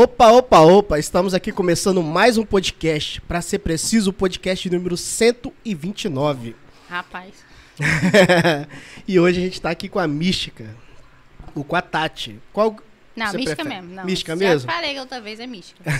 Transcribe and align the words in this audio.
Opa, 0.00 0.30
opa, 0.30 0.60
opa, 0.60 0.96
estamos 0.96 1.34
aqui 1.34 1.50
começando 1.50 2.00
mais 2.04 2.38
um 2.38 2.44
podcast, 2.44 3.20
para 3.22 3.42
ser 3.42 3.58
preciso, 3.58 4.10
o 4.10 4.12
podcast 4.12 4.70
número 4.70 4.96
129. 4.96 6.54
Rapaz. 6.88 7.34
e 9.08 9.18
hoje 9.18 9.40
a 9.40 9.42
gente 9.42 9.60
tá 9.60 9.70
aqui 9.70 9.88
com 9.88 9.98
a 9.98 10.06
Mística, 10.06 10.72
com 11.52 11.74
a 11.74 11.82
Tati. 11.82 12.38
Qual 12.52 12.76
Não, 13.18 13.32
mística 13.32 13.56
prefere? 13.56 13.68
mesmo. 13.82 13.94
Não, 13.94 14.04
Mística 14.04 14.32
já 14.32 14.36
mesmo? 14.36 14.70
falei 14.70 14.94
que 14.94 15.00
outra 15.00 15.20
vez 15.20 15.40
é 15.40 15.46
mística. 15.46 15.82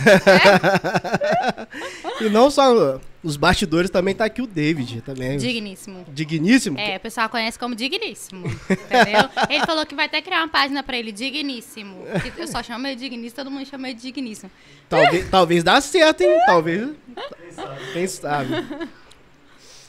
E 2.20 2.28
não 2.28 2.50
só 2.50 3.00
os 3.22 3.36
bastidores, 3.36 3.90
também 3.90 4.12
tá 4.14 4.24
aqui 4.24 4.42
o 4.42 4.46
David, 4.46 5.02
também. 5.02 5.36
Digníssimo. 5.38 6.04
Digníssimo? 6.08 6.78
É, 6.78 6.96
o 6.96 7.00
pessoal 7.00 7.28
conhece 7.28 7.56
como 7.58 7.74
digníssimo, 7.74 8.46
entendeu? 8.46 9.28
Ele 9.48 9.64
falou 9.64 9.86
que 9.86 9.94
vai 9.94 10.06
até 10.06 10.20
criar 10.20 10.38
uma 10.38 10.48
página 10.48 10.82
pra 10.82 10.96
ele, 10.98 11.12
digníssimo. 11.12 12.04
Eu 12.36 12.48
só 12.48 12.60
chamo 12.62 12.86
ele 12.86 12.96
digníssimo, 12.96 13.36
todo 13.36 13.50
mundo 13.50 13.66
chama 13.66 13.88
ele 13.88 13.98
digníssimo. 13.98 14.50
Talvez, 14.88 15.28
talvez 15.30 15.62
dá 15.64 15.80
certo, 15.80 16.22
hein? 16.22 16.38
Talvez. 16.46 16.90
Quem 17.92 18.06
sabe? 18.08 18.48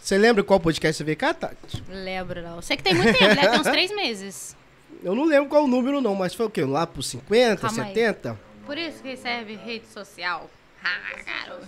Você 0.02 0.18
lembra 0.18 0.44
qual 0.44 0.60
podcast 0.60 0.98
você 0.98 1.04
veio 1.04 1.18
cá, 1.18 1.34
Tati? 1.34 1.84
Lembro, 1.88 2.42
não. 2.42 2.62
Sei 2.62 2.76
que 2.78 2.84
tem 2.84 2.94
muito 2.96 3.18
tempo, 3.18 3.36
né? 3.36 3.48
Tem 3.48 3.60
uns 3.60 3.68
três 3.68 3.96
meses. 3.96 4.56
Eu 5.04 5.16
não 5.16 5.24
lembro 5.26 5.50
qual 5.50 5.64
o 5.64 5.68
número, 5.68 6.02
não, 6.02 6.14
mas 6.16 6.34
foi 6.34 6.46
o 6.46 6.50
quê? 6.50 6.64
Lá 6.66 6.86
por 6.86 7.02
50, 7.02 7.62
Calma 7.68 7.84
aí. 7.84 7.94
70? 7.94 8.40
Por 8.66 8.78
isso 8.78 9.02
que 9.02 9.16
serve 9.16 9.56
rede 9.56 9.88
social. 9.88 10.50
Ah, 10.84 11.00
garoto. 11.26 11.68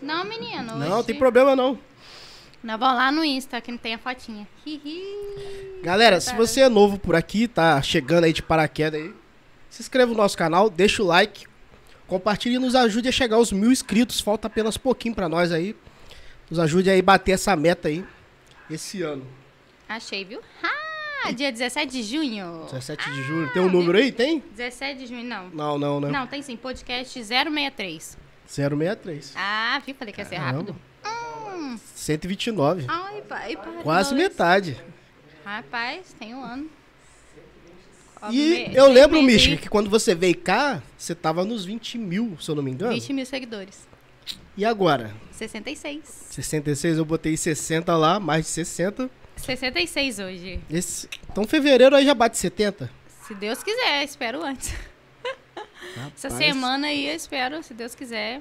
Não, 0.00 0.24
menino. 0.24 0.76
Não, 0.76 0.98
hoje- 0.98 1.06
tem 1.08 1.16
problema 1.16 1.56
não. 1.56 1.78
Nós 2.62 2.78
vamos 2.78 2.96
lá 2.96 3.12
no 3.12 3.24
Insta, 3.24 3.60
que 3.60 3.70
não 3.70 3.78
tem 3.78 3.94
a 3.94 3.98
fotinha. 3.98 4.46
Hihi. 4.66 5.80
Galera, 5.82 6.20
se 6.20 6.34
você 6.34 6.60
é 6.62 6.68
novo 6.68 6.98
por 6.98 7.14
aqui, 7.14 7.46
tá 7.46 7.80
chegando 7.80 8.24
aí 8.24 8.32
de 8.32 8.42
paraquedas 8.42 9.00
aí, 9.00 9.14
se 9.70 9.82
inscreva 9.82 10.10
no 10.10 10.16
nosso 10.16 10.36
canal, 10.36 10.68
deixa 10.68 11.02
o 11.02 11.06
like, 11.06 11.46
compartilhe 12.06 12.56
e 12.56 12.58
nos 12.58 12.74
ajude 12.74 13.08
a 13.08 13.12
chegar 13.12 13.36
aos 13.36 13.52
mil 13.52 13.70
inscritos. 13.70 14.20
Falta 14.20 14.48
apenas 14.48 14.76
pouquinho 14.76 15.14
pra 15.14 15.28
nós 15.28 15.52
aí. 15.52 15.76
Nos 16.50 16.58
ajude 16.58 16.90
aí 16.90 16.98
a 17.00 17.02
bater 17.02 17.32
essa 17.32 17.54
meta 17.56 17.88
aí 17.88 18.04
esse 18.70 19.00
ano. 19.02 19.26
Achei, 19.88 20.24
viu? 20.24 20.40
Ah, 21.28 21.32
dia 21.32 21.50
17 21.52 21.90
de 21.92 22.02
junho. 22.02 22.62
17 22.70 23.10
de 23.10 23.22
julho. 23.22 23.52
Tem 23.52 23.62
um 23.62 23.70
número 23.70 23.98
aí? 23.98 24.12
Tem? 24.12 24.42
17 24.54 25.00
de 25.00 25.06
junho, 25.06 25.24
não. 25.24 25.48
Não, 25.50 25.78
não, 25.78 26.00
né? 26.00 26.10
Não, 26.10 26.26
tem 26.26 26.42
sim, 26.42 26.56
podcast 26.56 27.12
063. 27.24 28.16
063. 28.46 29.32
Ah, 29.36 29.80
viu? 29.84 29.94
Falei 29.94 30.12
que 30.14 30.20
ia 30.20 30.24
ser 30.24 30.36
Caramba. 30.36 30.58
rápido. 30.58 30.76
Hum, 31.56 31.78
129. 31.94 32.84
ai, 32.88 33.22
pai, 33.22 33.56
para 33.56 33.72
Quase 33.82 34.12
nós. 34.14 34.22
metade. 34.22 34.76
Rapaz, 35.44 36.14
tem 36.18 36.34
um 36.34 36.42
ano. 36.44 36.68
E 38.30 38.70
eu 38.74 38.90
lembro, 38.90 39.22
Mística, 39.22 39.56
que 39.56 39.68
quando 39.68 39.90
você 39.90 40.14
veio 40.14 40.36
cá, 40.36 40.82
você 40.96 41.14
tava 41.14 41.44
nos 41.44 41.64
20 41.64 41.98
mil, 41.98 42.36
se 42.40 42.50
eu 42.50 42.54
não 42.54 42.62
me 42.62 42.70
engano. 42.70 42.92
20 42.92 43.12
mil 43.12 43.26
seguidores. 43.26 43.86
E 44.56 44.64
agora? 44.64 45.14
66. 45.32 46.26
66, 46.30 46.98
eu 46.98 47.04
botei 47.04 47.36
60 47.36 47.94
lá, 47.96 48.18
mais 48.18 48.46
de 48.46 48.50
60. 48.52 49.10
66 49.36 50.18
hoje. 50.18 50.60
Esse... 50.70 51.08
Então 51.30 51.44
fevereiro 51.44 51.94
aí 51.94 52.04
já 52.04 52.14
bate 52.14 52.38
70. 52.38 52.90
Se 53.26 53.34
Deus 53.34 53.62
quiser, 53.62 54.04
espero 54.04 54.42
antes. 54.44 54.72
Essa 56.14 56.28
Rapaz. 56.28 56.44
semana 56.44 56.86
aí 56.88 57.08
eu 57.08 57.14
espero, 57.14 57.62
se 57.62 57.74
Deus 57.74 57.94
quiser, 57.94 58.40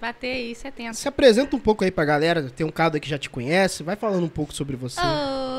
bater 0.00 0.32
aí 0.34 0.54
70. 0.54 0.94
Se 0.94 1.08
apresenta 1.08 1.54
um 1.54 1.60
pouco 1.60 1.84
aí 1.84 1.90
pra 1.90 2.04
galera. 2.04 2.50
Tem 2.50 2.66
um 2.66 2.70
cara 2.70 2.98
que 2.98 3.08
já 3.08 3.18
te 3.18 3.30
conhece. 3.30 3.82
Vai 3.82 3.96
falando 3.96 4.24
um 4.24 4.28
pouco 4.28 4.52
sobre 4.52 4.76
você. 4.76 5.00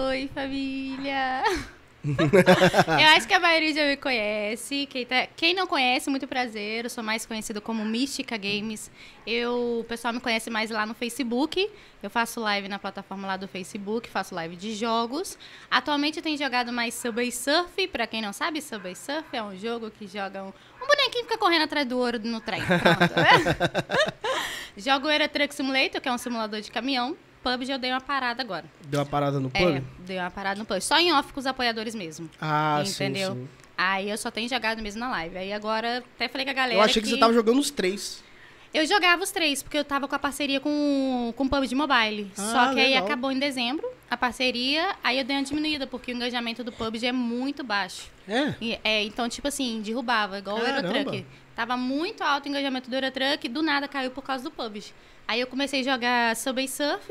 Oi, 0.09 0.29
família! 0.33 1.43
eu 2.03 3.07
acho 3.15 3.27
que 3.27 3.33
a 3.33 3.39
maioria 3.39 3.73
já 3.73 3.85
me 3.85 3.97
conhece. 3.97 4.85
Quem, 4.89 5.05
tá- 5.05 5.27
quem 5.35 5.53
não 5.53 5.67
conhece, 5.67 6.09
muito 6.09 6.27
prazer. 6.27 6.85
Eu 6.85 6.89
sou 6.89 7.03
mais 7.03 7.25
conhecido 7.25 7.61
como 7.61 7.83
Mística 7.83 8.37
Games. 8.37 8.89
Eu, 9.27 9.79
o 9.81 9.83
pessoal 9.83 10.13
me 10.13 10.19
conhece 10.19 10.49
mais 10.49 10.69
lá 10.69 10.85
no 10.85 10.93
Facebook. 10.93 11.69
Eu 12.01 12.09
faço 12.09 12.39
live 12.39 12.69
na 12.69 12.79
plataforma 12.79 13.27
lá 13.27 13.35
do 13.37 13.47
Facebook, 13.47 14.09
faço 14.09 14.33
live 14.33 14.55
de 14.55 14.73
jogos. 14.73 15.37
Atualmente 15.69 16.17
eu 16.17 16.23
tenho 16.23 16.37
jogado 16.37 16.71
mais 16.71 16.93
Subway 16.93 17.31
Surf. 17.31 17.87
Pra 17.89 18.07
quem 18.07 18.21
não 18.21 18.31
sabe, 18.31 18.61
Subway 18.61 18.95
Surf 18.95 19.25
é 19.33 19.43
um 19.43 19.57
jogo 19.57 19.91
que 19.91 20.07
joga 20.07 20.43
um, 20.43 20.47
um 20.47 20.87
bonequinho 20.87 21.25
que 21.25 21.31
fica 21.31 21.37
correndo 21.37 21.63
atrás 21.63 21.85
do 21.87 21.97
ouro 21.97 22.19
no 22.19 22.39
trem. 22.39 22.61
Pronto. 22.65 23.13
Jogo 24.77 25.09
Euro 25.09 25.27
Truck 25.27 25.53
Simulator, 25.53 25.99
que 25.99 26.07
é 26.07 26.11
um 26.11 26.17
simulador 26.17 26.61
de 26.61 26.71
caminhão. 26.71 27.17
PUBG 27.43 27.71
eu 27.71 27.79
dei 27.79 27.91
uma 27.91 28.01
parada 28.01 28.41
agora. 28.41 28.65
Deu 28.85 28.99
uma 28.99 29.05
parada 29.05 29.39
no 29.39 29.49
É, 29.53 29.59
pub? 29.59 29.83
dei 29.99 30.17
uma 30.19 30.31
parada 30.31 30.59
no 30.59 30.65
PUBG. 30.65 30.81
Só 30.81 30.99
em 30.99 31.13
off 31.13 31.31
com 31.33 31.39
os 31.39 31.45
apoiadores 31.45 31.95
mesmo. 31.95 32.29
Ah, 32.39 32.83
entendeu? 32.85 33.33
sim, 33.33 33.41
sim. 33.41 33.49
Aí 33.77 34.09
eu 34.09 34.17
só 34.17 34.29
tenho 34.29 34.49
jogado 34.49 34.81
mesmo 34.81 34.99
na 34.99 35.09
live. 35.11 35.37
Aí 35.37 35.53
agora 35.53 36.03
até 36.15 36.27
falei 36.27 36.45
com 36.45 36.51
a 36.51 36.53
galera. 36.53 36.75
Eu 36.79 36.81
achei 36.81 37.01
que, 37.01 37.07
você 37.07 37.17
tava 37.17 37.33
jogando 37.33 37.59
os 37.59 37.71
três. 37.71 38.21
Eu 38.73 38.85
jogava 38.85 39.23
os 39.23 39.31
três, 39.31 39.63
porque 39.63 39.77
eu 39.77 39.83
tava 39.83 40.07
com 40.07 40.13
a 40.13 40.19
parceria 40.19 40.59
com, 40.59 41.33
com 41.35 41.43
o 41.45 41.49
PUBG 41.49 41.73
Mobile. 41.73 42.31
Ah, 42.37 42.41
Só 42.41 42.73
que 42.73 42.79
aí 42.79 42.89
legal. 42.91 43.05
acabou 43.05 43.31
em 43.31 43.39
dezembro 43.39 43.87
a 44.11 44.17
parceria, 44.17 44.95
aí 45.03 45.17
eu 45.17 45.23
dei 45.23 45.35
uma 45.37 45.43
diminuída, 45.43 45.87
porque 45.87 46.11
o 46.11 46.15
engajamento 46.15 46.63
do 46.63 46.71
PUBG 46.71 47.07
é 47.07 47.11
muito 47.11 47.63
baixo. 47.63 48.11
É. 48.27 48.53
E, 48.61 48.79
é, 48.83 49.03
então, 49.03 49.27
tipo 49.29 49.47
assim, 49.47 49.81
derrubava, 49.81 50.37
igual 50.37 50.59
Caramba. 50.59 50.87
o 50.87 50.91
Eurotruck. 50.91 51.25
Tava 51.55 51.75
muito 51.77 52.21
alto 52.23 52.45
o 52.45 52.49
engajamento 52.49 52.89
do 52.89 52.95
Eurotruck, 52.95 53.47
do 53.49 53.61
nada 53.63 53.87
caiu 53.87 54.11
por 54.11 54.23
causa 54.23 54.43
do 54.43 54.51
PUBG. 54.51 54.93
Aí 55.29 55.39
eu 55.41 55.45
comecei 55.45 55.81
a 55.81 55.83
jogar 55.83 56.35
Subway 56.35 56.67
Surf, 56.67 57.07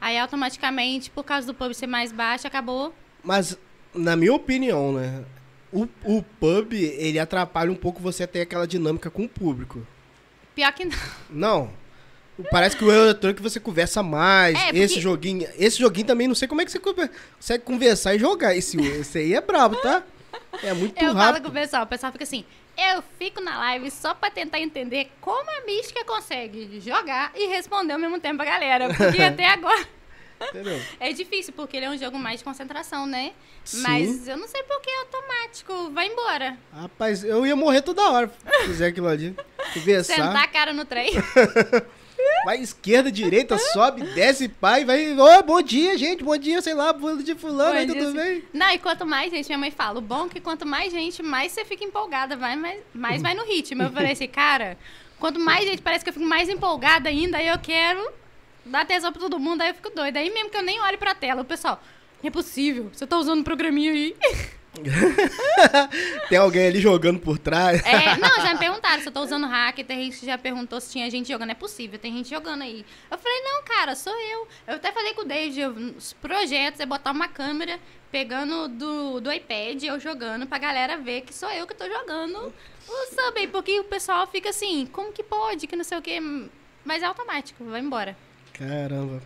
aí 0.00 0.16
automaticamente, 0.16 1.10
por 1.10 1.24
causa 1.24 1.48
do 1.48 1.52
PUBG 1.52 1.74
ser 1.74 1.88
mais 1.88 2.12
baixo, 2.12 2.46
acabou. 2.46 2.94
Mas, 3.24 3.58
na 3.92 4.14
minha 4.14 4.32
opinião, 4.32 4.92
né? 4.92 5.24
O, 5.72 5.88
o 6.04 6.22
pub, 6.38 6.72
ele 6.74 7.18
atrapalha 7.18 7.72
um 7.72 7.74
pouco 7.74 8.00
você 8.00 8.24
ter 8.24 8.42
aquela 8.42 8.68
dinâmica 8.68 9.10
com 9.10 9.24
o 9.24 9.28
público. 9.28 9.84
Pior 10.54 10.72
que 10.72 10.84
não. 10.84 10.96
Não. 11.28 11.70
Parece 12.52 12.76
que 12.76 12.84
o 12.84 12.92
Eurotruck 12.92 13.42
você 13.42 13.58
conversa 13.58 14.00
mais. 14.00 14.56
É, 14.56 14.66
porque- 14.66 14.78
Esse 14.78 15.00
joguinho. 15.00 15.48
Esse 15.58 15.80
joguinho 15.80 16.06
também, 16.06 16.28
não 16.28 16.36
sei 16.36 16.46
como 16.46 16.60
é 16.60 16.64
que 16.64 16.70
você 16.70 16.78
consegue 16.78 17.64
conversar 17.64 18.14
e 18.14 18.18
jogar. 18.20 18.54
Esse, 18.54 18.80
esse 18.80 19.18
aí 19.18 19.34
é 19.34 19.40
brabo, 19.40 19.74
tá? 19.82 20.04
É 20.62 20.72
muito 20.72 20.96
Eu 21.02 21.08
falo 21.08 21.18
rápido. 21.18 21.42
com 21.42 21.48
o 21.48 21.52
pessoal, 21.52 21.82
o 21.82 21.86
pessoal 21.88 22.12
fica 22.12 22.22
assim, 22.22 22.44
eu 22.76 23.02
fico 23.18 23.40
na 23.40 23.58
live 23.58 23.90
só 23.90 24.14
pra 24.14 24.30
tentar 24.30 24.60
entender 24.60 25.10
como 25.20 25.50
a 25.50 25.64
mística 25.64 26.04
consegue 26.04 26.80
jogar 26.80 27.32
e 27.34 27.46
responder 27.46 27.94
ao 27.94 27.98
mesmo 27.98 28.20
tempo 28.20 28.42
a 28.42 28.44
galera. 28.44 28.88
Porque 28.94 29.22
até 29.22 29.46
agora 29.46 29.86
Entendeu? 30.40 30.80
é 31.00 31.12
difícil, 31.12 31.54
porque 31.54 31.78
ele 31.78 31.86
é 31.86 31.90
um 31.90 31.96
jogo 31.96 32.18
mais 32.18 32.40
de 32.40 32.44
concentração, 32.44 33.06
né? 33.06 33.32
Sim. 33.64 33.80
Mas 33.80 34.28
eu 34.28 34.36
não 34.36 34.46
sei 34.46 34.62
porque 34.64 34.90
é 34.90 34.98
automático, 35.00 35.90
vai 35.92 36.08
embora. 36.08 36.58
Rapaz, 36.72 37.24
eu 37.24 37.46
ia 37.46 37.56
morrer 37.56 37.80
toda 37.80 38.10
hora 38.10 38.30
se 38.60 38.66
fizer 38.66 38.88
aquilo 38.88 39.08
ali. 39.08 39.34
Conversar. 39.72 40.14
Sentar 40.14 40.44
a 40.44 40.48
cara 40.48 40.72
no 40.72 40.84
trem. 40.84 41.10
Vai 42.44 42.58
esquerda, 42.58 43.10
direita, 43.10 43.58
sobe, 43.58 44.02
desce, 44.14 44.48
pai, 44.48 44.84
vai. 44.84 45.18
Ô, 45.18 45.42
bom 45.42 45.60
dia, 45.60 45.98
gente, 45.98 46.22
bom 46.22 46.36
dia, 46.36 46.62
sei 46.62 46.74
lá, 46.74 46.92
bom 46.92 47.16
dia 47.16 47.34
fulano, 47.34 47.78
aí 47.78 47.86
Bom 47.86 47.92
dia, 47.92 48.04
tudo 48.04 48.18
assim. 48.18 48.28
bem? 48.28 48.44
Não, 48.52 48.70
e 48.70 48.78
quanto 48.78 49.04
mais 49.04 49.30
gente, 49.32 49.46
minha 49.48 49.58
mãe 49.58 49.70
fala, 49.70 49.98
o 49.98 50.02
bom 50.02 50.26
é 50.26 50.28
que 50.28 50.40
quanto 50.40 50.64
mais 50.64 50.92
gente, 50.92 51.22
mais 51.22 51.52
você 51.52 51.64
fica 51.64 51.84
empolgada, 51.84 52.36
vai, 52.36 52.54
mais, 52.56 52.80
mais 52.94 53.22
vai 53.22 53.34
no 53.34 53.44
ritmo. 53.44 53.82
Eu 53.82 53.90
falei 53.90 54.12
assim, 54.12 54.28
cara, 54.28 54.78
quanto 55.18 55.40
mais 55.40 55.64
gente, 55.64 55.82
parece 55.82 56.04
que 56.04 56.10
eu 56.10 56.14
fico 56.14 56.26
mais 56.26 56.48
empolgada 56.48 57.08
ainda, 57.08 57.38
aí 57.38 57.48
eu 57.48 57.58
quero 57.58 58.08
dar 58.64 58.82
atenção 58.82 59.12
pra 59.12 59.20
todo 59.20 59.38
mundo, 59.38 59.62
aí 59.62 59.70
eu 59.70 59.74
fico 59.74 59.90
doida. 59.90 60.18
Aí 60.18 60.30
mesmo 60.30 60.50
que 60.50 60.56
eu 60.56 60.62
nem 60.62 60.80
olho 60.80 60.98
pra 60.98 61.14
tela, 61.14 61.42
o 61.42 61.44
pessoal, 61.44 61.82
não 62.22 62.28
é 62.28 62.30
possível, 62.30 62.90
você 62.92 63.06
tá 63.06 63.16
usando 63.16 63.40
um 63.40 63.44
programinha 63.44 63.92
aí. 63.92 64.16
Tem 66.28 66.38
alguém 66.38 66.66
ali 66.66 66.80
jogando 66.80 67.18
por 67.18 67.38
trás. 67.38 67.84
É, 67.84 68.16
não, 68.16 68.40
já 68.40 68.52
me 68.52 68.58
perguntaram 68.58 69.00
se 69.00 69.08
eu 69.08 69.12
tô 69.12 69.22
usando 69.22 69.46
hack, 69.46 69.76
tem 69.84 70.04
gente 70.04 70.20
que 70.20 70.26
já 70.26 70.36
perguntou 70.36 70.80
se 70.80 70.90
tinha 70.92 71.10
gente 71.10 71.28
jogando, 71.28 71.50
é 71.50 71.54
possível, 71.54 71.98
tem 71.98 72.12
gente 72.12 72.28
jogando 72.28 72.62
aí. 72.62 72.84
Eu 73.10 73.18
falei, 73.18 73.40
não, 73.42 73.62
cara, 73.62 73.94
sou 73.94 74.12
eu. 74.12 74.48
Eu 74.66 74.74
até 74.76 74.92
falei 74.92 75.14
com 75.14 75.22
o 75.22 75.24
David, 75.24 75.64
os 75.96 76.12
projetos 76.14 76.80
é 76.80 76.86
botar 76.86 77.12
uma 77.12 77.28
câmera 77.28 77.78
pegando 78.10 78.68
do, 78.68 79.20
do 79.20 79.32
iPad, 79.32 79.82
eu 79.82 79.98
jogando, 80.00 80.46
pra 80.46 80.58
galera 80.58 80.96
ver 80.96 81.22
que 81.22 81.34
sou 81.34 81.50
eu 81.50 81.66
que 81.66 81.74
tô 81.74 81.86
jogando 81.86 82.52
o 82.88 83.06
Subway, 83.14 83.48
porque 83.48 83.80
o 83.80 83.84
pessoal 83.84 84.26
fica 84.26 84.50
assim, 84.50 84.86
como 84.86 85.12
que 85.12 85.22
pode, 85.22 85.66
que 85.66 85.76
não 85.76 85.84
sei 85.84 85.98
o 85.98 86.02
quê, 86.02 86.20
mas 86.84 87.02
é 87.02 87.06
automático, 87.06 87.64
vai 87.64 87.80
embora. 87.80 88.16
Caramba. 88.52 89.22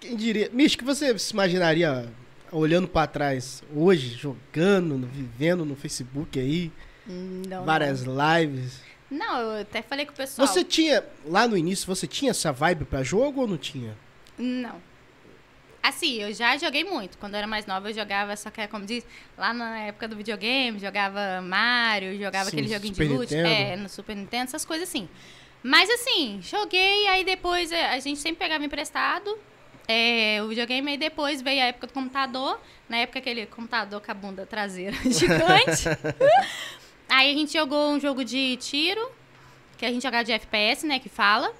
Quem 0.00 0.16
diria? 0.16 0.50
Mish, 0.52 0.76
que 0.76 0.84
você 0.84 1.18
se 1.18 1.32
imaginaria 1.32 2.12
olhando 2.54 2.88
pra 2.88 3.06
trás 3.06 3.62
hoje, 3.74 4.14
jogando, 4.14 5.06
vivendo 5.06 5.64
no 5.64 5.74
Facebook 5.74 6.38
aí, 6.38 6.70
Não, 7.06 7.64
várias 7.64 8.02
lives? 8.02 8.80
Não, 9.10 9.38
eu 9.40 9.62
até 9.62 9.82
falei 9.82 10.06
com 10.06 10.12
o 10.12 10.16
pessoal. 10.16 10.46
Você 10.46 10.64
tinha, 10.64 11.04
lá 11.26 11.46
no 11.46 11.56
início, 11.56 11.86
você 11.86 12.06
tinha 12.06 12.30
essa 12.30 12.52
vibe 12.52 12.84
pra 12.84 13.02
jogo 13.02 13.42
ou 13.42 13.46
não 13.46 13.58
tinha? 13.58 13.96
Não. 14.38 14.80
Assim, 15.82 16.22
eu 16.22 16.32
já 16.32 16.56
joguei 16.56 16.82
muito. 16.82 17.18
Quando 17.18 17.34
eu 17.34 17.38
era 17.38 17.46
mais 17.46 17.66
nova, 17.66 17.90
eu 17.90 17.94
jogava, 17.94 18.34
só 18.36 18.50
que 18.50 18.62
é 18.62 18.66
como 18.66 18.86
diz, 18.86 19.06
lá 19.36 19.52
na 19.52 19.80
época 19.80 20.08
do 20.08 20.16
videogame, 20.16 20.78
jogava 20.78 21.42
Mario, 21.42 22.18
jogava 22.18 22.48
Sim, 22.48 22.56
aquele 22.56 22.72
joguinho 22.72 22.94
Super 22.94 23.08
de 23.08 23.12
loot. 23.14 23.34
É, 23.34 23.76
no 23.76 23.88
Super 23.88 24.16
Nintendo, 24.16 24.44
essas 24.44 24.64
coisas 24.64 24.88
assim. 24.88 25.08
Mas 25.62 25.88
assim, 25.90 26.40
joguei, 26.42 27.06
aí 27.08 27.24
depois 27.24 27.70
eh, 27.70 27.88
a 27.90 27.98
gente 27.98 28.18
sempre 28.18 28.38
pegava 28.38 28.64
emprestado. 28.64 29.38
É, 29.86 30.40
o 30.42 30.48
videogame, 30.48 30.92
aí 30.92 30.96
depois 30.96 31.42
veio 31.42 31.62
a 31.62 31.66
época 31.66 31.86
do 31.86 31.92
computador. 31.92 32.58
Na 32.88 32.98
época 32.98 33.18
aquele 33.18 33.46
computador 33.46 34.00
com 34.00 34.10
a 34.10 34.14
bunda 34.14 34.46
traseira 34.46 34.96
gigante. 35.04 35.84
Aí 37.08 37.30
a 37.30 37.34
gente 37.34 37.52
jogou 37.52 37.90
um 37.90 38.00
jogo 38.00 38.24
de 38.24 38.56
tiro, 38.56 39.10
que 39.76 39.84
a 39.84 39.90
gente 39.90 40.02
jogava 40.02 40.24
de 40.24 40.32
FPS, 40.32 40.86
né, 40.86 40.98
que 40.98 41.08
fala. 41.08 41.52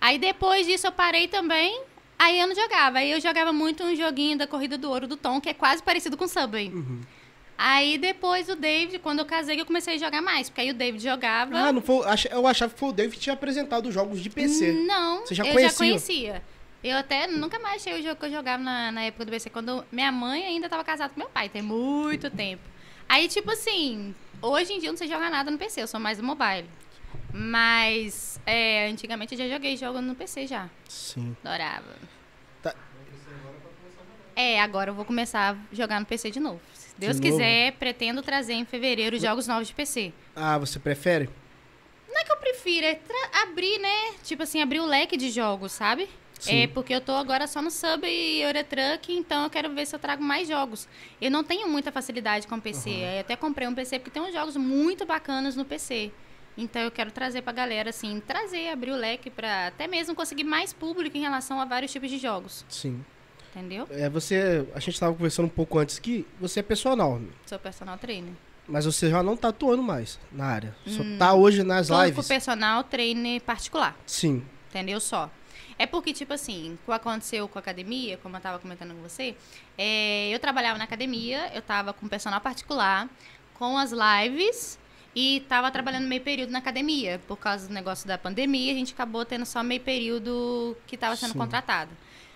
Aí 0.00 0.16
depois 0.16 0.66
disso 0.66 0.86
eu 0.86 0.92
parei 0.92 1.28
também, 1.28 1.82
aí 2.18 2.40
eu 2.40 2.46
não 2.46 2.54
jogava. 2.54 2.98
Aí 2.98 3.10
eu 3.10 3.20
jogava 3.20 3.52
muito 3.52 3.82
um 3.82 3.94
joguinho 3.94 4.38
da 4.38 4.46
Corrida 4.46 4.78
do 4.78 4.88
Ouro 4.88 5.06
do 5.06 5.16
Tom, 5.16 5.40
que 5.40 5.48
é 5.48 5.54
quase 5.54 5.82
parecido 5.82 6.16
com 6.16 6.26
Subway. 6.26 6.68
Uhum. 6.68 7.00
Aí 7.58 7.98
depois 7.98 8.48
o 8.48 8.56
David, 8.56 8.98
quando 9.00 9.20
eu 9.20 9.26
casei, 9.26 9.60
eu 9.60 9.66
comecei 9.66 9.94
a 9.94 9.98
jogar 9.98 10.22
mais, 10.22 10.48
porque 10.48 10.62
aí 10.62 10.70
o 10.70 10.74
David 10.74 11.02
jogava. 11.02 11.56
Ah, 11.56 11.72
não 11.72 11.82
foi, 11.82 12.04
eu 12.30 12.46
achava 12.46 12.72
que 12.72 12.78
foi 12.78 12.88
o 12.88 12.92
David 12.92 13.16
que 13.16 13.22
tinha 13.22 13.34
apresentado 13.34 13.88
os 13.88 13.94
jogos 13.94 14.20
de 14.20 14.30
PC. 14.30 14.72
Não, 14.72 15.26
Você 15.26 15.34
já 15.34 15.44
eu 15.44 15.52
conhecia? 15.52 15.70
já 15.70 15.76
conhecia. 15.76 16.42
Eu 16.82 16.96
até 16.96 17.28
nunca 17.28 17.58
mais 17.60 17.80
achei 17.80 18.00
o 18.00 18.02
jogo 18.02 18.16
que 18.16 18.26
eu 18.26 18.30
jogava 18.30 18.60
na, 18.62 18.90
na 18.90 19.02
época 19.02 19.24
do 19.24 19.30
PC, 19.30 19.50
quando 19.50 19.84
minha 19.92 20.10
mãe 20.10 20.44
ainda 20.44 20.66
estava 20.66 20.82
casada 20.82 21.14
com 21.14 21.20
meu 21.20 21.28
pai, 21.28 21.48
tem 21.48 21.62
muito 21.62 22.28
tempo. 22.28 22.62
Aí, 23.08 23.28
tipo 23.28 23.50
assim, 23.52 24.14
hoje 24.40 24.72
em 24.72 24.80
dia 24.80 24.88
eu 24.88 24.92
não 24.92 24.98
sei 24.98 25.06
jogar 25.06 25.30
nada 25.30 25.50
no 25.50 25.58
PC, 25.58 25.82
eu 25.82 25.86
sou 25.86 26.00
mais 26.00 26.18
do 26.18 26.24
mobile. 26.24 26.68
Mas, 27.32 28.40
é, 28.44 28.88
antigamente 28.88 29.34
eu 29.34 29.38
já 29.38 29.48
joguei 29.48 29.76
jogo 29.76 30.00
no 30.00 30.14
PC 30.14 30.46
já. 30.46 30.68
Sim. 30.88 31.36
Adorava. 31.44 31.94
Tá. 32.60 32.74
É, 34.34 34.60
agora 34.60 34.90
eu 34.90 34.94
vou 34.94 35.04
começar 35.04 35.54
a 35.54 35.74
jogar 35.74 36.00
no 36.00 36.06
PC 36.06 36.30
de 36.32 36.40
novo. 36.40 36.60
Se 36.74 36.94
Deus 36.98 37.20
novo? 37.20 37.30
quiser, 37.30 37.72
pretendo 37.72 38.22
trazer 38.22 38.54
em 38.54 38.64
fevereiro 38.64 39.18
jogos 39.20 39.46
novos 39.46 39.68
de 39.68 39.74
PC. 39.74 40.12
Ah, 40.34 40.58
você 40.58 40.80
prefere? 40.80 41.30
Não 42.08 42.20
é 42.20 42.24
que 42.24 42.32
eu 42.32 42.36
prefiro, 42.38 42.86
é 42.86 42.98
abrir, 43.42 43.78
né? 43.78 44.14
Tipo 44.24 44.42
assim, 44.42 44.60
abrir 44.60 44.80
o 44.80 44.86
leque 44.86 45.16
de 45.16 45.30
jogos, 45.30 45.72
sabe? 45.72 46.08
Sim. 46.42 46.62
É 46.62 46.66
porque 46.66 46.92
eu 46.92 47.00
tô 47.00 47.12
agora 47.12 47.46
só 47.46 47.62
no 47.62 47.70
Sub 47.70 48.04
e 48.06 48.42
Eurotruck, 48.42 49.12
então 49.12 49.44
eu 49.44 49.50
quero 49.50 49.72
ver 49.72 49.86
se 49.86 49.94
eu 49.94 49.98
trago 49.98 50.22
mais 50.22 50.48
jogos. 50.48 50.88
Eu 51.20 51.30
não 51.30 51.44
tenho 51.44 51.68
muita 51.68 51.92
facilidade 51.92 52.46
com 52.48 52.58
PC. 52.58 52.90
Eu 52.90 53.20
até 53.20 53.36
comprei 53.36 53.68
um 53.68 53.74
PC 53.74 53.98
porque 54.00 54.10
tem 54.10 54.22
uns 54.22 54.32
jogos 54.34 54.56
muito 54.56 55.06
bacanas 55.06 55.54
no 55.54 55.64
PC. 55.64 56.10
Então 56.58 56.82
eu 56.82 56.90
quero 56.90 57.10
trazer 57.10 57.42
pra 57.42 57.52
galera, 57.52 57.90
assim, 57.90 58.20
trazer, 58.26 58.68
abrir 58.70 58.90
o 58.90 58.96
leque 58.96 59.30
pra 59.30 59.68
até 59.68 59.86
mesmo 59.86 60.14
conseguir 60.14 60.44
mais 60.44 60.72
público 60.72 61.16
em 61.16 61.20
relação 61.20 61.60
a 61.60 61.64
vários 61.64 61.92
tipos 61.92 62.10
de 62.10 62.18
jogos. 62.18 62.64
Sim. 62.68 63.04
Entendeu? 63.54 63.86
É, 63.90 64.08
você, 64.08 64.66
a 64.74 64.80
gente 64.80 64.98
tava 64.98 65.14
conversando 65.14 65.46
um 65.46 65.50
pouco 65.50 65.78
antes 65.78 65.98
que 65.98 66.26
você 66.40 66.60
é 66.60 66.62
personal, 66.62 67.20
Sou 67.46 67.58
personal 67.58 67.98
trainer. 67.98 68.32
mas 68.66 68.84
você 68.86 69.10
já 69.10 69.22
não 69.22 69.36
tá 69.36 69.48
atuando 69.48 69.82
mais 69.82 70.18
na 70.32 70.46
área. 70.46 70.76
Só 70.86 71.02
tá 71.18 71.34
hoje 71.34 71.62
nas 71.62 71.88
Tô 71.88 71.94
com 71.94 72.02
lives. 72.04 72.26
personal 72.28 72.82
trainer 72.84 73.40
particular. 73.42 73.96
Sim. 74.06 74.42
Entendeu? 74.70 74.98
Só. 75.00 75.30
É 75.78 75.86
porque, 75.86 76.12
tipo 76.12 76.32
assim, 76.32 76.78
o 76.82 76.86
que 76.86 76.92
aconteceu 76.92 77.48
com 77.48 77.58
a 77.58 77.60
academia, 77.60 78.18
como 78.18 78.36
eu 78.36 78.40
tava 78.40 78.58
comentando 78.58 78.94
com 78.94 79.02
você, 79.02 79.34
é, 79.76 80.28
eu 80.30 80.38
trabalhava 80.38 80.78
na 80.78 80.84
academia, 80.84 81.50
eu 81.54 81.62
tava 81.62 81.92
com 81.92 82.08
personal 82.08 82.40
particular, 82.40 83.08
com 83.54 83.78
as 83.78 83.92
lives 83.92 84.78
e 85.14 85.44
tava 85.48 85.70
trabalhando 85.70 86.06
meio 86.06 86.22
período 86.22 86.50
na 86.50 86.58
academia. 86.58 87.20
Por 87.26 87.36
causa 87.36 87.68
do 87.68 87.74
negócio 87.74 88.06
da 88.06 88.16
pandemia, 88.16 88.72
a 88.72 88.76
gente 88.76 88.92
acabou 88.92 89.24
tendo 89.24 89.44
só 89.44 89.62
meio 89.62 89.80
período 89.80 90.76
que 90.86 90.96
tava 90.96 91.16
sendo 91.16 91.32
Sim. 91.32 91.38
contratado. 91.38 91.90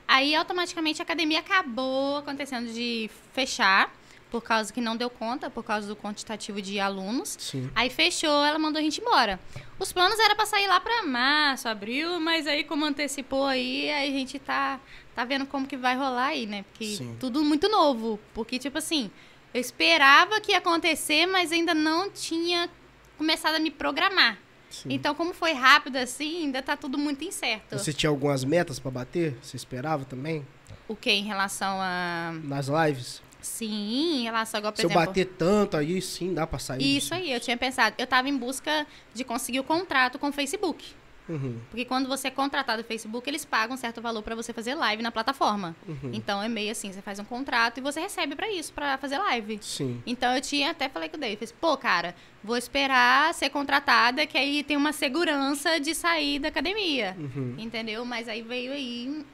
Aí, 0.06 0.34
automaticamente, 0.34 1.02
a 1.02 1.04
academia 1.04 1.40
acabou 1.40 2.18
acontecendo 2.18 2.72
de 2.72 3.10
fechar, 3.32 3.92
por 4.30 4.42
causa 4.42 4.72
que 4.72 4.80
não 4.80 4.96
deu 4.96 5.08
conta, 5.08 5.48
por 5.48 5.64
causa 5.64 5.86
do 5.86 5.94
quantitativo 5.96 6.60
de 6.60 6.80
alunos. 6.80 7.36
Sim. 7.38 7.70
Aí 7.74 7.88
fechou, 7.88 8.44
ela 8.44 8.58
mandou 8.58 8.80
a 8.80 8.82
gente 8.82 9.00
embora. 9.00 9.38
Os 9.78 9.92
planos 9.92 10.18
era 10.18 10.34
pra 10.34 10.44
sair 10.46 10.66
lá 10.66 10.80
pra 10.80 11.04
março, 11.04 11.68
abril, 11.68 12.18
mas 12.20 12.46
aí 12.46 12.64
como 12.64 12.84
antecipou 12.84 13.46
aí, 13.46 13.90
aí 13.90 14.10
a 14.10 14.12
gente 14.12 14.38
tá, 14.38 14.80
tá 15.14 15.24
vendo 15.24 15.46
como 15.46 15.66
que 15.66 15.76
vai 15.76 15.96
rolar 15.96 16.26
aí, 16.26 16.46
né? 16.46 16.64
Porque 16.70 16.96
Sim. 16.96 17.16
tudo 17.20 17.42
muito 17.44 17.68
novo. 17.68 18.18
Porque, 18.34 18.58
tipo 18.58 18.78
assim, 18.78 19.10
eu 19.54 19.60
esperava 19.60 20.40
que 20.40 20.52
ia 20.52 20.58
acontecer, 20.58 21.26
mas 21.26 21.52
ainda 21.52 21.72
não 21.72 22.10
tinha 22.10 22.68
começado 23.16 23.54
a 23.54 23.58
me 23.58 23.70
programar. 23.70 24.38
sim. 24.68 24.88
Então, 24.90 25.14
como 25.14 25.32
foi 25.32 25.52
rápido 25.52 25.96
assim, 25.96 26.44
ainda 26.44 26.60
tá 26.62 26.76
tudo 26.76 26.98
muito 26.98 27.24
incerto. 27.24 27.78
Você 27.78 27.92
tinha 27.92 28.10
algumas 28.10 28.44
metas 28.44 28.78
pra 28.78 28.90
bater? 28.90 29.36
Você 29.40 29.56
esperava 29.56 30.04
também? 30.04 30.46
O 30.88 30.94
que 30.94 31.10
em 31.10 31.24
relação 31.24 31.78
a. 31.80 32.32
Nas 32.44 32.68
lives? 32.68 33.22
Sim, 33.46 34.20
em 34.20 34.22
relação 34.24 34.58
agora, 34.58 34.72
por 34.72 34.80
Se 34.80 34.86
eu 34.86 34.90
exemplo. 34.90 35.06
bater 35.06 35.24
tanto 35.38 35.76
aí, 35.76 36.02
sim, 36.02 36.34
dá 36.34 36.46
pra 36.46 36.58
sair. 36.58 36.96
Isso 36.96 37.14
aí, 37.14 37.32
eu 37.32 37.40
tinha 37.40 37.56
pensado. 37.56 37.94
Eu 37.96 38.06
tava 38.06 38.28
em 38.28 38.36
busca 38.36 38.86
de 39.14 39.24
conseguir 39.24 39.60
o 39.60 39.64
contrato 39.64 40.18
com 40.18 40.28
o 40.28 40.32
Facebook. 40.32 40.84
Uhum. 41.28 41.58
Porque 41.70 41.84
quando 41.84 42.08
você 42.08 42.28
é 42.28 42.30
contratado 42.30 42.82
do 42.82 42.86
Facebook, 42.86 43.28
eles 43.28 43.44
pagam 43.44 43.74
um 43.74 43.76
certo 43.76 44.00
valor 44.00 44.22
para 44.22 44.34
você 44.34 44.52
fazer 44.52 44.74
live 44.74 45.02
na 45.02 45.10
plataforma. 45.10 45.74
Uhum. 45.88 46.10
Então 46.12 46.42
é 46.42 46.48
meio 46.48 46.70
assim, 46.70 46.92
você 46.92 47.00
faz 47.00 47.18
um 47.18 47.24
contrato 47.24 47.78
e 47.78 47.80
você 47.80 48.00
recebe 48.00 48.36
para 48.36 48.50
isso, 48.50 48.72
para 48.72 48.98
fazer 48.98 49.18
live. 49.18 49.58
Sim. 49.62 50.02
Então 50.06 50.34
eu 50.34 50.40
tinha 50.40 50.70
até 50.70 50.88
falei 50.88 51.08
com 51.08 51.16
o 51.16 51.20
David, 51.20 51.36
falei, 51.38 51.50
assim, 51.50 51.60
pô, 51.60 51.76
cara, 51.76 52.14
vou 52.44 52.56
esperar 52.56 53.32
ser 53.34 53.50
contratada, 53.50 54.26
que 54.26 54.38
aí 54.38 54.62
tem 54.62 54.76
uma 54.76 54.92
segurança 54.92 55.80
de 55.80 55.94
sair 55.94 56.38
da 56.38 56.48
academia. 56.48 57.16
Uhum. 57.18 57.54
Entendeu? 57.58 58.04
Mas 58.04 58.28
aí 58.28 58.42
veio 58.42 58.72
aí 58.72 59.24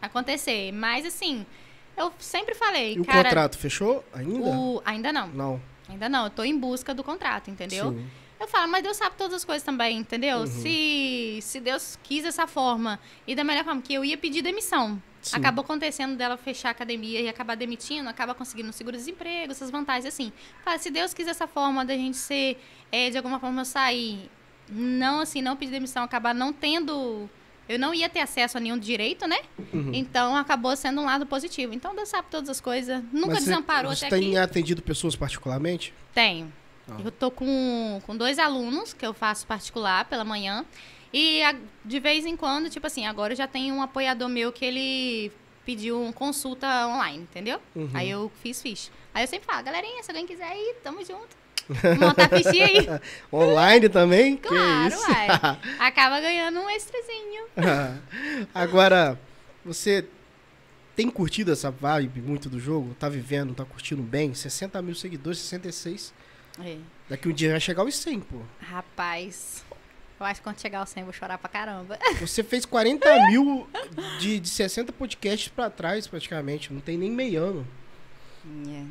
acontecer. 0.00 0.72
Mas 0.72 1.06
assim, 1.06 1.46
eu 1.96 2.12
sempre 2.18 2.54
falei, 2.54 2.94
E 2.96 3.00
o 3.00 3.04
cara, 3.04 3.24
contrato 3.24 3.58
fechou 3.58 4.04
ainda? 4.12 4.48
o- 4.50 4.82
ainda 4.84 5.12
não. 5.12 5.28
Não. 5.28 5.60
Ainda 5.88 6.08
não, 6.08 6.24
eu 6.24 6.30
tô 6.30 6.44
em 6.44 6.56
busca 6.56 6.94
do 6.94 7.02
contrato, 7.02 7.50
entendeu? 7.50 7.90
Sim. 7.92 8.06
Eu 8.38 8.48
falo, 8.48 8.70
mas 8.72 8.82
Deus 8.82 8.96
sabe 8.96 9.16
todas 9.18 9.34
as 9.34 9.44
coisas 9.44 9.62
também, 9.62 9.98
entendeu? 9.98 10.38
Uhum. 10.38 10.46
Se, 10.46 11.40
se 11.42 11.60
Deus 11.60 11.98
quis 12.02 12.22
dessa 12.22 12.46
forma 12.46 12.98
e 13.26 13.34
da 13.34 13.44
melhor 13.44 13.64
forma, 13.64 13.82
que 13.82 13.92
eu 13.92 14.02
ia 14.04 14.16
pedir 14.16 14.40
demissão. 14.40 15.02
Sim. 15.20 15.36
Acabou 15.36 15.62
acontecendo 15.62 16.16
dela 16.16 16.38
fechar 16.38 16.68
a 16.68 16.70
academia 16.70 17.20
e 17.20 17.28
acabar 17.28 17.54
demitindo, 17.54 18.08
acaba 18.08 18.32
conseguindo 18.34 18.70
um 18.70 18.72
seguro-desemprego, 18.72 19.52
essas 19.52 19.70
vantagens 19.70 20.06
assim. 20.06 20.32
Fala, 20.64 20.78
se 20.78 20.90
Deus 20.90 21.12
quis 21.12 21.26
dessa 21.26 21.46
forma 21.46 21.84
da 21.84 21.94
gente 21.94 22.16
ser, 22.16 22.58
é, 22.90 23.10
de 23.10 23.18
alguma 23.18 23.38
forma, 23.38 23.60
eu 23.60 23.64
sair, 23.66 24.30
não 24.70 25.20
assim, 25.20 25.42
não 25.42 25.54
pedir 25.56 25.72
demissão, 25.72 26.02
acabar 26.02 26.34
não 26.34 26.50
tendo. 26.52 27.28
Eu 27.70 27.78
não 27.78 27.94
ia 27.94 28.08
ter 28.08 28.18
acesso 28.20 28.56
a 28.58 28.60
nenhum 28.60 28.76
direito, 28.76 29.26
né? 29.28 29.38
Uhum. 29.72 29.92
Então 29.94 30.34
acabou 30.36 30.74
sendo 30.76 31.00
um 31.00 31.04
lado 31.04 31.24
positivo. 31.24 31.72
Então 31.72 31.94
Deus 31.94 32.08
sabe 32.08 32.26
todas 32.30 32.50
as 32.50 32.60
coisas. 32.60 33.02
Nunca 33.12 33.34
Mas 33.34 33.44
desamparou 33.44 33.94
você 33.94 34.06
até 34.06 34.18
tem 34.18 34.28
aqui. 34.30 34.36
atendido 34.38 34.82
pessoas 34.82 35.14
particularmente? 35.14 35.94
Tenho. 36.12 36.52
Ah. 36.90 36.96
Eu 37.04 37.12
tô 37.12 37.30
com, 37.30 38.00
com 38.04 38.16
dois 38.16 38.38
alunos 38.40 38.92
que 38.92 39.06
eu 39.06 39.14
faço 39.14 39.46
particular 39.46 40.04
pela 40.06 40.24
manhã. 40.24 40.64
E 41.12 41.42
a- 41.44 41.54
de 41.84 42.00
vez 42.00 42.26
em 42.26 42.36
quando, 42.36 42.68
tipo 42.68 42.86
assim, 42.86 43.06
agora 43.06 43.32
eu 43.32 43.36
já 43.36 43.46
tenho 43.46 43.74
um 43.76 43.82
apoiador 43.82 44.28
meu 44.28 44.50
que 44.52 44.64
ele 44.64 45.32
pediu 45.64 46.02
uma 46.02 46.12
consulta 46.12 46.66
online, 46.88 47.22
entendeu? 47.22 47.60
Uhum. 47.76 47.90
Aí 47.94 48.10
eu 48.10 48.30
fiz 48.42 48.60
ficha. 48.60 48.90
Aí 49.14 49.22
eu 49.22 49.28
sempre 49.28 49.46
falo, 49.46 49.62
galerinha, 49.64 50.02
se 50.02 50.10
alguém 50.10 50.26
quiser 50.26 50.52
ir, 50.56 50.74
tamo 50.82 51.04
junto. 51.04 51.39
Montar 51.98 52.24
a 52.24 52.28
fichinha 52.38 52.66
aí. 52.66 52.86
Online 53.32 53.88
também? 53.88 54.36
Que 54.36 54.48
Claro, 54.48 54.94
isso? 54.94 55.10
uai. 55.10 55.28
Acaba 55.78 56.20
ganhando 56.20 56.60
um 56.60 56.70
extrazinho. 56.70 57.44
Agora, 58.54 59.18
você 59.64 60.04
tem 60.96 61.08
curtido 61.10 61.52
essa 61.52 61.70
vibe 61.70 62.20
muito 62.20 62.48
do 62.48 62.58
jogo? 62.60 62.94
Tá 62.98 63.08
vivendo, 63.08 63.54
tá 63.54 63.64
curtindo 63.64 64.02
bem? 64.02 64.34
60 64.34 64.80
mil 64.82 64.94
seguidores, 64.94 65.38
66. 65.38 66.12
É. 66.62 66.76
Daqui 67.08 67.28
um 67.28 67.32
dia 67.32 67.50
vai 67.52 67.60
chegar 67.60 67.82
aos 67.82 67.94
100, 67.96 68.20
pô. 68.20 68.38
Rapaz, 68.60 69.64
eu 70.18 70.26
acho 70.26 70.40
que 70.40 70.44
quando 70.44 70.60
chegar 70.60 70.80
ao 70.80 70.86
100 70.86 71.00
eu 71.00 71.04
vou 71.06 71.12
chorar 71.14 71.38
pra 71.38 71.48
caramba. 71.48 71.98
Você 72.20 72.42
fez 72.42 72.66
40 72.66 73.26
mil 73.28 73.68
de, 74.18 74.38
de 74.40 74.48
60 74.48 74.92
podcasts 74.92 75.48
pra 75.48 75.70
trás, 75.70 76.06
praticamente. 76.06 76.72
Não 76.72 76.80
tem 76.80 76.98
nem 76.98 77.10
meio 77.10 77.42
ano. 77.42 77.66
É. 78.68 78.84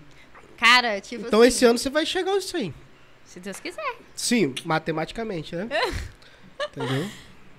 Cara, 0.59 0.99
tipo 0.99 1.25
Então 1.27 1.39
assim, 1.41 1.47
esse 1.47 1.65
ano 1.65 1.77
você 1.79 1.89
vai 1.89 2.05
chegar 2.05 2.31
aos 2.31 2.45
100. 2.45 2.73
se 3.25 3.39
Deus 3.39 3.59
quiser. 3.59 3.95
Sim, 4.15 4.53
matematicamente, 4.65 5.55
né? 5.55 5.67
Entendeu? 6.67 7.09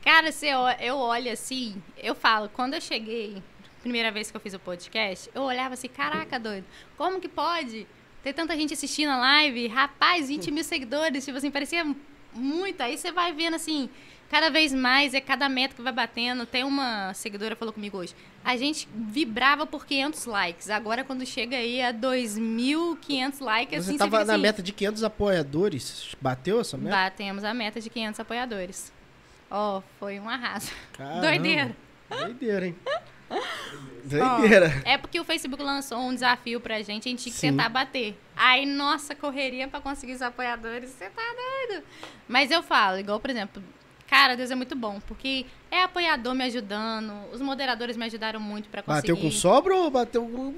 Cara, 0.04 0.30
se 0.32 0.46
eu, 0.46 0.60
eu 0.80 0.96
olho 0.96 1.30
assim, 1.32 1.82
eu 1.96 2.14
falo, 2.14 2.48
quando 2.48 2.74
eu 2.74 2.80
cheguei, 2.80 3.42
primeira 3.80 4.10
vez 4.10 4.30
que 4.30 4.36
eu 4.36 4.40
fiz 4.40 4.54
o 4.54 4.58
podcast, 4.58 5.30
eu 5.34 5.42
olhava 5.42 5.74
assim, 5.74 5.88
caraca, 5.88 6.38
doido, 6.38 6.64
como 6.96 7.20
que 7.20 7.28
pode 7.28 7.86
ter 8.22 8.32
tanta 8.32 8.54
gente 8.56 8.74
assistindo 8.74 9.10
a 9.10 9.16
live? 9.16 9.66
Rapaz, 9.68 10.28
20 10.28 10.50
mil 10.50 10.64
seguidores, 10.64 11.24
tipo 11.24 11.38
assim, 11.38 11.50
parecia 11.50 11.84
muito. 12.32 12.80
Aí 12.82 12.96
você 12.98 13.10
vai 13.12 13.32
vendo 13.32 13.54
assim, 13.56 13.88
cada 14.30 14.48
vez 14.48 14.72
mais, 14.72 15.12
é 15.12 15.20
cada 15.20 15.48
meta 15.48 15.74
que 15.74 15.82
vai 15.82 15.92
batendo. 15.92 16.46
Tem 16.46 16.64
uma 16.64 17.12
seguidora 17.12 17.56
falou 17.56 17.74
comigo 17.74 17.98
hoje, 17.98 18.14
a 18.44 18.56
gente 18.56 18.88
vibrava 18.94 19.66
por 19.66 19.84
500 19.84 20.24
likes, 20.24 20.70
agora 20.70 21.04
quando 21.04 21.26
chega 21.26 21.56
aí 21.56 21.82
a 21.82 21.92
2.500 21.92 23.40
likes, 23.40 23.84
Você 23.84 23.90
assim, 23.90 23.98
tava 23.98 24.18
fica 24.18 24.24
na 24.24 24.32
assim, 24.34 24.42
meta 24.42 24.62
de 24.62 24.72
500 24.72 25.04
apoiadores. 25.04 26.16
Bateu 26.20 26.60
essa 26.60 26.78
meta? 26.78 26.96
Batemos 26.96 27.44
a 27.44 27.52
meta 27.52 27.80
de 27.80 27.90
500 27.90 28.20
apoiadores. 28.20 28.92
Ó, 29.50 29.82
foi 29.98 30.20
um 30.20 30.28
arraso. 30.28 30.70
Caramba. 30.92 31.20
Doideira. 31.22 31.76
Doideira, 32.08 32.66
hein? 32.68 32.76
Doideira. 34.04 34.82
É 34.84 34.96
porque 34.96 35.20
o 35.20 35.24
Facebook 35.24 35.62
lançou 35.62 35.98
um 35.98 36.14
desafio 36.14 36.60
pra 36.60 36.80
gente, 36.82 37.08
a 37.08 37.10
gente 37.10 37.22
tinha 37.22 37.32
que 37.32 37.38
Sim. 37.38 37.50
tentar 37.50 37.68
bater. 37.68 38.18
Aí, 38.36 38.64
nossa, 38.64 39.14
correria 39.14 39.68
pra 39.68 39.80
conseguir 39.80 40.14
os 40.14 40.22
apoiadores, 40.22 40.90
você 40.90 41.10
tá 41.10 41.22
doido. 41.68 41.84
Mas 42.28 42.50
eu 42.50 42.62
falo, 42.62 42.98
igual, 42.98 43.20
por 43.20 43.30
exemplo, 43.30 43.62
cara, 44.10 44.36
Deus 44.36 44.50
é 44.50 44.56
muito 44.56 44.74
bom, 44.74 45.00
porque 45.06 45.46
é 45.70 45.84
apoiador 45.84 46.34
me 46.34 46.42
ajudando, 46.44 47.14
os 47.32 47.40
moderadores 47.40 47.96
me 47.96 48.04
ajudaram 48.04 48.40
muito 48.40 48.68
pra 48.68 48.82
conseguir. 48.82 49.12
Bateu 49.12 49.16
com 49.16 49.30
sobra 49.30 49.74
ou 49.76 49.88
bateu 49.88 50.26
com. 50.26 50.52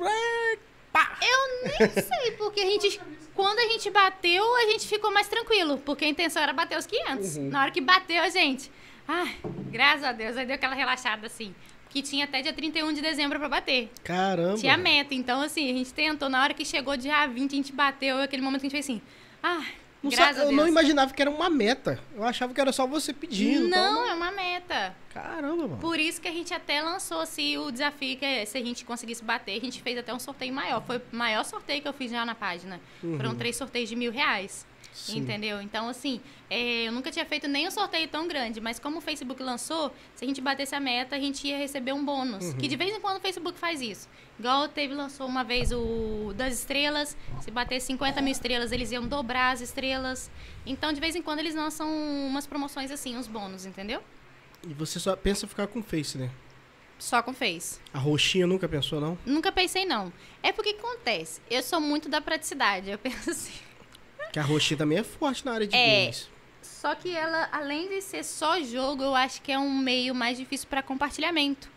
pá! 0.91 1.19
Eu 1.21 1.69
nem 1.69 1.91
sei, 1.91 2.33
porque 2.33 2.61
a 2.61 2.67
gente. 2.67 2.99
Quando 3.35 3.59
a 3.59 3.69
gente 3.69 3.91
bateu, 3.91 4.57
a 4.57 4.71
gente 4.71 4.89
ficou 4.89 5.13
mais 5.13 5.29
tranquilo. 5.29 5.79
Porque 5.79 6.05
a 6.05 6.09
intenção 6.09 6.43
era 6.43 6.53
bater 6.53 6.79
os 6.79 6.87
500. 6.87 7.37
Uhum. 7.37 7.49
Na 7.51 7.63
hora 7.63 7.71
que 7.71 7.81
bateu, 7.81 8.23
a 8.23 8.29
gente. 8.31 8.71
Ai, 9.07 9.37
graças 9.71 10.05
a 10.05 10.13
Deus, 10.13 10.37
aí 10.37 10.47
deu 10.47 10.55
aquela 10.55 10.75
relaxada 10.75 11.27
assim. 11.27 11.55
Que 11.91 12.01
tinha 12.01 12.25
até 12.25 12.41
dia 12.41 12.55
31 12.55 12.93
de 12.95 13.03
dezembro 13.03 13.39
pra 13.39 13.49
bater. 13.51 13.91
Caramba! 14.03 14.57
Tinha 14.57 14.79
meta. 14.79 15.15
Então, 15.15 15.43
assim, 15.43 15.71
a 15.71 15.75
gente 15.75 15.93
tentou. 15.93 16.29
Na 16.31 16.43
hora 16.43 16.55
que 16.55 16.65
chegou 16.65 16.97
dia 16.97 17.27
20, 17.27 17.53
a 17.53 17.57
gente 17.57 17.73
bateu. 17.73 18.19
Aquele 18.19 18.41
momento 18.41 18.63
que 18.63 18.67
a 18.67 18.71
gente 18.71 18.83
fez 18.83 18.87
assim. 18.87 19.03
Ah, 19.43 19.63
Não 20.03 20.11
graças 20.11 20.43
eu 20.43 20.53
não 20.53 20.67
imaginava 20.67 21.13
que 21.15 21.23
era 21.23 21.31
uma 21.31 21.49
meta. 21.49 21.99
Eu 22.15 22.25
achava 22.25 22.53
que 22.53 22.61
era 22.61 22.73
só 22.73 22.87
você 22.87 23.13
pedindo. 23.13 23.69
Não, 23.69 23.95
tal, 24.03 24.07
é 24.09 24.15
uma 24.15 24.31
meta. 24.33 24.95
mas- 25.15 25.15
Caramba, 25.15 25.57
mano. 25.69 25.79
Por 25.79 25.99
isso 25.99 26.21
que 26.21 26.27
a 26.27 26.33
gente 26.33 26.53
até 26.53 26.83
lançou 26.83 27.21
assim, 27.21 27.57
o 27.59 27.71
desafio 27.71 28.17
que 28.17 28.25
é, 28.25 28.45
se 28.45 28.57
a 28.59 28.65
gente 28.65 28.85
conseguisse 28.85 29.23
bater, 29.23 29.57
a 29.57 29.61
gente 29.61 29.81
fez 29.83 29.97
até 29.99 30.13
um 30.13 30.19
sorteio 30.19 30.53
maior. 30.53 30.83
Foi 30.85 30.97
o 30.97 31.03
maior 31.13 31.45
sorteio 31.45 31.83
que 31.83 31.89
eu 31.89 31.93
fiz 31.93 32.11
já 32.11 32.25
na 32.25 32.35
página. 32.35 32.81
Foram 33.17 33.35
três 33.35 33.55
sorteios 33.57 33.89
de 33.89 33.95
mil 33.97 34.11
reais. 34.11 34.67
Sim. 34.93 35.19
Entendeu? 35.19 35.61
Então, 35.63 35.89
assim, 35.89 36.21
é, 36.51 36.87
eu 36.87 36.93
nunca 36.93 37.11
tinha 37.11 37.25
feito 37.25 37.49
nem 37.49 37.67
um 37.67 37.71
sorteio 37.71 38.07
tão 38.09 38.29
grande, 38.29 38.61
mas 38.61 38.79
como 38.79 38.99
o 38.99 39.01
Facebook 39.01 39.43
lançou, 39.43 39.93
se 40.15 40.25
a 40.25 40.29
gente 40.29 40.41
batesse 40.41 40.75
a 40.75 40.81
meta, 40.81 41.17
a 41.17 41.19
gente 41.19 41.47
ia 41.47 41.57
receber 41.57 41.93
um 41.93 42.05
bônus. 42.05 42.45
Uhum. 42.45 42.59
Que 42.59 42.69
de 42.69 42.77
vez 42.77 42.95
em 42.95 43.01
quando 43.01 43.17
o 43.17 43.21
Facebook 43.21 43.59
faz 43.59 43.81
isso. 43.81 44.09
Igual 44.39 44.69
teve, 44.69 44.95
lançou 44.95 45.27
uma 45.27 45.43
vez 45.43 45.73
o 45.73 46.33
das 46.37 46.55
estrelas. 46.55 47.17
Se 47.41 47.51
bater 47.51 47.81
50 47.81 48.21
mil 48.21 48.33
estrelas, 48.33 48.71
eles 48.71 48.93
iam 48.93 49.07
dobrar 49.07 49.53
as 49.53 49.61
estrelas. 49.61 50.31
Então, 50.67 50.93
de 50.93 51.01
vez 51.01 51.17
em 51.17 51.23
quando, 51.23 51.39
eles 51.39 51.55
lançam 51.55 51.89
umas 52.27 52.47
promoções 52.47 52.91
assim, 52.91 53.17
uns 53.17 53.27
bônus, 53.27 53.65
entendeu? 53.65 54.03
E 54.67 54.75
você 54.75 55.01
só 55.01 55.17
pensa 55.17 55.47
em 55.47 55.49
ficar 55.49 55.67
com 55.67 55.83
Face, 55.83 56.19
né? 56.19 56.31
Só 56.99 57.21
com 57.21 57.33
Face. 57.33 57.81
A 57.93 57.99
roxinha 57.99 58.47
nunca 58.47 58.69
pensou, 58.69 59.01
não? 59.01 59.19
Nunca 59.27 59.51
pensei, 59.51 59.85
não. 59.85 60.13
É 60.43 60.53
porque 60.53 60.75
que 60.75 60.81
acontece? 60.81 61.41
Eu 61.51 61.63
sou 61.63 61.81
muito 61.81 62.09
da 62.09 62.21
praticidade. 62.21 62.91
Eu 62.91 62.99
penso 62.99 63.31
assim. 63.31 63.72
Que 64.33 64.39
a 64.39 64.43
roxinha 64.43 64.79
também 64.79 64.99
é 64.99 65.03
forte 65.05 65.45
na 65.45 65.53
área 65.53 65.67
de 65.67 65.77
É. 65.77 66.01
games. 66.05 66.29
Só 66.63 66.95
que 66.95 67.15
ela, 67.15 67.49
além 67.53 67.89
de 67.89 68.01
ser 68.01 68.25
só 68.25 68.61
jogo, 68.61 69.03
eu 69.05 69.15
acho 69.15 69.41
que 69.43 69.53
é 69.53 69.59
um 69.59 69.71
meio 69.79 70.15
mais 70.15 70.39
difícil 70.39 70.67
para 70.69 70.83
compartilhamento. 70.83 71.71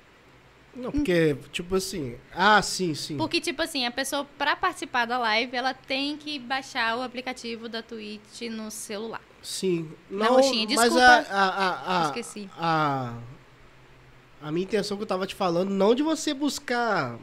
Não, 0.75 0.91
porque, 0.91 1.37
tipo 1.51 1.75
assim. 1.75 2.17
Ah, 2.33 2.61
sim, 2.61 2.93
sim. 2.93 3.15
Porque, 3.17 3.39
tipo 3.39 3.61
assim, 3.61 3.85
a 3.85 3.91
pessoa, 3.91 4.25
para 4.37 4.55
participar 4.55 5.05
da 5.05 5.17
live, 5.17 5.55
ela 5.55 5.73
tem 5.73 6.17
que 6.17 6.37
baixar 6.37 6.97
o 6.97 7.01
aplicativo 7.01 7.69
da 7.69 7.81
Twitch 7.81 8.41
no 8.51 8.69
celular. 8.69 9.21
Sim. 9.41 9.89
Na 10.09 10.25
Não, 10.25 10.35
roxinha, 10.35 10.65
mas 10.75 10.91
desculpa. 10.93 11.05
a, 11.05 11.19
a, 11.19 11.49
a, 11.49 12.01
a, 12.03 12.05
Esqueci. 12.07 12.49
a, 12.57 13.13
a 14.41 14.51
minha 14.51 14.65
intenção 14.65 14.97
que 14.97 15.03
eu 15.03 15.07
tava 15.07 15.25
te 15.25 15.33
falando, 15.35 15.69
não 15.69 15.95
de 15.95 16.03
você 16.03 16.33
buscar 16.33 17.17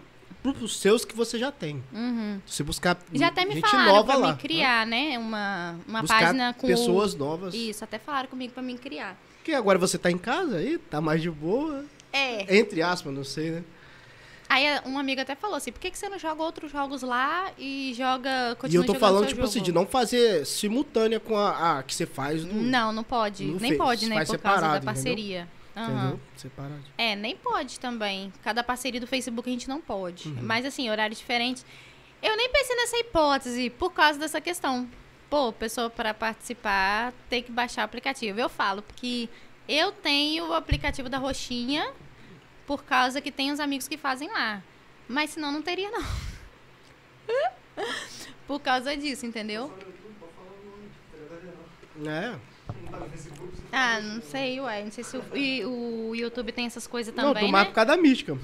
os 0.51 0.79
seus 0.79 1.05
que 1.05 1.15
você 1.15 1.39
já 1.39 1.53
tem. 1.53 1.83
Uhum. 1.93 2.41
Você 2.47 2.63
buscar 2.63 2.99
Já 3.13 3.29
até 3.29 3.45
me 3.45 3.55
gente 3.55 3.69
falaram 3.69 3.93
nova 3.93 4.13
pra 4.13 4.17
lá. 4.17 4.33
me 4.33 4.39
criar, 4.39 4.87
né? 4.87 5.19
Uma, 5.19 5.77
uma 5.87 6.01
buscar 6.01 6.21
página 6.21 6.55
com. 6.55 6.67
pessoas 6.67 7.15
novas. 7.15 7.55
Isso, 7.55 7.85
até 7.85 7.99
falaram 7.99 8.29
comigo 8.29 8.53
pra 8.53 8.63
me 8.63 8.77
criar. 8.77 9.17
Porque 9.37 9.53
agora 9.53 9.79
você 9.79 9.99
tá 9.99 10.11
em 10.11 10.19
casa 10.19 10.57
aí, 10.57 10.79
tá 10.79 11.01
mais 11.01 11.23
de 11.23 11.31
boa. 11.31 11.85
É. 12.13 12.59
Entre 12.59 12.83
aspas, 12.83 13.13
não 13.13 13.25
sei, 13.25 13.51
né? 13.51 13.65
Aí 14.49 14.67
um 14.85 14.99
amigo 14.99 15.21
até 15.21 15.35
falou 15.35 15.57
assim: 15.57 15.73
por 15.73 15.81
que, 15.81 15.91
que 15.91 15.99
você 15.99 16.11
não 16.11 16.19
joga 16.19 16.43
outros 16.43 16.71
jogos 16.71 17.01
lá 17.01 17.51
e 17.57 17.95
joga. 17.97 18.57
e 18.69 18.75
eu 18.75 18.85
tô 18.85 18.95
falando, 18.95 19.27
tipo 19.27 19.37
jogo? 19.37 19.49
assim, 19.49 19.63
de 19.63 19.73
não 19.73 19.87
fazer 19.87 20.45
simultânea 20.45 21.19
com 21.19 21.39
a, 21.39 21.79
a 21.79 21.83
que 21.83 21.95
você 21.95 22.05
faz 22.05 22.45
no. 22.45 22.63
Não, 22.63 22.93
não 22.93 23.03
pode. 23.03 23.45
Nem 23.45 23.59
Face, 23.59 23.77
pode, 23.77 24.07
né? 24.07 24.17
Por 24.17 24.19
causa 24.19 24.33
separado, 24.33 24.85
da 24.85 24.93
entendeu? 24.93 25.47
Entendeu? 25.75 26.21
Separado. 26.37 26.85
É, 26.99 27.17
nem 27.17 27.37
pode 27.37 27.81
também. 27.81 28.33
Cada 28.43 28.63
parceria 28.63 29.01
do 29.01 29.07
Facebook 29.07 29.49
a 29.49 29.53
gente 29.53 29.69
não 29.69 29.81
pode. 29.81 30.29
Uhum. 30.29 30.39
Mas 30.43 30.67
assim, 30.67 30.91
horário 30.91 31.17
diferente. 31.17 31.65
Eu 32.23 32.37
nem 32.37 32.51
pensei 32.51 32.77
nessa 32.77 32.99
hipótese 32.99 33.71
por 33.71 33.93
causa 33.93 34.19
dessa 34.19 34.41
questão. 34.41 34.89
Pô, 35.31 35.53
pessoa 35.53 35.89
para 35.89 36.13
participar 36.13 37.13
tem 37.29 37.43
que 37.43 37.51
baixar 37.51 37.83
o 37.83 37.85
aplicativo. 37.87 38.39
Eu 38.39 38.49
falo, 38.49 38.83
porque 38.83 39.29
eu 39.69 39.91
tenho 39.91 40.49
o 40.49 40.55
aplicativo 40.55 41.09
da 41.09 41.19
Roxinha 41.19 41.91
por 42.67 42.85
causa 42.85 43.21
que 43.21 43.33
tem 43.33 43.51
os 43.51 43.59
amigos 43.59 43.89
que 43.89 43.97
fazem 43.97 44.31
lá. 44.31 44.63
Mas 45.09 45.31
senão 45.31 45.51
não 45.51 45.63
teria, 45.63 45.91
não. 45.91 46.05
por 48.47 48.61
causa 48.61 48.97
disso, 48.97 49.25
entendeu? 49.27 49.73
É. 52.07 52.52
Ah, 53.73 54.01
não 54.01 54.21
sei, 54.23 54.61
ué. 54.61 54.85
Não 54.85 54.91
sei 54.91 55.03
se 55.03 55.17
o, 55.17 55.23
e 55.37 55.65
o 55.65 56.15
YouTube 56.15 56.53
tem 56.53 56.67
essas 56.67 56.87
coisas 56.87 57.15
não, 57.15 57.29
também, 57.29 57.47
tô 57.47 57.51
mais 57.53 57.65
né? 57.65 57.71
por 57.71 57.75
causa 57.75 57.97
da 57.97 57.97
mística. 57.97 58.37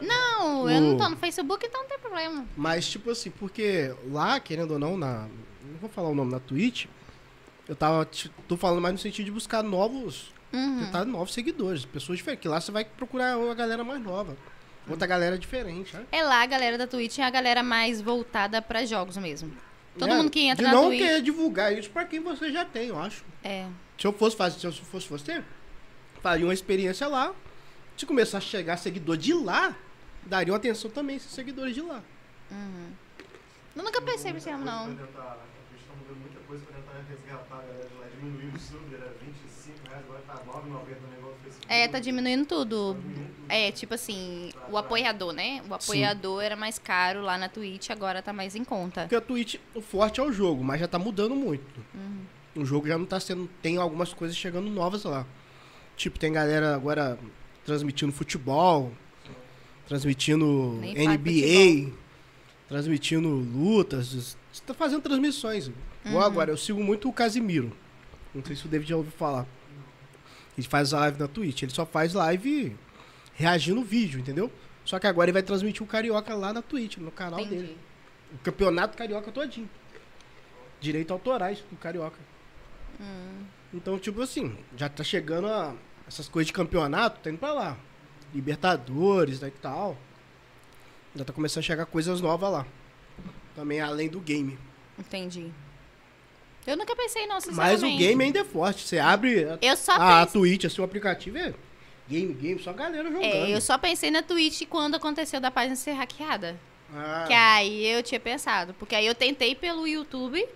Não, 0.00 0.70
eu 0.70 0.80
não 0.80 0.96
tô 0.96 1.08
no 1.08 1.16
Facebook, 1.16 1.66
então 1.66 1.82
não 1.82 1.88
tem 1.88 1.98
problema. 1.98 2.46
Mas, 2.56 2.88
tipo 2.88 3.10
assim, 3.10 3.30
porque 3.30 3.94
lá, 4.10 4.40
querendo 4.40 4.72
ou 4.72 4.78
não, 4.78 4.96
na. 4.96 5.28
Não 5.62 5.78
vou 5.80 5.90
falar 5.90 6.08
o 6.08 6.14
nome 6.14 6.32
na 6.32 6.40
Twitch. 6.40 6.86
Eu 7.68 7.76
tava. 7.76 8.08
Tô 8.48 8.56
falando 8.56 8.80
mais 8.80 8.92
no 8.94 8.98
sentido 8.98 9.26
de 9.26 9.30
buscar 9.30 9.62
novos. 9.62 10.32
Uhum. 10.52 10.80
Tentar 10.84 11.04
novos 11.04 11.32
seguidores, 11.34 11.84
pessoas 11.84 12.18
diferentes. 12.18 12.42
Que 12.42 12.48
lá 12.48 12.60
você 12.60 12.72
vai 12.72 12.84
procurar 12.84 13.36
uma 13.38 13.54
galera 13.54 13.84
mais 13.84 14.00
nova. 14.02 14.36
Outra 14.88 15.06
galera 15.06 15.38
diferente, 15.38 15.94
né? 15.94 16.04
É 16.10 16.22
lá 16.24 16.42
a 16.42 16.46
galera 16.46 16.76
da 16.76 16.86
Twitch 16.86 17.18
é 17.18 17.22
a 17.22 17.30
galera 17.30 17.62
mais 17.62 18.00
voltada 18.00 18.60
pra 18.60 18.84
jogos 18.84 19.16
mesmo. 19.18 19.52
Todo 19.96 20.10
É, 20.10 20.16
mundo 20.16 20.30
que 20.30 20.40
entra 20.40 20.64
de 20.64 20.70
na 20.72 20.72
não 20.72 20.86
Twitch. 20.88 21.00
querer 21.00 21.22
divulgar 21.22 21.76
isso 21.76 21.90
pra 21.90 22.04
quem 22.04 22.18
você 22.18 22.50
já 22.50 22.64
tem, 22.64 22.88
eu 22.88 22.98
acho. 22.98 23.22
É. 23.44 23.66
Se 24.00 24.06
eu 24.06 24.14
fosse 24.14 24.34
fazer, 24.34 24.58
se 24.58 24.66
eu 24.66 24.72
fosse 24.72 25.06
você, 25.06 25.44
faria 26.22 26.46
uma 26.46 26.54
experiência 26.54 27.06
lá. 27.06 27.34
Se 27.98 28.06
começar 28.06 28.38
a 28.38 28.40
chegar 28.40 28.78
seguidor 28.78 29.18
de 29.18 29.34
lá, 29.34 29.76
daria 30.24 30.54
uma 30.54 30.56
atenção 30.56 30.90
também 30.90 31.14
a 31.14 31.16
esses 31.18 31.30
seguidores 31.30 31.74
de 31.74 31.82
lá. 31.82 32.02
Eu 33.76 33.82
nunca 33.84 34.00
pensei 34.00 34.40
cima, 34.40 34.56
não. 34.56 34.94
Pra 34.94 35.06
tentar, 35.06 35.20
a 35.20 35.36
Twitch 35.68 35.86
tá 35.86 35.94
mudando 35.98 36.18
muita 36.18 36.40
coisa 36.40 36.64
pra 36.64 36.76
tentar 36.76 37.04
resgatar 37.10 37.56
a 37.56 37.60
galera 37.60 37.88
de 37.88 37.94
lá. 37.94 38.06
Diminuiu 38.16 38.52
o 38.54 38.58
sub, 38.58 38.94
era 38.94 39.14
25 39.20 39.88
reais, 39.88 40.04
agora 40.06 40.22
tá 40.26 40.34
9,90 40.34 40.62
no 40.62 41.08
negócio 41.08 41.36
do 41.36 41.44
Facebook. 41.44 41.66
É, 41.68 41.88
tá 41.88 42.00
diminuindo 42.00 42.46
tudo. 42.46 42.96
É, 43.50 43.70
tipo 43.70 43.92
assim, 43.92 44.50
o 44.70 44.78
apoiador, 44.78 45.34
né? 45.34 45.62
O 45.68 45.74
apoiador 45.74 46.42
era 46.42 46.56
mais 46.56 46.78
caro 46.78 47.20
lá 47.20 47.36
na 47.36 47.50
Twitch, 47.50 47.90
agora 47.90 48.22
tá 48.22 48.32
mais 48.32 48.56
em 48.56 48.64
conta. 48.64 49.02
Porque 49.02 49.14
a 49.14 49.20
Twitch, 49.20 49.56
o 49.74 49.82
forte 49.82 50.20
é 50.20 50.22
o 50.22 50.32
jogo, 50.32 50.64
mas 50.64 50.80
já 50.80 50.88
tá 50.88 50.98
mudando 50.98 51.36
muito. 51.36 51.84
Uhum. 51.94 52.39
O 52.54 52.64
jogo 52.64 52.86
já 52.88 52.98
não 52.98 53.06
tá 53.06 53.20
sendo. 53.20 53.48
Tem 53.62 53.76
algumas 53.76 54.12
coisas 54.12 54.36
chegando 54.36 54.68
novas 54.70 55.04
lá. 55.04 55.26
Tipo, 55.96 56.18
tem 56.18 56.32
galera 56.32 56.74
agora 56.74 57.18
transmitindo 57.64 58.12
futebol, 58.12 58.92
transmitindo 59.86 60.78
Nem 60.80 61.08
NBA, 61.08 61.92
transmitindo 62.68 63.28
lutas. 63.28 64.36
Você 64.52 64.62
tá 64.66 64.74
fazendo 64.74 65.02
transmissões. 65.02 65.68
Uhum. 65.68 65.74
Igual 66.06 66.24
agora, 66.24 66.50
eu 66.50 66.56
sigo 66.56 66.82
muito 66.82 67.08
o 67.08 67.12
Casimiro. 67.12 67.72
Não 68.34 68.44
sei 68.44 68.56
se 68.56 68.66
o 68.66 68.68
David 68.68 68.90
já 68.90 68.96
ouviu 68.96 69.12
falar. 69.12 69.46
Ele 70.56 70.66
faz 70.66 70.92
live 70.92 71.18
na 71.18 71.28
Twitch. 71.28 71.62
Ele 71.62 71.72
só 71.72 71.86
faz 71.86 72.14
live 72.14 72.76
reagindo 73.34 73.82
vídeo, 73.82 74.20
entendeu? 74.20 74.50
Só 74.84 74.98
que 74.98 75.06
agora 75.06 75.26
ele 75.26 75.34
vai 75.34 75.42
transmitir 75.42 75.82
o 75.82 75.86
Carioca 75.86 76.34
lá 76.34 76.52
na 76.52 76.62
Twitch, 76.62 76.96
no 76.96 77.10
canal 77.10 77.44
dele. 77.44 77.64
Entendi. 77.64 77.76
O 78.34 78.38
campeonato 78.38 78.96
carioca 78.96 79.32
todinho. 79.32 79.68
Direito 80.80 81.12
autorais 81.12 81.62
do 81.70 81.76
carioca. 81.76 82.18
Hum. 83.00 83.44
Então, 83.72 83.98
tipo 83.98 84.20
assim, 84.20 84.56
já 84.76 84.88
tá 84.88 85.02
chegando 85.02 85.46
a 85.46 85.74
essas 86.06 86.28
coisas 86.28 86.48
de 86.48 86.52
campeonato, 86.52 87.20
tá 87.20 87.30
indo 87.30 87.38
pra 87.38 87.52
lá. 87.52 87.76
Libertadores 88.34 89.40
né, 89.40 89.48
e 89.48 89.50
tal. 89.52 89.96
Já 91.14 91.24
tá 91.24 91.32
começando 91.32 91.64
a 91.64 91.66
chegar 91.66 91.86
coisas 91.86 92.20
novas 92.20 92.50
lá. 92.50 92.66
Também 93.54 93.80
além 93.80 94.08
do 94.08 94.20
game. 94.20 94.58
Entendi. 94.98 95.50
Eu 96.66 96.76
nunca 96.76 96.94
pensei, 96.94 97.26
não, 97.26 97.38
Mas 97.52 97.82
o 97.82 97.86
game 97.86 98.22
ainda 98.22 98.40
é 98.40 98.44
forte. 98.44 98.86
Você 98.86 98.98
abre 98.98 99.44
a, 99.44 99.58
Eu 99.62 99.76
só 99.76 99.92
a 99.92 100.24
pensei. 100.24 100.40
Twitch, 100.40 100.64
assim, 100.66 100.80
o 100.80 100.84
aplicativo 100.84 101.38
é 101.38 101.54
game, 102.08 102.34
game, 102.34 102.60
só 102.60 102.72
galera 102.72 103.04
jogando. 103.04 103.24
É, 103.24 103.50
eu 103.54 103.60
só 103.60 103.78
pensei 103.78 104.10
na 104.10 104.22
Twitch 104.22 104.66
quando 104.68 104.96
aconteceu 104.96 105.40
da 105.40 105.50
página 105.50 105.76
ser 105.76 105.92
hackeada. 105.92 106.58
Ah, 106.92 107.24
Que 107.26 107.32
aí 107.32 107.86
eu 107.86 108.02
tinha 108.02 108.20
pensado. 108.20 108.74
Porque 108.74 108.94
aí 108.94 109.06
eu 109.06 109.14
tentei 109.14 109.54
pelo 109.54 109.86
YouTube, 109.86 110.46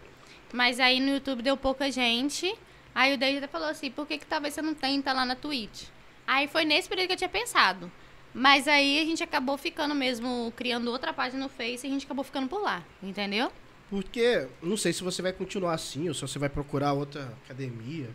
mas 0.54 0.78
aí 0.78 1.00
no 1.00 1.08
YouTube 1.14 1.42
deu 1.42 1.56
pouca 1.56 1.90
gente. 1.90 2.54
Aí 2.94 3.12
o 3.12 3.18
David 3.18 3.38
até 3.38 3.48
falou 3.48 3.68
assim, 3.68 3.90
por 3.90 4.06
que, 4.06 4.18
que 4.18 4.24
talvez 4.24 4.54
você 4.54 4.62
não 4.62 4.72
tenta 4.72 5.12
lá 5.12 5.24
na 5.24 5.34
Twitch? 5.34 5.88
Aí 6.24 6.46
foi 6.46 6.64
nesse 6.64 6.88
período 6.88 7.08
que 7.08 7.14
eu 7.14 7.16
tinha 7.16 7.28
pensado. 7.28 7.90
Mas 8.32 8.68
aí 8.68 9.00
a 9.00 9.04
gente 9.04 9.20
acabou 9.20 9.58
ficando 9.58 9.96
mesmo, 9.96 10.52
criando 10.56 10.92
outra 10.92 11.12
página 11.12 11.42
no 11.42 11.48
Face 11.48 11.84
e 11.84 11.90
a 11.90 11.92
gente 11.92 12.04
acabou 12.04 12.24
ficando 12.24 12.48
por 12.48 12.62
lá, 12.62 12.84
entendeu? 13.02 13.50
Porque 13.90 14.46
não 14.62 14.76
sei 14.76 14.92
se 14.92 15.02
você 15.02 15.20
vai 15.20 15.32
continuar 15.32 15.74
assim, 15.74 16.06
ou 16.06 16.14
se 16.14 16.20
você 16.20 16.38
vai 16.38 16.48
procurar 16.48 16.92
outra 16.92 17.32
academia. 17.44 18.08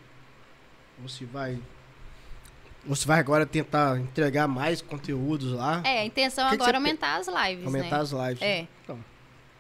Ou 1.02 1.10
se 1.10 1.26
vai. 1.26 1.60
Ou 2.88 2.96
se 2.96 3.06
vai 3.06 3.20
agora 3.20 3.46
tentar 3.46 4.00
entregar 4.00 4.48
mais 4.48 4.82
conteúdos 4.82 5.52
lá. 5.52 5.82
É, 5.86 6.00
a 6.00 6.06
intenção 6.06 6.46
Que 6.50 6.56
que 6.56 6.64
agora 6.64 6.78
é 6.78 6.80
aumentar 6.80 7.18
as 7.18 7.28
lives, 7.28 7.66
aumentar 7.66 7.98
né? 7.98 8.02
as 8.02 8.12
lives. 8.12 8.42
É. 8.42 8.68
Então, 8.84 8.98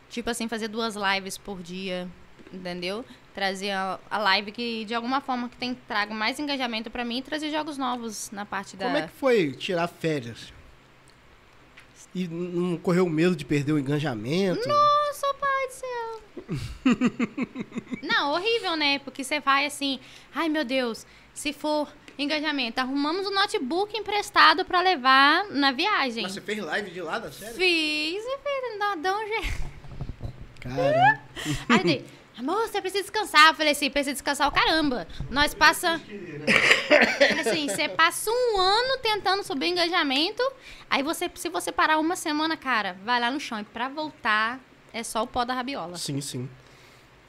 Tipo 0.09 0.31
assim, 0.31 0.47
fazer 0.47 0.67
duas 0.67 0.95
lives 0.95 1.37
por 1.37 1.61
dia, 1.61 2.09
entendeu? 2.51 3.05
Trazer 3.33 3.71
a, 3.71 3.99
a 4.09 4.17
live 4.17 4.51
que, 4.51 4.85
de 4.85 4.93
alguma 4.93 5.21
forma, 5.21 5.49
que 5.49 5.57
tem 5.57 5.73
trago 5.87 6.13
mais 6.13 6.39
engajamento 6.39 6.89
pra 6.89 7.05
mim 7.05 7.19
e 7.19 7.21
trazer 7.21 7.51
jogos 7.51 7.77
novos 7.77 8.29
na 8.31 8.45
parte 8.45 8.75
da... 8.75 8.85
como 8.85 8.97
é 8.97 9.01
que 9.03 9.13
foi 9.13 9.51
tirar 9.51 9.87
férias? 9.87 10.53
E 12.13 12.27
não 12.27 12.77
correu 12.77 13.07
medo 13.07 13.35
de 13.35 13.45
perder 13.45 13.73
o 13.73 13.79
engajamento? 13.79 14.67
Nossa, 14.67 15.33
pai 15.39 15.67
do 15.67 15.73
céu. 15.73 16.21
Não, 18.01 18.31
horrível, 18.31 18.75
né? 18.75 18.97
Porque 18.99 19.23
você 19.23 19.39
vai 19.39 19.67
assim, 19.67 19.99
ai 20.33 20.49
meu 20.49 20.65
Deus, 20.65 21.05
se 21.33 21.53
for 21.53 21.87
engajamento, 22.17 22.79
arrumamos 22.79 23.27
um 23.27 23.31
notebook 23.33 23.95
emprestado 23.95 24.65
pra 24.65 24.81
levar 24.81 25.45
na 25.49 25.71
viagem. 25.71 26.23
Mas 26.23 26.33
você 26.33 26.41
fez 26.41 26.59
live 26.59 26.91
de 26.91 27.01
lá, 27.01 27.19
da 27.19 27.31
série? 27.31 27.53
Fiz, 27.53 28.23
e 28.25 28.37
fiz, 28.37 28.79
dá, 29.01 29.15
um 29.15 29.27
jeito. 29.27 29.69
Caramba. 30.59 31.21
Aí 31.69 32.05
amor, 32.39 32.67
você 32.67 32.81
precisa 32.81 33.03
descansar. 33.03 33.47
Eu 33.49 33.53
falei 33.53 33.71
assim, 33.73 33.89
precisa 33.89 34.13
descansar 34.13 34.47
o 34.47 34.51
caramba. 34.51 35.07
Nós 35.29 35.53
passa. 35.53 36.01
Assim, 37.39 37.67
você 37.67 37.87
passa 37.89 38.31
um 38.31 38.57
ano 38.57 38.97
tentando 39.01 39.43
subir 39.43 39.67
o 39.67 39.69
engajamento. 39.69 40.43
Aí 40.89 41.03
você, 41.03 41.29
se 41.35 41.49
você 41.49 41.71
parar 41.71 41.99
uma 41.99 42.15
semana, 42.15 42.57
cara, 42.57 42.97
vai 43.03 43.19
lá 43.19 43.29
no 43.29 43.39
chão. 43.39 43.59
E 43.59 43.63
pra 43.63 43.89
voltar, 43.89 44.59
é 44.93 45.03
só 45.03 45.23
o 45.23 45.27
pó 45.27 45.45
da 45.45 45.53
rabiola. 45.53 45.97
Sim, 45.97 46.21
sim. 46.21 46.49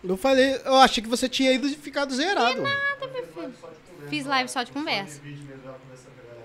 Eu 0.02 0.16
falei, 0.16 0.58
eu 0.64 0.76
achei 0.76 1.02
que 1.02 1.08
você 1.10 1.28
tinha 1.28 1.52
ido 1.52 1.66
e 1.66 1.74
ficado 1.74 2.14
zerado. 2.14 2.62
Fiz 4.08 4.24
live 4.24 4.48
só 4.48 4.62
de 4.62 4.72
conversa. 4.72 5.20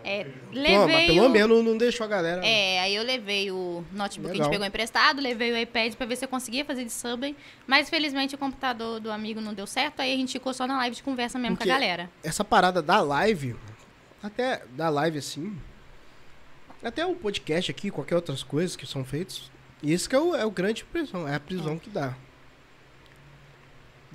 É. 0.07 0.23
Pô, 0.23 0.31
mas 0.51 0.53
levei 0.53 1.07
pelo 1.07 1.25
o... 1.25 1.29
menos 1.29 1.65
não 1.65 1.75
deixou 1.75 2.05
a 2.05 2.07
galera. 2.07 2.45
É, 2.45 2.79
aí 2.79 2.93
eu 2.93 3.01
levei 3.01 3.49
o 3.49 3.83
notebook 3.91 4.31
que 4.35 4.39
a 4.39 4.43
gente 4.43 4.51
pegou 4.51 4.67
emprestado, 4.67 5.19
levei 5.19 5.51
o 5.51 5.57
iPad 5.57 5.95
pra 5.95 6.05
ver 6.05 6.15
se 6.15 6.23
eu 6.23 6.29
conseguia 6.29 6.63
fazer 6.63 6.85
de 6.85 6.91
Subway, 6.91 7.35
mas 7.65 7.89
felizmente 7.89 8.35
o 8.35 8.37
computador 8.37 8.99
do 8.99 9.11
amigo 9.11 9.41
não 9.41 9.51
deu 9.51 9.65
certo, 9.65 10.01
aí 10.01 10.13
a 10.13 10.15
gente 10.15 10.33
ficou 10.33 10.53
só 10.53 10.67
na 10.67 10.77
live 10.77 10.95
de 10.95 11.01
conversa 11.01 11.39
mesmo 11.39 11.57
Porque- 11.57 11.67
com 11.67 11.75
a 11.75 11.79
galera. 11.79 12.07
Essa 12.23 12.43
parada 12.43 12.83
da 12.83 13.01
live, 13.01 13.55
até 14.21 14.61
da 14.73 14.89
live 14.89 15.17
assim, 15.17 15.57
até 16.83 17.03
o 17.03 17.15
podcast 17.15 17.71
aqui, 17.71 17.89
qualquer 17.89 18.15
outras 18.15 18.43
coisas 18.43 18.75
que 18.75 18.85
são 18.85 19.03
feitas, 19.03 19.49
isso 19.81 20.07
que 20.07 20.15
é 20.15 20.19
o, 20.19 20.35
é 20.35 20.45
o 20.45 20.51
grande 20.51 20.85
prisão, 20.85 21.27
é 21.27 21.33
a 21.33 21.39
prisão 21.39 21.79
que 21.79 21.89
dá. 21.89 22.15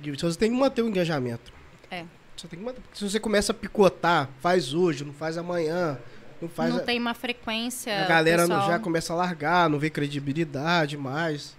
Você 0.01 0.39
tem 0.39 0.51
que 0.51 0.57
manter 0.57 0.81
o 0.81 0.87
engajamento. 0.87 1.51
É. 1.91 2.05
Você 2.35 2.47
tem 2.47 2.57
que 2.59 2.65
manter, 2.65 2.81
porque 2.81 2.97
se 2.97 3.09
você 3.09 3.19
começa 3.19 3.51
a 3.51 3.55
picotar, 3.55 4.29
faz 4.39 4.73
hoje, 4.73 5.03
não 5.05 5.13
faz 5.13 5.37
amanhã, 5.37 5.97
não 6.41 6.49
faz... 6.49 6.73
não 6.73 6.79
a- 6.79 6.83
tem 6.83 6.97
uma 6.99 7.13
frequência. 7.13 8.03
a 8.03 8.07
galera 8.07 8.47
não- 8.47 8.55
pessoal. 8.55 8.71
já 8.71 8.79
começa 8.79 9.13
a 9.13 9.15
largar, 9.15 9.69
não 9.69 9.77
vê 9.77 9.89
credibilidade 9.89 10.97
mais. 10.97 11.55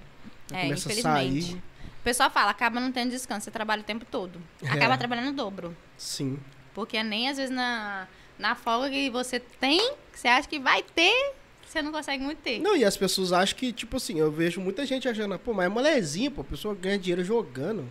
É, 0.53 0.63
começa 0.65 0.91
a 0.91 0.95
sair. 0.97 1.55
O 2.01 2.03
pessoal 2.05 2.29
fala, 2.31 2.51
acaba 2.51 2.81
não 2.81 2.91
tendo 2.91 3.11
descanso, 3.11 3.45
você 3.45 3.51
trabalha 3.51 3.81
o 3.83 3.85
tempo 3.85 4.05
todo. 4.05 4.41
Acaba 4.65 4.95
É. 4.95 4.97
trabalhando 4.97 5.29
o 5.29 5.33
dobro. 5.37 5.77
Sim. 5.97 6.39
Porque 6.75 6.97
é 6.97 7.05
nem 7.05 7.29
às 7.29 7.37
vezes 7.37 7.55
na, 7.55 8.09
na 8.39 8.57
folga 8.57 8.91
que 8.91 9.09
você 9.09 9.39
tem, 9.39 9.79
que 10.13 10.19
você 10.19 10.27
acha 10.27 10.49
que 10.49 10.59
vai 10.59 10.83
ter, 10.83 11.35
você 11.65 11.81
não 11.81 11.93
consegue 11.93 12.25
muito 12.25 12.39
ter. 12.41 12.59
Não, 12.59 12.77
e 12.77 12.85
as 12.85 12.97
pessoas 12.97 13.33
acham 13.33 13.57
que, 13.57 13.73
tipo 13.73 13.97
assim, 13.99 14.19
eu 14.19 14.33
vejo 14.33 14.61
muita 14.61 14.85
gente 14.85 15.09
achando, 15.09 15.39
pô, 15.39 15.53
mas 15.55 15.67
é 15.67 15.69
molezinha, 15.69 16.31
pô, 16.31 16.41
a 16.41 16.45
pessoa 16.45 16.75
ganha 16.75 16.99
dinheiro 16.99 17.23
jogando. 17.25 17.89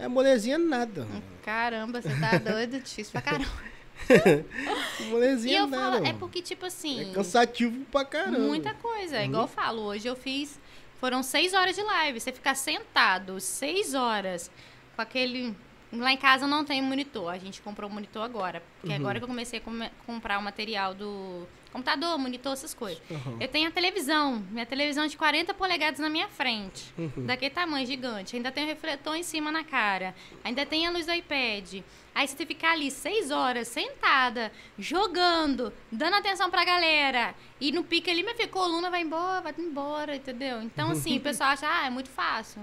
É 0.00 0.08
molezinha 0.08 0.58
nada. 0.58 1.06
Caramba, 1.44 2.00
você 2.00 2.08
tá 2.18 2.38
doido, 2.50 2.80
difícil 2.80 3.12
pra 3.12 3.22
caramba. 3.22 3.70
E 4.98 5.04
Molezinha 5.04 5.60
eu 5.60 5.66
nada. 5.66 5.92
falo, 5.98 6.06
é 6.06 6.12
porque, 6.14 6.40
tipo 6.42 6.64
assim. 6.66 7.10
É 7.10 7.12
cansativo 7.12 7.84
pra 7.92 8.04
caramba. 8.04 8.38
Muita 8.38 8.72
coisa. 8.74 9.16
É 9.18 9.26
Igual 9.26 9.42
eu 9.42 9.48
falo, 9.48 9.82
hoje 9.82 10.08
eu 10.08 10.16
fiz. 10.16 10.58
Foram 10.98 11.22
seis 11.22 11.52
horas 11.54 11.76
de 11.76 11.82
live. 11.82 12.18
Você 12.18 12.32
ficar 12.32 12.54
sentado 12.54 13.38
seis 13.40 13.94
horas 13.94 14.50
com 14.96 15.02
aquele. 15.02 15.54
Lá 15.92 16.12
em 16.12 16.16
casa 16.16 16.46
não 16.46 16.64
tem 16.64 16.80
monitor. 16.80 17.32
A 17.32 17.38
gente 17.38 17.60
comprou 17.60 17.90
o 17.90 17.92
monitor 17.92 18.22
agora. 18.22 18.62
Porque 18.80 18.94
agora 18.94 19.18
que 19.18 19.24
eu 19.24 19.28
comecei 19.28 19.58
a 19.58 19.62
come- 19.62 19.90
comprar 20.06 20.38
o 20.38 20.42
material 20.42 20.94
do 20.94 21.46
computador, 21.72 22.16
monitor, 22.18 22.52
essas 22.52 22.72
coisas. 22.74 23.00
Uhum. 23.10 23.36
Eu 23.40 23.48
tenho 23.48 23.68
a 23.68 23.70
televisão. 23.72 24.44
Minha 24.50 24.66
televisão 24.66 25.04
é 25.04 25.08
de 25.08 25.16
40 25.16 25.52
polegadas 25.54 25.98
na 25.98 26.08
minha 26.08 26.28
frente. 26.28 26.92
Uhum. 26.96 27.26
Daquele 27.26 27.52
tamanho 27.52 27.84
gigante. 27.86 28.36
Ainda 28.36 28.52
tem 28.52 28.64
o 28.64 28.66
refletor 28.68 29.16
em 29.16 29.22
cima 29.24 29.50
na 29.50 29.64
cara. 29.64 30.14
Ainda 30.44 30.64
tem 30.64 30.86
a 30.86 30.90
luz 30.90 31.06
do 31.06 31.12
iPad. 31.12 31.82
Aí 32.14 32.26
você 32.26 32.36
tem 32.36 32.46
que 32.46 32.54
ficar 32.54 32.72
ali 32.72 32.90
seis 32.90 33.30
horas 33.30 33.66
sentada, 33.68 34.50
jogando, 34.78 35.72
dando 35.90 36.14
atenção 36.16 36.50
pra 36.50 36.64
galera. 36.64 37.34
E 37.60 37.70
no 37.72 37.82
pique 37.84 38.10
ali, 38.10 38.22
minha 38.22 38.34
filha, 38.34 38.48
coluna 38.48 38.90
vai 38.90 39.02
embora, 39.02 39.40
vai 39.40 39.54
embora, 39.58 40.16
entendeu? 40.16 40.60
Então, 40.62 40.90
assim, 40.92 41.16
o 41.16 41.20
pessoal 41.20 41.50
acha, 41.50 41.66
ah, 41.68 41.86
é 41.86 41.90
muito 41.90 42.10
fácil. 42.10 42.60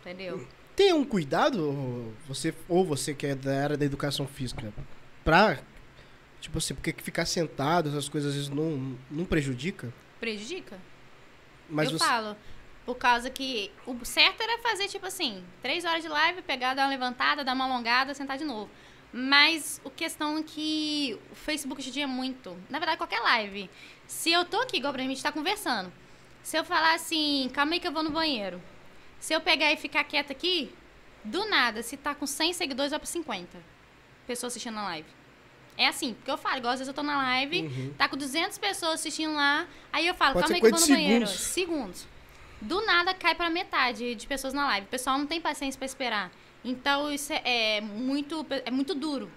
Entendeu? 0.00 0.46
Tenha 0.76 0.94
um 0.94 1.04
cuidado, 1.04 2.14
você, 2.26 2.54
ou 2.68 2.84
você 2.84 3.14
que 3.14 3.26
é 3.26 3.34
da 3.34 3.62
área 3.62 3.76
da 3.76 3.84
educação 3.84 4.26
física, 4.26 4.72
pra, 5.24 5.58
tipo 6.40 6.58
assim, 6.58 6.74
porque 6.74 6.94
ficar 7.02 7.26
sentado, 7.26 7.88
essas 7.90 8.08
coisas 8.08 8.30
às 8.30 8.36
vezes 8.36 8.48
não, 8.48 8.96
não 9.10 9.24
prejudica. 9.24 9.92
Prejudica? 10.18 10.78
Mas 11.68 11.90
eu 11.90 11.98
você. 11.98 12.04
falo. 12.04 12.36
Por 12.86 12.96
causa 12.96 13.28
que 13.30 13.70
o 13.86 14.04
certo 14.04 14.42
era 14.42 14.58
fazer, 14.62 14.88
tipo 14.88 15.06
assim, 15.06 15.44
três 15.62 15.84
horas 15.84 16.02
de 16.02 16.08
live, 16.08 16.42
pegar, 16.42 16.74
dar 16.74 16.84
uma 16.84 16.90
levantada, 16.90 17.44
dar 17.44 17.54
uma 17.54 17.64
alongada, 17.64 18.14
sentar 18.14 18.38
de 18.38 18.44
novo. 18.44 18.70
Mas 19.12 19.80
o 19.84 19.90
questão 19.90 20.38
é 20.38 20.42
que 20.42 21.18
o 21.30 21.34
Facebook 21.34 21.82
judia 21.82 22.06
muito. 22.06 22.56
Na 22.68 22.78
verdade, 22.78 22.96
qualquer 22.96 23.20
live. 23.20 23.68
Se 24.06 24.32
eu 24.32 24.44
tô 24.44 24.60
aqui, 24.60 24.78
igual 24.78 24.92
pra 24.92 25.02
gente 25.02 25.22
tá 25.22 25.32
conversando. 25.32 25.92
Se 26.42 26.56
eu 26.56 26.64
falar 26.64 26.94
assim, 26.94 27.50
calma 27.52 27.74
aí 27.74 27.80
que 27.80 27.86
eu 27.86 27.92
vou 27.92 28.02
no 28.02 28.10
banheiro. 28.10 28.60
Se 29.20 29.32
eu 29.34 29.40
pegar 29.40 29.72
e 29.72 29.76
ficar 29.76 30.02
quieta 30.04 30.32
aqui, 30.32 30.72
do 31.22 31.44
nada, 31.48 31.82
se 31.82 31.96
tá 31.96 32.14
com 32.14 32.26
100 32.26 32.52
seguidores, 32.54 32.90
vai 32.90 32.98
pra 32.98 33.06
50 33.06 33.58
pessoas 34.26 34.52
assistindo 34.52 34.78
a 34.78 34.82
live. 34.84 35.08
É 35.76 35.86
assim, 35.86 36.14
porque 36.14 36.30
eu 36.30 36.36
falo, 36.38 36.58
igual 36.58 36.72
às 36.72 36.80
vezes 36.80 36.88
eu 36.88 36.94
tô 36.94 37.02
na 37.02 37.16
live, 37.16 37.62
Uhum. 37.62 37.94
tá 37.96 38.08
com 38.08 38.16
200 38.16 38.58
pessoas 38.58 38.94
assistindo 38.94 39.34
lá, 39.34 39.66
aí 39.92 40.06
eu 40.06 40.14
falo, 40.14 40.34
Pode 40.34 40.42
calma 40.44 40.56
aí 40.56 40.60
que 40.60 40.66
eu 40.66 40.70
vou 40.70 40.80
no 40.80 40.86
de 40.86 40.92
banheiro. 40.92 41.26
segundos. 41.26 41.46
Segundos. 41.52 42.06
Do 42.60 42.84
nada 42.84 43.14
cai 43.14 43.34
pra 43.34 43.48
metade 43.48 44.14
de 44.14 44.26
pessoas 44.26 44.52
na 44.52 44.66
live. 44.66 44.86
O 44.86 44.90
pessoal 44.90 45.16
não 45.18 45.26
tem 45.26 45.40
paciência 45.40 45.78
pra 45.78 45.86
esperar. 45.86 46.30
Então 46.62 47.10
isso 47.10 47.32
é, 47.32 47.76
é 47.76 47.80
muito 47.80 48.44
é 48.66 48.70
muito 48.70 48.94
duro. 48.94 49.30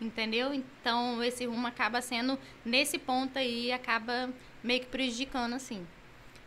Entendeu? 0.00 0.52
Então 0.54 1.22
esse 1.22 1.44
rumo 1.44 1.66
acaba 1.66 2.00
sendo 2.00 2.38
nesse 2.64 2.98
ponto 2.98 3.38
aí 3.38 3.70
acaba 3.70 4.30
meio 4.62 4.80
que 4.80 4.86
prejudicando 4.86 5.52
assim. 5.54 5.86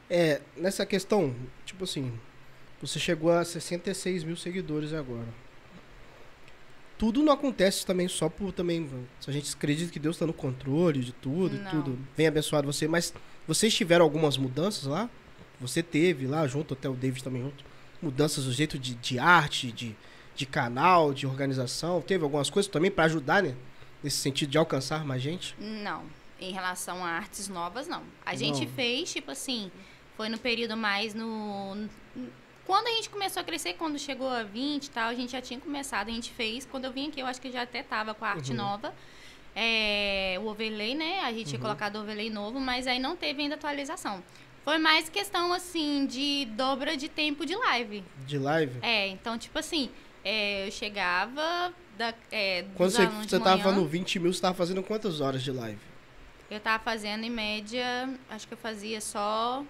É, 0.09 0.41
nessa 0.55 0.85
questão, 0.87 1.35
tipo 1.65 1.83
assim, 1.83 2.11
você 2.81 2.99
chegou 2.99 3.31
a 3.31 3.43
66 3.43 4.23
mil 4.23 4.35
seguidores 4.35 4.93
agora. 4.93 5.27
Tudo 6.97 7.21
não 7.21 7.31
acontece 7.33 7.85
também 7.85 8.07
só 8.07 8.27
por 8.27 8.51
também. 8.51 8.89
Se 9.19 9.29
a 9.29 9.33
gente 9.33 9.53
acredita 9.53 9.91
que 9.91 9.99
Deus 9.99 10.15
está 10.15 10.25
no 10.25 10.33
controle 10.33 10.99
de 11.01 11.11
tudo 11.11 11.55
e 11.55 11.59
Não. 11.59 11.69
tudo. 11.71 11.99
Vem 12.15 12.25
abençoado 12.27 12.65
você, 12.71 12.87
mas 12.87 13.13
vocês 13.47 13.73
tiveram 13.73 14.03
algumas 14.03 14.35
mudanças 14.37 14.85
lá? 14.85 15.07
Você 15.59 15.83
teve 15.83 16.25
lá 16.25 16.47
junto, 16.47 16.73
até 16.73 16.89
o 16.89 16.93
David 16.93 17.23
também 17.23 17.41
junto. 17.43 17.63
Mudanças 18.01 18.45
do 18.45 18.51
jeito 18.51 18.79
de, 18.79 18.95
de 18.95 19.19
arte, 19.19 19.71
de, 19.71 19.95
de 20.35 20.45
canal, 20.47 21.13
de 21.13 21.27
organização. 21.27 22.01
Teve 22.01 22.23
algumas 22.23 22.49
coisas 22.49 22.71
também 22.71 22.89
para 22.89 23.05
ajudar, 23.05 23.43
né? 23.43 23.55
Nesse 24.03 24.17
sentido 24.17 24.49
de 24.49 24.57
alcançar 24.57 25.05
mais 25.05 25.21
gente? 25.21 25.55
Não, 25.59 26.03
em 26.39 26.51
relação 26.51 27.03
a 27.03 27.09
artes 27.09 27.47
novas, 27.47 27.87
não. 27.87 28.03
A 28.25 28.35
gente 28.35 28.65
Não. 28.65 28.71
fez, 28.73 29.11
tipo 29.11 29.31
assim, 29.31 29.71
foi 30.15 30.29
no 30.29 30.37
período 30.39 30.75
mais 30.77 31.13
no. 31.13 31.87
Quando 32.67 32.87
a 32.87 32.91
gente 32.91 33.09
começou 33.09 33.39
a 33.41 33.43
crescer, 33.45 33.73
quando 33.75 33.97
chegou 33.97 34.29
a 34.29 34.43
20 34.43 34.85
e 34.87 34.89
tal, 34.91 35.07
a 35.09 35.13
gente 35.15 35.31
já 35.31 35.41
tinha 35.41 35.57
começado, 35.57 36.09
a 36.09 36.11
gente 36.11 36.31
fez. 36.31 36.65
Quando 36.65 36.83
eu 36.83 36.91
vim 36.91 37.07
aqui, 37.07 37.21
eu 37.21 37.25
acho 37.25 37.39
que 37.39 37.49
já 37.49 37.61
até 37.61 37.81
tava 37.81 38.13
com 38.13 38.25
a 38.25 38.29
arte 38.29 38.51
Uhum. 38.51 38.57
nova. 38.57 38.93
É, 39.55 40.35
o 40.43 40.47
overlay, 40.47 40.93
né? 40.93 41.21
A 41.21 41.31
gente 41.31 41.47
tinha 41.47 41.61
colocado 41.61 41.95
o 41.95 42.01
overlay 42.01 42.29
novo, 42.29 42.59
mas 42.59 42.85
aí 42.85 42.99
não 42.99 43.15
teve 43.15 43.41
ainda 43.41 43.55
atualização. 43.55 44.21
Foi 44.65 44.77
mais 44.77 45.07
questão, 45.07 45.53
assim, 45.53 46.05
de 46.05 46.43
dobra 46.57 46.97
de 46.97 47.07
tempo 47.07 47.45
de 47.45 47.55
live. 47.55 48.03
De 48.25 48.37
live? 48.37 48.79
É, 48.81 49.07
então, 49.07 49.37
tipo 49.37 49.57
assim, 49.57 49.89
é, 50.25 50.67
eu 50.67 50.71
chegava 50.71 51.73
da, 51.97 52.13
é, 52.29 52.65
Quando 52.75 52.91
você, 52.91 53.05
você 53.07 53.39
tava 53.39 53.63
manhã. 53.63 53.77
no 53.77 53.87
20 53.87 54.19
mil, 54.19 54.33
você 54.33 54.41
tava 54.41 54.53
fazendo 54.55 54.83
quantas 54.83 55.21
horas 55.21 55.41
de 55.41 55.51
live? 55.53 55.79
Eu 56.51 56.59
tava 56.59 56.83
fazendo 56.83 57.23
em 57.23 57.29
média, 57.29 58.09
acho 58.29 58.45
que 58.45 58.53
eu 58.53 58.57
fazia 58.57 58.99
só. 58.99 59.63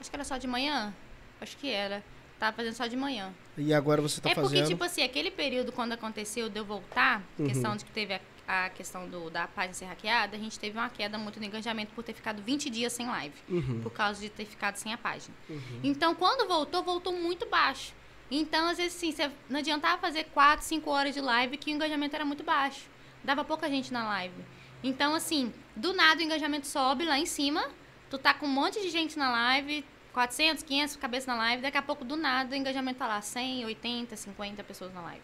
Acho 0.00 0.10
que 0.10 0.16
era 0.16 0.24
só 0.24 0.36
de 0.36 0.48
manhã. 0.48 0.92
Acho 1.40 1.56
que 1.56 1.68
era. 1.70 2.02
Tava 2.38 2.54
fazendo 2.56 2.74
só 2.74 2.86
de 2.86 2.96
manhã. 2.96 3.32
E 3.56 3.72
agora 3.72 4.02
você 4.02 4.20
tá 4.20 4.30
é 4.30 4.34
porque, 4.34 4.48
fazendo. 4.50 4.68
tipo 4.68 4.84
assim, 4.84 5.02
aquele 5.02 5.30
período 5.30 5.72
quando 5.72 5.92
aconteceu 5.92 6.48
de 6.50 6.58
eu 6.58 6.64
voltar, 6.64 7.22
Uhum. 7.38 7.46
questão 7.46 7.74
de 7.76 7.84
que 7.84 7.90
teve 7.90 8.12
a, 8.46 8.66
a 8.66 8.68
questão 8.70 9.08
do, 9.08 9.30
da 9.30 9.48
página 9.48 9.72
ser 9.72 9.86
hackeada, 9.86 10.36
a 10.36 10.38
gente 10.38 10.58
teve 10.58 10.76
uma 10.78 10.90
queda 10.90 11.16
muito 11.16 11.40
no 11.40 11.46
engajamento 11.46 11.92
por 11.94 12.04
ter 12.04 12.12
ficado 12.12 12.42
20 12.42 12.68
dias 12.68 12.92
sem 12.92 13.06
live. 13.06 13.34
Uhum, 13.48 13.80
Por 13.82 13.90
causa 13.90 14.20
de 14.20 14.28
ter 14.28 14.44
ficado 14.44 14.76
sem 14.76 14.92
a 14.92 14.98
página. 14.98 15.34
uhum. 15.48 15.80
Então, 15.82 16.14
quando 16.14 16.46
voltou, 16.46 16.82
voltou 16.82 17.12
muito 17.14 17.46
baixo. 17.46 17.94
Então, 18.30 18.68
às 18.68 18.76
vezes, 18.76 18.96
assim, 18.96 19.12
você 19.12 19.30
não 19.48 19.60
adiantava 19.60 19.98
fazer 19.98 20.24
4, 20.24 20.62
5 20.64 20.90
horas 20.90 21.14
de 21.14 21.20
live 21.22 21.56
que 21.56 21.70
o 21.70 21.74
engajamento 21.74 22.14
era 22.14 22.24
muito 22.24 22.42
baixo. 22.44 22.82
Dava 23.24 23.44
pouca 23.44 23.68
gente 23.70 23.90
na 23.92 24.04
live. 24.04 24.34
Então, 24.82 25.14
assim, 25.14 25.52
do 25.74 25.94
nada 25.94 26.20
o 26.20 26.24
engajamento 26.24 26.66
sobe 26.66 27.04
lá 27.06 27.18
em 27.18 27.24
cima. 27.26 27.66
Tu 28.10 28.18
tá 28.18 28.34
com 28.34 28.44
um 28.46 28.50
monte 28.50 28.80
de 28.82 28.90
gente 28.90 29.18
na 29.18 29.30
live, 29.30 29.84
400, 30.20 30.62
500 30.62 30.96
cabeças 30.96 31.26
na 31.26 31.36
live. 31.36 31.60
Daqui 31.60 31.76
a 31.76 31.82
pouco, 31.82 32.02
do 32.02 32.16
nada, 32.16 32.50
o 32.50 32.56
engajamento 32.56 32.98
tá 32.98 33.06
lá 33.06 33.20
100, 33.20 33.66
80, 33.66 34.16
50 34.16 34.64
pessoas 34.64 34.94
na 34.94 35.02
live. 35.02 35.20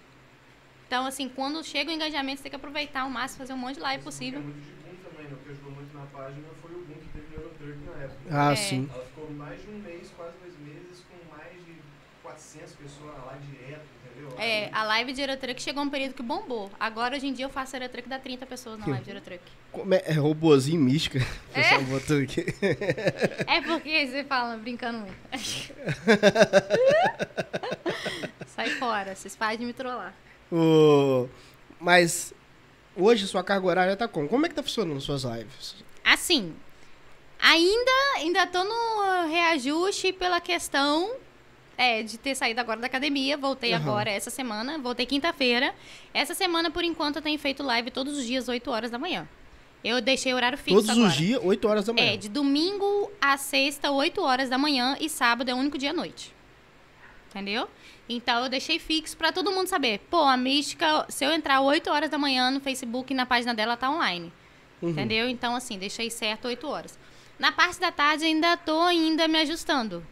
Então, 0.86 1.06
assim, 1.06 1.30
quando 1.30 1.64
chega 1.64 1.90
o 1.90 1.94
engajamento, 1.94 2.36
você 2.36 2.42
tem 2.42 2.50
que 2.50 2.56
aproveitar 2.56 3.00
ao 3.00 3.08
máximo, 3.08 3.38
fazer 3.38 3.54
um 3.54 3.56
monte 3.56 3.76
de 3.76 3.80
live 3.80 4.04
possível. 4.04 4.40
É 4.40 4.42
muito 4.42 4.60
de 4.60 4.72
boom 4.84 4.96
também, 5.02 5.26
né? 5.30 5.32
O 5.32 5.36
que 5.38 5.50
ajudou 5.50 5.70
muito 5.72 5.96
na 5.96 6.04
página 6.12 6.46
foi 6.60 6.72
o 6.72 6.84
boom 6.84 6.94
que 7.00 7.08
teve 7.08 7.26
no 7.34 7.42
Eurotruck 7.42 7.78
na 7.86 8.02
época. 8.04 8.20
Ah, 8.30 8.52
É. 8.52 8.56
sim. 8.56 8.90
Ela 8.92 9.04
ficou 9.06 9.30
mais 9.30 9.62
de 9.62 9.70
um 9.70 9.78
mês, 9.78 10.10
quase 10.14 10.36
dois 10.36 10.58
meses, 10.58 11.02
com 11.08 11.34
mais 11.34 11.54
de 11.64 11.74
400 12.22 12.72
pessoas 12.74 13.14
lá 13.24 13.38
direto, 13.40 13.61
entendeu? 13.61 13.61
É, 14.38 14.70
a 14.72 14.84
live 14.84 15.12
de 15.12 15.20
Eurotruck 15.20 15.62
chegou 15.62 15.82
um 15.82 15.90
período 15.90 16.14
que 16.14 16.22
bombou. 16.22 16.70
Agora, 16.78 17.16
hoje 17.16 17.26
em 17.26 17.32
dia, 17.32 17.44
eu 17.44 17.50
faço 17.50 17.76
Eurotruck 17.76 18.08
dá 18.08 18.18
30 18.18 18.46
pessoas 18.46 18.78
na 18.78 18.86
live 18.86 19.04
de 19.04 19.10
Eurotruck. 19.10 19.42
Como 19.70 19.94
é, 19.94 20.02
é 20.06 20.12
robozinho 20.12 20.80
mística. 20.80 21.20
Pessoal 21.52 21.82
botou 21.82 22.18
aqui. 22.18 22.46
É 23.46 23.60
porque 23.60 24.06
você 24.06 24.24
fala 24.24 24.56
brincando 24.56 24.98
muito. 24.98 25.14
Sai 28.46 28.70
fora, 28.70 29.14
vocês 29.14 29.36
de 29.58 29.64
me 29.64 29.72
trollar. 29.72 30.14
O... 30.50 31.28
Mas 31.80 32.32
hoje 32.96 33.26
sua 33.26 33.42
carga 33.42 33.66
horária 33.66 33.96
tá 33.96 34.06
como? 34.06 34.28
Como 34.28 34.46
é 34.46 34.48
que 34.48 34.54
tá 34.54 34.62
funcionando 34.62 35.00
suas 35.00 35.24
lives? 35.24 35.76
Assim, 36.04 36.54
ainda, 37.38 37.90
ainda 38.16 38.46
tô 38.46 38.62
no 38.62 39.28
reajuste 39.28 40.12
pela 40.12 40.40
questão 40.40 41.16
é, 41.82 42.02
de 42.02 42.16
ter 42.18 42.34
saído 42.34 42.60
agora 42.60 42.80
da 42.80 42.86
academia. 42.86 43.36
Voltei 43.36 43.72
Aham. 43.72 43.82
agora 43.82 44.10
essa 44.10 44.30
semana, 44.30 44.78
voltei 44.78 45.04
quinta-feira. 45.04 45.74
Essa 46.14 46.34
semana, 46.34 46.70
por 46.70 46.84
enquanto, 46.84 47.16
eu 47.16 47.22
tenho 47.22 47.38
feito 47.38 47.62
live 47.62 47.90
todos 47.90 48.16
os 48.16 48.24
dias, 48.24 48.48
8 48.48 48.70
horas 48.70 48.90
da 48.90 48.98
manhã. 48.98 49.28
Eu 49.82 50.00
deixei 50.00 50.32
horário 50.32 50.56
fixo 50.56 50.76
Todos 50.76 50.90
agora. 50.90 51.08
os 51.08 51.14
dias, 51.14 51.40
8 51.42 51.68
horas 51.68 51.86
da 51.86 51.92
manhã. 51.92 52.12
É, 52.12 52.16
de 52.16 52.28
domingo 52.28 53.10
a 53.20 53.36
sexta, 53.36 53.90
8 53.90 54.22
horas 54.22 54.48
da 54.48 54.56
manhã 54.56 54.96
e 55.00 55.08
sábado 55.08 55.50
é 55.50 55.54
o 55.54 55.56
único 55.56 55.76
dia 55.76 55.90
à 55.90 55.92
noite. 55.92 56.32
Entendeu? 57.30 57.68
Então 58.08 58.44
eu 58.44 58.48
deixei 58.48 58.78
fixo 58.78 59.16
pra 59.16 59.32
todo 59.32 59.50
mundo 59.50 59.66
saber. 59.66 59.98
Pô, 60.10 60.22
a 60.22 60.36
Mística, 60.36 61.04
se 61.08 61.24
eu 61.24 61.32
entrar 61.32 61.60
8 61.60 61.90
horas 61.90 62.10
da 62.10 62.18
manhã 62.18 62.50
no 62.50 62.60
Facebook, 62.60 63.12
na 63.12 63.26
página 63.26 63.54
dela 63.54 63.76
tá 63.76 63.90
online. 63.90 64.32
Uhum. 64.80 64.90
Entendeu? 64.90 65.28
Então, 65.28 65.56
assim, 65.56 65.78
deixei 65.78 66.10
certo 66.10 66.46
8 66.46 66.64
horas. 66.68 66.96
Na 67.38 67.50
parte 67.50 67.80
da 67.80 67.90
tarde 67.90 68.24
ainda 68.24 68.56
tô 68.56 68.82
ainda 68.82 69.26
me 69.26 69.38
ajustando. 69.40 70.04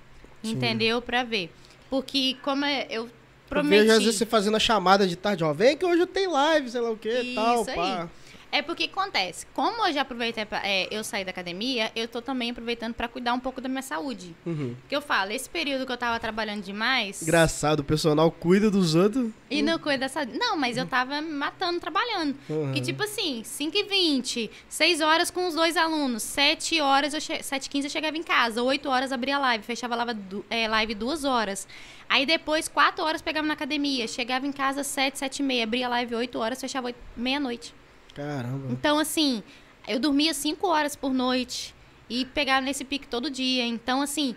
Sim. 0.42 0.52
Entendeu? 0.52 1.00
Pra 1.02 1.22
ver. 1.22 1.52
Porque 1.90 2.36
como 2.42 2.64
é- 2.64 2.86
eu 2.88 3.04
Eu 3.04 3.10
prometi. 3.48 3.82
vejo 3.82 3.92
às 3.92 3.98
vezes 4.04 4.16
você 4.18 4.24
fazendo 4.24 4.56
a 4.56 4.60
chamada 4.60 5.06
de 5.08 5.16
tarde, 5.16 5.42
ó. 5.42 5.52
Vem 5.52 5.76
que 5.76 5.84
hoje 5.84 6.00
eu 6.02 6.06
tenho 6.06 6.30
live, 6.30 6.70
sei 6.70 6.80
lá 6.80 6.90
o 6.90 6.96
que 6.96 7.08
Isso 7.08 7.34
tal, 7.34 7.64
aí. 7.68 7.74
pá. 7.74 8.08
É 8.52 8.62
porque 8.62 8.84
acontece, 8.84 9.46
como 9.54 9.86
eu 9.86 9.92
já 9.92 10.00
aproveitei, 10.02 10.44
pra, 10.44 10.60
é, 10.66 10.88
eu 10.90 11.04
saí 11.04 11.24
da 11.24 11.30
academia, 11.30 11.92
eu 11.94 12.08
tô 12.08 12.20
também 12.20 12.50
aproveitando 12.50 12.94
pra 12.94 13.06
cuidar 13.06 13.32
um 13.32 13.38
pouco 13.40 13.60
da 13.60 13.68
minha 13.68 13.82
saúde. 13.82 14.34
Uhum. 14.44 14.74
Porque 14.80 14.96
eu 14.96 15.00
falo, 15.00 15.30
esse 15.32 15.48
período 15.48 15.86
que 15.86 15.92
eu 15.92 15.96
tava 15.96 16.18
trabalhando 16.18 16.62
demais. 16.62 17.22
Engraçado, 17.22 17.80
o 17.80 17.84
personal 17.84 18.30
cuida 18.30 18.70
dos 18.70 18.94
outros. 18.94 19.30
E 19.48 19.62
não 19.62 19.78
cuida 19.78 19.98
da 19.98 20.08
saúde. 20.08 20.36
Não, 20.36 20.56
mas 20.56 20.76
eu 20.76 20.86
tava 20.86 21.20
me 21.20 21.30
matando 21.30 21.78
trabalhando. 21.80 22.36
Uhum. 22.48 22.72
Que 22.72 22.80
tipo 22.80 23.02
assim, 23.04 23.42
5 23.44 23.76
e 23.76 23.82
20, 23.84 24.50
6 24.68 25.00
horas 25.00 25.30
com 25.30 25.46
os 25.46 25.54
dois 25.54 25.76
alunos, 25.76 26.22
7 26.22 26.80
horas, 26.80 27.14
eu 27.14 27.20
che... 27.20 27.42
7 27.42 27.66
e 27.66 27.70
15 27.70 27.86
eu 27.86 27.90
chegava 27.90 28.16
em 28.16 28.22
casa, 28.22 28.62
8 28.62 28.88
horas 28.88 29.12
abria 29.12 29.38
live, 29.38 29.64
fechava 29.64 29.94
live, 29.94 30.14
du... 30.14 30.44
é, 30.50 30.66
live 30.66 30.94
duas 30.94 31.24
horas. 31.24 31.68
Aí 32.08 32.26
depois, 32.26 32.66
4 32.66 33.04
horas 33.04 33.22
pegava 33.22 33.46
na 33.46 33.54
academia, 33.54 34.08
chegava 34.08 34.44
em 34.46 34.50
casa 34.52 34.82
7, 34.82 35.18
7 35.18 35.38
e 35.38 35.42
meia, 35.44 35.62
abria 35.64 35.86
a 35.86 35.90
live 35.90 36.14
8 36.16 36.38
horas, 36.38 36.60
fechava 36.60 36.88
oito- 36.88 36.98
meia-noite. 37.16 37.72
Caramba. 38.14 38.68
Então, 38.70 38.98
assim, 38.98 39.42
eu 39.86 39.98
dormia 39.98 40.34
5 40.34 40.66
horas 40.66 40.96
por 40.96 41.12
noite 41.12 41.74
e 42.08 42.24
pegava 42.24 42.60
nesse 42.60 42.84
pique 42.84 43.06
todo 43.06 43.30
dia. 43.30 43.64
Então, 43.64 44.02
assim, 44.02 44.34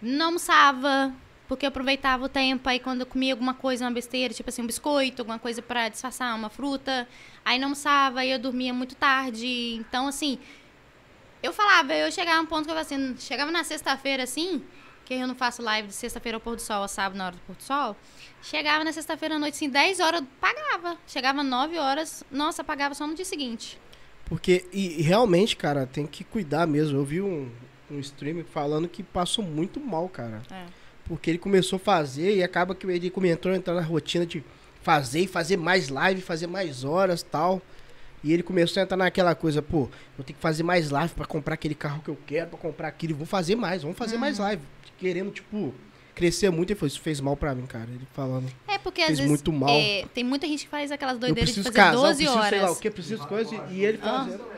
não 0.00 0.26
almoçava, 0.26 1.12
porque 1.48 1.66
eu 1.66 1.68
aproveitava 1.68 2.24
o 2.24 2.28
tempo. 2.28 2.68
Aí, 2.68 2.78
quando 2.78 3.00
eu 3.00 3.06
comia 3.06 3.32
alguma 3.32 3.54
coisa, 3.54 3.84
uma 3.84 3.90
besteira, 3.90 4.32
tipo 4.34 4.48
assim, 4.48 4.62
um 4.62 4.66
biscoito, 4.66 5.22
alguma 5.22 5.38
coisa 5.38 5.62
pra 5.62 5.88
disfarçar, 5.88 6.34
uma 6.36 6.50
fruta, 6.50 7.08
aí 7.44 7.58
não 7.58 7.66
almoçava, 7.66 8.20
aí 8.20 8.30
eu 8.30 8.38
dormia 8.38 8.72
muito 8.72 8.94
tarde. 8.94 9.74
Então, 9.74 10.06
assim, 10.06 10.38
eu 11.42 11.52
falava, 11.52 11.94
eu 11.94 12.12
chegava 12.12 12.38
a 12.38 12.42
um 12.42 12.46
ponto 12.46 12.64
que 12.64 12.70
eu 12.70 12.74
falava 12.74 12.86
assim, 12.86 13.16
chegava 13.18 13.50
na 13.50 13.64
sexta-feira, 13.64 14.22
assim, 14.24 14.62
que 15.04 15.14
eu 15.14 15.26
não 15.26 15.34
faço 15.34 15.62
live 15.62 15.88
de 15.88 15.94
sexta-feira 15.94 16.36
ao 16.36 16.40
pôr 16.40 16.54
do 16.54 16.62
sol, 16.62 16.86
sábado 16.86 17.16
na 17.16 17.26
hora 17.26 17.36
do 17.36 17.42
pôr 17.42 17.56
do 17.56 17.62
sol. 17.62 17.96
Chegava 18.42 18.84
na 18.84 18.92
sexta-feira 18.92 19.36
à 19.36 19.38
noite, 19.38 19.54
assim, 19.54 19.68
10 19.68 20.00
horas, 20.00 20.22
pagava. 20.40 20.96
Chegava 21.06 21.42
9 21.42 21.78
horas, 21.78 22.24
nossa, 22.30 22.64
pagava 22.64 22.94
só 22.94 23.06
no 23.06 23.14
dia 23.14 23.24
seguinte. 23.24 23.78
Porque, 24.24 24.64
e, 24.72 25.00
e 25.00 25.02
realmente, 25.02 25.56
cara, 25.56 25.86
tem 25.86 26.06
que 26.06 26.24
cuidar 26.24 26.66
mesmo. 26.66 26.98
Eu 26.98 27.04
vi 27.04 27.20
um, 27.20 27.50
um 27.90 27.98
streamer 27.98 28.44
falando 28.44 28.88
que 28.88 29.02
passou 29.02 29.44
muito 29.44 29.80
mal, 29.80 30.08
cara. 30.08 30.42
É. 30.50 30.64
Porque 31.04 31.30
ele 31.30 31.38
começou 31.38 31.76
a 31.76 31.80
fazer 31.80 32.36
e 32.36 32.42
acaba 32.42 32.74
que 32.74 32.86
ele 32.86 33.10
começou 33.10 33.50
a 33.50 33.56
entrar 33.56 33.74
na 33.74 33.82
rotina 33.82 34.24
de 34.24 34.44
fazer 34.82 35.20
e 35.20 35.26
fazer 35.26 35.56
mais 35.56 35.88
live, 35.88 36.22
fazer 36.22 36.46
mais 36.46 36.84
horas 36.84 37.22
tal. 37.22 37.60
E 38.22 38.32
ele 38.32 38.42
começou 38.42 38.80
a 38.80 38.84
entrar 38.84 38.96
naquela 38.96 39.34
coisa, 39.34 39.60
pô, 39.62 39.88
eu 40.18 40.24
tenho 40.24 40.36
que 40.36 40.42
fazer 40.42 40.62
mais 40.62 40.90
live 40.90 41.12
pra 41.14 41.24
comprar 41.24 41.54
aquele 41.54 41.74
carro 41.74 42.02
que 42.02 42.10
eu 42.10 42.18
quero, 42.26 42.50
pra 42.50 42.58
comprar 42.58 42.88
aquilo. 42.88 43.14
Vou 43.14 43.26
fazer 43.26 43.56
mais, 43.56 43.82
vamos 43.82 43.98
fazer 43.98 44.18
mais 44.18 44.38
live. 44.38 44.62
Querendo, 44.98 45.30
tipo, 45.30 45.74
crescer 46.20 46.50
muito. 46.50 46.70
E 46.72 46.74
foi, 46.76 46.88
isso 46.88 47.00
fez 47.00 47.20
mal 47.20 47.36
pra 47.36 47.54
mim, 47.54 47.66
cara. 47.66 47.88
Ele 47.90 48.06
falando. 48.12 48.46
É 48.68 48.76
porque 48.78 49.00
Fez 49.00 49.12
às 49.12 49.18
vezes 49.18 49.30
muito 49.30 49.52
mal. 49.52 49.70
é, 49.70 50.04
tem 50.14 50.22
muita 50.22 50.46
gente 50.46 50.64
que 50.64 50.70
faz 50.70 50.92
aquelas 50.92 51.18
doideiras 51.18 51.54
de 51.54 51.62
fazer 51.62 51.74
casar, 51.74 51.94
eu 51.94 52.00
12 52.00 52.14
preciso, 52.24 52.32
sei 52.32 52.58
lá 52.58 52.64
o 52.64 52.66
horas. 52.68 52.78
que, 52.80 52.90
preciso 52.90 53.26
coisa. 53.26 53.54
E 53.70 53.84
ele 53.84 53.98
Ah. 54.02 54.24
fazendo. 54.24 54.44
Ele? 54.44 54.50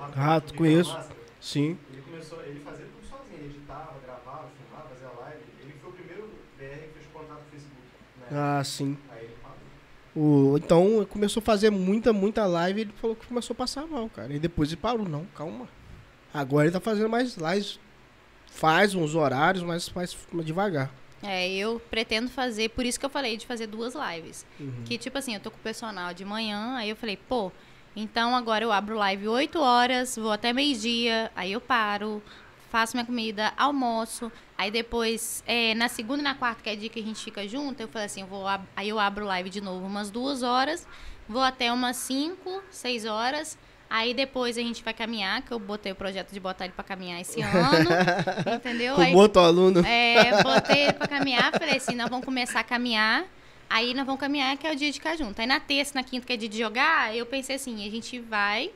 Rato, 0.00 0.18
Rato, 0.18 0.52
de 0.52 0.58
conheço. 0.58 0.92
Massa? 0.92 1.10
Sim. 1.40 1.78
Ele 1.92 2.02
começou, 2.02 2.40
ele 2.44 2.60
fazia 2.60 2.84
tudo 2.86 3.08
sozinho, 3.08 3.38
ele 3.38 3.54
editava, 3.56 3.94
gravava, 4.04 4.48
filmava, 4.58 4.88
fazia 4.88 5.08
live. 5.20 5.38
Ele 5.62 5.74
foi 5.80 5.90
o 5.90 5.92
primeiro 5.92 6.22
BR 6.58 6.64
que 6.64 6.94
fez 6.94 7.06
contato 7.12 7.38
com 7.38 7.46
o 7.48 7.50
Facebook. 7.50 7.82
Né? 8.20 8.26
Ah, 8.38 8.62
sim. 8.64 8.96
Aí 9.10 9.24
ele 9.24 9.34
parou. 9.42 10.52
O, 10.54 10.56
então 10.58 11.06
começou 11.10 11.40
a 11.40 11.44
fazer 11.44 11.70
muita, 11.70 12.12
muita 12.12 12.46
live 12.46 12.78
e 12.80 12.82
ele 12.82 12.92
falou 13.00 13.14
que 13.16 13.26
começou 13.26 13.54
a 13.54 13.56
passar 13.56 13.86
mal, 13.86 14.08
cara. 14.08 14.32
E 14.32 14.38
depois 14.38 14.70
ele 14.70 14.80
parou, 14.80 15.06
não, 15.08 15.24
calma. 15.36 15.68
Agora 16.32 16.66
ele 16.66 16.72
tá 16.72 16.80
fazendo 16.80 17.08
mais 17.08 17.36
lives. 17.36 17.78
Faz 18.56 18.94
uns 18.94 19.14
horários, 19.14 19.62
mas 19.62 19.90
mais 19.90 20.16
devagar. 20.42 20.90
É, 21.22 21.46
eu 21.50 21.78
pretendo 21.90 22.30
fazer, 22.30 22.70
por 22.70 22.86
isso 22.86 22.98
que 22.98 23.04
eu 23.04 23.10
falei 23.10 23.36
de 23.36 23.46
fazer 23.46 23.66
duas 23.66 23.94
lives. 23.94 24.46
Uhum. 24.58 24.82
Que 24.86 24.96
tipo 24.96 25.18
assim, 25.18 25.34
eu 25.34 25.40
tô 25.40 25.50
com 25.50 25.58
o 25.58 25.60
personal 25.60 26.14
de 26.14 26.24
manhã, 26.24 26.74
aí 26.76 26.88
eu 26.88 26.96
falei, 26.96 27.18
pô, 27.18 27.52
então 27.94 28.34
agora 28.34 28.64
eu 28.64 28.72
abro 28.72 28.96
live 28.96 29.28
8 29.28 29.58
horas, 29.58 30.16
vou 30.16 30.32
até 30.32 30.54
meio-dia, 30.54 31.30
aí 31.36 31.52
eu 31.52 31.60
paro, 31.60 32.22
faço 32.70 32.96
minha 32.96 33.04
comida, 33.04 33.52
almoço, 33.58 34.32
aí 34.56 34.70
depois, 34.70 35.44
é, 35.46 35.74
na 35.74 35.88
segunda 35.88 36.20
e 36.20 36.24
na 36.24 36.34
quarta, 36.34 36.62
que 36.62 36.70
é 36.70 36.76
dia 36.76 36.88
que 36.88 37.00
a 37.00 37.02
gente 37.02 37.22
fica 37.22 37.46
junto, 37.46 37.78
eu 37.80 37.88
falei 37.88 38.06
assim, 38.06 38.22
eu 38.22 38.26
vou, 38.26 38.46
aí 38.74 38.88
eu 38.88 38.98
abro 38.98 39.26
live 39.26 39.50
de 39.50 39.60
novo 39.60 39.84
umas 39.84 40.10
duas 40.10 40.42
horas, 40.42 40.86
vou 41.28 41.42
até 41.42 41.70
umas 41.70 41.96
5, 41.96 42.62
6 42.70 43.04
horas, 43.04 43.58
aí 43.88 44.12
depois 44.14 44.56
a 44.58 44.60
gente 44.60 44.82
vai 44.82 44.92
caminhar, 44.94 45.42
que 45.42 45.52
eu 45.52 45.58
botei 45.58 45.92
o 45.92 45.94
projeto 45.94 46.32
de 46.32 46.40
botar 46.40 46.64
ele 46.64 46.74
pra 46.74 46.84
caminhar 46.84 47.20
esse 47.20 47.40
ano, 47.42 47.90
entendeu? 48.54 48.96
Aí 48.96 49.06
Como 49.06 49.18
outro 49.18 49.42
aluno. 49.42 49.84
é, 49.86 50.42
botei 50.42 50.84
ele 50.84 50.92
pra 50.94 51.06
caminhar, 51.08 51.52
falei 51.52 51.76
assim, 51.76 51.94
nós 51.94 52.08
vamos 52.08 52.24
começar 52.24 52.60
a 52.60 52.64
caminhar. 52.64 53.24
Aí 53.68 53.94
nós 53.94 54.06
vamos 54.06 54.20
caminhar, 54.20 54.56
que 54.56 54.66
é 54.66 54.72
o 54.72 54.76
dia 54.76 54.88
de 54.92 54.98
ficar 54.98 55.16
junto. 55.16 55.40
Aí 55.40 55.46
na 55.46 55.58
terça, 55.58 55.92
na 55.94 56.02
quinta, 56.04 56.24
que 56.24 56.32
é 56.32 56.36
dia 56.36 56.48
de 56.48 56.56
jogar, 56.58 57.16
eu 57.16 57.26
pensei 57.26 57.56
assim, 57.56 57.84
a 57.86 57.90
gente 57.90 58.20
vai, 58.20 58.70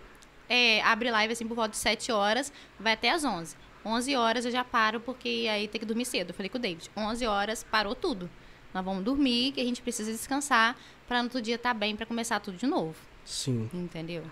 é, 0.48 0.82
abre 0.82 1.10
live 1.12 1.32
assim 1.32 1.46
por 1.46 1.54
volta 1.54 1.70
de 1.70 1.76
7 1.76 2.10
horas, 2.10 2.52
vai 2.78 2.94
até 2.94 3.10
as 3.10 3.24
11. 3.24 3.54
11 3.86 4.16
horas 4.16 4.44
eu 4.44 4.50
já 4.50 4.64
paro, 4.64 4.98
porque 5.00 5.46
aí 5.50 5.68
tem 5.68 5.78
que 5.78 5.86
dormir 5.86 6.04
cedo. 6.04 6.30
Eu 6.30 6.34
falei 6.34 6.50
com 6.50 6.58
o 6.58 6.60
David, 6.60 6.90
11 6.96 7.24
horas 7.26 7.64
parou 7.70 7.94
tudo. 7.94 8.28
Nós 8.74 8.84
vamos 8.84 9.02
dormir, 9.04 9.52
que 9.52 9.60
a 9.60 9.64
gente 9.64 9.80
precisa 9.80 10.10
descansar, 10.10 10.76
pra 11.08 11.18
no 11.18 11.24
outro 11.24 11.40
dia 11.40 11.54
estar 11.54 11.72
bem, 11.72 11.94
pra 11.96 12.04
começar 12.04 12.40
tudo 12.40 12.56
de 12.56 12.66
novo. 12.66 12.94
Sim. 13.24 13.70
Entendeu? 13.72 14.24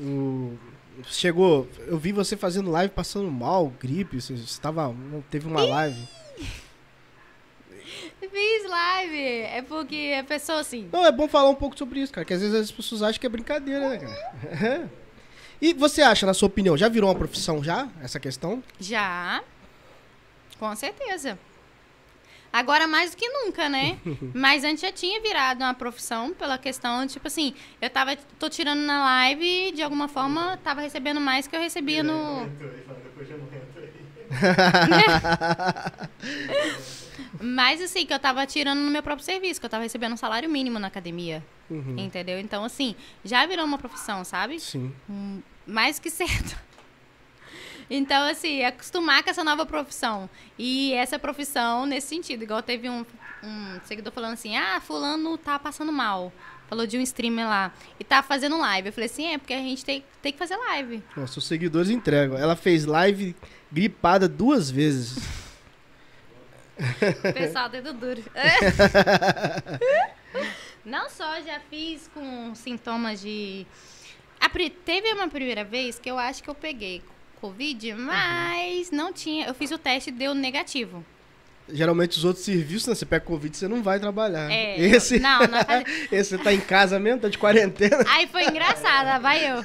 O- 0.00 0.56
Chegou. 1.06 1.68
Eu 1.86 1.98
vi 1.98 2.12
você 2.12 2.36
fazendo 2.36 2.70
live 2.70 2.92
passando 2.94 3.30
mal, 3.30 3.72
gripe. 3.80 4.20
Você 4.20 4.34
estava. 4.34 4.94
Teve 5.30 5.46
uma 5.48 5.64
live. 5.64 6.00
Fiz 8.20 8.68
live, 8.68 9.18
é 9.18 9.62
porque 9.62 10.16
a 10.18 10.24
pessoa 10.24 10.58
assim... 10.60 10.88
Não, 10.92 11.04
é 11.06 11.12
bom 11.12 11.28
falar 11.28 11.50
um 11.50 11.54
pouco 11.54 11.78
sobre 11.78 12.00
isso, 12.00 12.12
cara. 12.12 12.24
Que 12.24 12.34
às 12.34 12.40
vezes 12.40 12.54
as 12.56 12.72
pessoas 12.72 13.02
acham 13.02 13.20
que 13.20 13.26
é 13.26 13.28
brincadeira, 13.28 13.88
né, 13.90 13.98
cara? 13.98 14.90
E 15.62 15.72
você 15.72 16.02
acha, 16.02 16.26
na 16.26 16.34
sua 16.34 16.48
opinião, 16.48 16.76
já 16.76 16.88
virou 16.88 17.08
uma 17.08 17.14
profissão 17.14 17.62
já, 17.62 17.88
essa 18.02 18.18
questão? 18.20 18.62
Já. 18.78 19.42
Com 20.58 20.74
certeza. 20.74 21.38
Agora 22.54 22.86
mais 22.86 23.10
do 23.10 23.16
que 23.16 23.28
nunca, 23.28 23.68
né? 23.68 23.98
Mas 24.32 24.62
antes 24.62 24.80
já 24.80 24.92
tinha 24.92 25.20
virado 25.20 25.64
uma 25.64 25.74
profissão 25.74 26.32
pela 26.32 26.56
questão, 26.56 27.04
tipo 27.04 27.26
assim, 27.26 27.52
eu 27.82 27.90
tava, 27.90 28.14
tô 28.38 28.48
tirando 28.48 28.78
na 28.78 29.04
live 29.04 29.44
e 29.44 29.72
de 29.72 29.82
alguma 29.82 30.06
forma 30.06 30.56
tava 30.62 30.80
recebendo 30.80 31.20
mais 31.20 31.48
que 31.48 31.56
eu 31.56 31.60
recebia 31.60 32.04
no. 32.04 32.48
depois 33.02 33.28
não. 33.28 33.38
Mas 37.42 37.82
assim, 37.82 38.06
que 38.06 38.14
eu 38.14 38.20
tava 38.20 38.46
tirando 38.46 38.78
no 38.78 38.90
meu 38.90 39.02
próprio 39.02 39.24
serviço, 39.24 39.58
que 39.58 39.66
eu 39.66 39.70
tava 39.70 39.82
recebendo 39.82 40.12
um 40.12 40.16
salário 40.16 40.48
mínimo 40.48 40.78
na 40.78 40.86
academia. 40.86 41.44
Uhum. 41.68 41.96
Entendeu? 41.98 42.38
Então, 42.38 42.64
assim, 42.64 42.94
já 43.24 43.44
virou 43.46 43.64
uma 43.64 43.78
profissão, 43.78 44.24
sabe? 44.24 44.60
Sim. 44.60 44.92
Hum, 45.10 45.42
mais 45.66 45.98
que 45.98 46.08
certo. 46.08 46.56
Então, 47.88 48.26
assim, 48.28 48.64
acostumar 48.64 49.22
com 49.22 49.30
essa 49.30 49.44
nova 49.44 49.66
profissão. 49.66 50.28
E 50.58 50.92
essa 50.94 51.18
profissão 51.18 51.86
nesse 51.86 52.08
sentido. 52.08 52.42
Igual 52.42 52.62
teve 52.62 52.88
um, 52.88 53.04
um 53.42 53.80
seguidor 53.84 54.12
falando 54.12 54.34
assim, 54.34 54.56
ah, 54.56 54.80
fulano 54.80 55.36
tá 55.36 55.58
passando 55.58 55.92
mal. 55.92 56.32
falou 56.68 56.86
de 56.86 56.96
um 56.98 57.00
streamer 57.02 57.46
lá. 57.46 57.72
E 57.98 58.04
tá 58.04 58.22
fazendo 58.22 58.58
live. 58.58 58.88
Eu 58.88 58.92
falei 58.92 59.06
assim, 59.06 59.26
é, 59.26 59.38
porque 59.38 59.52
a 59.52 59.58
gente 59.58 59.84
tem, 59.84 60.04
tem 60.22 60.32
que 60.32 60.38
fazer 60.38 60.56
live. 60.56 61.02
Nossa, 61.16 61.38
os 61.38 61.46
seguidores 61.46 61.90
entregam. 61.90 62.38
Ela 62.38 62.56
fez 62.56 62.84
live 62.86 63.36
gripada 63.70 64.28
duas 64.28 64.70
vezes. 64.70 65.18
Pessoal, 67.34 67.68
dedo 67.68 67.92
duro. 67.92 68.22
Não 70.84 71.08
só 71.08 71.40
já 71.40 71.60
fiz 71.70 72.10
com 72.12 72.54
sintomas 72.54 73.20
de. 73.20 73.66
A 74.40 74.50
Teve 74.84 75.12
uma 75.12 75.28
primeira 75.28 75.64
vez 75.64 75.98
que 75.98 76.10
eu 76.10 76.18
acho 76.18 76.42
que 76.42 76.50
eu 76.50 76.54
peguei 76.54 77.02
Covid, 77.40 77.94
mas 77.94 78.90
não 78.90 79.12
tinha. 79.12 79.46
Eu 79.46 79.54
fiz 79.54 79.70
o 79.70 79.78
teste 79.78 80.10
e 80.10 80.12
deu 80.12 80.34
negativo. 80.34 81.04
Geralmente 81.66 82.18
os 82.18 82.24
outros 82.24 82.44
serviços, 82.44 82.88
né? 82.88 82.94
Você 82.94 83.06
pega 83.06 83.24
Covid, 83.24 83.56
você 83.56 83.66
não 83.66 83.82
vai 83.82 83.98
trabalhar. 83.98 84.50
É, 84.50 84.76
Esse, 84.84 85.18
não, 85.18 85.40
não 85.40 85.64
vai 85.64 85.82
esse 86.12 86.36
tá 86.36 86.52
em 86.52 86.60
casa 86.60 86.98
mesmo, 86.98 87.20
tá 87.20 87.28
de 87.28 87.38
quarentena. 87.38 88.04
Aí 88.06 88.26
foi 88.26 88.44
engraçado, 88.44 89.22
vai 89.22 89.50
eu. 89.50 89.64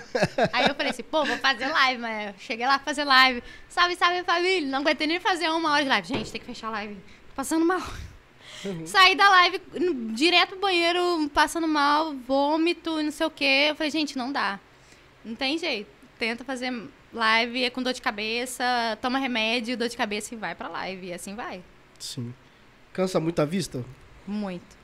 Aí 0.53 0.67
eu 0.67 0.75
falei 0.75 0.91
assim, 0.91 1.03
pô, 1.03 1.25
vou 1.25 1.38
fazer 1.38 1.67
live, 1.67 2.01
mas 2.01 2.27
eu 2.27 2.34
cheguei 2.39 2.65
lá 2.65 2.79
pra 2.79 2.86
fazer 2.86 3.03
live. 3.03 3.43
Salve, 3.67 3.95
salve 3.97 4.23
família. 4.23 4.69
Não 4.69 4.79
aguentei 4.79 5.08
nem 5.08 5.19
fazer 5.19 5.49
uma 5.49 5.73
hora 5.73 5.84
de 5.84 5.89
live. 5.89 6.08
Gente, 6.08 6.32
tem 6.32 6.39
que 6.39 6.47
fechar 6.47 6.67
a 6.67 6.71
live. 6.71 6.95
Tô 6.95 7.36
passando 7.36 7.65
mal. 7.65 7.82
Saí 8.86 9.15
da 9.15 9.29
live 9.29 9.62
direto 10.13 10.49
pro 10.49 10.60
banheiro, 10.60 11.29
passando 11.34 11.67
mal, 11.67 12.13
vômito, 12.13 13.01
não 13.01 13.12
sei 13.12 13.25
o 13.25 13.32
quê. 13.32 13.67
Eu 13.69 13.75
falei, 13.75 13.91
gente, 13.91 14.17
não 14.17 14.32
dá. 14.32 14.60
Não 15.23 15.36
tem 15.36 15.58
jeito. 15.58 15.89
Tenta 16.17 16.43
fazer 16.43 16.71
live 17.13 17.63
é 17.63 17.69
com 17.69 17.82
dor 17.84 17.93
de 17.93 18.02
cabeça, 18.02 18.63
toma 19.02 19.17
remédio, 19.19 19.78
dor 19.78 19.89
de 19.89 19.98
cabeça 19.98 20.34
e 20.34 20.38
vai 20.38 20.54
pra 20.56 20.67
live. 20.67 21.08
E 21.08 21.13
assim 21.13 21.36
vai. 21.36 21.63
Sim. 22.00 22.34
Cansa 22.93 23.19
muito 23.19 23.39
a 23.41 23.45
vista? 23.45 23.84
Muito. 24.28 24.78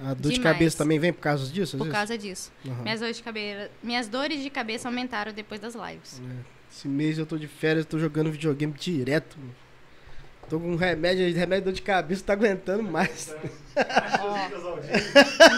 A 0.00 0.14
dor 0.14 0.30
de 0.32 0.38
Demais. 0.38 0.42
cabeça 0.42 0.78
também 0.78 0.98
vem 0.98 1.12
por 1.12 1.20
causa 1.20 1.50
disso? 1.52 1.76
Por 1.78 1.88
causa 1.90 2.16
disso. 2.18 2.50
Aham. 2.66 2.82
Minhas 2.82 3.00
dores 3.00 3.16
de 3.16 3.22
cabeça, 3.22 3.70
minhas 3.82 4.08
dores 4.08 4.42
de 4.42 4.50
cabeça 4.50 4.88
aumentaram 4.88 5.32
depois 5.32 5.60
das 5.60 5.74
lives. 5.74 6.20
É. 6.20 6.36
Esse 6.70 6.88
mês 6.88 7.18
eu 7.18 7.26
tô 7.26 7.36
de 7.36 7.46
férias, 7.46 7.84
tô 7.84 7.98
jogando 7.98 8.30
videogame 8.32 8.72
direto. 8.72 9.38
mano. 9.38 9.54
Tô 10.48 10.58
com 10.58 10.72
um 10.72 10.76
remédio, 10.76 11.24
remédio 11.34 11.60
de 11.60 11.64
dor 11.70 11.72
de 11.74 11.82
cabeça, 11.82 12.24
tá 12.24 12.32
aguentando 12.32 12.82
mais. 12.82 13.34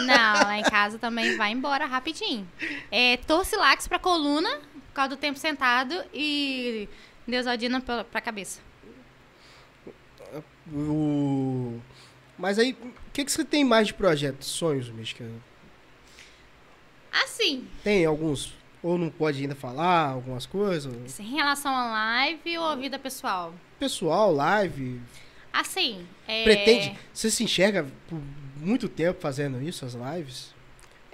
Não, 0.05 0.33
lá 0.43 0.57
em 0.57 0.63
casa 0.63 0.97
também 0.99 1.35
vai 1.37 1.51
embora 1.51 1.85
rapidinho. 1.85 2.47
É 2.91 3.17
Torcilax 3.17 3.87
pra 3.87 3.97
coluna, 3.99 4.59
causa 4.95 5.09
do 5.09 5.17
tempo 5.17 5.37
sentado, 5.37 5.93
e 6.13 6.89
Deusaldina 7.27 7.81
pra, 7.81 8.03
pra 8.03 8.21
cabeça. 8.21 8.61
O... 10.73 11.79
Mas 12.37 12.57
aí, 12.59 12.73
o 12.81 13.11
que, 13.11 13.23
que 13.23 13.31
você 13.31 13.45
tem 13.45 13.63
mais 13.63 13.87
de 13.87 13.93
projetos, 13.93 14.47
sonhos, 14.47 14.89
mexicano? 14.89 15.41
Assim, 17.11 17.67
Tem 17.83 18.05
alguns? 18.05 18.53
Ou 18.83 18.97
não 18.97 19.09
pode 19.09 19.41
ainda 19.41 19.55
falar 19.55 20.09
algumas 20.09 20.45
coisas? 20.45 21.19
em 21.19 21.35
relação 21.35 21.73
à 21.73 21.89
live 21.91 22.57
ou 22.57 22.65
à 22.65 22.75
vida 22.75 22.99
pessoal? 22.99 23.53
Pessoal, 23.79 24.31
live, 24.33 25.01
Assim, 25.55 26.05
é... 26.27 26.43
pretende... 26.43 26.99
Você 27.13 27.31
se 27.31 27.41
enxerga 27.43 27.85
por 28.09 28.21
muito 28.57 28.89
tempo 28.89 29.21
fazendo 29.21 29.61
isso, 29.61 29.85
as 29.85 29.93
lives? 29.93 30.53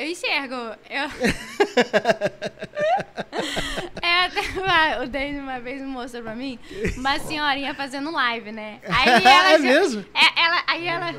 Eu 0.01 0.07
enxergo. 0.07 0.55
Eu... 0.89 1.05
é 4.01 4.25
até 4.25 4.41
uma, 4.59 5.03
o 5.03 5.07
David 5.07 5.39
uma 5.39 5.59
vez 5.59 5.79
me 5.79 5.87
mostrou 5.87 6.23
pra 6.23 6.33
mim 6.33 6.57
uma 6.97 7.19
senhorinha 7.19 7.75
fazendo 7.75 8.09
live, 8.09 8.51
né? 8.51 8.79
Aí 8.89 9.23
ela 9.23 9.51
é 9.51 9.59
mesmo? 9.59 10.03
É, 10.15 10.41
ela, 10.41 10.63
aí 10.65 10.87
ela, 10.87 11.13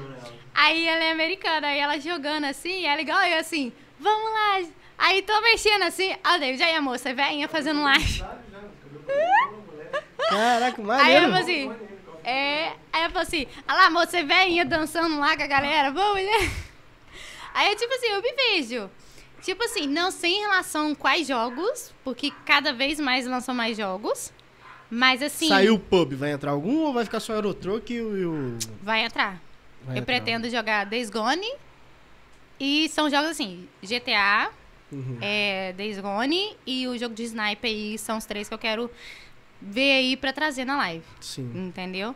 aí 0.53 0.89
ela 0.89 1.05
é 1.05 1.13
americana, 1.13 1.69
aí 1.69 1.79
ela 1.79 1.97
jogando 2.01 2.47
assim, 2.47 2.85
ela 2.85 3.01
igual 3.01 3.23
eu 3.23 3.39
assim, 3.39 3.73
vamos 4.01 4.33
lá. 4.33 4.63
Aí 4.99 5.23
tô 5.23 5.41
mexendo 5.43 5.83
assim, 5.83 6.17
ó, 6.27 6.37
David, 6.39 6.65
aí 6.65 6.75
a 6.75 6.83
moça, 6.83 7.15
velhinha 7.15 7.47
fazendo 7.47 7.85
live. 7.85 8.19
Caraca, 10.29 10.81
Aí 10.81 10.85
maneiro. 10.85 11.13
ela 11.13 11.29
falou 11.29 11.41
assim, 11.41 11.73
é, 12.25 12.73
aí 12.93 13.03
ela 13.03 13.11
falou 13.11 13.23
assim, 13.23 13.47
olha 13.69 13.79
lá, 13.79 13.91
moça, 13.91 14.11
você 14.11 14.25
velhinha 14.25 14.65
dançando 14.65 15.21
lá 15.21 15.37
com 15.37 15.45
a 15.45 15.47
galera, 15.47 15.93
vamos, 15.93 16.25
né? 16.25 16.51
Aí, 17.55 17.75
tipo 17.77 17.93
assim, 17.95 18.07
eu 18.07 18.23
me 18.23 18.33
vejo. 18.33 18.91
Tipo 19.43 19.65
assim, 19.65 19.87
não 19.89 20.11
sei 20.11 20.35
em 20.35 20.41
relação 20.43 20.95
quais 20.95 21.27
jogos, 21.27 21.93
porque 22.05 22.31
cada 22.47 22.73
vez 22.73 23.01
mais 23.01 23.27
lançam 23.27 23.55
mais 23.55 23.77
jogos. 23.77 24.33
Mas 24.89 25.23
assim, 25.23 25.49
Saiu 25.49 25.75
o 25.75 25.79
pub, 25.79 26.13
vai 26.15 26.33
entrar 26.33 26.51
algum 26.53 26.81
ou 26.81 26.93
vai 26.93 27.05
ficar 27.05 27.19
só 27.19 27.33
Eurotruck 27.35 27.93
o... 28.01 28.17
e 28.17 28.25
o- 28.27 28.59
vai 28.83 29.05
entrar. 29.05 29.41
vai 29.85 29.97
eu 29.97 30.03
entrar? 30.03 30.05
pretendo 30.05 30.49
jogar 30.51 30.85
Days 30.85 31.09
Gone. 31.11 31.51
E 32.61 32.89
são 32.91 33.09
jogos 33.11 33.31
assim, 33.31 33.67
GTA, 33.83 34.51
Uhum. 34.93 35.17
é, 35.23 35.73
Days 35.73 35.99
Gone 35.99 36.55
e 36.67 36.87
o 36.87 36.97
jogo 36.99 37.15
de 37.15 37.23
sniper 37.25 37.71
aí 37.71 37.97
são 37.99 38.19
os 38.19 38.27
três 38.27 38.47
que 38.47 38.55
eu 38.55 38.59
quero 38.59 38.91
ver 39.61 39.93
aí 39.93 40.17
pra 40.17 40.33
trazer 40.33 40.65
na 40.67 40.77
live. 40.77 41.05
Sim. 41.21 41.51
Entendeu? 41.55 42.15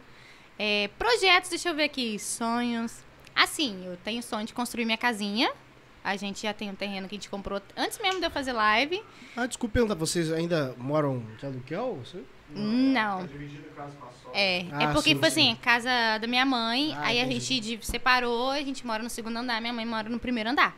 É, 0.58 0.88
projetos, 0.98 1.48
deixa 1.50 1.70
eu 1.70 1.74
ver 1.74 1.84
aqui. 1.84 2.18
Sonhos. 2.18 3.02
Assim, 3.36 3.84
eu 3.86 3.96
tenho 3.98 4.22
sonho 4.22 4.46
de 4.46 4.54
construir 4.54 4.84
minha 4.86 4.96
casinha. 4.96 5.50
A 6.02 6.16
gente 6.16 6.42
já 6.42 6.54
tem 6.54 6.70
um 6.70 6.74
terreno 6.74 7.08
que 7.08 7.14
a 7.16 7.18
gente 7.18 7.28
comprou 7.28 7.60
antes 7.76 7.98
mesmo 8.00 8.20
de 8.20 8.26
eu 8.26 8.30
fazer 8.30 8.52
live. 8.52 9.02
Ah, 9.36 9.44
desculpa 9.46 9.74
perguntar, 9.74 9.94
vocês 9.96 10.32
ainda 10.32 10.74
moram 10.78 11.22
de 11.38 11.44
aluguel? 11.44 12.00
Você? 12.04 12.22
Não. 12.54 13.26
Tá 13.26 13.84
a 13.84 13.90
sogra. 13.90 14.30
É, 14.32 14.60
é 14.60 14.66
Ah, 14.72 14.92
porque, 14.92 15.10
sim, 15.10 15.14
tipo 15.16 15.30
sim. 15.30 15.50
assim, 15.50 15.56
casa 15.56 15.90
da 16.20 16.26
minha 16.28 16.46
mãe, 16.46 16.94
Ah, 16.94 17.06
aí 17.08 17.18
a 17.20 17.24
entendi. 17.24 17.40
gente 17.44 17.76
de- 17.78 17.86
separou, 17.86 18.50
a 18.50 18.62
gente 18.62 18.86
mora 18.86 19.02
no 19.02 19.10
segundo 19.10 19.36
andar, 19.36 19.60
minha 19.60 19.72
mãe 19.72 19.84
mora 19.84 20.08
no 20.08 20.18
primeiro 20.18 20.48
andar. 20.50 20.76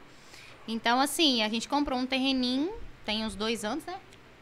Então, 0.66 0.98
assim, 1.00 1.42
a 1.42 1.48
gente 1.48 1.68
comprou 1.68 1.98
um 1.98 2.06
terreninho, 2.06 2.72
tem 3.04 3.24
uns 3.24 3.34
dois 3.34 3.64
anos, 3.64 3.84
né? 3.84 3.96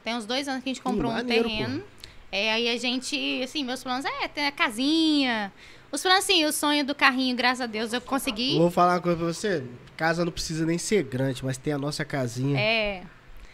Tem 0.05 0.15
uns 0.15 0.25
dois 0.25 0.47
anos 0.49 0.63
que 0.63 0.71
a 0.71 0.73
gente 0.73 0.83
comprou 0.83 1.11
um 1.11 1.15
maneiro, 1.15 1.49
terreno. 1.49 1.83
É, 2.31 2.53
aí 2.53 2.69
a 2.69 2.77
gente, 2.79 3.43
assim, 3.43 3.65
meus 3.65 3.83
planos 3.83 4.05
é 4.05 4.29
ter 4.29 4.47
a 4.47 4.53
casinha. 4.53 5.53
Os 5.91 6.05
assim, 6.05 6.45
o 6.45 6.53
sonho 6.53 6.85
do 6.85 6.95
carrinho, 6.95 7.37
graças 7.37 7.61
a 7.61 7.67
Deus, 7.67 7.93
eu 7.93 8.01
consegui. 8.01 8.59
Vou 8.59 8.71
falar 8.71 8.95
uma 8.95 9.01
coisa 9.01 9.17
pra 9.19 9.27
você. 9.27 9.65
Casa 9.97 10.25
não 10.25 10.33
precisa 10.33 10.67
nem 10.67 10.79
ser 10.79 11.03
grande, 11.05 11.45
mas 11.45 11.57
tem 11.57 11.73
a 11.73 11.79
nossa 11.79 12.05
casinha. 12.05 12.59
É. 12.59 13.03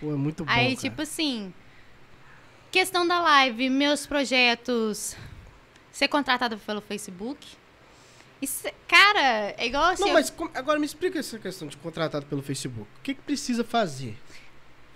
Pô, 0.00 0.10
é 0.12 0.16
muito 0.16 0.44
bom, 0.44 0.50
Aí, 0.50 0.70
cara. 0.70 0.76
tipo 0.80 1.02
assim, 1.02 1.52
questão 2.70 3.06
da 3.06 3.20
live, 3.20 3.70
meus 3.70 4.06
projetos, 4.06 5.16
ser 5.92 6.08
contratado 6.08 6.56
pelo 6.58 6.80
Facebook. 6.80 7.46
Isso, 8.40 8.64
cara, 8.88 9.54
é 9.56 9.66
igual 9.66 9.84
assim. 9.84 10.02
Não, 10.02 10.08
eu- 10.08 10.14
mas 10.14 10.32
agora 10.54 10.78
me 10.80 10.86
explica 10.86 11.20
essa 11.20 11.38
questão 11.38 11.68
de 11.68 11.76
contratado 11.76 12.26
pelo 12.26 12.42
Facebook. 12.42 12.88
O 12.98 13.02
que, 13.02 13.14
que 13.14 13.22
precisa 13.22 13.62
fazer? 13.62 14.18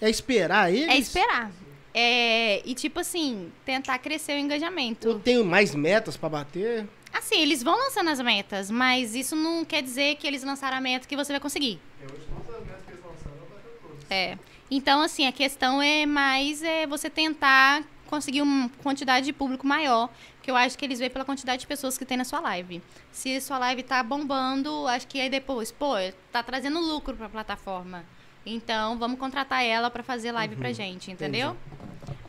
É 0.00 0.10
esperar 0.10 0.72
eles? 0.72 0.88
É 0.88 0.96
esperar. 0.96 1.52
É, 1.94 2.60
e 2.68 2.74
tipo 2.74 2.98
assim, 3.00 3.50
tentar 3.64 3.98
crescer 3.98 4.32
o 4.32 4.38
engajamento. 4.38 5.06
Eu 5.08 5.18
tenho 5.20 5.44
mais 5.44 5.74
metas 5.74 6.16
pra 6.16 6.28
bater? 6.28 6.86
Assim, 7.16 7.40
eles 7.40 7.62
vão 7.62 7.74
lançando 7.76 8.10
as 8.10 8.20
metas, 8.20 8.70
mas 8.70 9.14
isso 9.14 9.34
não 9.34 9.64
quer 9.64 9.82
dizer 9.82 10.16
que 10.16 10.26
eles 10.26 10.42
lançaram 10.42 10.76
a 10.76 10.80
meta 10.80 11.08
que 11.08 11.16
você 11.16 11.32
vai 11.32 11.40
conseguir. 11.40 11.80
E 12.02 12.06
todas 12.06 12.20
as 12.20 12.66
metas 12.66 12.84
que 12.84 12.92
eles 12.92 13.04
lançaram, 13.04 13.36
eu 13.36 13.46
bateu 13.46 13.78
todas. 13.80 14.10
É. 14.10 14.38
Então, 14.70 15.00
assim, 15.00 15.26
a 15.26 15.32
questão 15.32 15.80
é 15.80 16.04
mais 16.04 16.62
é 16.62 16.86
você 16.86 17.08
tentar 17.08 17.82
conseguir 18.06 18.42
uma 18.42 18.68
quantidade 18.82 19.24
de 19.24 19.32
público 19.32 19.66
maior, 19.66 20.10
que 20.42 20.50
eu 20.50 20.56
acho 20.56 20.76
que 20.76 20.84
eles 20.84 20.98
veem 20.98 21.10
pela 21.10 21.24
quantidade 21.24 21.60
de 21.60 21.66
pessoas 21.66 21.96
que 21.96 22.04
tem 22.04 22.16
na 22.16 22.24
sua 22.24 22.40
live. 22.40 22.82
Se 23.10 23.34
a 23.34 23.40
sua 23.40 23.58
live 23.58 23.82
tá 23.82 24.02
bombando, 24.02 24.86
acho 24.86 25.06
que 25.06 25.18
aí 25.18 25.30
depois, 25.30 25.72
pô, 25.72 25.94
tá 26.30 26.42
trazendo 26.42 26.78
lucro 26.78 27.16
pra 27.16 27.28
plataforma. 27.28 28.04
Então, 28.46 28.96
vamos 28.98 29.18
contratar 29.18 29.64
ela 29.64 29.90
pra 29.90 30.02
fazer 30.02 30.30
live 30.32 30.54
Uhum. 30.54 30.60
pra 30.60 30.72
gente, 30.72 31.10
entendeu? 31.10 31.56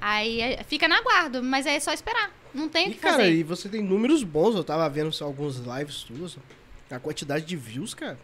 Aí 0.02 0.42
é, 0.42 0.64
fica 0.64 0.88
na 0.88 1.02
guarda, 1.02 1.42
mas 1.42 1.66
aí 1.68 1.76
é 1.76 1.80
só 1.80 1.94
esperar. 1.94 2.32
Não 2.54 2.68
tem 2.68 2.88
o 2.88 2.90
E, 2.92 2.94
que 2.96 3.00
cara, 3.00 3.18
fazer. 3.18 3.32
e 3.34 3.44
você 3.44 3.70
tem 3.70 3.84
números 3.84 4.24
bons. 4.24 4.56
Eu 4.56 4.64
tava 4.64 4.90
vendo 4.90 5.12
só 5.12 5.26
alguns 5.26 5.58
lives 5.58 5.96
suas. 5.96 6.38
A 6.90 7.00
quantidade 7.00 7.46
de 7.46 7.56
views, 7.56 7.94
cara. 7.94 8.18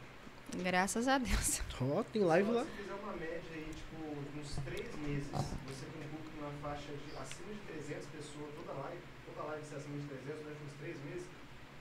Graças 0.57 1.07
a 1.07 1.17
Deus. 1.17 1.61
Ó, 1.81 2.03
tem 2.11 2.23
live 2.23 2.49
lá. 2.51 2.63
Se 2.63 2.69
fizer 2.81 2.93
uma 2.93 3.13
média 3.13 3.41
aí, 3.53 3.67
tipo, 3.75 4.39
uns 4.39 4.55
três 4.65 4.87
meses, 5.05 5.27
você 5.29 5.85
tem 5.85 6.01
um 6.01 6.09
público 6.15 6.37
numa 6.41 6.51
faixa 6.61 6.87
de 6.93 7.17
acima 7.21 7.53
de 7.53 7.59
300 7.73 8.05
pessoas, 8.07 8.49
toda 8.55 8.73
live, 8.79 9.01
toda 9.27 9.47
live 9.49 9.65
ser 9.65 9.75
acima 9.75 9.97
de 9.97 10.07
300, 10.07 10.41
durante 10.43 10.61
uns 10.65 10.73
três 10.79 10.97
meses, 11.05 11.25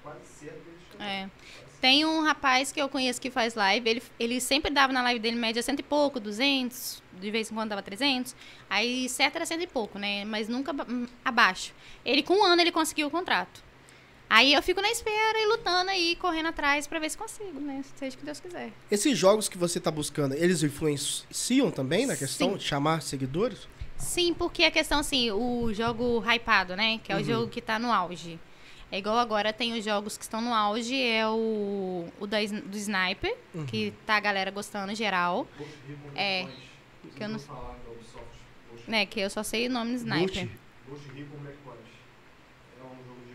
quase 0.03 0.21
certo 0.27 0.52
eles 0.52 0.52
chamam. 0.52 0.52
É. 0.99 1.29
Tem 1.81 2.05
um 2.05 2.23
rapaz 2.23 2.71
que 2.71 2.81
eu 2.81 2.89
conheço 2.89 3.21
que 3.21 3.29
faz 3.29 3.55
live, 3.57 3.89
ele, 3.91 4.03
ele 4.21 4.41
sempre 4.41 4.71
dava 4.71 4.93
na 4.93 5.03
live 5.03 5.19
dele 5.19 5.35
média 5.37 5.61
cento 5.63 5.81
e 5.81 5.83
pouco, 5.83 6.21
200, 6.21 7.03
de 7.21 7.31
vez 7.31 7.51
em 7.51 7.55
quando 7.55 7.71
dava 7.71 7.83
300. 7.83 8.37
Aí 8.71 9.09
certo 9.09 9.35
era 9.37 9.45
cento 9.47 9.63
e 9.63 9.67
pouco, 9.67 9.99
né? 9.99 10.25
Mas 10.25 10.49
nunca 10.49 10.73
hum, 10.89 11.09
abaixo. 11.25 11.75
Ele 12.05 12.23
com 12.23 12.35
um 12.35 12.45
ano 12.45 12.63
ele 12.63 12.71
conseguiu 12.71 13.09
o 13.09 13.11
contrato. 13.11 13.65
Aí 14.31 14.55
eu 14.55 14.63
fico 14.63 14.81
na 14.81 14.91
espera 14.91 15.39
e 15.41 15.47
lutando 15.47 15.91
aí, 15.91 16.17
correndo 16.17 16.47
atrás 16.51 16.87
pra 16.87 16.99
ver 17.01 17.11
se 17.11 17.19
consigo, 17.19 17.61
né? 17.61 17.83
Seja 17.97 18.15
o 18.17 18.19
que 18.21 18.25
Deus 18.25 18.39
quiser. 18.41 18.73
Esses 18.91 19.19
jogos 19.19 19.49
que 19.49 19.59
você 19.59 19.81
tá 19.81 19.91
buscando, 19.91 20.35
eles 20.35 20.63
influenciam 20.63 21.71
também 21.71 22.07
na 22.07 22.17
questão 22.17 22.53
Sim. 22.53 22.57
de 22.59 22.65
chamar 22.65 23.03
seguidores? 23.03 23.67
Sim, 23.99 24.33
porque 24.35 24.65
a 24.65 24.71
questão 24.71 25.01
assim, 25.01 25.31
o 25.33 25.73
jogo 25.75 26.23
hypado, 26.27 26.75
né? 26.77 26.99
Que 27.03 27.13
é 27.13 27.17
o 27.17 27.19
Uhum. 27.19 27.25
jogo 27.25 27.49
que 27.49 27.61
tá 27.61 27.79
no 27.79 27.93
auge. 27.93 28.39
É 28.93 28.99
igual 28.99 29.17
agora 29.19 29.53
tem 29.55 29.73
os 29.77 29.83
jogos 29.85 30.19
que 30.19 30.23
estão 30.23 30.41
no 30.43 30.53
auge, 30.55 30.95
é 31.03 31.27
o, 31.27 32.07
o 32.21 32.27
da, 32.27 32.37
do 32.45 32.77
Sniper, 32.77 33.35
Uhum. 33.55 33.65
que 33.67 33.93
tá 34.07 34.17
a 34.17 34.21
galera 34.21 34.51
gostando 34.51 34.95
geral, 34.95 35.49
É, 36.15 36.43
Breakpoint. 36.43 37.17
que 37.17 37.25
eu 37.25 37.29
não- 37.31 37.39
Vocês 37.39 37.49
vão 37.49 37.57
falar 37.57 37.79
da 37.85 37.91
Ubisoft, 37.91 38.27
Ghost 38.71 38.91
né? 38.91 39.07
Que 39.07 39.21
eu 39.21 39.31
só 39.31 39.43
sei 39.43 39.67
o 39.67 39.71
nome 39.71 39.93
do 39.93 39.97
Sniper. 39.97 40.47
Ghost 40.89 41.09
Recon 41.09 41.37
Breakpoint. 41.39 41.81
É 42.79 42.85
um 42.85 42.97
jogo 43.07 43.21
de 43.27 43.35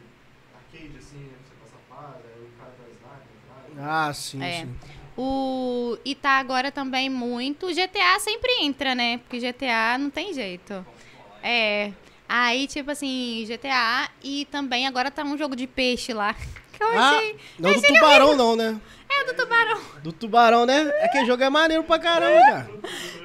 arcade, 0.77 0.97
assim, 0.99 1.17
né? 1.17 1.33
Você 1.43 1.55
passa 1.59 1.77
fase, 1.89 2.23
aí 2.27 2.43
o 2.45 2.49
cara 2.59 2.71
traz 2.77 2.91
sniper. 3.71 3.83
Ah, 3.83 4.13
sim, 4.13 4.43
É. 4.43 4.61
sim. 4.61 4.75
O, 5.19 5.97
e 6.05 6.13
tá 6.13 6.37
agora 6.37 6.71
também 6.71 7.09
muito. 7.09 7.73
GTA 7.73 8.19
sempre 8.19 8.51
entra, 8.61 8.93
né? 8.93 9.17
Porque 9.17 9.39
GTA 9.39 9.97
não 9.97 10.11
tem 10.11 10.31
jeito. 10.35 10.85
É. 11.41 11.91
Aí, 12.27 12.67
tipo 12.67 12.91
assim, 12.91 13.45
GTA 13.47 14.09
e 14.23 14.45
também 14.51 14.85
agora 14.87 15.09
tá 15.09 15.23
um 15.23 15.37
jogo 15.37 15.55
de 15.55 15.67
peixe 15.67 16.13
lá. 16.13 16.35
Que 16.77 16.83
eu 16.83 16.89
Ah, 16.89 17.09
achei. 17.17 17.35
não 17.57 17.73
do 17.73 17.81
tubarão, 17.81 18.35
não, 18.35 18.55
né? 18.55 18.79
É 19.09 19.23
do 19.25 19.33
tubarão. 19.33 19.81
Do 20.03 20.11
tubarão, 20.11 20.63
né? 20.67 20.91
É 20.99 21.07
que 21.07 21.25
jogo 21.25 21.41
é 21.41 21.49
maneiro 21.49 21.83
pra 21.83 21.97
caramba, 21.97 22.39
cara. 22.45 22.69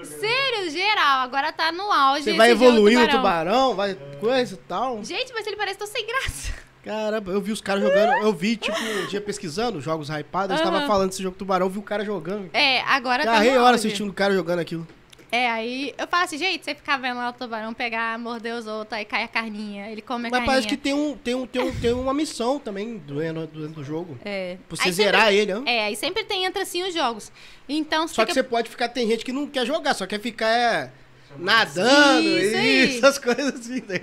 Sério, 0.02 0.70
geral. 0.70 1.18
Agora 1.18 1.52
tá 1.52 1.70
no 1.70 1.92
auge. 1.92 2.24
Você 2.24 2.32
vai 2.32 2.50
esse 2.50 2.58
jogo 2.58 2.70
evoluindo 2.78 3.04
o 3.04 3.08
tubarão, 3.10 3.74
vai 3.74 3.94
coisa 4.18 4.54
e 4.54 4.56
tal. 4.56 5.04
Gente, 5.04 5.34
mas 5.34 5.46
ele 5.46 5.56
parece 5.56 5.76
tão 5.76 5.86
sem 5.86 6.06
graça. 6.06 6.50
Caramba, 6.82 7.30
eu 7.32 7.42
vi 7.42 7.52
os 7.52 7.60
caras 7.60 7.82
jogando. 7.82 8.22
Eu 8.22 8.32
vi, 8.32 8.56
tipo, 8.56 8.74
um 8.78 9.06
dia 9.08 9.20
pesquisando 9.20 9.82
jogos 9.82 10.08
hypados. 10.08 10.56
Eu 10.58 10.64
Aham. 10.64 10.72
tava 10.72 10.86
falando 10.86 11.10
desse 11.10 11.22
jogo 11.22 11.36
tubarão, 11.36 11.66
eu 11.66 11.70
vi 11.70 11.78
o 11.78 11.82
cara 11.82 12.06
jogando. 12.06 12.48
É, 12.54 12.80
agora 12.82 13.22
tá 13.22 13.32
Carrei 13.32 13.52
no 13.52 13.62
hora 13.62 13.76
assistindo 13.76 14.08
o 14.08 14.14
cara 14.14 14.32
jogando 14.32 14.60
aquilo. 14.60 14.86
É, 15.34 15.50
aí 15.50 15.94
eu 15.96 16.06
falo 16.06 16.24
assim, 16.24 16.36
gente, 16.36 16.62
você 16.62 16.74
ficar 16.74 16.98
vendo 16.98 17.16
lá 17.16 17.30
o 17.30 17.32
tubarão 17.32 17.72
pegar, 17.72 18.18
morder 18.18 18.54
os 18.54 18.66
outros, 18.66 18.92
aí 18.98 19.04
cai 19.06 19.22
a 19.24 19.28
carninha. 19.28 19.90
Ele 19.90 20.02
come 20.02 20.28
a 20.28 20.30
Mas 20.30 20.32
carninha. 20.32 20.46
parece 20.46 20.68
que 20.68 20.76
tem, 20.76 20.92
um, 20.92 21.16
tem, 21.16 21.34
um, 21.34 21.46
tem, 21.46 21.62
um, 21.62 21.74
tem 21.80 21.92
uma 21.94 22.12
missão 22.12 22.58
também 22.58 22.98
dentro 22.98 23.46
do 23.70 23.82
jogo. 23.82 24.18
É. 24.26 24.58
Pra 24.68 24.76
você 24.76 24.88
Aí 24.88 24.92
zerar 24.92 25.20
sempre- 25.22 25.36
ele, 25.38 25.54
ó. 25.54 25.62
É, 25.64 25.86
aí 25.86 25.96
sempre 25.96 26.22
tem 26.24 26.44
entre 26.44 26.60
assim 26.60 26.82
os 26.82 26.92
jogos. 26.92 27.32
Então, 27.66 28.06
Só 28.06 28.26
que 28.26 28.34
você 28.34 28.42
pode 28.42 28.68
ficar, 28.68 28.90
tem 28.90 29.08
gente 29.08 29.24
que 29.24 29.32
não 29.32 29.46
quer 29.46 29.64
jogar, 29.64 29.94
só 29.94 30.06
quer 30.06 30.20
ficar 30.20 30.48
é, 30.50 30.92
nadando, 31.38 32.28
Isso 32.28 32.56
e 32.56 32.96
essas 32.98 33.18
coisas 33.18 33.54
assim. 33.54 33.82
né? 33.88 34.00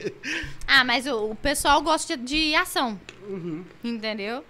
Ah, 0.67 0.83
mas 0.83 1.05
o, 1.05 1.31
o 1.31 1.35
pessoal 1.35 1.79
gosta 1.83 2.17
de, 2.17 2.23
de 2.49 2.55
ação, 2.55 2.99
Uhum. 3.27 3.63
entendeu? 3.83 4.43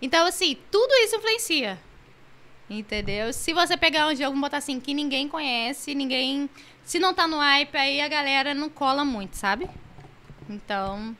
Então, 0.00 0.24
assim, 0.26 0.56
tudo 0.70 0.92
isso 1.04 1.16
influencia. 1.16 1.76
Entendeu? 2.70 3.32
Se 3.32 3.52
você 3.52 3.76
pegar 3.76 4.06
um 4.06 4.14
jogo, 4.14 4.30
vamos 4.30 4.42
botar 4.42 4.58
assim, 4.58 4.78
que 4.78 4.94
ninguém 4.94 5.28
conhece, 5.28 5.92
ninguém. 5.92 6.48
Se 6.84 7.00
não 7.00 7.12
tá 7.12 7.26
no 7.26 7.38
hype, 7.38 7.76
aí 7.76 8.00
a 8.00 8.06
galera 8.06 8.54
não 8.54 8.70
cola 8.70 9.04
muito, 9.04 9.34
sabe? 9.34 9.68
Então. 10.48 11.16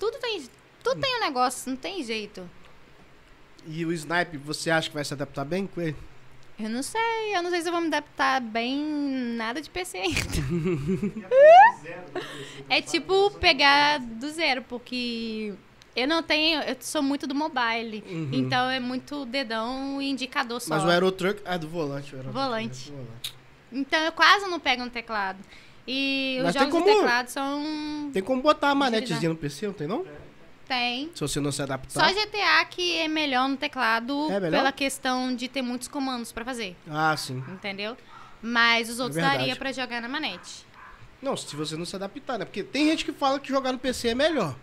Tudo 0.00 0.18
tem. 0.18 0.42
Tudo 0.82 1.00
tem 1.00 1.16
um 1.16 1.20
negócio, 1.20 1.70
não 1.70 1.76
tem 1.76 2.02
jeito. 2.02 2.50
E 3.66 3.86
o 3.86 3.92
Snipe, 3.92 4.36
você 4.36 4.70
acha 4.70 4.88
que 4.88 4.94
vai 4.94 5.04
se 5.04 5.14
adaptar 5.14 5.44
bem 5.44 5.66
com 5.66 5.80
ele? 5.80 5.96
Eu 6.58 6.68
não 6.68 6.82
sei, 6.82 7.34
eu 7.34 7.42
não 7.42 7.50
sei 7.50 7.62
se 7.62 7.68
eu 7.68 7.72
vou 7.72 7.80
me 7.80 7.86
adaptar 7.86 8.40
bem 8.40 8.76
nada 9.36 9.62
de 9.62 9.70
PC 9.70 9.98
ainda. 9.98 10.20
E 12.68 12.68
É 12.68 12.82
tipo 12.82 13.30
pegar 13.38 13.98
do 13.98 14.28
zero, 14.30 14.62
porque 14.62 15.54
eu 16.00 16.08
não 16.08 16.22
tenho, 16.22 16.60
eu 16.62 16.76
sou 16.80 17.02
muito 17.02 17.26
do 17.26 17.34
mobile. 17.34 18.02
Uhum. 18.08 18.30
Então 18.32 18.68
é 18.70 18.80
muito 18.80 19.24
dedão 19.26 20.00
e 20.00 20.08
indicador 20.10 20.60
só. 20.60 20.74
Mas 20.74 20.84
o 20.84 20.88
Aerotruck. 20.88 21.40
Ah, 21.44 21.56
do 21.56 21.68
volante. 21.68 22.14
o 22.14 22.22
Volante. 22.22 22.88
é 22.88 22.92
do 22.92 22.96
volante. 22.98 23.34
Então 23.72 24.00
eu 24.00 24.12
quase 24.12 24.46
não 24.46 24.58
pego 24.60 24.84
no 24.84 24.90
teclado. 24.90 25.38
E 25.86 26.38
Mas 26.42 26.48
os 26.48 26.52
tem 26.62 26.70
jogos 26.70 26.82
como- 26.84 26.96
teclado 26.98 27.28
são. 27.28 28.10
Tem 28.12 28.22
como 28.22 28.42
botar 28.42 28.70
a 28.70 28.74
manetezinha 28.74 29.30
no 29.30 29.36
PC, 29.36 29.66
não 29.66 29.72
tem 29.74 29.86
não? 29.86 30.04
Tem. 30.68 31.10
Se 31.14 31.20
você 31.20 31.40
não 31.40 31.50
se 31.50 31.56
Só 31.56 31.62
adaptar. 31.64 32.12
GTA 32.14 32.64
que 32.70 32.96
é 32.98 33.08
melhor 33.08 33.48
no 33.48 33.56
teclado 33.56 34.30
É 34.30 34.38
melhor? 34.38 34.58
pela 34.58 34.70
questão 34.72 35.34
de 35.34 35.48
ter 35.48 35.62
muitos 35.62 35.88
comandos 35.88 36.30
pra 36.30 36.44
fazer. 36.44 36.76
Ah, 36.88 37.16
sim. 37.16 37.42
Entendeu? 37.48 37.96
Mas 38.40 38.88
os 38.88 39.00
outros 39.00 39.16
verdade. 39.16 39.38
daria 39.38 39.56
pra 39.56 39.72
jogar 39.72 40.00
na 40.00 40.08
manete. 40.08 40.64
Não, 41.20 41.36
se 41.36 41.54
você 41.56 41.76
não 41.76 41.84
se 41.84 41.94
adaptar, 41.96 42.38
né? 42.38 42.44
Porque 42.44 42.62
tem 42.62 42.86
gente 42.86 43.04
que 43.04 43.12
fala 43.12 43.40
que 43.40 43.48
jogar 43.48 43.72
no 43.72 43.78
PC 43.78 44.08
é 44.08 44.14
melhor. 44.14 44.54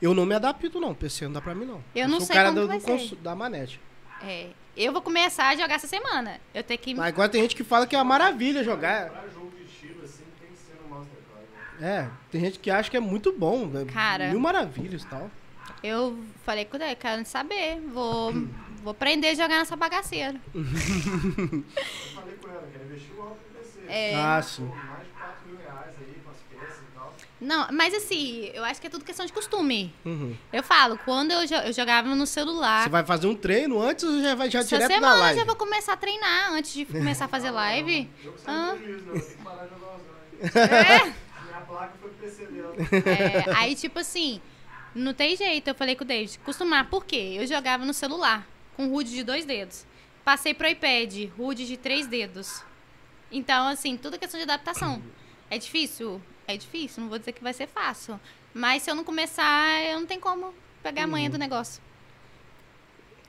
Eu 0.00 0.14
não 0.14 0.24
me 0.26 0.34
adapto, 0.34 0.80
não. 0.80 0.94
PC 0.94 1.26
não 1.26 1.32
dá 1.32 1.40
pra 1.40 1.54
mim, 1.54 1.64
não. 1.66 1.82
Eu 1.94 2.08
não 2.08 2.18
sou 2.18 2.26
sei 2.26 2.34
o 2.34 2.38
cara 2.38 2.48
como 2.48 2.60
do, 2.62 2.66
vai 2.68 2.78
do 2.78 2.84
cons- 2.84 3.14
da 3.22 3.34
manete. 3.34 3.80
É. 4.22 4.48
Eu 4.76 4.92
vou 4.92 5.02
começar 5.02 5.48
a 5.48 5.56
jogar 5.56 5.74
essa 5.74 5.86
semana. 5.86 6.40
Eu 6.54 6.62
tenho 6.62 6.78
que. 6.80 6.94
Mas 6.94 7.08
agora 7.08 7.28
tem 7.28 7.42
gente 7.42 7.54
que 7.56 7.64
fala 7.64 7.86
que 7.86 7.94
é 7.94 7.98
uma 7.98 8.04
maravilha 8.04 8.62
jogar. 8.64 9.10
Pra 9.10 9.28
jogo 9.28 9.50
de 9.58 9.64
tiro, 9.64 10.02
assim, 10.04 10.22
tem 10.40 10.50
que 10.50 10.56
ser 10.58 10.78
no 10.82 10.88
mouse 10.88 11.08
né? 11.78 12.06
É, 12.06 12.10
tem 12.30 12.40
gente 12.40 12.58
que 12.58 12.70
acha 12.70 12.90
que 12.90 12.96
é 12.96 13.00
muito 13.00 13.32
bom. 13.32 13.66
né? 13.66 13.84
Cara. 13.92 14.28
Mil 14.30 14.40
maravilhas 14.40 15.02
e 15.02 15.06
tal. 15.06 15.30
Eu 15.82 16.18
falei 16.44 16.64
com 16.64 16.76
ele, 16.76 16.94
quero 16.94 17.24
saber. 17.26 17.80
Vou, 17.80 18.32
vou 18.82 18.90
aprender 18.92 19.28
a 19.28 19.34
jogar 19.34 19.48
nessa 19.58 19.76
bagaceira. 19.76 20.40
Eu 20.54 20.60
falei 22.14 22.34
com 22.36 22.48
ela, 22.48 22.68
quero 22.72 22.84
investir 22.84 23.10
o 23.18 23.22
alto 23.22 23.38
no 23.52 23.58
PC. 23.58 23.80
É. 23.88 24.14
Ah, 24.14 24.40
sim. 24.42 24.64
mais 24.64 25.04
de 25.04 25.10
4 25.12 25.48
mil 25.48 25.56
reais 25.58 25.94
aí 26.00 26.20
com 26.24 26.30
as 26.30 26.36
peças 26.60 26.82
e 26.82 26.94
tal. 26.94 27.14
Não, 27.40 27.68
mas 27.72 27.94
assim, 27.94 28.50
eu 28.52 28.62
acho 28.64 28.80
que 28.80 28.86
é 28.86 28.90
tudo 28.90 29.04
questão 29.04 29.24
de 29.24 29.32
costume. 29.32 29.94
Uhum. 30.04 30.36
Eu 30.52 30.62
falo, 30.62 30.98
quando 31.04 31.30
eu, 31.30 31.46
jo- 31.46 31.54
eu 31.54 31.72
jogava 31.72 32.14
no 32.14 32.26
celular. 32.26 32.82
Você 32.84 32.90
vai 32.90 33.02
fazer 33.04 33.26
um 33.28 33.34
treino 33.34 33.80
antes 33.80 34.04
ou 34.04 34.20
já 34.20 34.34
vai 34.34 34.50
já 34.50 34.62
direto 34.62 34.82
na 34.88 34.94
semana 34.94 35.14
live? 35.16 35.38
já 35.40 35.44
vou 35.46 35.56
comear 35.56 35.80
a 35.88 35.96
treinar 35.96 36.52
antes 36.52 36.72
de 36.74 36.84
começar 36.84 37.24
a 37.24 37.28
fazer 37.28 37.50
live. 37.50 38.08
Ah. 38.46 38.74
É. 40.42 41.04
Minha 41.04 41.60
placa 41.66 41.92
foi. 42.00 42.10
É, 43.12 43.44
aí, 43.56 43.74
tipo 43.74 43.98
assim, 43.98 44.40
não 44.94 45.12
tem 45.12 45.36
jeito. 45.36 45.68
Eu 45.68 45.74
falei 45.74 45.94
com 45.96 46.04
o 46.04 46.06
David, 46.06 46.38
costumar. 46.40 46.88
Por 46.88 47.04
quê? 47.04 47.36
Eu 47.38 47.46
jogava 47.46 47.84
no 47.84 47.92
celular, 47.94 48.46
com 48.76 48.86
HUD 48.92 49.10
de 49.10 49.22
dois 49.22 49.44
dedos. 49.44 49.86
Passei 50.24 50.54
pro 50.54 50.68
iPad, 50.68 51.28
HUD 51.38 51.66
de 51.66 51.76
três 51.76 52.06
dedos. 52.06 52.62
Então, 53.32 53.68
assim, 53.68 53.96
tudo 53.96 54.16
é 54.16 54.18
questão 54.18 54.38
de 54.38 54.44
adaptação. 54.44 55.02
É 55.50 55.58
difícil? 55.58 56.20
É 56.52 56.56
difícil, 56.56 57.02
não 57.02 57.08
vou 57.08 57.18
dizer 57.18 57.30
que 57.32 57.42
vai 57.42 57.52
ser 57.52 57.68
fácil. 57.68 58.18
Mas 58.52 58.82
se 58.82 58.90
eu 58.90 58.94
não 58.96 59.04
começar, 59.04 59.84
eu 59.84 60.00
não 60.00 60.06
tenho 60.06 60.20
como 60.20 60.52
pegar 60.82 61.04
a 61.04 61.06
manha 61.06 61.30
do 61.30 61.38
negócio. 61.38 61.80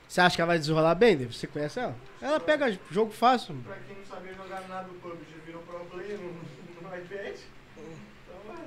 Você 0.07 0.19
acha 0.19 0.35
que 0.35 0.41
ela 0.41 0.47
vai 0.47 0.57
desenrolar 0.59 0.95
bem, 0.95 1.15
David? 1.15 1.37
Você 1.37 1.45
conhece 1.45 1.79
ela? 1.79 1.95
Ela 2.19 2.39
pega 2.39 2.77
jogo 2.89 3.11
fácil. 3.11 3.55
Pra 3.63 3.75
quem 3.87 3.95
não 3.95 4.05
sabia 4.05 4.33
jogar 4.33 4.67
nada 4.67 4.87
do 4.87 4.95
PUBG, 4.95 5.35
virou 5.45 5.61
pro 5.61 5.79
player 5.85 6.17
no, 6.19 6.33
no 6.89 6.97
iPad. 6.97 7.35
Então 7.77 8.35
vai. 8.47 8.65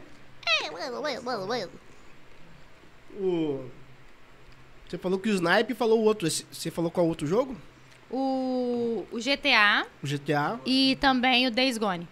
O... 3.16 3.68
Você 4.88 4.96
falou 4.98 5.18
que 5.18 5.28
o 5.28 5.32
Snipe 5.32 5.74
falou 5.74 6.00
o 6.00 6.05
outro. 6.05 6.30
Você 6.30 6.70
falou 6.70 6.90
qual 6.90 7.07
outro 7.07 7.26
jogo? 7.26 7.57
O, 8.11 9.05
o 9.11 9.16
GTA 9.18 9.86
O 10.02 10.07
GTA. 10.07 10.61
e 10.64 10.96
também 11.00 11.46
o 11.46 11.50
Days 11.50 11.76
Gone. 11.76 12.07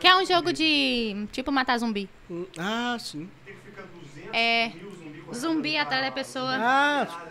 Que 0.00 0.06
é 0.06 0.16
um 0.16 0.24
jogo 0.24 0.52
de, 0.52 1.26
tipo, 1.32 1.50
matar 1.50 1.78
zumbi. 1.78 2.08
Hum, 2.30 2.46
Ah, 2.58 2.96
sim. 3.00 3.28
Tem 3.44 3.54
que 3.54 3.60
ficar 3.62 3.82
200 3.82 4.30
É. 4.32 4.68
mil 4.68 5.34
zumbi 5.34 5.76
atrás 5.76 6.04
da 6.04 6.12
pessoa. 6.12 6.54
Ah, 6.56 7.06
cara. 7.06 7.28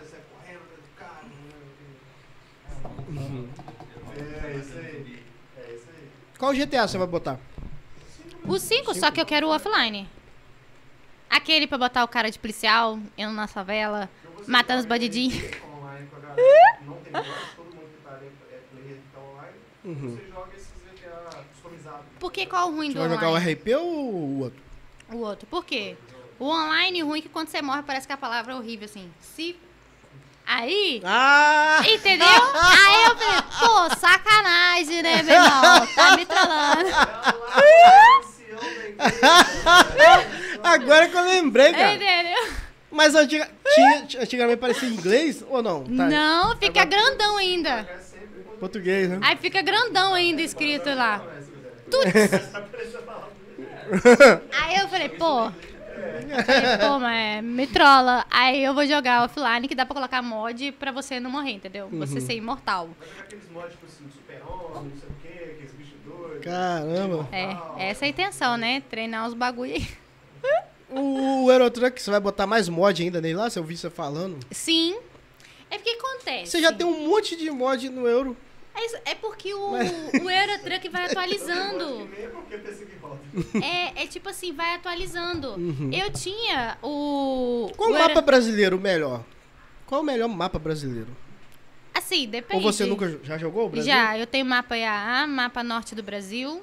né? 3.08 3.48
É, 4.16 4.56
isso 4.58 4.78
aí. 4.78 5.22
É 5.56 5.74
isso 5.74 5.86
aí. 5.96 6.08
qual 6.38 6.52
GTA 6.52 6.86
você 6.86 6.98
vai 6.98 7.06
botar? 7.06 7.38
O 8.44 8.58
5, 8.58 8.94
só 8.94 9.10
que 9.10 9.20
eu 9.20 9.26
quero 9.26 9.46
o 9.48 9.50
offline. 9.50 10.08
Aquele 11.28 11.66
pra 11.66 11.76
botar 11.78 12.04
o 12.04 12.08
cara 12.08 12.30
de 12.30 12.38
policial, 12.38 12.98
indo 13.16 13.32
na 13.32 13.46
favela, 13.46 14.08
matando 14.46 14.80
os 14.80 14.86
bandidinhos. 14.86 15.34
RPG 15.36 15.60
online 15.76 16.06
com 16.08 16.16
a 16.16 16.20
galera, 16.20 16.78
Não 16.86 16.96
tem 16.96 17.12
todo 17.56 17.74
mundo 17.74 17.88
que 17.96 18.02
tá 18.02 18.14
ali 18.14 18.26
é 18.26 18.58
player 18.70 18.96
que 18.96 19.02
tá 19.14 19.20
online. 19.20 19.56
Uhum. 19.84 20.16
Você 20.16 20.30
joga 20.30 20.56
esses 20.56 20.68
GTA 20.94 21.44
customizados. 22.18 22.20
Por 22.20 22.32
que 22.32 22.46
qual 22.46 22.68
o 22.68 22.74
ruim 22.74 22.88
Você 22.88 22.94
do 22.94 23.00
vai 23.00 23.08
jogar 23.08 23.28
o 23.28 23.30
online? 23.32 23.52
RP 23.54 23.68
ou 23.76 23.84
o 23.84 24.40
outro? 24.40 24.62
O 25.12 25.16
outro. 25.18 25.46
Por 25.46 25.64
quê? 25.64 25.96
O 26.38 26.46
online 26.46 27.02
ruim 27.02 27.18
é 27.18 27.22
que 27.22 27.28
quando 27.28 27.48
você 27.48 27.62
morre 27.62 27.82
parece 27.82 28.06
que 28.06 28.12
a 28.12 28.16
palavra 28.16 28.52
é 28.52 28.56
horrível, 28.56 28.84
assim. 28.84 29.10
Se... 29.20 29.56
Aí... 30.46 31.02
Ah! 31.04 31.82
Entendeu? 31.86 32.26
Aí 32.26 33.04
eu 33.04 33.16
falei, 33.16 33.42
pô, 33.58 33.96
sacanagem, 33.96 35.02
né, 35.02 35.22
meu 35.22 35.34
irmão? 35.34 35.86
Tá 35.94 36.16
me 36.16 36.26
trollando. 36.26 36.88
Agora 40.62 41.08
que 41.08 41.16
eu 41.16 41.24
lembrei, 41.24 41.72
cara. 41.72 41.94
Entendeu? 41.94 42.52
Mas 42.90 43.14
antiga, 43.14 43.48
tinha, 43.74 44.22
antigamente 44.22 44.56
parecia 44.58 44.88
inglês 44.88 45.44
ou 45.48 45.62
não? 45.62 45.84
Tá. 45.84 46.08
Não, 46.08 46.56
fica 46.56 46.84
grandão 46.84 47.36
ainda. 47.36 47.70
É 47.70 48.08
Português, 48.58 49.08
né? 49.08 49.20
Aí 49.22 49.36
fica 49.36 49.62
grandão 49.62 50.14
ainda 50.14 50.42
escrito 50.42 50.88
lá. 50.88 51.22
Aí 54.52 54.76
eu 54.76 54.88
falei, 54.88 55.08
pô. 55.08 55.46
eu 55.46 56.44
falei, 56.44 56.78
pô, 56.78 56.98
mas 56.98 57.42
me 57.44 57.66
trola. 57.66 58.26
Aí 58.30 58.62
eu 58.62 58.74
vou 58.74 58.86
jogar 58.86 59.24
offline 59.24 59.66
que 59.66 59.74
dá 59.74 59.86
pra 59.86 59.94
colocar 59.94 60.22
mod 60.22 60.72
pra 60.72 60.92
você 60.92 61.18
não 61.18 61.30
morrer, 61.30 61.52
entendeu? 61.52 61.88
Você 61.92 62.20
ser 62.20 62.34
imortal. 62.34 62.88
Aqueles 63.20 63.48
mods 63.50 63.72
tipo 63.72 63.86
assim, 63.86 64.04
super-homem, 64.12 64.90
não 64.90 65.00
sei 65.00 65.08
o 65.08 65.12
quê, 65.22 65.52
aqueles 65.52 65.72
bichos 65.72 65.98
doidos. 66.04 66.44
Caramba. 66.44 67.28
É, 67.32 67.90
essa 67.90 68.04
é 68.04 68.06
a 68.06 68.10
intenção, 68.10 68.56
né? 68.56 68.82
Treinar 68.88 69.26
os 69.26 69.34
bagulho 69.34 69.74
aí. 69.74 69.88
O 70.90 71.50
Eurotruck, 71.50 72.00
você 72.00 72.10
vai 72.10 72.20
botar 72.20 72.46
mais 72.46 72.66
mod 72.68 73.02
ainda 73.02 73.20
nele 73.20 73.34
lá? 73.34 73.50
Se 73.50 73.58
eu 73.58 73.64
vi 73.64 73.76
você 73.76 73.90
falando. 73.90 74.38
Sim. 74.50 74.96
É 75.70 75.76
porque 75.76 75.90
acontece. 75.90 76.50
Você 76.50 76.62
já 76.62 76.72
tem 76.72 76.86
um 76.86 77.08
monte 77.08 77.36
de 77.36 77.50
mod 77.50 77.88
no 77.90 78.06
Euro. 78.06 78.34
É, 78.80 78.86
isso- 78.86 78.98
é 79.04 79.14
porque 79.16 79.52
o, 79.52 79.70
o 79.72 80.30
Eurotruck 80.30 80.88
vai 80.88 81.06
atualizando. 81.10 82.08
PC 82.48 82.86
que 82.86 82.96
roda. 82.96 83.18
É, 83.64 84.04
é 84.04 84.06
tipo 84.06 84.28
assim, 84.28 84.52
vai 84.52 84.74
atualizando. 84.76 85.56
Eu 85.92 86.12
tinha 86.12 86.78
o. 86.82 87.70
Qual 87.76 87.90
o 87.90 87.92
mapa 87.92 88.10
Euro- 88.12 88.22
brasileiro 88.22 88.78
melhor? 88.78 89.24
Qual 89.84 90.00
o 90.00 90.04
melhor 90.04 90.28
mapa 90.28 90.58
brasileiro? 90.58 91.08
Assim, 91.92 92.28
depende. 92.28 92.64
Ou 92.64 92.72
você 92.72 92.86
nunca 92.86 93.18
já 93.24 93.36
jogou 93.36 93.66
o 93.66 93.68
Brasil? 93.70 93.92
Já, 93.92 94.16
eu 94.16 94.26
tenho 94.26 94.46
mapa 94.46 94.76
IAA, 94.76 95.26
mapa 95.26 95.64
norte 95.64 95.94
do 95.96 96.02
Brasil. 96.02 96.62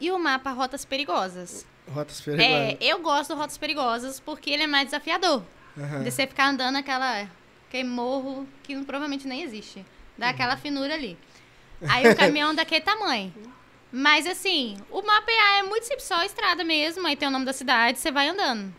E 0.00 0.10
o 0.10 0.18
mapa 0.18 0.50
Rotas 0.50 0.84
Perigosas. 0.84 1.66
Rotas 1.92 2.20
É, 2.20 2.24
Perigosas. 2.36 2.76
eu 2.80 2.98
gosto 3.00 3.34
do 3.34 3.38
Rotas 3.38 3.58
Perigosas 3.58 4.18
porque 4.20 4.50
ele 4.50 4.62
é 4.62 4.66
mais 4.66 4.86
desafiador. 4.86 5.42
Aham. 5.76 6.02
De 6.02 6.10
você 6.10 6.26
ficar 6.26 6.48
andando 6.48 6.76
aquela. 6.76 7.28
aquele 7.68 7.84
morro 7.88 8.46
que 8.62 8.74
provavelmente 8.84 9.26
nem 9.26 9.42
existe. 9.42 9.84
Dá 10.16 10.30
aquela 10.30 10.56
finura 10.56 10.94
ali. 10.94 11.18
Aí 11.88 12.08
o 12.08 12.16
caminhão 12.16 12.54
daquele 12.54 12.80
tamanho. 12.80 13.32
Mas 13.90 14.26
assim, 14.26 14.76
o 14.90 15.02
mapa 15.02 15.30
IA 15.30 15.58
é 15.58 15.62
muito 15.62 15.84
simples, 15.84 16.04
só 16.04 16.16
a 16.16 16.26
estrada 16.26 16.64
mesmo. 16.64 17.06
Aí 17.06 17.16
tem 17.16 17.28
o 17.28 17.30
nome 17.30 17.44
da 17.44 17.52
cidade, 17.52 17.98
você 17.98 18.10
vai 18.10 18.28
andando. 18.28 18.74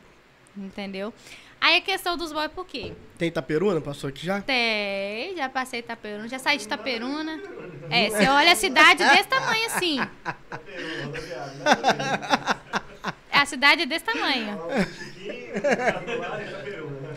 Entendeu? 0.57 1.13
Aí 1.59 1.77
a 1.77 1.81
questão 1.81 2.17
dos 2.17 2.31
boys, 2.31 2.51
por 2.51 2.65
quê? 2.65 2.93
Tem 3.17 3.29
Itaperuna? 3.29 3.81
Passou 3.81 4.09
aqui 4.09 4.25
já? 4.25 4.41
Tem, 4.41 5.35
já 5.35 5.49
passei 5.49 5.79
Itaperuna, 5.79 6.27
já 6.27 6.37
saí 6.37 6.57
de 6.57 6.65
Itaperuna. 6.65 7.41
É, 7.89 8.09
você 8.09 8.27
olha 8.27 8.51
a 8.51 8.55
cidade 8.55 9.03
desse 9.03 9.27
tamanho 9.27 9.65
assim. 9.67 9.99
A 13.35 13.45
cidade 13.45 13.83
é 13.83 13.85
desse 13.85 14.05
tamanho. 14.05 14.57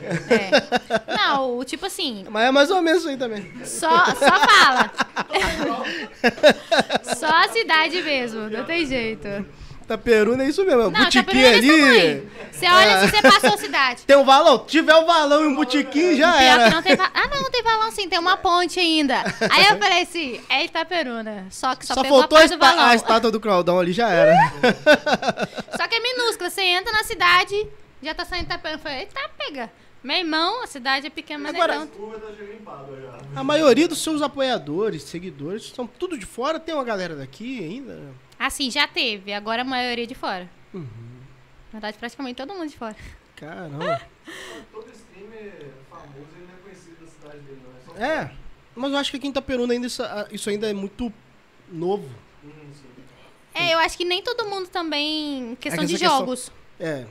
É. 0.09 1.17
Não, 1.17 1.59
o 1.59 1.65
tipo 1.65 1.87
assim, 1.87 2.25
Mas 2.31 2.47
é 2.47 2.51
mais 2.51 2.71
ou 2.71 2.81
menos 2.83 3.01
isso 3.01 3.09
aí 3.11 3.17
também. 3.17 3.53
só, 3.65 4.05
só 4.07 4.15
fala. 4.15 4.91
Só 7.17 7.27
a 7.27 7.49
cidade 7.49 8.03
mesmo, 8.03 8.49
não 8.51 8.65
tem 8.65 8.87
jeito. 8.87 9.29
Itaperuna 9.83 10.45
é 10.45 10.49
isso 10.49 10.63
mesmo. 10.67 10.83
É 10.83 10.87
um 10.89 10.91
Não, 10.91 11.01
botiquim 11.05 11.41
é 11.41 11.55
ali. 11.55 12.29
Você 12.53 12.67
olha 12.67 13.01
se 13.01 13.09
você 13.09 13.23
passou 13.23 13.55
a 13.55 13.57
cidade. 13.57 14.03
Tem 14.07 14.17
um 14.19 14.25
valão? 14.25 14.59
Tiver 14.67 14.95
o 14.95 15.07
valão 15.07 15.43
e 15.45 15.47
um 15.47 15.55
botiquim, 15.55 16.15
já 16.15 16.31
Pior 16.31 16.39
que 16.39 16.45
era. 16.45 16.71
não 16.71 16.83
tem 16.83 16.93
Ah, 16.93 17.27
não, 17.35 17.51
tem 17.51 17.63
valão 17.63 17.91
sim, 17.91 18.07
tem 18.07 18.19
uma 18.19 18.37
ponte 18.37 18.79
ainda. 18.79 19.17
Aí 19.51 19.67
eu 19.67 19.79
falei 19.79 20.03
assim, 20.03 20.43
é 20.51 20.65
Itaperuna. 20.67 21.47
Só 21.49 21.75
que 21.75 21.87
só, 21.87 21.95
Só 21.95 22.03
pegou 22.03 22.19
faltou 22.19 22.37
a, 22.37 22.45
do 22.47 22.59
valão. 22.59 22.85
a 22.85 22.95
estátua 22.95 23.31
do 23.31 23.41
Claudão 23.41 23.79
ali, 23.81 23.93
já 23.95 24.11
era. 24.11 24.35
Só 25.75 25.89
que 25.89 25.95
é 25.95 26.01
minúscula. 26.01 26.51
Você 26.51 26.61
entra 26.61 26.93
na 26.93 27.05
cidade, 27.05 27.67
já 28.03 28.13
tá 28.15 28.27
saindo 28.27 28.45
Itaperuna. 28.45 28.79
Eu 28.79 28.83
falei, 28.83 28.99
eita, 28.99 29.21
pega. 29.39 29.71
Meu 30.09 30.17
irmão, 30.17 30.63
a 30.63 30.67
cidade 30.67 31.07
é 31.07 31.11
pequena, 31.11 31.39
mas 31.39 31.55
Agora- 31.55 31.75
é 31.75 31.79
tanto. 31.81 31.99
Tá. 32.65 33.41
A 33.41 33.45
maioria 33.45 33.87
dos 33.87 33.99
seus 34.03 34.23
apoiadores, 34.23 35.03
seguidores, 35.03 35.67
são 35.67 35.87
tudo 35.87 36.17
de 36.17 36.25
fora. 36.25 36.59
Tem 36.59 36.75
uma 36.75 36.83
galera 36.83 37.15
daqui 37.15 37.63
ainda. 37.63 38.15
Assim, 38.39 38.71
já 38.71 38.89
teve. 38.89 39.35
Agora 39.35 39.61
a 39.61 39.65
maioria 39.67 40.07
de 40.07 40.15
fora. 40.15 40.49
Uhum. 40.73 40.87
Na 41.67 41.73
verdade, 41.73 41.99
praticamente 41.99 42.37
todo 42.37 42.55
mundo 42.55 42.71
de 42.71 42.77
fora. 42.79 42.97
Caramba. 43.37 44.01
Todo 44.73 44.91
streamer 44.93 45.73
famoso 45.91 46.29
ele 46.37 46.47
não 46.47 46.55
é 46.55 46.63
conhecido 46.63 47.05
da 47.05 47.07
cidade 47.11 47.39
dele, 47.41 47.61
não. 47.63 47.95
É 47.95 47.99
só 47.99 48.03
É, 48.03 48.33
mas 48.75 48.91
eu 48.93 48.97
acho 48.97 49.11
que 49.11 49.17
aqui 49.19 49.27
em 49.27 49.31
Itaperuna 49.31 49.75
ainda 49.75 49.87
isso, 49.89 50.03
isso 50.33 50.49
ainda 50.49 50.71
é 50.71 50.73
muito 50.73 51.13
novo. 51.71 52.09
Hum. 52.43 52.51
É, 53.53 53.75
eu 53.75 53.79
acho 53.79 53.99
que 53.99 54.07
nem 54.07 54.23
todo 54.23 54.47
mundo 54.49 54.69
também. 54.71 55.55
Questão 55.61 55.85
É 55.85 55.87
que 55.87 55.93
de 55.93 55.97
essa 55.97 56.05
questão- 56.05 56.19
jogos. 56.21 56.51
É, 56.81 57.05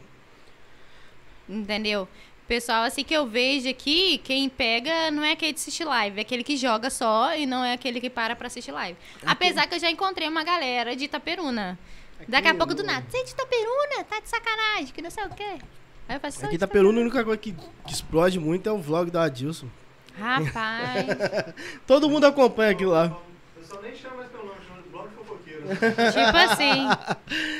Entendeu? 1.49 2.07
Pessoal, 2.47 2.83
assim 2.83 3.03
que 3.03 3.13
eu 3.13 3.27
vejo 3.27 3.69
aqui, 3.69 4.19
quem 4.19 4.47
pega 4.47 5.11
não 5.11 5.21
é 5.21 5.33
aquele 5.33 5.51
de 5.51 5.59
assistir 5.59 5.83
live, 5.83 6.17
é 6.17 6.21
aquele 6.21 6.43
que 6.45 6.55
joga 6.55 6.89
só 6.89 7.35
e 7.35 7.45
não 7.45 7.61
é 7.63 7.73
aquele 7.73 7.99
que 7.99 8.09
para 8.09 8.37
pra 8.37 8.47
assistir 8.47 8.71
live. 8.71 8.97
Apesar 9.25 9.67
que 9.67 9.75
eu 9.75 9.79
já 9.79 9.91
encontrei 9.91 10.29
uma 10.29 10.45
galera 10.45 10.95
de 10.95 11.05
Itaperuna. 11.05 11.77
Daqui 12.25 12.47
a 12.47 12.51
Aqui 12.51 12.57
pouco 12.57 12.73
do 12.73 12.83
nada, 12.83 13.05
você 13.09 13.17
é 13.17 13.23
de 13.25 13.31
Itaperuna? 13.31 14.03
Tá 14.09 14.19
de 14.21 14.29
sacanagem, 14.29 14.87
que 14.87 15.01
não 15.01 15.09
sei 15.11 15.25
o 15.25 15.29
quê. 15.29 15.57
Aí 16.07 16.15
eu 16.15 16.19
faço, 16.21 16.37
"Sou 16.39 16.47
aqui 16.47 16.57
de 16.57 16.63
Itaperuna 16.63 16.99
a 16.99 17.01
única 17.01 17.23
coisa 17.23 17.37
que, 17.37 17.51
que 17.51 17.93
explode 17.93 18.39
muito 18.39 18.67
é 18.67 18.71
o 18.71 18.77
vlog 18.77 19.11
do 19.11 19.19
Adilson. 19.19 19.67
Rapaz. 20.17 21.05
Todo 21.85 22.09
mundo 22.09 22.25
acompanha 22.25 22.71
aquilo 22.71 22.91
lá. 22.91 23.07
O 23.07 23.59
pessoal 23.59 23.81
nem 23.81 23.91
mais 23.91 24.29
pelo 24.31 24.45
nome, 24.45 24.59
chama 24.65 24.81
de 24.81 24.89
blog 24.89 25.09
fofoqueiro. 25.15 25.67
tipo 25.67 26.37
assim. 26.37 26.87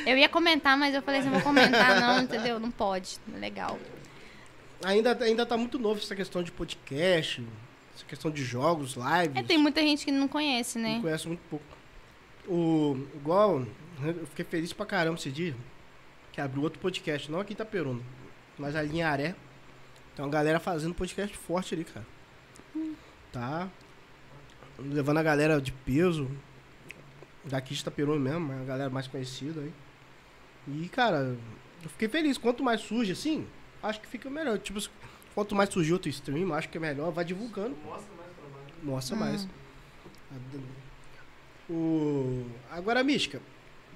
Eu 0.06 0.18
ia 0.18 0.30
comentar, 0.30 0.78
mas 0.78 0.96
eu 0.96 1.02
falei 1.02 1.20
assim, 1.20 1.30
não 1.30 1.40
vou 1.40 1.54
comentar 1.54 2.00
não, 2.00 2.22
entendeu? 2.22 2.58
Não 2.58 2.72
pode. 2.72 3.20
É 3.36 3.38
legal. 3.38 3.78
Ainda, 4.84 5.18
ainda 5.24 5.46
tá 5.46 5.58
muito 5.58 5.80
novo 5.80 6.00
essa 6.00 6.16
questão 6.16 6.44
de 6.44 6.52
podcast, 6.52 7.44
essa 7.96 8.06
questão 8.06 8.30
de 8.30 8.44
jogos, 8.44 8.96
lives. 8.96 9.36
É, 9.36 9.44
tem 9.44 9.58
muita 9.58 9.82
gente 9.82 10.06
que 10.06 10.12
não 10.12 10.28
conhece, 10.28 10.78
né? 10.78 10.96
Não 10.96 11.02
conhece 11.02 11.28
muito 11.28 11.42
pouco. 11.50 11.66
O, 12.48 12.96
igual, 13.16 13.66
eu 14.04 14.28
fiquei 14.28 14.46
feliz 14.46 14.72
pra 14.72 14.86
caramba 14.86 15.18
esse 15.18 15.32
dia, 15.32 15.56
que 16.32 16.40
abriu 16.40 16.64
outro 16.64 16.80
podcast, 16.80 17.30
não 17.32 17.40
aqui 17.40 17.54
em 17.54 17.56
Itaperuna, 17.56 18.02
mas 18.58 18.76
ali 18.76 19.00
em 19.00 19.04
Aré. 19.04 19.36
Tem 20.16 20.24
uma 20.24 20.32
galera 20.32 20.60
fazendo 20.60 20.94
podcast 20.94 21.36
forte 21.38 21.74
ali, 21.74 21.84
cara. 21.84 22.06
Tá 23.32 23.70
levando 24.80 25.18
a 25.18 25.24
galera 25.24 25.60
de 25.60 25.72
peso, 25.72 26.30
daqui 27.44 27.74
de 27.74 27.82
Itaperuna 27.82 28.20
mesmo, 28.20 28.52
a 28.52 28.66
galera 28.66 28.90
mais 28.90 29.08
conhecida 29.08 29.62
aí. 29.62 29.74
E, 30.68 30.90
cara, 30.90 31.36
eu 31.84 31.90
fiquei 31.90 32.08
feliz. 32.08 32.38
Quanto 32.38 32.64
mais 32.64 32.82
surge 32.82 33.12
assim, 33.12 33.48
acho 33.84 34.00
que 34.02 34.08
fica 34.08 34.30
melhor. 34.30 34.58
Tipo, 34.60 34.80
quanto 35.36 35.56
mais 35.56 35.70
surgir 35.70 35.94
outro 35.94 36.10
stream, 36.10 36.54
acho 36.54 36.70
que 36.70 36.78
é 36.78 36.82
melhor, 36.82 37.12
vai 37.12 37.24
divulgando. 37.26 37.76
Mostra 37.86 38.14
mais 38.16 38.30
trabalho. 38.36 38.76
Mostra 38.84 39.16
Hum. 39.16 39.20
mais. 39.20 39.48
O... 41.70 42.46
Agora, 42.72 43.04
Mística, 43.04 43.42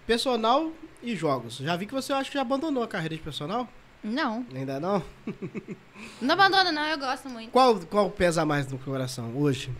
personal 0.05 0.71
e 1.01 1.15
jogos. 1.15 1.57
Já 1.57 1.75
vi 1.75 1.86
que 1.86 1.93
você 1.93 2.11
acha 2.13 2.29
que 2.29 2.36
já 2.36 2.41
abandonou 2.41 2.84
a 2.84 2.88
carreira 2.88 3.15
de 3.15 3.21
personal? 3.21 3.67
Não. 4.03 4.45
Ainda 4.53 4.79
não? 4.79 5.03
Não 6.19 6.34
abandona, 6.34 6.71
não, 6.71 6.84
eu 6.88 6.97
gosto 6.97 7.29
muito. 7.29 7.51
Qual, 7.51 7.79
qual 7.82 8.09
pesa 8.09 8.43
mais 8.43 8.67
no 8.71 8.79
coração 8.79 9.38
hoje? 9.38 9.71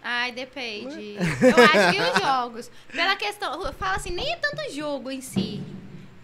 Ai, 0.00 0.30
depende. 0.32 1.16
Eu 1.16 1.64
acho 1.64 1.92
que 1.96 2.02
os 2.02 2.18
jogos. 2.22 2.70
Pela 2.92 3.16
questão. 3.16 3.64
Eu 3.64 3.72
falo 3.72 3.96
assim, 3.96 4.10
nem 4.10 4.32
é 4.32 4.36
tanto 4.36 4.72
jogo 4.72 5.10
em 5.10 5.20
si. 5.20 5.62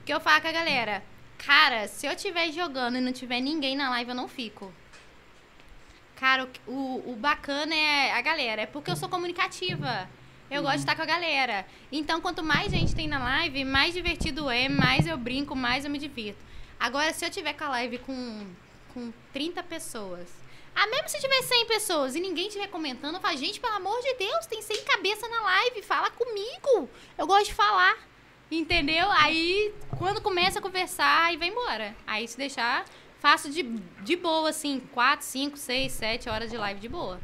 Que 0.05 0.13
eu 0.15 0.21
falo 0.21 0.41
com 0.41 0.49
a 0.49 0.53
galera. 0.53 1.03
Cara, 1.39 1.87
se 1.87 2.07
eu 2.07 2.13
estiver 2.13 2.51
jogando 2.53 2.97
e 2.97 3.01
não 3.01 3.13
tiver 3.13 3.41
ninguém 3.41 3.77
na 3.77 3.91
live, 3.91 4.11
eu 4.11 4.17
não 4.17 4.29
fico. 4.29 4.73
Cara, 6.17 6.49
o, 6.67 7.13
o, 7.13 7.17
bacana 7.17 7.75
é 7.75 8.13
a 8.13 8.21
galera. 8.21 8.63
É 8.63 8.67
porque 8.67 8.91
eu 8.91 8.97
sou 8.97 9.09
comunicativa. 9.09 10.09
Eu 10.51 10.63
gosto 10.63 10.77
de 10.77 10.83
estar 10.83 10.97
com 10.97 11.03
a 11.03 11.07
galera. 11.07 11.65
Então, 11.93 12.21
quanto 12.21 12.43
mais 12.43 12.73
gente 12.73 12.95
tem 12.95 13.07
na 13.07 13.19
live, 13.19 13.65
mais 13.65 13.95
divertido 13.95 14.51
é, 14.51 14.69
mais 14.69 15.07
eu 15.07 15.17
brinco, 15.17 15.55
mais 15.55 15.85
eu 15.85 15.91
me 15.91 15.99
divirto. 15.99 16.45
Agora, 16.81 17.13
se 17.13 17.25
eu 17.25 17.31
tiver 17.31 17.53
com 17.53 17.65
a 17.65 17.69
live 17.69 17.99
com, 17.99 18.47
com 18.93 19.13
30 19.33 19.63
pessoas. 19.63 20.29
Ah, 20.75 20.87
mesmo 20.87 21.09
se 21.09 21.21
tiver 21.21 21.43
100 21.43 21.67
pessoas 21.67 22.15
e 22.15 22.21
ninguém 22.21 22.49
estiver 22.49 22.69
comentando, 22.69 23.17
eu 23.17 23.21
falo, 23.21 23.37
gente, 23.37 23.61
pelo 23.61 23.75
amor 23.75 24.01
de 24.01 24.15
Deus, 24.15 24.47
tem 24.47 24.63
100 24.63 24.85
cabeça 24.85 25.29
na 25.29 25.41
live, 25.41 25.83
fala 25.83 26.11
comigo. 26.11 26.89
Eu 27.17 27.27
gosto 27.27 27.47
de 27.47 27.55
falar. 27.55 28.08
Entendeu? 28.51 29.07
Aí, 29.11 29.75
quando 29.99 30.23
começa 30.23 30.59
a 30.59 30.63
conversar, 30.63 31.27
aí 31.27 31.37
vai 31.37 31.49
embora. 31.49 31.95
Aí, 32.07 32.27
se 32.27 32.37
deixar, 32.37 32.85
faço 33.21 33.51
de, 33.51 33.63
de 33.63 34.17
boa, 34.17 34.49
assim, 34.49 34.81
4, 34.93 35.25
5, 35.25 35.57
6, 35.57 35.93
7 35.93 36.29
horas 36.29 36.51
de 36.51 36.57
live 36.57 36.81
de 36.81 36.89
boa. 36.89 37.21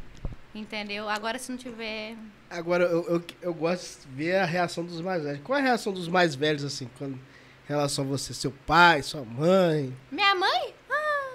Entendeu? 0.55 1.09
Agora, 1.09 1.39
se 1.39 1.51
não 1.51 1.59
tiver. 1.59 2.15
Agora, 2.51 2.85
eu, 2.85 3.03
eu, 3.09 3.25
eu 3.41 3.55
gosto 3.55 4.07
de 4.07 4.15
ver 4.15 4.37
a 4.37 4.45
reação 4.45 4.85
dos 4.85 5.01
mais 5.01 5.25
velhos. 5.25 5.41
Qual 5.43 5.59
é 5.59 5.63
a 5.63 5.65
reação 5.65 5.93
dos 5.93 6.09
mais 6.09 6.35
velhos, 6.35 6.63
assim, 6.63 6.91
quando, 6.99 7.15
em 7.15 7.69
relação 7.69 8.05
a 8.05 8.09
você? 8.09 8.35
Seu 8.35 8.53
pai, 8.67 9.03
sua 9.03 9.25
mãe? 9.25 9.97
Minha 10.13 10.35
mãe? 10.35 10.75
Ah, 10.91 11.31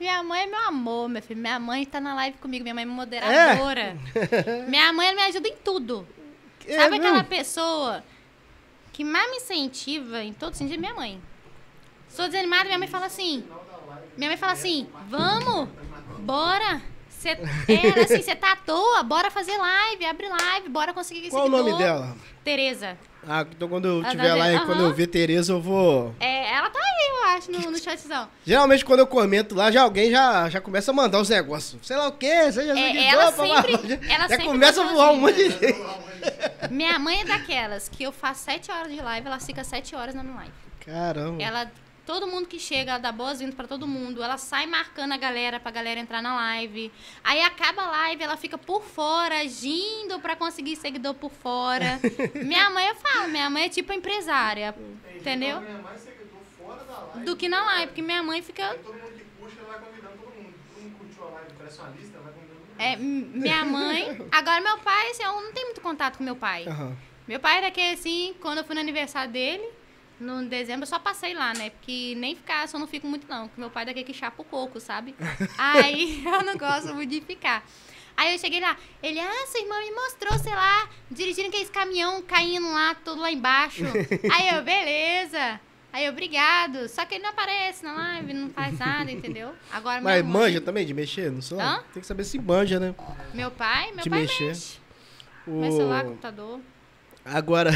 minha 0.00 0.22
mãe 0.24 0.42
é 0.42 0.46
meu 0.46 0.60
amor, 0.66 1.08
meu 1.08 1.22
filho. 1.22 1.40
Minha 1.40 1.60
mãe 1.60 1.86
tá 1.86 2.00
na 2.00 2.14
live 2.16 2.38
comigo, 2.38 2.64
minha 2.64 2.74
mãe 2.74 2.82
é 2.82 2.86
moderadora. 2.86 3.96
minha 4.68 4.92
mãe 4.92 5.14
me 5.14 5.22
ajuda 5.22 5.48
em 5.48 5.56
tudo. 5.56 6.06
É 6.66 6.76
Sabe 6.76 6.96
aquela 6.96 7.24
pessoa 7.24 8.02
que 8.92 9.04
mais 9.04 9.30
me 9.30 9.36
incentiva 9.36 10.22
em 10.22 10.32
todo 10.32 10.54
sentido? 10.54 10.78
Minha 10.80 10.94
mãe. 10.94 11.20
Sou 12.08 12.26
desanimada, 12.26 12.64
minha 12.64 12.78
mãe 12.78 12.88
fala 12.88 13.06
assim. 13.06 13.44
Minha 14.16 14.30
mãe 14.30 14.36
fala 14.36 14.52
assim: 14.52 14.86
vamos, 15.08 15.68
bora. 16.20 16.82
Cê, 17.08 17.30
é, 17.30 18.00
assim, 18.02 18.20
você 18.20 18.34
tá 18.34 18.52
à 18.52 18.56
toa, 18.56 19.02
bora 19.04 19.30
fazer 19.30 19.56
live, 19.56 20.04
abre 20.04 20.28
live, 20.28 20.68
bora 20.68 20.92
conseguir 20.92 21.30
Qual 21.30 21.46
o 21.46 21.48
nome 21.48 21.70
seguidor. 21.70 21.78
dela? 21.78 22.16
Tereza. 22.42 22.98
Ah, 23.28 23.46
então 23.48 23.68
quando 23.68 23.86
eu 23.86 24.02
Ah, 24.04 24.10
tiver 24.10 24.28
tá 24.28 24.34
lá 24.34 24.48
e 24.50 24.52
vendo? 24.54 24.66
quando 24.66 24.82
eu 24.82 24.92
ver 24.94 25.06
Tereza, 25.06 25.52
eu 25.52 25.60
vou... 25.60 26.14
É, 26.18 26.52
ela 26.54 26.68
tá 26.70 26.78
aí, 26.80 27.08
eu 27.08 27.16
embaixo 27.18 27.50
no, 27.52 27.70
no 27.70 27.78
chatzão. 27.78 28.28
Geralmente 28.44 28.84
quando 28.84 29.00
eu 29.00 29.06
comento 29.06 29.54
lá, 29.54 29.70
já 29.70 29.82
alguém 29.82 30.10
já, 30.10 30.48
já 30.50 30.60
começa 30.60 30.90
a 30.90 30.94
mandar 30.94 31.20
os 31.20 31.28
negócios. 31.28 31.86
Sei 31.86 31.96
lá 31.96 32.08
o 32.08 32.12
quê, 32.12 32.50
seja 32.52 32.72
É, 32.72 32.74
seguidor, 32.74 33.04
ela 33.12 33.32
papá. 33.32 33.62
sempre- 33.62 33.88
já, 34.08 34.14
ela 34.14 34.28
já 34.28 34.38
começa 34.38 34.82
a 34.82 34.86
voar 34.92 35.06
um 35.06 35.10
assim, 35.12 35.20
monte 35.20 35.34
de 35.36 35.50
gente. 35.50 35.78
lá, 35.78 36.68
Minha 36.70 36.98
mãe 36.98 37.20
é 37.20 37.24
daquelas 37.24 37.88
que 37.88 38.02
eu 38.02 38.12
faço 38.12 38.44
sete 38.44 38.70
horas 38.70 38.92
de 38.92 39.00
live, 39.00 39.26
ela 39.26 39.38
fica 39.38 39.62
sete 39.64 39.94
horas 39.94 40.14
na 40.14 40.22
minha 40.22 40.36
live. 40.36 40.52
Caramba. 40.84 41.42
Ela, 41.42 41.70
todo 42.12 42.26
mundo 42.26 42.46
que 42.46 42.58
chega, 42.58 42.90
ela 42.90 43.00
dá 43.00 43.10
boas-vindas 43.10 43.54
pra 43.54 43.66
todo 43.66 43.88
mundo. 43.88 44.22
Ela 44.22 44.36
sai 44.36 44.66
marcando 44.66 45.12
a 45.12 45.16
galera 45.16 45.58
pra 45.58 45.70
galera 45.70 45.98
entrar 45.98 46.20
na 46.20 46.34
live. 46.34 46.92
Aí 47.24 47.40
acaba 47.40 47.84
a 47.84 47.90
live, 47.90 48.22
ela 48.22 48.36
fica 48.36 48.58
por 48.58 48.82
fora, 48.82 49.38
agindo 49.40 50.20
pra 50.20 50.36
conseguir 50.36 50.76
seguidor 50.76 51.14
por 51.14 51.30
fora. 51.30 51.98
minha 52.44 52.68
mãe, 52.68 52.86
eu 52.86 52.94
falo, 52.96 53.28
minha 53.28 53.48
mãe 53.48 53.64
é 53.64 53.68
tipo 53.70 53.94
empresária, 53.94 54.74
Tem 54.74 54.84
gente 54.84 55.20
entendeu? 55.20 55.60
que 55.60 55.66
ganha 55.66 55.78
mais 55.78 56.00
seguidor 56.02 56.40
fora 56.58 56.84
da 56.84 56.98
live 56.98 57.24
Do 57.24 57.34
que 57.34 57.48
na 57.48 57.64
live, 57.64 57.86
porque 57.86 58.02
minha 58.02 58.22
mãe 58.22 58.42
fica 58.42 58.74
todo 58.74 58.92
mundo 58.92 59.12
que 59.16 59.24
puxa, 59.40 59.56
ela 59.60 59.68
vai 59.70 59.80
convidando 59.80 60.16
todo 60.18 60.34
mundo. 60.34 60.54
Todo 60.74 60.82
mundo 60.82 60.98
curtiu 60.98 61.24
a 61.24 61.30
live, 61.30 61.50
parece 61.56 61.78
uma 61.78 61.88
lista, 61.96 62.16
ela 62.18 62.24
vai 62.24 62.32
convidando 62.34 62.60
todo 62.60 62.68
mundo. 62.68 62.78
É, 62.78 62.96
minha 63.38 63.64
mãe. 63.64 64.28
Agora, 64.30 64.60
meu 64.60 64.78
pai, 64.80 65.10
assim, 65.12 65.22
eu 65.22 65.32
não 65.32 65.52
tenho 65.52 65.68
muito 65.68 65.80
contato 65.80 66.18
com 66.18 66.24
meu 66.24 66.36
pai. 66.36 66.66
Aham. 66.66 66.94
Meu 67.26 67.40
pai 67.40 67.56
era 67.56 67.68
daquele 67.68 67.94
assim, 67.94 68.34
quando 68.42 68.58
eu 68.58 68.64
fui 68.64 68.74
no 68.74 68.80
aniversário 68.82 69.32
dele, 69.32 69.66
no 70.22 70.48
dezembro, 70.48 70.82
eu 70.82 70.86
só 70.86 70.98
passei 70.98 71.34
lá, 71.34 71.52
né? 71.54 71.70
Porque 71.70 72.14
nem 72.16 72.34
ficar, 72.36 72.66
só 72.68 72.78
não 72.78 72.86
fico 72.86 73.06
muito 73.06 73.26
não. 73.28 73.48
Porque 73.48 73.60
meu 73.60 73.70
pai 73.70 73.82
é 73.82 73.86
daquele 73.86 74.04
que 74.06 74.14
chapa 74.14 74.40
o 74.40 74.44
coco, 74.44 74.78
sabe? 74.80 75.14
Aí 75.58 76.22
eu 76.26 76.42
não 76.44 76.56
gosto 76.56 76.94
muito 76.94 77.10
de 77.10 77.20
ficar. 77.20 77.64
Aí 78.16 78.32
eu 78.34 78.38
cheguei 78.38 78.60
lá, 78.60 78.76
ele, 79.02 79.18
ah, 79.18 79.46
sua 79.46 79.60
irmã 79.60 79.78
me 79.80 79.90
mostrou, 79.90 80.38
sei 80.38 80.54
lá, 80.54 80.88
dirigindo 81.10 81.48
aqueles 81.48 81.70
caminhão 81.70 82.20
caindo 82.22 82.70
lá, 82.70 82.94
todo 82.94 83.20
lá 83.20 83.32
embaixo. 83.32 83.84
Aí 84.32 84.48
eu, 84.54 84.62
beleza. 84.62 85.58
Aí 85.92 86.04
eu, 86.06 86.12
obrigado. 86.12 86.88
Só 86.88 87.04
que 87.06 87.14
ele 87.16 87.22
não 87.24 87.30
aparece 87.30 87.82
na 87.84 87.92
live, 87.94 88.32
não 88.34 88.50
faz 88.50 88.78
nada, 88.78 89.10
entendeu? 89.10 89.52
Agora 89.70 90.00
Mas 90.00 90.22
mãe- 90.22 90.32
manja 90.32 90.60
também 90.60 90.86
de 90.86 90.92
mexer 90.94 91.30
no 91.30 91.40
celular? 91.42 91.78
Hã? 91.80 91.84
Tem 91.92 92.00
que 92.00 92.06
saber 92.06 92.24
se 92.24 92.38
manja, 92.38 92.78
né? 92.78 92.94
Meu 93.34 93.50
pai, 93.50 93.92
meu 93.92 94.04
De 94.04 94.10
pai 94.10 94.20
mexer. 94.22 94.44
mexe. 94.48 94.78
O... 95.46 95.50
Meu 95.60 95.72
celular, 95.72 96.04
computador. 96.04 96.60
Agora, 97.24 97.70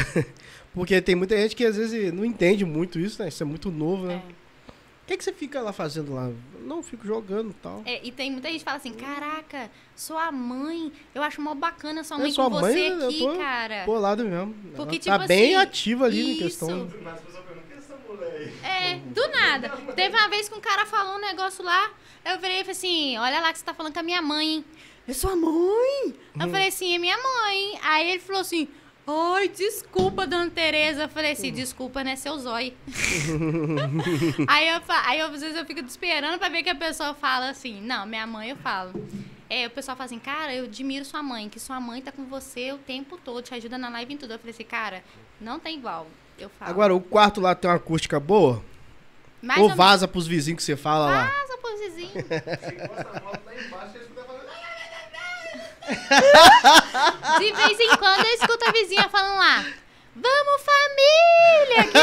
porque 0.77 1.01
tem 1.01 1.15
muita 1.15 1.35
gente 1.35 1.55
que 1.55 1.65
às 1.65 1.75
vezes 1.75 2.13
não 2.13 2.23
entende 2.23 2.63
muito 2.63 2.99
isso, 2.99 3.19
né? 3.19 3.29
Isso 3.29 3.41
é 3.41 3.45
muito 3.45 3.71
novo, 3.71 4.05
né? 4.05 4.21
É. 4.23 4.71
O 4.71 5.07
que, 5.07 5.17
que 5.17 5.23
você 5.23 5.33
fica 5.33 5.59
lá 5.59 5.73
fazendo 5.73 6.13
lá? 6.13 6.29
Não, 6.61 6.83
fico 6.83 7.07
jogando 7.07 7.49
e 7.49 7.53
tal. 7.53 7.81
É, 7.83 7.99
e 8.05 8.11
tem 8.11 8.29
muita 8.29 8.47
gente 8.49 8.59
que 8.59 8.65
fala 8.65 8.77
assim, 8.77 8.93
caraca, 8.93 9.71
sua 9.95 10.31
mãe, 10.31 10.91
eu 11.15 11.23
acho 11.23 11.41
mó 11.41 11.55
bacana 11.55 12.03
sua 12.03 12.17
É, 12.17 12.19
mãe 12.19 12.31
sua 12.31 12.43
com 12.45 12.59
mãe, 12.59 12.73
você 12.73 12.89
eu 12.91 13.07
aqui, 13.07 13.19
tô 13.19 13.37
cara. 13.37 13.85
Bolado 13.85 14.23
mesmo. 14.23 14.53
Porque, 14.75 14.99
Ela 15.09 15.17
tá 15.17 15.23
tipo 15.23 15.27
bem 15.27 15.55
assim, 15.55 15.63
ativa 15.65 16.05
ali 16.05 16.23
na 16.23 16.29
isso. 16.29 16.43
questão. 16.43 16.89
Mas 17.01 17.13
as 17.15 17.21
pessoas 17.21 17.43
perguntam, 17.45 17.67
quem 17.67 17.75
é 17.75 17.79
essa 17.79 17.97
mulher 18.07 18.53
aí? 18.63 18.93
É, 18.93 18.99
do 18.99 19.27
nada. 19.29 19.69
Teve 19.95 20.15
uma 20.15 20.27
vez 20.29 20.47
que 20.47 20.55
um 20.55 20.61
cara 20.61 20.85
falou 20.85 21.15
um 21.15 21.21
negócio 21.21 21.63
lá, 21.65 21.89
eu 22.23 22.37
virei 22.39 22.57
e 22.57 22.59
falei 22.59 22.71
assim, 22.73 23.17
olha 23.17 23.39
lá 23.39 23.51
que 23.51 23.57
você 23.57 23.65
tá 23.65 23.73
falando 23.73 23.93
com 23.93 23.99
a 23.99 24.03
minha 24.03 24.21
mãe, 24.21 24.47
hein? 24.55 24.65
É 25.07 25.13
sua 25.13 25.35
mãe? 25.35 26.13
Eu 26.39 26.49
falei 26.49 26.67
assim, 26.67 26.93
é 26.93 26.99
minha 26.99 27.17
mãe. 27.17 27.79
Aí 27.81 28.11
ele 28.11 28.19
falou 28.19 28.41
assim, 28.41 28.67
ai, 29.07 29.47
desculpa, 29.47 30.27
dona 30.27 30.49
Tereza. 30.49 31.03
Eu 31.03 31.09
falei 31.09 31.31
assim, 31.31 31.51
desculpa, 31.51 32.03
né, 32.03 32.15
seu 32.15 32.37
zóio. 32.37 32.73
aí, 34.47 34.67
eu, 34.67 34.81
aí 35.05 35.19
eu, 35.19 35.27
às 35.27 35.41
vezes 35.41 35.55
eu 35.55 35.65
fico 35.65 35.79
esperando 35.81 36.37
pra 36.37 36.49
ver 36.49 36.63
que 36.63 36.69
a 36.69 36.75
pessoa 36.75 37.13
fala 37.13 37.49
assim, 37.49 37.79
não, 37.81 38.05
minha 38.05 38.27
mãe 38.27 38.49
eu 38.49 38.57
falo. 38.57 38.93
É, 39.49 39.65
o 39.65 39.69
pessoal 39.69 39.95
fala 39.95 40.05
assim, 40.05 40.19
cara, 40.19 40.53
eu 40.53 40.65
admiro 40.65 41.05
sua 41.05 41.23
mãe, 41.23 41.47
que 41.47 41.59
sua 41.59 41.79
mãe 41.79 42.01
tá 42.01 42.11
com 42.11 42.25
você 42.25 42.73
o 42.73 42.77
tempo 42.77 43.17
todo, 43.17 43.41
te 43.41 43.53
ajuda 43.53 43.77
na 43.77 43.87
live 43.89 44.13
em 44.13 44.17
tudo. 44.17 44.33
Eu 44.33 44.39
falei 44.39 44.53
assim, 44.53 44.65
cara, 44.65 45.01
não 45.39 45.57
tem 45.57 45.77
igual. 45.77 46.05
Eu 46.37 46.49
falo. 46.49 46.69
Agora, 46.69 46.93
o 46.93 46.99
quarto 46.99 47.39
lá 47.39 47.55
tem 47.55 47.69
uma 47.69 47.77
acústica 47.77 48.19
boa? 48.19 48.61
Mais 49.41 49.61
ou 49.61 49.69
ou 49.69 49.75
vaza 49.75 50.07
pros 50.07 50.27
vizinhos 50.27 50.57
que 50.57 50.63
você 50.63 50.75
fala 50.75 51.05
lá? 51.05 51.23
menos, 51.23 51.37
Vaza 51.37 51.57
lá 53.45 53.55
embaixo, 53.55 53.91
você 53.93 53.97
escuta 53.99 54.03
falando. 54.03 54.06
De 57.39 57.53
vez 57.53 57.79
em 57.79 57.97
quando 57.97 58.25
eu 58.25 58.33
escuto 58.33 58.67
a 58.67 58.71
vizinha 58.71 59.07
falando 59.09 59.37
lá. 59.37 59.65
Vamos, 60.19 60.61
família! 60.63 61.91
Que. 61.91 61.97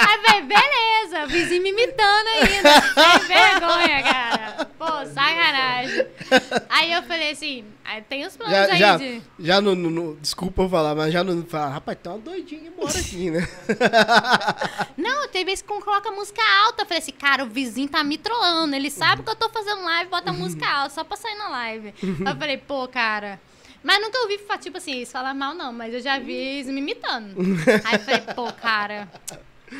Aí 0.00 0.14
eu 0.16 0.22
falei, 0.22 0.42
beleza, 0.42 1.24
o 1.24 1.28
vizinho 1.28 1.62
me 1.62 1.70
imitando 1.70 2.26
ainda. 2.28 2.80
Sem 2.80 3.26
vergonha, 3.26 4.02
cara. 4.02 4.68
Pô, 4.78 4.86
sacanagem. 5.12 6.06
Aí 6.68 6.92
eu 6.92 7.02
falei 7.02 7.30
assim, 7.32 7.64
aí 7.84 8.02
tem 8.02 8.26
os 8.26 8.36
planos 8.36 8.54
Já, 8.56 8.72
aí 8.72 8.78
já, 8.78 8.96
de. 8.96 9.22
já 9.38 9.60
no, 9.60 9.74
no- 9.74 10.16
Desculpa 10.16 10.62
eu 10.62 10.68
falar, 10.68 10.94
mas 10.94 11.12
já 11.12 11.22
não 11.24 11.44
fala, 11.44 11.70
rapaz, 11.74 11.98
tem 12.02 12.12
uma 12.12 12.18
doidinha 12.18 12.60
que 12.60 12.70
mora 12.70 12.98
aqui, 12.98 13.30
né? 13.30 13.48
Não, 14.96 15.28
tem 15.28 15.44
vezes 15.44 15.62
que 15.62 15.68
coloca 15.68 16.10
música 16.10 16.42
alta. 16.64 16.82
Eu 16.82 16.86
falei 16.86 16.98
assim, 17.02 17.12
cara, 17.12 17.44
o 17.44 17.48
vizinho 17.48 17.88
tá 17.88 18.02
me 18.02 18.18
trollando. 18.18 18.74
Ele 18.74 18.90
sabe 18.90 19.22
que 19.22 19.30
eu 19.30 19.36
tô 19.36 19.48
fazendo 19.48 19.82
live, 19.84 20.10
bota 20.10 20.32
música 20.32 20.66
alta, 20.68 20.90
só 20.94 21.04
pra 21.04 21.16
sair 21.16 21.36
na 21.36 21.48
live. 21.48 21.94
Eu 22.02 22.36
falei, 22.36 22.56
pô, 22.56 22.86
cara. 22.88 23.40
Mas 23.82 24.00
nunca 24.00 24.18
ouvi, 24.20 24.38
tipo 24.60 24.76
assim, 24.76 24.92
eles 24.92 25.10
falar 25.12 25.34
mal, 25.34 25.54
não, 25.54 25.72
mas 25.72 25.94
eu 25.94 26.00
já 26.00 26.18
vi 26.18 26.32
eles 26.34 26.66
me 26.66 26.80
imitando. 26.80 27.34
Aí 27.84 27.98
falei, 27.98 28.20
pô, 28.34 28.52
cara, 28.52 29.08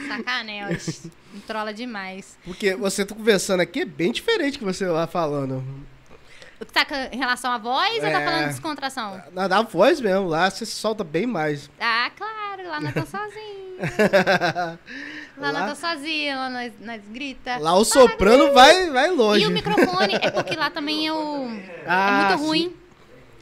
sacanagem, 0.08 1.10
me 1.32 1.40
trola 1.40 1.74
demais. 1.74 2.38
Porque 2.44 2.74
você 2.76 3.04
tá 3.04 3.14
conversando 3.14 3.60
aqui 3.60 3.80
é 3.80 3.84
bem 3.84 4.12
diferente 4.12 4.58
que 4.58 4.64
você 4.64 4.86
lá 4.86 5.06
falando. 5.06 5.62
O 6.60 6.64
que 6.66 6.72
tá 6.72 6.84
em 7.12 7.16
relação 7.18 7.52
à 7.52 7.58
voz 7.58 7.94
ou 7.94 8.00
tá 8.00 8.08
É. 8.20 8.24
falando 8.24 8.42
de 8.44 8.48
descontração? 8.50 9.22
Na, 9.32 9.46
na 9.48 9.62
voz 9.62 10.00
mesmo, 10.00 10.26
lá 10.26 10.50
você 10.50 10.66
se 10.66 10.72
solta 10.72 11.04
bem 11.04 11.24
mais. 11.26 11.70
Ah, 11.80 12.10
claro, 12.16 12.68
lá 12.68 12.80
nós 12.80 12.94
tô 12.94 13.06
sozinha. 13.06 13.58
Lá, 15.38 15.52
Lá- 15.52 15.60
nós 15.66 15.78
tô 15.78 15.86
sozinha, 15.86 16.36
lá 16.36 16.50
nós, 16.50 16.72
nós 16.80 17.00
grita. 17.10 17.58
Lá 17.58 17.74
o 17.76 17.84
soprano 17.84 18.52
vai, 18.52 18.90
vai 18.90 19.08
longe. 19.08 19.44
E 19.44 19.46
o 19.46 19.50
microfone, 19.50 20.16
é 20.20 20.30
porque 20.32 20.56
lá 20.56 20.68
também 20.68 21.06
eu... 21.06 21.48
Ah, 21.86 22.08
é 22.10 22.26
muito 22.26 22.40
sim. 22.40 22.46
ruim. 22.48 22.76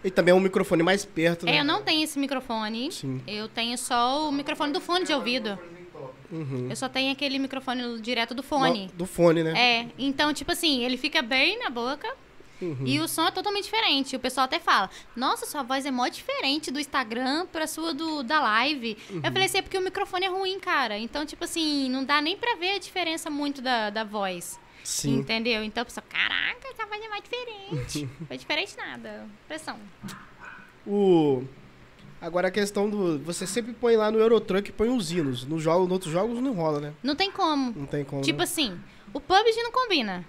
E 0.06 0.10
também 0.10 0.32
é 0.32 0.34
um 0.34 0.40
microfone 0.40 0.82
mais 0.82 1.04
perto, 1.04 1.44
né? 1.44 1.56
É, 1.56 1.60
eu 1.60 1.64
não 1.64 1.82
tenho 1.82 2.04
esse 2.04 2.18
microfone. 2.18 2.92
Sim. 2.92 3.20
Eu 3.26 3.48
tenho 3.48 3.76
só 3.76 4.28
o 4.28 4.32
microfone 4.32 4.72
do 4.72 4.80
fone 4.80 5.04
de 5.04 5.12
ouvido. 5.12 5.58
Uhum. 6.30 6.66
Eu 6.70 6.76
só 6.76 6.88
tenho 6.88 7.12
aquele 7.12 7.38
microfone 7.38 8.00
direto 8.00 8.34
do 8.34 8.42
fone. 8.42 8.86
No- 8.86 8.92
Do 8.92 9.06
fone, 9.06 9.42
né? 9.42 9.52
É, 9.56 9.86
então, 9.98 10.32
tipo 10.32 10.52
assim, 10.52 10.84
ele 10.84 10.96
fica 10.96 11.22
bem 11.22 11.58
na 11.58 11.70
boca. 11.70 12.08
Uhum. 12.60 12.84
E 12.86 12.98
o 13.00 13.06
som 13.06 13.26
é 13.26 13.30
totalmente 13.30 13.64
diferente. 13.64 14.16
O 14.16 14.18
pessoal 14.18 14.44
até 14.46 14.58
fala: 14.58 14.88
Nossa, 15.14 15.44
sua 15.44 15.62
voz 15.62 15.84
é 15.84 15.90
mó 15.90 16.08
diferente 16.08 16.70
do 16.70 16.80
Instagram 16.80 17.46
pra 17.52 17.66
sua 17.66 17.92
do, 17.92 18.22
da 18.22 18.40
live. 18.40 18.96
Uhum. 19.10 19.16
Eu 19.22 19.30
falei 19.30 19.44
assim: 19.44 19.58
É 19.58 19.62
porque 19.62 19.76
o 19.76 19.82
microfone 19.82 20.24
é 20.24 20.28
ruim, 20.28 20.58
cara. 20.58 20.96
Então, 20.98 21.26
tipo 21.26 21.44
assim, 21.44 21.88
não 21.90 22.02
dá 22.02 22.20
nem 22.22 22.34
pra 22.36 22.54
ver 22.56 22.76
a 22.76 22.78
diferença 22.78 23.28
muito 23.28 23.60
da, 23.60 23.90
da 23.90 24.04
voz. 24.04 24.58
Sim. 24.86 25.16
Entendeu? 25.18 25.64
Então, 25.64 25.82
a 25.82 25.84
pessoa: 25.84 26.04
Caraca, 26.08 26.68
essa 26.72 26.86
voz 26.86 27.02
é 27.02 27.08
mais 27.08 27.22
diferente. 27.24 28.08
Foi 28.28 28.38
diferente 28.38 28.76
nada. 28.76 29.26
Pressão. 29.48 29.76
O... 30.86 31.42
Agora 32.20 32.48
a 32.48 32.50
questão 32.52 32.88
do. 32.88 33.18
Você 33.24 33.46
sempre 33.46 33.72
põe 33.72 33.96
lá 33.96 34.10
no 34.12 34.18
Eurotruck 34.18 34.70
põe 34.72 34.88
os 34.88 35.10
hinos. 35.10 35.44
No 35.44 35.58
jogo, 35.58 35.82
nos 35.84 35.92
outros 35.92 36.12
jogos 36.12 36.40
não 36.40 36.52
rola, 36.52 36.80
né? 36.80 36.92
Não 37.02 37.16
tem 37.16 37.30
como. 37.32 37.72
Não 37.76 37.86
tem 37.86 38.04
como. 38.04 38.22
Tipo 38.22 38.38
né? 38.38 38.44
assim, 38.44 38.78
o 39.12 39.20
PUBG 39.20 39.62
não 39.62 39.72
combina. 39.72 40.24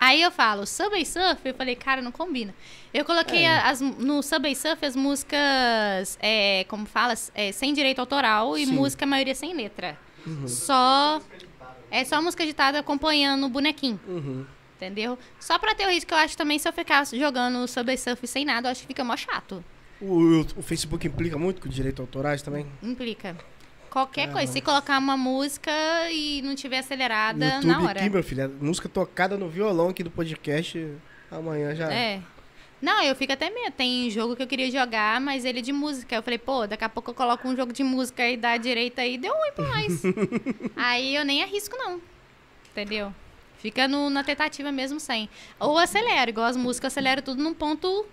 Aí 0.00 0.22
eu 0.22 0.30
falo, 0.30 0.66
Subway 0.66 1.04
Surf, 1.04 1.40
eu 1.44 1.52
falei, 1.54 1.76
cara, 1.76 2.00
não 2.00 2.10
combina. 2.10 2.54
Eu 2.94 3.04
coloquei 3.04 3.42
É. 3.42 3.48
a- 3.58 3.68
as, 3.68 3.80
no 3.80 4.22
Subway 4.22 4.54
Surf 4.54 4.82
as 4.86 4.96
músicas, 4.96 6.16
é, 6.20 6.64
como 6.68 6.86
fala, 6.86 7.12
é, 7.34 7.52
sem 7.52 7.74
direito 7.74 7.98
autoral 7.98 8.56
e 8.56 8.64
Sim. 8.64 8.70
Uhum. 8.72 8.78
música 8.78 9.04
maioria 9.04 9.34
sem 9.34 9.54
letra. 9.54 9.98
Só. 10.46 11.20
É 11.94 12.04
só 12.04 12.20
música 12.20 12.44
ditada 12.44 12.78
acompanhando 12.78 13.46
o 13.46 13.48
bonequinho, 13.48 14.00
Uhum. 14.08 14.44
entendeu? 14.76 15.18
Só 15.38 15.58
pra 15.58 15.74
ter 15.74 15.86
o 15.86 15.90
risco 15.90 16.08
que 16.08 16.14
eu 16.14 16.18
acho 16.18 16.36
também, 16.36 16.58
se 16.58 16.68
eu 16.68 16.72
ficar 16.72 17.04
jogando 17.06 17.66
Subway 17.68 17.96
Surf 17.96 18.26
sem 18.26 18.44
nada, 18.44 18.68
eu 18.68 18.72
acho 18.72 18.80
que 18.82 18.86
fica 18.88 19.04
mó 19.04 19.16
chato. 19.16 19.64
O, 20.00 20.40
o 20.56 20.62
Facebook 20.62 21.06
implica 21.06 21.38
muito 21.38 21.60
com 21.62 21.68
direitos 21.68 22.00
autorais 22.00 22.42
também? 22.42 22.66
Implica. 22.82 23.36
Qualquer 23.88 24.28
Ah, 24.28 24.32
coisa. 24.32 24.52
Se 24.52 24.60
colocar 24.60 24.98
uma 24.98 25.16
música 25.16 25.70
e 26.10 26.42
não 26.42 26.56
tiver 26.56 26.78
acelerada, 26.78 27.44
YouTube 27.46 27.66
na 27.66 27.80
hora. 27.82 28.00
aqui, 28.00 28.10
meu 28.10 28.24
filho. 28.24 28.44
a 28.44 28.48
Música 28.48 28.88
tocada 28.88 29.36
no 29.38 29.48
violão 29.48 29.90
aqui 29.90 30.02
do 30.02 30.10
podcast. 30.10 30.92
Amanhã 31.30 31.74
já. 31.76 31.92
É. 31.92 32.20
Não, 32.84 33.02
eu 33.02 33.16
fico 33.16 33.32
até 33.32 33.48
medo. 33.48 33.72
Tem 33.72 34.10
jogo 34.10 34.36
que 34.36 34.42
eu 34.42 34.46
queria 34.46 34.70
jogar, 34.70 35.18
mas 35.18 35.44
ele 35.46 35.60
é 35.60 35.62
de 35.62 35.72
música. 35.72 36.14
Eu 36.16 36.22
falei, 36.22 36.38
pô, 36.38 36.66
daqui 36.66 36.84
a 36.84 36.88
pouco 36.88 37.10
eu 37.10 37.14
coloco 37.14 37.48
um 37.48 37.56
jogo 37.56 37.72
de 37.72 37.82
música 37.82 38.28
e 38.28 38.36
dá 38.36 38.58
direita 38.58 39.00
aí, 39.00 39.16
deu 39.16 39.32
ruim 39.32 39.52
pra 39.54 39.64
nós. 39.64 40.02
aí 40.76 41.16
eu 41.16 41.24
nem 41.24 41.42
arrisco, 41.42 41.74
não. 41.78 41.98
Entendeu? 42.70 43.14
Fica 43.56 43.88
no- 43.88 44.10
na 44.10 44.22
tentativa 44.22 44.70
mesmo 44.70 45.00
sem. 45.00 45.30
Ou 45.58 45.78
acelero, 45.78 46.28
igual 46.30 46.46
as 46.46 46.56
músicas, 46.58 46.92
acelero 46.92 47.22
tudo 47.22 47.42
num 47.42 47.54
ponto. 47.54 48.04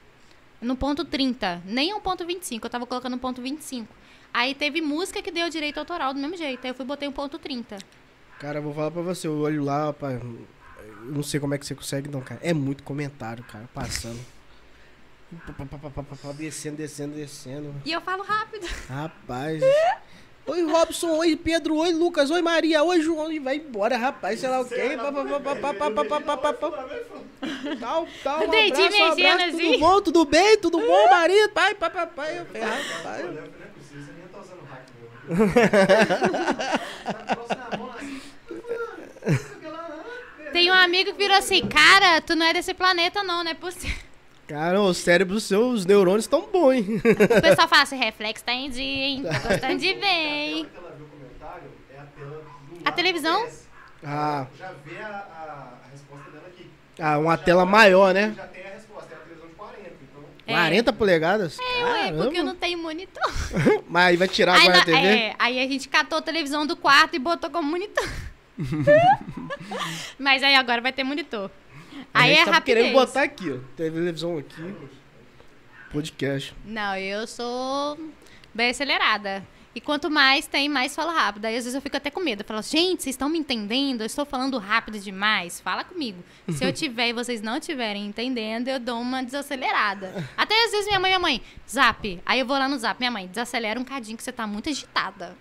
No 0.61 0.77
ponto 0.77 1.03
30. 1.03 1.61
Nem 1.65 1.93
um 1.93 1.99
ponto 1.99 2.25
25. 2.25 2.65
Eu 2.65 2.69
tava 2.69 2.85
colocando 2.85 3.15
um 3.15 3.19
ponto 3.19 3.41
25. 3.41 3.93
Aí 4.33 4.55
teve 4.55 4.79
música 4.79 5.21
que 5.21 5.31
deu 5.31 5.49
direito 5.49 5.79
autoral 5.79 6.13
do 6.13 6.19
mesmo 6.21 6.37
jeito. 6.37 6.63
Aí 6.63 6.71
eu 6.71 6.75
fui 6.75 6.85
botei 6.85 7.09
um 7.09 7.11
ponto 7.11 7.37
30. 7.37 7.77
Cara, 8.39 8.59
eu 8.59 8.63
vou 8.63 8.73
falar 8.73 8.91
pra 8.91 9.01
você. 9.01 9.27
Eu 9.27 9.37
olho 9.39 9.63
lá, 9.63 9.87
rapaz. 9.87 10.21
Eu 10.21 10.39
não 11.03 11.23
sei 11.23 11.39
como 11.41 11.53
é 11.53 11.57
que 11.57 11.65
você 11.65 11.75
consegue, 11.75 12.07
não, 12.09 12.21
cara. 12.21 12.39
É 12.43 12.53
muito 12.53 12.83
comentário, 12.83 13.43
cara, 13.43 13.67
passando. 13.73 14.19
Descendo, 16.37 16.77
descendo, 16.77 17.15
descendo. 17.15 17.75
E 17.85 17.91
eu 17.91 18.01
falo 18.01 18.23
rápido. 18.23 18.67
Rapaz. 18.89 19.63
Oi, 20.45 20.63
Robson. 20.63 21.17
Oi, 21.17 21.35
Pedro. 21.35 21.75
Oi, 21.77 21.93
Lucas. 21.93 22.29
Oi, 22.29 22.41
Maria. 22.41 22.83
Oi, 22.83 23.01
João. 23.01 23.31
E 23.31 23.39
vai 23.39 23.57
embora, 23.57 23.95
rapaz. 23.97 24.39
Sei 24.39 24.49
lá 24.49 24.59
o 24.61 24.65
quê. 24.65 24.97
Tal, 27.79 28.07
tal. 28.23 28.39
Um 28.41 28.51
abraço. 29.11 29.57
Tudo 29.57 29.79
bom? 29.79 30.01
Tudo 30.01 30.25
bem? 30.25 30.57
Tudo 30.57 30.79
bom, 30.79 31.09
marido? 31.09 31.49
Pai, 31.53 31.75
pai. 31.75 32.39
Eu 32.39 32.45
falei, 32.45 32.61
rapaz. 32.61 33.25
Tem 40.51 40.69
um 40.69 40.73
amigo 40.73 41.11
que 41.13 41.17
virou 41.17 41.37
assim, 41.37 41.65
cara, 41.65 42.19
tu 42.19 42.35
não 42.35 42.45
é 42.45 42.53
desse 42.53 42.73
planeta 42.73 43.23
não, 43.23 43.41
não 43.43 43.51
é 43.51 43.53
possível. 43.53 44.10
Cara, 44.51 44.81
o 44.81 44.93
cérebro 44.93 45.39
seu, 45.39 45.69
os 45.69 45.85
neurônios 45.85 46.25
estão 46.25 46.41
bons, 46.51 46.73
hein? 46.73 47.01
O 47.37 47.41
pessoal 47.41 47.69
fala 47.69 47.83
assim, 47.83 47.95
reflexo 47.95 48.43
tá 48.43 48.51
em 48.51 48.69
dia, 48.69 48.83
hein? 48.83 49.23
Tô 49.23 49.47
gostando 49.47 49.77
de 49.77 49.93
ver, 49.93 50.05
hein? 50.05 50.67
A 51.39 51.57
é 51.95 52.89
a 52.89 52.91
televisão? 52.91 53.47
Ah, 54.03 54.45
Já 54.59 54.73
vê 54.85 54.97
a, 54.97 55.07
a, 55.07 55.89
resposta 55.89 56.31
dela 56.31 56.47
aqui. 56.47 56.69
ah 56.99 57.17
uma 57.17 57.37
Já 57.37 57.43
tela 57.43 57.65
maior, 57.65 58.13
né? 58.13 58.33
Já 58.35 58.43
tem 58.47 58.63
a 58.65 58.69
resposta, 58.71 59.13
é 59.13 59.15
a 59.15 59.19
televisão 59.21 59.47
de 59.47 59.55
40, 59.55 59.89
então... 60.01 60.23
É. 60.45 60.51
40 60.51 60.93
polegadas? 60.93 61.57
É, 61.57 61.83
ué, 61.85 62.11
porque 62.11 62.39
eu 62.39 62.43
não 62.43 62.55
tenho 62.55 62.77
monitor. 62.77 63.31
Mas 63.87 64.07
aí 64.07 64.17
vai 64.17 64.27
tirar 64.27 64.55
Aí, 64.55 64.63
agora 64.63 64.75
na- 64.75 64.81
a 64.81 64.85
TV? 64.85 64.97
é, 64.97 65.35
aí 65.39 65.59
a 65.59 65.67
gente 65.69 65.87
catou 65.87 66.17
a 66.17 66.21
televisão 66.21 66.67
do 66.67 66.75
quarto 66.75 67.15
e 67.15 67.19
botou 67.19 67.49
como 67.49 67.69
monitor. 67.69 68.09
Mas 70.19 70.43
aí 70.43 70.55
agora 70.55 70.81
vai 70.81 70.91
ter 70.91 71.05
monitor. 71.05 71.49
A 72.13 72.21
Aí 72.21 72.29
gente 72.31 72.41
é 72.41 72.45
tava 72.45 72.55
rapidez. 72.57 72.77
querendo 72.85 72.93
botar 72.93 73.23
aqui, 73.23 73.51
ó. 73.51 73.57
Televisão 73.75 74.37
aqui. 74.37 74.75
Podcast. 75.91 76.53
Não, 76.65 76.95
eu 76.95 77.25
sou 77.27 77.97
bem 78.53 78.69
acelerada. 78.69 79.43
E 79.73 79.79
quanto 79.79 80.09
mais 80.11 80.47
tem, 80.47 80.67
mais 80.67 80.93
falo 80.93 81.11
rápido. 81.11 81.45
Aí 81.45 81.55
às 81.55 81.63
vezes 81.63 81.73
eu 81.75 81.81
fico 81.81 81.95
até 81.95 82.09
com 82.11 82.19
medo. 82.19 82.41
Eu 82.41 82.45
falo, 82.45 82.61
gente, 82.61 83.03
vocês 83.03 83.13
estão 83.13 83.29
me 83.29 83.39
entendendo? 83.39 84.01
Eu 84.01 84.05
estou 84.05 84.25
falando 84.25 84.57
rápido 84.57 84.99
demais. 84.99 85.61
Fala 85.61 85.85
comigo. 85.85 86.21
Se 86.49 86.65
eu 86.65 86.71
tiver 86.73 87.09
e 87.09 87.13
vocês 87.13 87.41
não 87.41 87.57
estiverem 87.57 88.05
entendendo, 88.05 88.67
eu 88.67 88.79
dou 88.81 88.99
uma 88.99 89.23
desacelerada. 89.23 90.13
Até 90.35 90.65
às 90.65 90.71
vezes 90.71 90.87
minha 90.87 90.99
mãe, 90.99 91.11
minha 91.11 91.19
mãe, 91.19 91.41
zap. 91.69 92.21
Aí 92.25 92.39
eu 92.41 92.45
vou 92.45 92.57
lá 92.57 92.67
no 92.67 92.77
zap, 92.77 92.99
minha 92.99 93.11
mãe, 93.11 93.27
desacelera 93.27 93.79
um 93.79 93.83
cadinho 93.85 94.17
que 94.17 94.23
você 94.23 94.31
tá 94.33 94.45
muito 94.45 94.69
agitada. 94.69 95.37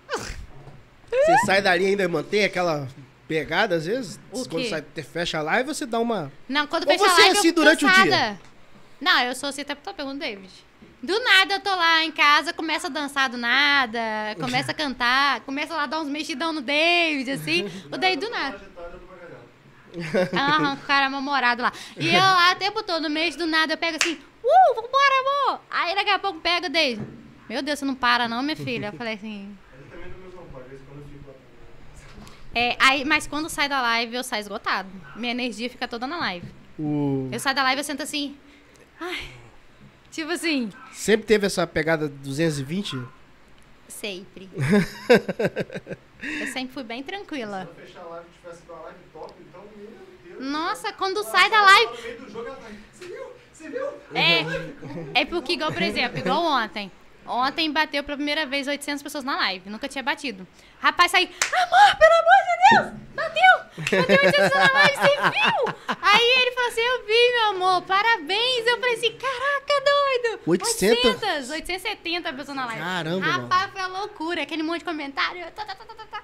Você 1.10 1.38
sai 1.44 1.60
dali 1.60 1.84
e 1.84 1.86
ainda 1.88 2.08
mantém 2.08 2.44
aquela 2.44 2.86
pegada, 3.30 3.76
às 3.76 3.86
vezes? 3.86 4.18
O 4.32 4.48
Quando 4.48 4.64
quê? 4.64 4.68
sai, 4.68 4.82
fecha 5.04 5.38
a 5.38 5.42
live, 5.42 5.68
você 5.68 5.86
dá 5.86 6.00
uma... 6.00 6.32
Não, 6.48 6.66
quando 6.66 6.82
Ou 6.82 6.92
fecha 6.92 7.04
a 7.04 7.08
você 7.08 7.20
é 7.20 7.24
live, 7.26 7.38
assim 7.38 7.52
durante 7.52 7.84
o 7.84 7.88
dia? 7.88 8.04
cansada. 8.04 8.40
Não, 9.00 9.20
eu 9.20 9.34
sou 9.36 9.48
assim 9.48 9.60
até 9.60 9.72
tô 9.76 9.94
perguntando 9.94 10.18
David. 10.18 10.50
Do 11.00 11.18
nada 11.20 11.54
eu 11.54 11.60
tô 11.60 11.70
lá 11.70 12.04
em 12.04 12.10
casa, 12.10 12.52
começa 12.52 12.88
a 12.88 12.90
dançar 12.90 13.30
do 13.30 13.38
nada, 13.38 14.00
começa 14.40 14.72
a 14.72 14.74
cantar, 14.74 15.40
começa 15.42 15.74
lá 15.74 15.84
a 15.84 15.86
dar 15.86 16.00
uns 16.00 16.08
mexidão 16.08 16.52
no 16.52 16.60
David, 16.60 17.30
assim. 17.30 17.70
O 17.90 17.96
David 17.96 18.26
do 18.26 18.30
nada. 18.30 18.60
Aham, 20.34 20.74
o 20.74 20.86
cara 20.86 21.08
namorado 21.08 21.62
lá. 21.62 21.72
E 21.96 22.08
eu 22.08 22.20
lá 22.20 22.52
o 22.52 22.56
tempo 22.56 22.82
todo, 22.82 23.02
no 23.02 23.10
mês 23.10 23.36
do 23.36 23.46
nada, 23.46 23.72
eu 23.72 23.78
pego 23.78 23.96
assim, 23.96 24.14
uh, 24.14 24.74
vambora, 24.74 25.46
amor. 25.46 25.60
Aí 25.70 25.94
daqui 25.94 26.10
a 26.10 26.18
pouco 26.18 26.40
pega 26.40 26.66
o 26.66 26.70
David. 26.70 27.06
Meu 27.48 27.62
Deus, 27.62 27.78
você 27.78 27.84
não 27.84 27.94
para 27.94 28.28
não, 28.28 28.42
minha 28.42 28.56
filha. 28.56 28.86
Eu 28.88 28.92
falei 28.92 29.14
assim. 29.14 29.56
Ele 29.72 29.88
também 29.88 30.10
não 30.10 30.18
me 30.18 30.28
usa 30.28 30.36
pode, 30.52 30.64
às 30.64 30.70
vezes 30.70 30.84
quando 30.86 31.00
eu 31.00 31.06
fico 31.06 31.28
lá. 31.28 31.34
É, 32.54 32.76
aí, 32.80 33.04
mas 33.04 33.26
quando 33.26 33.48
sai 33.48 33.68
da 33.68 33.80
live, 33.80 34.14
eu 34.14 34.24
saio 34.24 34.40
esgotado. 34.40 34.88
Minha 35.16 35.32
energia 35.32 35.70
fica 35.70 35.86
toda 35.86 36.06
na 36.06 36.18
live. 36.18 36.46
O... 36.78 37.28
Eu 37.30 37.38
saio 37.38 37.54
da 37.54 37.62
live, 37.62 37.80
eu 37.80 37.84
sento 37.84 38.02
assim. 38.02 38.36
Ai. 39.00 39.30
Tipo 40.10 40.32
assim, 40.32 40.70
Sempre 40.92 41.26
teve 41.26 41.46
essa 41.46 41.66
pegada 41.66 42.08
220? 42.08 42.98
sempre. 44.00 44.48
eu 46.40 46.46
sempre 46.46 46.72
fui 46.72 46.82
bem 46.82 47.02
tranquila. 47.02 47.68
Se 47.74 47.80
eu 47.80 47.86
fechar 47.86 48.00
a 48.00 48.08
live 48.08 48.26
e 48.28 48.40
tivesse 48.40 48.62
uma 48.68 48.80
live 48.80 48.98
top, 49.12 49.34
então, 49.40 49.62
meu 49.76 49.90
Deus. 50.24 50.50
Nossa, 50.50 50.92
quando 50.92 51.22
sai 51.22 51.50
da 51.50 51.60
live. 51.60 51.92
No 51.92 52.02
meio 52.02 52.20
do 52.20 52.30
jogo, 52.30 52.46
ela 52.46 52.56
tá, 52.56 52.68
Você 52.92 53.06
viu? 53.06 53.24
Você 53.52 53.68
viu? 53.68 53.86
É, 54.14 55.20
é 55.20 55.24
porque, 55.26 55.52
igual, 55.52 55.70
por 55.70 55.82
exemplo, 55.82 56.18
igual 56.18 56.42
ontem. 56.42 56.90
Ontem 57.30 57.70
bateu 57.70 58.02
pela 58.02 58.16
primeira 58.16 58.44
vez 58.44 58.66
800 58.66 59.02
pessoas 59.02 59.22
na 59.22 59.36
live. 59.36 59.70
Nunca 59.70 59.86
tinha 59.86 60.02
batido. 60.02 60.46
Rapaz, 60.80 61.12
saí. 61.12 61.24
Amor, 61.24 61.96
pelo 61.96 62.12
amor 62.20 62.40
de 62.44 62.56
Deus! 62.70 63.00
Bateu! 63.14 64.00
Bateu 64.00 64.00
800 64.00 64.30
pessoas 64.32 64.72
na 64.72 64.72
live, 64.72 64.96
você 64.96 65.30
viu? 65.30 65.74
Aí 66.02 66.30
ele 66.40 66.50
falou 66.52 66.70
assim: 66.70 66.80
Eu 66.80 67.06
vi, 67.06 67.32
meu 67.32 67.48
amor, 67.50 67.82
parabéns. 67.82 68.66
Eu 68.66 68.80
falei 68.80 68.94
assim: 68.94 69.12
Caraca, 69.12 69.84
doido! 69.84 70.40
800? 70.46 71.04
800, 71.04 71.50
870 71.50 72.32
pessoas 72.32 72.56
na 72.56 72.66
live. 72.66 72.80
Caramba, 72.82 73.26
mano. 73.26 73.42
Rapaz, 73.42 73.70
foi 73.70 73.80
uma 73.82 73.98
loucura. 74.00 74.42
Aquele 74.42 74.62
monte 74.64 74.80
de 74.80 74.84
comentário. 74.86 75.44
Tá, 75.52 75.64
tá, 75.64 75.74
tá, 75.74 75.84
tá, 75.84 75.94
tá, 75.94 76.06
tá. 76.06 76.22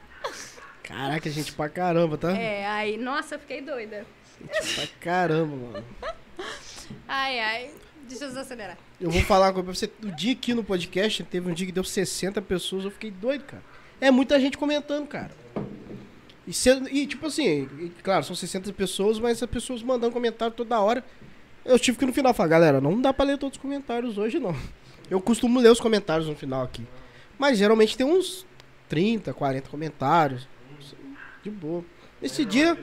Caraca, 0.83 1.31
gente 1.31 1.53
pra 1.53 1.69
caramba, 1.69 2.19
tá? 2.19 2.31
É, 2.33 2.67
aí, 2.67 2.97
nossa, 2.97 3.37
eu 3.37 3.39
fiquei 3.39 3.61
doida. 3.61 4.05
Gente 4.41 4.75
pra 4.75 4.87
caramba, 5.01 5.57
mano. 5.57 5.85
Ai, 7.09 7.41
ai. 7.41 7.71
Deixa 8.09 8.25
eu 8.25 8.29
desacelerar. 8.29 8.79
Eu 9.01 9.11
vou 9.11 9.23
falar 9.23 9.47
uma 9.47 9.53
coisa 9.53 9.65
pra 9.65 9.75
você. 9.75 9.91
O 10.03 10.17
dia 10.17 10.33
aqui 10.33 10.55
no 10.55 10.63
podcast, 10.63 11.23
teve 11.25 11.51
um 11.51 11.55
dia 11.55 11.67
que 11.67 11.73
deu 11.73 11.85
60 11.85 12.41
pessoas, 12.43 12.85
eu 12.85 12.91
fiquei 12.91 13.11
doido, 13.11 13.45
cara. 13.45 13.63
É 14.01 14.11
muita 14.11 14.39
gente 14.39 14.57
comentando, 14.57 15.07
cara. 15.07 15.31
E, 16.47 16.53
e, 16.93 17.07
tipo 17.07 17.27
assim, 17.27 17.69
e, 17.79 17.93
claro, 18.03 18.25
são 18.25 18.37
60 18.37 18.73
pessoas, 18.73 19.19
mas 19.19 19.43
as 19.43 19.51
pessoas 19.51 19.83
mandando 19.83 20.13
comentário 20.13 20.55
toda 20.55 20.79
hora. 20.79 21.05
Eu 21.65 21.79
tive 21.79 21.99
que 21.99 22.07
no 22.07 22.13
final 22.13 22.33
falar, 22.33 22.49
galera, 22.49 22.81
não 22.81 23.01
dá 23.01 23.13
pra 23.13 23.25
ler 23.25 23.39
todos 23.39 23.57
os 23.57 23.63
comentários 23.63 24.17
hoje, 24.17 24.39
não. 24.39 24.55
Eu 25.11 25.21
costumo 25.21 25.59
ler 25.59 25.71
os 25.71 25.81
comentários 25.81 26.29
no 26.29 26.37
final 26.37 26.63
aqui. 26.63 26.87
Mas 27.37 27.59
geralmente 27.59 27.97
tem 27.97 28.07
uns 28.07 28.47
30, 28.89 29.35
40 29.35 29.69
comentários. 29.69 30.49
De 31.43 31.51
boa. 31.51 31.85
Esse 32.23 32.45
dia, 32.45 32.79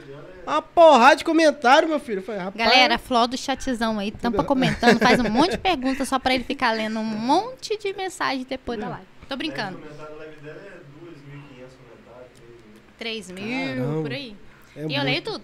uma 0.46 0.62
porrada 0.62 1.16
de 1.18 1.24
comentário, 1.24 1.88
meu 1.88 2.00
filho. 2.00 2.20
Eu 2.20 2.24
falei, 2.24 2.42
rapaz, 2.42 2.66
Galera, 2.70 2.98
Fló 2.98 3.26
do 3.28 3.38
chatzão 3.38 4.00
aí, 4.00 4.12
tampa 4.12 4.44
comentando, 4.44 5.00
faz 5.00 5.20
um 5.20 5.30
monte 5.30 5.52
de 5.52 5.58
perguntas 5.58 6.08
só 6.08 6.20
pra 6.20 6.34
ele 6.34 6.44
ficar 6.44 6.72
lendo 6.72 7.00
um 7.00 7.04
monte 7.04 7.78
de 7.78 7.94
mensagem 7.94 8.46
depois 8.48 8.80
da 8.80 8.90
live. 8.90 9.06
Tô 9.30 9.36
brincando. 9.38 9.78
O 9.78 9.82
comentário 9.82 10.14
da 10.16 10.20
live 10.20 10.36
dela 10.42 10.58
é 10.60 11.06
2.500 11.06 11.70
comentários. 11.78 12.42
3 13.00 13.32
mil, 13.32 14.02
por 14.04 14.12
aí. 14.12 14.36
é 14.76 14.80
e 14.80 14.82
eu 14.84 14.88
muito. 14.90 15.04
leio 15.04 15.22
tudo. 15.22 15.44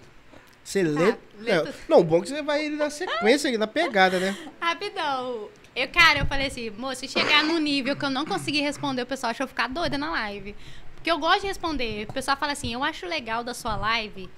Você 0.62 0.82
lê. 0.82 1.14
lê 1.40 1.50
É, 1.50 1.60
tudo. 1.60 1.74
não, 1.88 1.98
o 2.00 2.04
bom 2.04 2.18
é 2.18 2.20
que 2.20 2.28
você 2.28 2.42
vai 2.42 2.68
na 2.68 2.90
sequência, 2.90 3.56
na 3.58 3.66
pegada, 3.66 4.18
né? 4.20 4.36
Rapidão. 4.60 5.48
Eu, 5.74 5.88
cara, 5.88 6.18
eu 6.20 6.26
falei 6.26 6.46
assim, 6.48 6.68
moço, 6.70 7.00
se 7.00 7.08
chegar 7.08 7.42
no 7.44 7.58
nível 7.58 7.96
que 7.96 8.04
eu 8.04 8.10
não 8.10 8.24
conseguir 8.26 8.60
responder, 8.60 9.02
o 9.02 9.06
pessoal 9.06 9.30
acha 9.30 9.38
que 9.38 9.42
eu 9.42 9.46
vou 9.46 9.50
ficar 9.54 9.68
doida 9.68 9.96
na 9.96 10.10
live. 10.10 10.54
Porque 10.94 11.10
eu 11.10 11.18
gosto 11.18 11.40
de 11.42 11.46
responder. 11.46 12.06
O 12.08 12.12
pessoal 12.12 12.36
fala 12.36 12.52
assim, 12.52 12.72
eu 12.74 12.84
acho 12.84 13.06
legal 13.06 13.42
da 13.42 13.54
sua 13.54 13.74
live, 13.76 14.28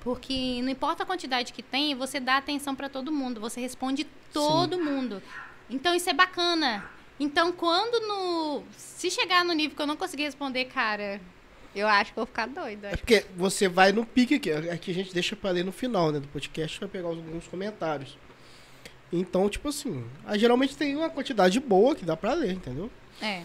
porque 0.00 0.60
não 0.62 0.68
importa 0.70 1.02
a 1.02 1.06
quantidade 1.06 1.52
que 1.52 1.62
tem, 1.62 1.94
você 1.94 2.18
dá 2.18 2.36
atenção 2.36 2.74
pra 2.74 2.88
todo 2.88 3.12
mundo, 3.12 3.40
você 3.40 3.60
responde 3.60 4.04
todo 4.32 4.78
mundo. 4.78 5.22
Então 5.70 5.94
isso 5.94 6.10
é 6.10 6.12
bacana. 6.12 6.84
Então 7.18 7.52
quando 7.52 8.06
no. 8.06 8.62
Se 8.76 9.10
chegar 9.10 9.44
no 9.44 9.52
nível 9.52 9.76
que 9.76 9.82
eu 9.82 9.86
não 9.86 9.96
conseguir 9.96 10.24
responder, 10.24 10.66
cara, 10.66 11.20
eu 11.74 11.88
acho 11.88 12.12
que 12.12 12.18
eu 12.18 12.22
vou 12.22 12.26
ficar 12.26 12.46
doida. 12.46 12.88
É 12.88 12.96
porque 12.96 13.24
você 13.36 13.68
vai 13.68 13.92
no 13.92 14.04
pique 14.04 14.34
aqui. 14.34 14.50
Aqui 14.50 14.90
a 14.90 14.94
gente 14.94 15.14
deixa 15.14 15.34
pra 15.34 15.50
ler 15.50 15.64
no 15.64 15.72
final, 15.72 16.12
né? 16.12 16.20
Do 16.20 16.28
podcast, 16.28 16.78
vai 16.80 16.88
pegar 16.88 17.08
alguns 17.08 17.46
comentários. 17.46 18.18
Então, 19.12 19.48
tipo 19.48 19.68
assim, 19.68 20.04
aí 20.24 20.38
geralmente 20.38 20.76
tem 20.76 20.96
uma 20.96 21.10
quantidade 21.10 21.60
boa 21.60 21.94
que 21.94 22.04
dá 22.04 22.16
pra 22.16 22.32
ler, 22.32 22.52
entendeu? 22.52 22.90
É. 23.20 23.42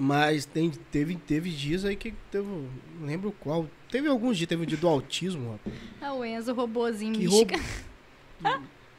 Mas 0.00 0.46
tem, 0.46 0.70
teve, 0.70 1.16
teve 1.16 1.50
dias 1.50 1.84
aí 1.84 1.94
que 1.94 2.12
teve. 2.30 2.46
Não 2.46 3.06
lembro 3.06 3.32
qual. 3.32 3.68
Teve 3.90 4.08
alguns 4.08 4.36
dias, 4.36 4.48
teve 4.48 4.62
o 4.62 4.66
dia 4.66 4.78
do 4.78 4.88
autismo, 4.88 5.52
rapaz. 5.52 5.76
É 6.00 6.10
o 6.10 6.24
Enzo, 6.24 6.52
o 6.52 6.54
robozinho 6.54 7.12
Que 7.12 7.28
mística. 7.28 7.60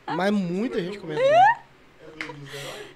Mas 0.08 0.32
muita 0.32 0.82
gente 0.82 1.00
comentou. 1.00 1.26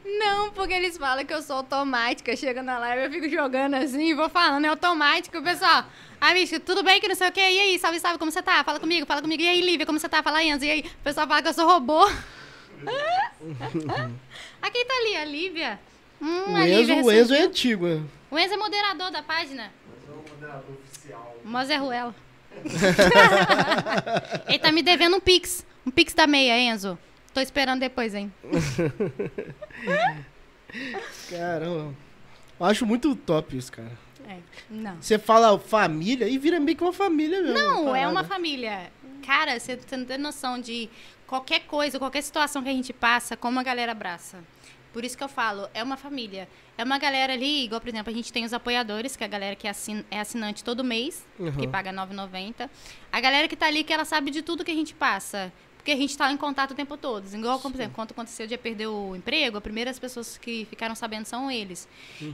Não, 0.06 0.52
porque 0.52 0.74
eles 0.74 0.98
falam 0.98 1.26
que 1.26 1.34
eu 1.34 1.42
sou 1.42 1.58
automática. 1.58 2.36
Chega 2.36 2.62
na 2.62 2.78
live, 2.80 3.06
eu 3.06 3.12
fico 3.12 3.30
jogando 3.30 3.76
assim 3.76 4.12
e 4.12 4.14
vou 4.14 4.30
falando, 4.30 4.66
é 4.66 4.68
automático, 4.68 5.42
pessoal. 5.42 5.86
Aí, 6.22 6.42
bicho, 6.42 6.60
tudo 6.60 6.84
bem 6.84 7.02
que 7.02 7.08
não 7.08 7.16
sei 7.16 7.30
o 7.30 7.32
que? 7.32 7.40
E 7.40 7.60
aí, 7.60 7.80
salve, 7.80 8.00
salve, 8.00 8.20
como 8.20 8.32
você 8.32 8.42
tá? 8.42 8.64
Fala 8.64 8.80
comigo, 8.80 9.06
fala 9.06 9.22
comigo. 9.22 9.42
E 9.42 9.48
aí, 9.48 9.62
Lívia, 9.62 9.86
como 9.86 10.00
você 10.00 10.08
tá? 10.08 10.22
Fala, 10.22 10.44
Enzo. 10.44 10.66
E 10.66 10.72
aí, 10.72 10.82
o 10.82 11.04
pessoal 11.04 11.28
fala 11.28 11.42
que 11.42 11.48
eu 11.48 11.54
sou 11.54 11.68
robô. 11.68 12.06
a 14.62 14.72
quem 14.72 14.86
tá 14.86 14.94
ali? 14.96 15.16
A 15.18 15.26
Lívia? 15.26 15.80
Hum, 16.22 16.53
O 16.53 16.57
Enzo, 16.59 16.93
o 16.93 17.11
Enzo 17.11 17.34
é 17.34 17.41
antigo, 17.41 17.88
né? 17.88 18.03
O 18.30 18.38
Enzo 18.38 18.53
é 18.53 18.57
moderador 18.57 19.11
da 19.11 19.24
página. 19.24 19.72
Mas 19.88 20.07
é 20.07 20.11
o 20.11 20.17
moderador 20.34 20.76
oficial. 20.84 21.38
Mozé 21.45 21.78
Ruela. 21.78 22.15
Ele 24.47 24.59
tá 24.59 24.72
me 24.72 24.82
devendo 24.82 25.15
um 25.17 25.20
pix. 25.20 25.65
Um 25.86 25.91
pix 25.91 26.13
da 26.13 26.28
meia, 26.28 26.59
Enzo. 26.59 26.97
Tô 27.34 27.39
esperando 27.39 27.80
depois, 27.80 28.13
hein? 28.15 28.32
Caramba. 31.30 31.93
Eu 32.59 32.65
acho 32.65 32.86
muito 32.86 33.15
top 33.15 33.55
isso, 33.57 33.72
cara. 33.72 33.91
É, 34.28 34.38
não. 34.70 34.97
Você 35.01 35.17
fala 35.17 35.57
família 35.57 36.28
e 36.28 36.38
vira 36.38 36.59
meio 36.59 36.78
que 36.78 36.84
uma 36.84 36.93
família 36.93 37.41
mesmo. 37.41 37.53
Não, 37.55 37.95
é 37.95 38.01
uma 38.07 38.15
parada. 38.24 38.28
família. 38.28 38.91
Cara, 39.26 39.59
você 39.59 39.76
você 39.76 39.97
não 39.97 40.05
tem 40.05 40.17
noção 40.17 40.59
de 40.59 40.89
qualquer 41.26 41.61
coisa, 41.61 41.97
qualquer 41.97 42.22
situação 42.22 42.61
que 42.61 42.70
a 42.70 42.74
gente 42.74 42.91
passa, 42.93 43.38
como 43.38 43.59
a 43.59 43.63
galera 43.63 43.91
abraça. 43.91 44.43
Por 44.92 45.04
isso 45.06 45.18
que 45.18 45.24
eu 45.24 45.28
falo, 45.30 45.70
é 45.74 45.84
uma 45.84 45.98
família. 45.98 46.48
É 46.78 46.84
uma 46.84 46.98
galera 46.98 47.34
ali, 47.34 47.66
igual, 47.66 47.80
por 47.80 47.90
exemplo, 47.90 48.12
a 48.12 48.16
gente 48.16 48.32
tem 48.34 48.44
os 48.46 48.54
apoiadores, 48.54 49.16
que 49.16 49.24
é 49.24 49.28
a 49.28 49.30
galera 49.30 49.56
que 49.56 49.68
assin 49.68 50.04
é 50.10 50.20
assinante 50.20 50.64
todo 50.64 50.84
mês, 50.84 51.26
Uhum. 51.38 51.52
que 51.58 51.68
paga 51.68 51.92
R$ 51.92 51.98
9,90. 51.98 52.70
A 53.12 53.20
galera 53.20 53.48
que 53.48 53.56
tá 53.56 53.68
ali, 53.68 53.84
que 53.84 53.94
ela 53.94 54.06
sabe 54.06 54.32
de 54.32 54.42
tudo 54.42 54.64
que 54.66 54.72
a 54.72 54.76
gente 54.76 54.94
passa. 54.96 55.52
Porque 55.78 55.92
a 55.92 55.96
gente 55.96 56.18
tá 56.18 56.30
em 56.32 56.36
contato 56.38 56.72
o 56.72 56.76
tempo 56.76 56.98
todo. 56.98 57.26
Igual, 57.34 57.60
por 57.60 57.72
exemplo, 57.74 57.94
quando 57.96 58.12
aconteceu 58.12 58.46
de 58.46 58.58
perder 58.58 58.88
o 58.88 59.16
emprego, 59.16 59.58
as 59.58 59.64
primeiras 59.64 59.98
pessoas 59.98 60.38
que 60.38 60.66
ficaram 60.66 60.94
sabendo 60.94 61.26
são 61.26 61.50
eles. 61.50 61.88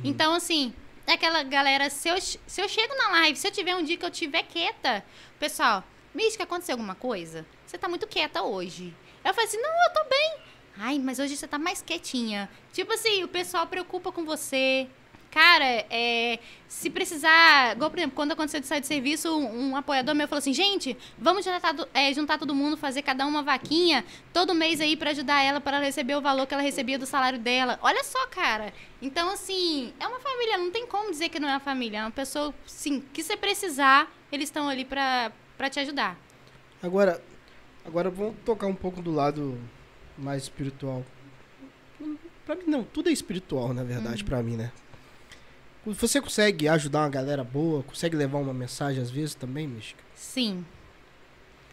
Então, 0.04 0.34
assim, 0.34 0.74
é 1.06 1.14
aquela 1.14 1.44
galera, 1.44 1.90
se 1.90 2.10
eu, 2.10 2.20
se 2.20 2.40
eu 2.62 2.68
chego 2.68 2.96
na 2.96 3.10
live, 3.20 3.38
se 3.38 3.48
eu 3.48 3.52
tiver 3.52 3.76
um 3.76 3.84
dia 3.84 3.98
que 3.98 4.06
eu 4.06 4.10
tiver 4.10 4.44
quieta, 4.44 5.04
pessoal, 5.40 5.84
Mística, 6.14 6.44
aconteceu 6.46 6.74
alguma 6.74 6.96
coisa? 6.96 7.46
Você 7.68 7.78
tá 7.78 7.88
muito 7.90 8.08
quieta 8.08 8.42
hoje. 8.42 8.96
Eu 9.24 9.34
falei 9.34 9.48
assim, 9.48 9.62
não, 9.62 9.70
eu 9.70 9.94
tô 9.94 10.10
bem. 10.10 10.38
Ai, 10.78 11.00
mas 11.00 11.20
hoje 11.20 11.38
você 11.38 11.48
tá 11.48 11.58
mais 11.58 11.82
quietinha. 11.82 12.50
Tipo 12.74 12.94
assim, 12.94 13.24
o 13.24 13.28
pessoal 13.28 13.66
preocupa 13.68 14.12
com 14.12 14.26
você. 14.26 14.88
Cara, 15.32 15.66
é, 15.90 16.40
se 16.68 16.90
precisar. 16.90 17.76
Igual, 17.76 17.90
por 17.90 18.00
exemplo, 18.00 18.16
quando 18.16 18.32
aconteceu 18.32 18.62
de 18.62 18.68
sair 18.68 18.80
de 18.80 18.88
serviço, 18.88 19.30
um, 19.38 19.72
um 19.72 19.76
apoiador 19.76 20.16
meu 20.16 20.30
falou 20.30 20.40
assim: 20.40 20.54
gente, 20.54 20.98
vamos 21.18 21.44
juntar, 21.44 21.76
é, 21.94 22.14
juntar 22.14 22.38
todo 22.38 22.56
mundo, 22.56 22.78
fazer 22.78 23.02
cada 23.02 23.26
um 23.26 23.30
uma 23.30 23.44
vaquinha 23.44 24.06
todo 24.32 24.56
mês 24.56 24.80
aí 24.80 24.96
pra 24.96 25.12
ajudar 25.12 25.42
ela, 25.42 25.60
para 25.60 25.76
ela 25.76 25.86
receber 25.86 26.16
o 26.16 26.22
valor 26.22 26.48
que 26.48 26.54
ela 26.54 26.64
recebia 26.64 26.98
do 26.98 27.06
salário 27.06 27.38
dela. 27.38 27.78
Olha 27.82 28.02
só, 28.04 28.26
cara. 28.28 28.74
Então, 29.02 29.30
assim, 29.30 29.94
é 30.00 30.08
uma 30.08 30.20
família, 30.20 30.58
não 30.58 30.72
tem 30.72 30.88
como 30.88 31.12
dizer 31.12 31.28
que 31.28 31.40
não 31.40 31.50
é 31.50 31.52
uma 31.52 31.60
família. 31.60 31.98
É 31.98 32.02
uma 32.04 32.12
pessoa, 32.12 32.54
sim, 32.66 33.04
que 33.14 33.22
você 33.22 33.36
precisar, 33.36 34.10
eles 34.32 34.48
estão 34.48 34.70
ali 34.70 34.86
pra 34.86 35.32
te 35.70 35.82
ajudar. 35.82 36.18
Agora, 36.82 37.22
agora 37.84 38.10
vamos 38.10 38.36
tocar 38.46 38.68
um 38.68 38.76
pouco 38.76 39.02
do 39.02 39.12
lado 39.12 39.60
mais 40.18 40.44
espiritual. 40.44 41.04
Pra 42.46 42.56
mim 42.56 42.64
não, 42.68 42.84
tudo 42.84 43.10
é 43.10 43.12
espiritual, 43.12 43.74
na 43.74 43.84
verdade, 43.84 44.22
Uhum. 44.22 44.28
pra 44.30 44.44
mim, 44.44 44.56
né? 44.56 44.72
Você 45.86 46.20
consegue 46.20 46.68
ajudar 46.68 47.02
uma 47.02 47.10
galera 47.10 47.44
boa? 47.44 47.84
Consegue 47.84 48.16
levar 48.16 48.40
uma 48.40 48.54
mensagem 48.54 49.02
às 49.02 49.12
vezes 49.12 49.36
também, 49.36 49.68
Mística? 49.68 50.04
Sim. 50.16 50.66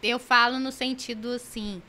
Eu 0.03 0.19
falo 0.19 0.59
no 0.59 0.71
sentido 0.73 1.31
assim. 1.31 1.81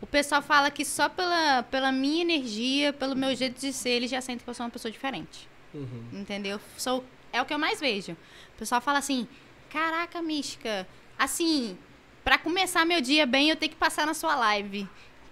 O 0.00 0.06
pessoal 0.06 0.40
fala 0.40 0.70
que 0.70 0.84
só 0.84 1.08
pela, 1.08 1.62
pela 1.64 1.90
minha 1.92 2.22
energia, 2.22 2.92
pelo 2.92 3.14
meu 3.16 3.34
jeito 3.34 3.60
de 3.60 3.72
ser, 3.72 3.90
eles 3.90 4.10
já 4.10 4.20
sentem 4.20 4.44
que 4.44 4.48
eu 4.48 4.54
sou 4.54 4.64
uma 4.64 4.70
pessoa 4.70 4.90
diferente. 4.92 5.48
Uhum. 5.74 6.04
Entendeu? 6.12 6.58
Sou, 6.78 7.04
é 7.32 7.42
o 7.42 7.44
que 7.44 7.52
eu 7.52 7.58
mais 7.58 7.80
vejo. 7.80 8.12
O 8.12 8.58
pessoal 8.58 8.80
fala 8.80 8.98
assim: 8.98 9.26
caraca, 9.68 10.22
mística, 10.22 10.86
assim, 11.18 11.76
pra 12.24 12.38
começar 12.38 12.86
meu 12.86 13.00
dia 13.02 13.26
bem, 13.26 13.50
eu 13.50 13.56
tenho 13.56 13.72
que 13.72 13.76
passar 13.78 14.06
na 14.06 14.14
sua 14.14 14.34
live. 14.36 14.88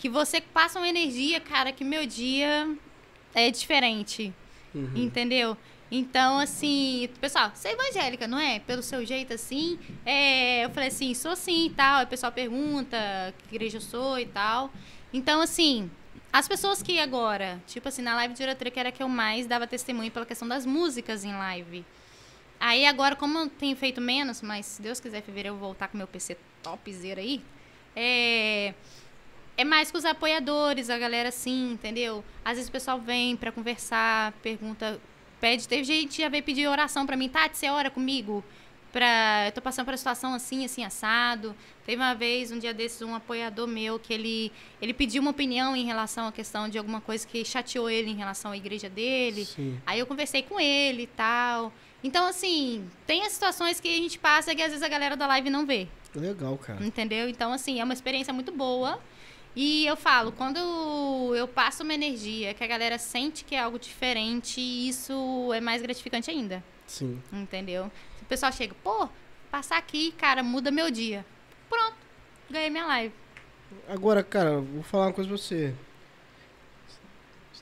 Que 0.07 0.11
você 0.11 0.41
passa 0.41 0.79
uma 0.79 0.89
energia, 0.89 1.41
cara, 1.41 1.73
que 1.73 1.83
meu 1.83 2.07
dia 2.07 2.73
é 3.35 3.51
diferente. 3.51 4.33
Uhum. 4.73 4.93
Entendeu? 4.95 5.57
Então, 5.91 6.39
assim, 6.39 7.09
pessoal, 7.21 7.51
você 7.53 7.71
é 7.71 7.73
evangélica, 7.73 8.29
não 8.29 8.39
é? 8.39 8.61
Pelo 8.61 8.85
seu 8.85 9.05
jeito 9.05 9.35
assim. 9.35 9.77
É, 10.05 10.65
eu 10.65 10.71
falei 10.71 10.91
assim, 10.91 11.13
sou 11.13 11.35
sim 11.35 11.67
e 11.67 11.71
tal. 11.71 11.97
Aí 11.99 12.05
o 12.05 12.07
pessoal 12.07 12.31
pergunta 12.31 12.97
que 13.37 13.57
igreja 13.57 13.79
eu 13.79 13.81
sou 13.81 14.17
e 14.17 14.27
tal. 14.27 14.71
Então, 15.13 15.41
assim, 15.41 15.91
as 16.33 16.47
pessoas 16.47 16.81
que 16.81 17.01
agora, 17.01 17.61
tipo 17.67 17.89
assim, 17.89 18.03
na 18.03 18.15
live 18.15 18.33
de 18.33 18.39
diretoria, 18.39 18.71
que 18.71 18.79
era 18.79 18.93
que 18.93 19.03
eu 19.03 19.09
mais 19.09 19.45
dava 19.49 19.67
testemunho 19.67 20.13
pela 20.13 20.25
questão 20.25 20.47
das 20.47 20.65
músicas 20.65 21.25
em 21.25 21.33
live. 21.33 21.85
Aí 22.61 22.87
agora, 22.87 23.17
como 23.17 23.39
eu 23.39 23.49
tenho 23.49 23.75
feito 23.75 24.01
menos, 24.01 24.41
mas 24.41 24.67
se 24.67 24.81
Deus 24.81 25.01
quiser, 25.01 25.19
em 25.19 25.23
fevereiro 25.23 25.57
eu 25.57 25.59
vou 25.59 25.71
voltar 25.71 25.89
com 25.89 25.99
meu 25.99 26.07
PC 26.07 26.37
topzera 26.63 27.21
aí. 27.21 27.43
É. 27.97 28.73
É 29.57 29.65
mais 29.65 29.91
com 29.91 29.97
os 29.97 30.05
apoiadores, 30.05 30.91
a 30.91 30.99
galera 30.99 31.31
assim, 31.31 31.73
entendeu? 31.73 32.23
Às 32.45 32.57
vezes 32.57 32.69
o 32.69 32.73
pessoal 32.73 33.01
vem 33.01 33.37
pra 33.37 33.51
conversar, 33.51 34.33
pergunta, 34.43 35.01
pede. 35.41 35.67
Teve 35.67 35.85
gente 35.85 36.17
que 36.17 36.23
já 36.23 36.29
veio 36.29 36.43
pedir 36.43 36.67
oração 36.67 37.07
pra 37.07 37.17
mim, 37.17 37.29
Tati, 37.29 37.57
você 37.57 37.71
ora 37.71 37.91
comigo? 37.91 38.45
Pra, 38.93 39.47
eu 39.47 39.53
tô 39.53 39.61
passando 39.61 39.87
por 39.87 39.93
uma 39.93 39.97
situação 39.97 40.35
assim, 40.35 40.65
assim, 40.65 40.85
assado. 40.85 41.55
Teve 41.85 42.01
uma 42.01 42.15
vez, 42.15 42.51
um 42.51 42.59
dia 42.59 42.73
desses, 42.73 43.01
um 43.03 43.15
apoiador 43.15 43.67
meu 43.67 43.99
que 43.99 44.13
ele, 44.13 44.53
ele 44.81 44.95
pediu 44.95 45.21
uma 45.23 45.31
opinião 45.31 45.75
em 45.75 45.85
relação 45.85 46.29
à 46.29 46.33
questão 46.33 46.69
de 46.69 46.79
alguma 46.79 47.01
coisa 47.01 47.27
que 47.27 47.45
chateou 47.45 47.89
ele 47.91 48.11
em 48.11 48.17
relação 48.17 48.53
à 48.53 48.57
igreja 48.57 48.89
dele. 48.89 49.45
Sim. 49.45 49.79
Aí 49.87 49.99
eu 49.99 50.07
conversei 50.07 50.43
com 50.43 50.61
ele 50.61 51.03
e 51.03 51.07
tal. 51.09 51.73
Então, 52.03 52.27
assim, 52.27 52.89
tem 53.07 53.25
as 53.25 53.33
situações 53.33 53.81
que 53.81 53.89
a 53.89 53.97
gente 53.97 54.19
passa 54.19 54.55
que 54.55 54.63
às 54.63 54.69
vezes 54.69 54.83
a 54.83 54.89
galera 54.89 55.17
da 55.17 55.27
live 55.27 55.51
não 55.51 55.67
vê. 55.67 55.89
Legal, 56.15 56.57
cara. 56.57 56.85
Entendeu? 56.85 57.29
Então, 57.29 57.53
assim, 57.53 57.81
é 57.81 57.85
uma 57.85 57.95
experiência 57.95 58.33
muito 58.33 58.53
boa. 58.53 58.99
E 59.57 59.87
eu 59.87 59.97
falo, 59.97 60.33
quando 60.33 60.59
eu 61.35 61.49
passo 61.49 61.83
uma 61.83 61.95
energia 61.95 62.53
que 62.53 62.63
a 62.63 62.67
galera 62.67 62.99
sente 62.99 63.43
que 63.43 63.55
é 63.55 63.61
algo 63.61 63.79
diferente, 63.79 64.61
isso 64.61 65.51
é 65.55 65.63
mais 65.63 65.81
gratificante 65.81 66.31
ainda. 66.31 66.63
Sim. 66.87 67.23
Entendeu? 67.33 67.91
Se 68.19 68.23
o 68.23 68.27
pessoal 68.27 68.53
chega, 68.53 68.75
pô, 68.85 69.09
passar 69.51 69.79
aqui, 69.79 70.13
cara, 70.13 70.43
muda 70.43 70.71
meu 70.71 70.91
dia. 70.91 71.25
Pronto, 71.71 71.97
ganhei 72.51 72.69
minha 72.69 72.85
live. 72.85 73.15
Agora, 73.89 74.23
cara, 74.23 74.61
vou 74.61 74.83
falar 74.83 75.07
uma 75.07 75.13
coisa 75.15 75.27
pra 75.27 75.39
você. 75.39 75.75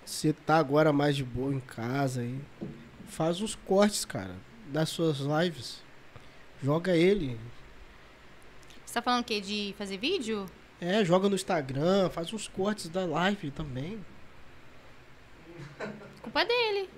Você 0.04 0.32
tá 0.32 0.56
agora 0.56 0.92
mais 0.92 1.14
de 1.14 1.22
boa 1.22 1.54
em 1.54 1.60
casa 1.60 2.22
aí. 2.22 2.40
Faz 3.06 3.40
uns 3.40 3.54
cortes, 3.54 4.04
cara, 4.04 4.34
das 4.66 4.88
suas 4.88 5.18
lives. 5.20 5.80
Joga 6.60 6.96
ele. 6.96 7.38
Você 8.84 8.94
tá 8.94 9.00
falando 9.00 9.22
o 9.22 9.24
quê? 9.24 9.40
De 9.40 9.76
fazer 9.78 9.96
vídeo? 9.96 10.44
É, 10.80 11.04
joga 11.04 11.28
no 11.28 11.34
Instagram, 11.34 12.10
faz 12.10 12.32
uns 12.32 12.48
cortes 12.48 12.88
da 12.88 13.04
live 13.06 13.50
também. 13.50 13.98
Culpa 16.22 16.44
dele. 16.44 16.88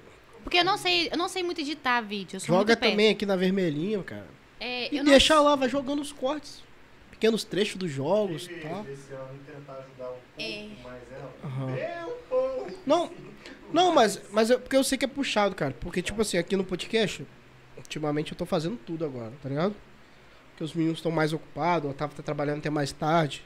Porque 0.43 0.59
eu 0.59 0.65
não 0.65 0.77
sei, 0.79 1.09
eu 1.11 1.17
não 1.19 1.29
sei 1.29 1.43
muito 1.43 1.61
editar 1.61 2.01
vídeo. 2.01 2.37
Eu 2.37 2.41
sou 2.41 2.57
Joga 2.57 2.77
também 2.77 3.11
aqui 3.11 3.27
na 3.27 3.35
vermelhinha, 3.37 4.03
cara. 4.03 4.27
É, 4.61 4.93
E 4.93 4.99
eu 4.99 5.05
não 5.05 5.11
deixa 5.11 5.39
lá, 5.41 5.57
vai 5.57 5.69
jogando 5.69 6.01
os 6.01 6.13
cortes. 6.13 6.63
Pequenos 7.11 7.45
trechos 7.45 7.77
dos 7.77 7.91
jogos 7.91 8.47
e 8.47 8.55
tal. 8.61 8.87
esse 8.89 9.13
ano 9.13 9.39
tentar 9.47 9.73
ajudar 9.73 10.05
um 10.11 10.13
pouco 10.13 10.23
É. 10.39 10.69
mais 10.83 11.03
ela. 11.13 11.71
É 11.79 12.05
pouco. 12.29 12.73
Não, 12.87 13.11
não, 13.73 13.93
mas, 13.93 14.21
mas 14.31 14.51
é 14.51 14.59
porque 14.59 14.77
eu 14.77 14.85
sei 14.85 14.97
que 14.99 15.05
é 15.05 15.09
puxado, 15.09 15.55
cara. 15.55 15.75
Porque, 15.81 16.01
tipo 16.03 16.21
assim, 16.23 16.39
aqui 16.39 16.57
no 16.57 16.65
podcast, 16.65 17.27
ultimamente 17.77 18.33
eu 18.33 18.39
tô 18.39 18.47
fazendo 18.47 18.77
tudo 18.77 19.05
agora, 19.05 19.33
tá 19.43 19.49
ligado? 19.49 19.75
Porque 20.51 20.63
os 20.65 20.73
meninos 20.75 20.99
estão 20.99 21.11
mais 21.11 21.33
ocupados, 21.33 21.89
o 21.89 21.91
Otávio 21.91 22.17
tá 22.17 22.23
trabalhando 22.23 22.59
até 22.59 22.71
mais 22.71 22.93
tarde. 22.93 23.43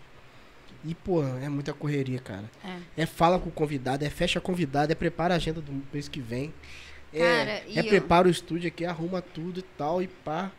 E, 0.85 0.95
pô, 0.95 1.22
é 1.22 1.49
muita 1.49 1.72
correria, 1.74 2.18
cara. 2.18 2.51
É. 2.97 3.03
É 3.03 3.07
fala 3.07 3.39
com 3.39 3.49
o 3.49 3.53
convidado, 3.53 4.05
é 4.05 4.09
fecha 4.11 4.41
convidado, 4.41 4.91
é 4.91 4.95
prepara 4.95 5.35
a 5.35 5.37
agenda 5.37 5.61
do 5.61 5.72
mês 5.93 6.09
que 6.09 6.20
vem. 6.20 6.53
É, 7.12 7.18
Cara, 7.18 7.62
e 7.68 7.78
é 7.78 7.81
eu- 7.83 7.85
prepara 7.89 8.28
o 8.28 8.31
estúdio 8.31 8.68
aqui, 8.68 8.85
arruma 8.85 9.20
tudo 9.20 9.61
e 9.61 9.62
tal, 9.76 10.01
e 10.03 10.07
pá. 10.09 10.51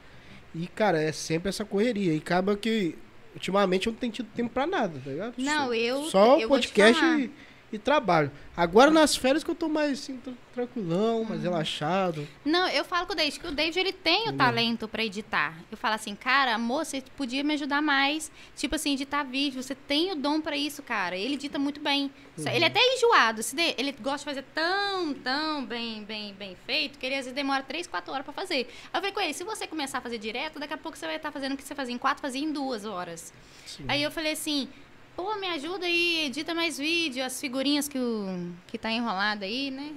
E, 0.53 0.67
cara, 0.67 1.01
é 1.01 1.11
sempre 1.11 1.49
essa 1.49 1.63
correria. 1.65 2.13
E 2.13 2.17
acaba 2.17 2.55
que, 2.57 2.95
ultimamente, 3.33 3.87
eu 3.87 3.93
não 3.93 3.99
tenho 3.99 4.11
tido 4.13 4.27
tempo 4.35 4.49
pra 4.53 4.67
nada, 4.67 4.99
tá 5.03 5.09
ligado? 5.09 5.33
Não, 5.37 5.73
eu. 5.73 6.03
Só 6.09 6.37
eu 6.39 6.49
vou 6.49 6.59
te 6.59 6.67
podcast 6.67 6.99
falar. 6.99 7.19
e, 7.19 7.31
e 7.71 7.77
trabalho. 7.79 8.31
Agora 8.55 8.91
nas 8.91 9.15
férias 9.15 9.43
que 9.43 9.49
eu 9.49 9.55
tô 9.55 9.69
mais 9.69 9.93
assim, 9.93 10.17
tran- 10.17 10.33
tranquilão, 10.53 11.23
mais 11.23 11.41
relaxado. 11.41 12.27
Não, 12.43 12.67
eu 12.67 12.83
falo 12.83 13.05
com 13.07 13.13
o 13.13 13.15
David 13.15 13.39
que 13.39 13.47
o 13.47 13.51
David 13.51 13.79
ele 13.79 13.93
tem 13.93 14.17
o 14.17 14.21
Entendeu? 14.23 14.37
talento 14.37 14.87
pra 14.87 15.03
editar. 15.05 15.57
Eu 15.71 15.77
falo 15.77 15.95
assim, 15.95 16.13
cara, 16.15 16.55
amor, 16.55 16.85
você 16.85 17.01
podia 17.15 17.43
me 17.43 17.53
ajudar 17.53 17.81
mais. 17.81 18.29
Tipo 18.55 18.75
assim, 18.75 18.93
editar 18.93 19.23
vídeo. 19.23 19.63
Você 19.63 19.73
tem 19.73 20.11
o 20.11 20.15
dom 20.15 20.41
pra 20.41 20.57
isso, 20.57 20.83
cara. 20.83 21.15
Ele 21.15 21.35
edita 21.35 21.57
muito 21.57 21.79
bem. 21.79 22.11
Uhum. 22.37 22.47
Ele 22.47 22.63
é 22.65 22.67
até 22.67 22.79
enjoado. 22.95 23.41
Ele 23.77 23.91
gosta 23.93 24.17
de 24.19 24.25
fazer 24.25 24.43
tão, 24.53 25.13
tão 25.13 25.65
bem, 25.65 26.03
bem, 26.03 26.33
bem 26.33 26.57
feito 26.65 26.99
que 26.99 27.05
ele 27.05 27.15
às 27.15 27.21
vezes 27.25 27.33
demora 27.33 27.63
3, 27.63 27.87
4 27.87 28.11
horas 28.11 28.25
pra 28.25 28.33
fazer. 28.33 28.67
Aí 28.91 28.97
eu 28.97 29.01
falei 29.01 29.11
com 29.11 29.19
ele, 29.21 29.33
se 29.33 29.43
você 29.45 29.65
começar 29.65 29.99
a 29.99 30.01
fazer 30.01 30.17
direto, 30.17 30.59
daqui 30.59 30.73
a 30.73 30.77
pouco 30.77 30.97
você 30.97 31.05
vai 31.05 31.15
estar 31.15 31.31
fazendo 31.31 31.53
o 31.53 31.57
que 31.57 31.63
você 31.63 31.73
fazia 31.73 31.95
em 31.95 31.97
4, 31.97 32.21
fazia 32.21 32.41
em 32.43 32.51
2 32.51 32.85
horas. 32.85 33.33
Sim. 33.65 33.85
Aí 33.87 34.03
eu 34.03 34.11
falei 34.11 34.33
assim, 34.33 34.67
pô, 35.15 35.35
me 35.35 35.47
ajuda 35.47 35.85
aí, 35.85 36.25
edita 36.25 36.53
mais 36.53 36.77
vídeo, 36.77 37.23
as 37.23 37.39
figurinhas 37.39 37.87
que, 37.87 37.97
o, 37.97 38.51
que 38.67 38.77
tá 38.77 38.91
enrolada 38.91 39.45
aí, 39.45 39.71
né? 39.71 39.91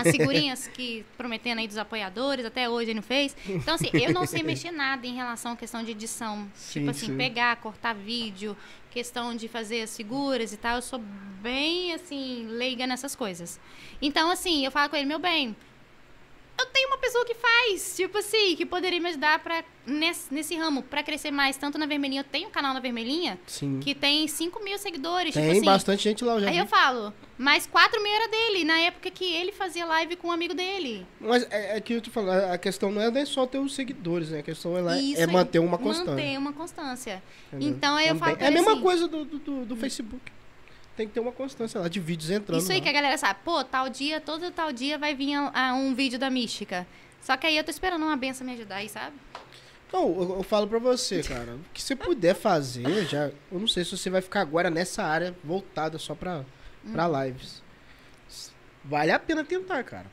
As 0.00 0.10
figurinhas 0.10 0.66
que 0.66 1.04
prometendo 1.16 1.58
aí 1.58 1.68
dos 1.68 1.78
apoiadores, 1.78 2.44
até 2.44 2.68
hoje 2.68 2.90
ele 2.90 3.00
não 3.00 3.02
fez. 3.02 3.36
Então, 3.46 3.74
assim, 3.74 3.90
eu 3.92 4.12
não 4.12 4.26
sei 4.26 4.42
mexer 4.42 4.70
nada 4.70 5.06
em 5.06 5.14
relação 5.14 5.52
à 5.52 5.56
questão 5.56 5.82
de 5.82 5.92
edição. 5.92 6.48
Sim, 6.54 6.80
tipo 6.80 6.90
assim, 6.90 7.06
sim. 7.06 7.16
pegar, 7.16 7.56
cortar 7.56 7.94
vídeo, 7.94 8.56
questão 8.90 9.34
de 9.34 9.48
fazer 9.48 9.82
as 9.82 9.96
figuras 9.96 10.52
e 10.52 10.56
tal. 10.56 10.76
Eu 10.76 10.82
sou 10.82 11.00
bem, 11.40 11.92
assim, 11.92 12.46
leiga 12.48 12.86
nessas 12.86 13.14
coisas. 13.14 13.60
Então, 14.00 14.30
assim, 14.30 14.64
eu 14.64 14.70
falo 14.70 14.88
com 14.90 14.96
ele, 14.96 15.06
meu 15.06 15.18
bem, 15.18 15.56
eu 16.58 16.66
tenho 16.66 16.88
uma 16.88 16.98
pessoa 16.98 17.24
que 17.24 17.34
faz, 17.34 17.94
tipo 17.96 18.18
assim, 18.18 18.56
que 18.56 18.66
poderia 18.66 19.00
me 19.00 19.08
ajudar 19.08 19.38
pra, 19.40 19.62
nesse, 19.86 20.32
nesse 20.32 20.56
ramo, 20.56 20.82
pra 20.82 21.02
crescer 21.02 21.30
mais. 21.30 21.56
Tanto 21.56 21.78
na 21.78 21.86
Vermelhinha, 21.86 22.20
eu 22.20 22.24
tenho 22.24 22.48
um 22.48 22.50
canal 22.50 22.74
na 22.74 22.80
Vermelhinha, 22.80 23.38
Sim. 23.46 23.78
que 23.80 23.94
tem 23.94 24.26
5 24.26 24.62
mil 24.64 24.76
seguidores. 24.78 25.34
Tem 25.34 25.42
tipo 25.44 25.56
assim, 25.56 25.64
bastante 25.64 26.02
gente 26.04 26.24
lá, 26.24 26.34
eu 26.34 26.40
já 26.40 26.46
Aí 26.48 26.52
vi. 26.54 26.58
eu 26.58 26.66
falo, 26.66 27.12
mas 27.38 27.66
4 27.66 28.02
mil 28.02 28.12
era 28.12 28.28
dele, 28.28 28.64
na 28.64 28.78
época 28.80 29.10
que 29.10 29.24
ele 29.24 29.52
fazia 29.52 29.86
live 29.86 30.16
com 30.16 30.28
um 30.28 30.32
amigo 30.32 30.54
dele. 30.54 31.06
Mas 31.20 31.46
é, 31.50 31.76
é 31.76 31.80
que 31.80 31.92
eu 31.94 32.00
te 32.00 32.10
falo, 32.10 32.30
a 32.30 32.58
questão 32.58 32.90
não 32.90 33.00
é 33.02 33.24
só 33.24 33.46
ter 33.46 33.58
os 33.58 33.74
seguidores, 33.74 34.30
né? 34.30 34.40
A 34.40 34.42
questão 34.42 34.76
é, 34.76 34.80
lá- 34.80 34.98
Isso 34.98 35.20
é 35.20 35.26
manter 35.26 35.58
uma 35.60 35.78
constância. 35.78 36.12
Manter 36.12 36.38
uma 36.38 36.52
constância. 36.52 37.22
entendeu? 37.48 37.68
Então 37.68 37.96
aí 37.96 38.08
eu 38.08 38.14
Também. 38.18 38.34
falo 38.34 38.44
É 38.44 38.48
a 38.48 38.50
mesma 38.50 38.72
assim, 38.72 38.82
coisa 38.82 39.06
do, 39.08 39.24
do- 39.24 39.64
do 39.64 39.76
Facebook. 39.76 40.20
Tem 40.98 41.06
que 41.06 41.14
ter 41.14 41.20
uma 41.20 41.30
constância 41.30 41.80
lá 41.80 41.86
de 41.86 42.00
vídeos 42.00 42.28
entrando. 42.28 42.60
Isso 42.60 42.72
aí 42.72 42.78
lá. 42.78 42.82
que 42.82 42.88
a 42.88 42.92
galera 42.92 43.16
sabe. 43.16 43.38
Pô, 43.44 43.62
tal 43.62 43.88
dia, 43.88 44.20
todo 44.20 44.50
tal 44.50 44.72
dia 44.72 44.98
vai 44.98 45.14
vir 45.14 45.34
ah, 45.36 45.72
um 45.72 45.94
vídeo 45.94 46.18
da 46.18 46.28
mística. 46.28 46.84
Só 47.22 47.36
que 47.36 47.46
aí 47.46 47.56
eu 47.56 47.62
tô 47.62 47.70
esperando 47.70 48.02
uma 48.02 48.16
benção 48.16 48.44
me 48.44 48.52
ajudar 48.54 48.76
aí, 48.76 48.88
sabe? 48.88 49.14
Não, 49.92 50.08
eu, 50.08 50.36
eu 50.38 50.42
falo 50.42 50.66
pra 50.66 50.80
você, 50.80 51.22
cara. 51.22 51.54
O 51.54 51.60
que 51.72 51.80
você 51.80 51.94
puder 51.94 52.34
fazer, 52.34 53.06
já. 53.06 53.30
Eu 53.50 53.60
não 53.60 53.68
sei 53.68 53.84
se 53.84 53.96
você 53.96 54.10
vai 54.10 54.20
ficar 54.20 54.40
agora 54.40 54.70
nessa 54.70 55.04
área 55.04 55.34
voltada 55.44 55.98
só 55.98 56.16
pra, 56.16 56.44
pra 56.92 57.08
Hum. 57.08 57.24
lives. 57.24 57.62
Vale 58.84 59.12
a 59.12 59.18
pena 59.20 59.44
tentar, 59.44 59.84
cara. 59.84 60.06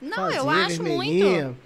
Não, 0.00 0.30
eu 0.30 0.44
Fazer 0.44 0.60
acho 0.60 0.82
vermelhinha, 0.82 1.44
muito. 1.46 1.58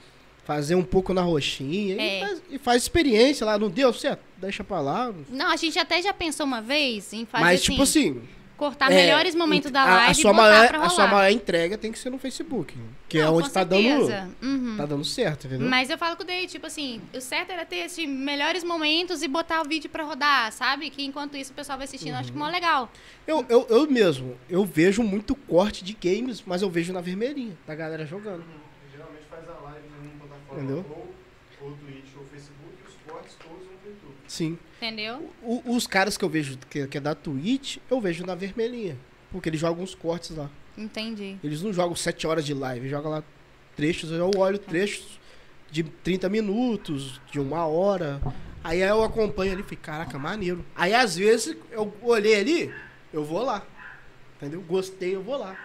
Fazer 0.45 0.75
um 0.77 0.85
pouco 0.85 1.13
na 1.13 1.23
roxinha. 1.23 2.01
É. 2.01 2.19
E, 2.19 2.21
faz, 2.21 2.43
e 2.51 2.59
faz 2.59 2.83
experiência 2.83 3.45
lá. 3.45 3.59
Não 3.59 3.69
deu 3.69 3.93
certo? 3.93 4.23
Deixa 4.37 4.63
pra 4.63 4.81
lá. 4.81 5.13
Não, 5.29 5.51
a 5.51 5.57
gente 5.57 5.79
até 5.79 6.01
já 6.01 6.13
pensou 6.13 6.47
uma 6.47 6.63
vez 6.63 7.13
em 7.13 7.27
fazer 7.27 7.45
Mas, 7.45 7.61
assim, 7.61 7.71
tipo 7.73 7.83
assim. 7.83 8.23
Cortar 8.57 8.91
é, 8.91 8.95
melhores 8.95 9.35
momentos 9.35 9.71
da 9.71 9.83
a- 9.83 9.85
live 9.97 10.11
a, 10.11 10.15
sua 10.15 10.31
e 10.31 10.35
botar 10.35 10.43
maior, 10.51 10.69
pra 10.69 10.79
A 10.79 10.81
rolar. 10.83 10.91
sua 10.95 11.07
maior 11.07 11.31
entrega 11.31 11.77
tem 11.79 11.93
que 11.93 11.99
ser 11.99 12.11
no 12.11 12.19
Facebook. 12.19 12.75
Que 13.09 13.19
é 13.19 13.25
Não, 13.25 13.37
onde 13.37 13.49
com 13.49 13.55
tá 13.55 13.63
dando. 13.65 14.35
Uhum. 14.43 14.75
tá 14.77 14.87
dando 14.87 15.05
certo, 15.05 15.47
entendeu? 15.47 15.69
Mas 15.69 15.91
eu 15.91 15.97
falo 15.99 16.17
com 16.17 16.23
o 16.23 16.27
Day, 16.27 16.47
tipo 16.47 16.67
assim, 16.67 17.01
o 17.15 17.21
certo 17.21 17.51
era 17.53 17.65
ter 17.65 17.77
esses 17.77 18.09
melhores 18.09 18.65
momentos 18.65 19.23
e 19.23 19.29
botar 19.29 19.61
o 19.63 19.69
vídeo 19.69 19.89
pra 19.91 20.03
rodar, 20.05 20.51
sabe? 20.53 20.91
Que 20.91 21.05
enquanto 21.05 21.37
isso 21.37 21.53
o 21.53 21.55
pessoal 21.55 21.79
vai 21.79 21.85
assistindo, 21.87 22.15
eu 22.15 22.19
acho 22.21 22.33
que 22.33 22.39
mó 22.39 22.49
legal. 22.49 22.91
Eu, 23.27 23.45
eu, 23.49 23.67
eu 23.69 23.91
mesmo, 23.91 24.37
eu 24.49 24.65
vejo 24.65 25.03
muito 25.03 25.35
corte 25.35 25.85
de 25.85 25.93
games, 25.95 26.43
mas 26.47 26.63
eu 26.63 26.71
vejo 26.71 26.93
na 26.93 27.01
vermelhinha, 27.01 27.57
da 27.67 27.75
galera 27.75 28.05
jogando. 28.07 28.43
Geralmente 28.91 29.25
faz 29.31 29.43
a 29.49 29.53
live 29.65 29.87
em 30.03 30.07
uma 30.17 30.27
plataforma 30.27 30.63
Entendeu? 30.65 30.85
ou, 30.91 31.15
ou 31.69 31.73
Twitch 31.77 32.17
ou 32.17 32.25
Facebook 32.25 32.73
e 32.85 32.89
os 32.89 32.95
cortes 33.13 33.35
todos 33.43 33.67
vão 33.67 33.77
pro 33.83 33.91
YouTube. 33.91 34.15
Sim. 34.37 34.59
Entendeu? 34.77 35.31
O- 35.43 35.63
os 35.75 35.87
caras 35.87 36.17
que 36.19 36.25
eu 36.25 36.29
vejo, 36.29 36.59
que, 36.69 36.87
que 36.87 36.99
é 36.99 37.01
da 37.01 37.15
Twitch, 37.15 37.79
eu 37.91 38.01
vejo 38.01 38.25
na 38.27 38.35
vermelhinha. 38.35 38.97
Porque 39.33 39.49
eles 39.49 39.61
jogam 39.61 39.83
uns 39.83 39.95
cortes 39.95 40.37
lá. 40.37 40.51
Entendi. 40.77 41.37
Eles 41.43 41.63
não 41.63 41.73
jogam 41.73 41.97
7 41.97 42.27
horas 42.27 42.45
de 42.45 42.53
live, 42.53 42.89
jogam 42.89 43.11
lá 43.11 43.25
trechos, 43.75 44.11
eu 44.11 44.31
olho 44.37 44.59
trechos 44.59 45.19
de 45.71 45.83
30 45.83 46.29
minutos, 46.29 47.21
de 47.31 47.41
uma 47.41 47.67
hora. 47.67 48.21
Aí 48.63 48.81
eu 48.81 49.03
acompanho 49.03 49.53
ali 49.53 49.63
e 49.63 49.65
fico, 49.65 49.83
caraca, 49.83 50.19
maneiro. 50.19 50.65
Aí 50.75 50.93
às 50.95 51.17
vezes 51.17 51.57
eu 51.71 51.93
olhei 52.03 52.35
ali, 52.39 52.75
eu 53.13 53.25
vou 53.25 53.43
lá. 53.43 53.65
Entendeu? 54.37 54.61
Gostei, 54.61 55.15
eu 55.15 55.23
vou 55.23 55.37
lá. 55.39 55.57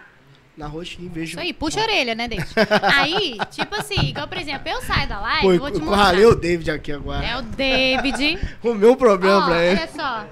Na 0.54 0.66
roxinha 0.66 1.08
vejo. 1.10 1.30
Isso 1.30 1.40
aí, 1.40 1.52
puxa 1.52 1.80
a 1.80 1.82
orelha, 1.84 2.14
né, 2.14 2.28
David? 2.28 2.46
aí, 2.94 3.38
tipo 3.50 3.74
assim, 3.74 4.08
igual, 4.08 4.28
por 4.28 4.36
exemplo, 4.36 4.68
eu 4.68 4.82
saio 4.82 5.08
da 5.08 5.18
live, 5.18 5.42
Pô, 5.42 5.52
eu 5.54 5.58
vou 5.58 5.70
te 5.70 5.78
mostrar. 5.78 5.86
encurralei 5.86 6.26
o 6.26 6.34
David 6.34 6.70
aqui 6.70 6.92
agora. 6.92 7.24
É 7.24 7.38
o 7.38 7.42
David. 7.42 8.38
O 8.62 8.74
meu 8.74 8.94
problema 8.94 9.38
Ó, 9.38 9.46
pra 9.46 9.64
ele. 9.64 9.80
olha 9.80 9.88
só. 9.88 10.26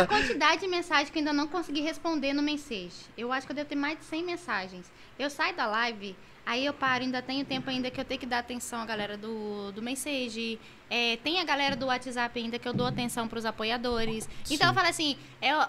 A 0.00 0.06
quantidade 0.06 0.60
de 0.60 0.68
mensagens 0.68 1.08
que 1.08 1.18
eu 1.18 1.20
ainda 1.20 1.32
não 1.32 1.46
consegui 1.46 1.80
responder 1.80 2.32
no 2.34 2.42
mensagem. 2.42 2.90
Eu 3.16 3.32
acho 3.32 3.46
que 3.46 3.52
eu 3.52 3.56
devo 3.56 3.68
ter 3.68 3.74
mais 3.74 3.98
de 3.98 4.04
100 4.04 4.22
mensagens. 4.24 4.92
Eu 5.18 5.30
saio 5.30 5.56
da 5.56 5.66
live, 5.66 6.14
aí 6.44 6.66
eu 6.66 6.72
paro, 6.74 7.02
ainda 7.02 7.22
tenho 7.22 7.44
tempo 7.44 7.70
ainda 7.70 7.90
que 7.90 7.98
eu 8.00 8.04
tenho 8.04 8.20
que 8.20 8.26
dar 8.26 8.40
atenção 8.40 8.82
à 8.82 8.84
galera 8.84 9.16
do, 9.16 9.72
do 9.72 9.80
message. 9.80 10.58
É, 10.90 11.16
tem 11.24 11.40
a 11.40 11.44
galera 11.44 11.74
do 11.74 11.86
WhatsApp 11.86 12.38
ainda 12.38 12.58
que 12.58 12.68
eu 12.68 12.74
dou 12.74 12.86
atenção 12.86 13.26
pros 13.26 13.46
apoiadores. 13.46 14.28
Então 14.50 14.68
eu 14.68 14.74
falo 14.74 14.88
assim, 14.88 15.16
eu 15.40 15.64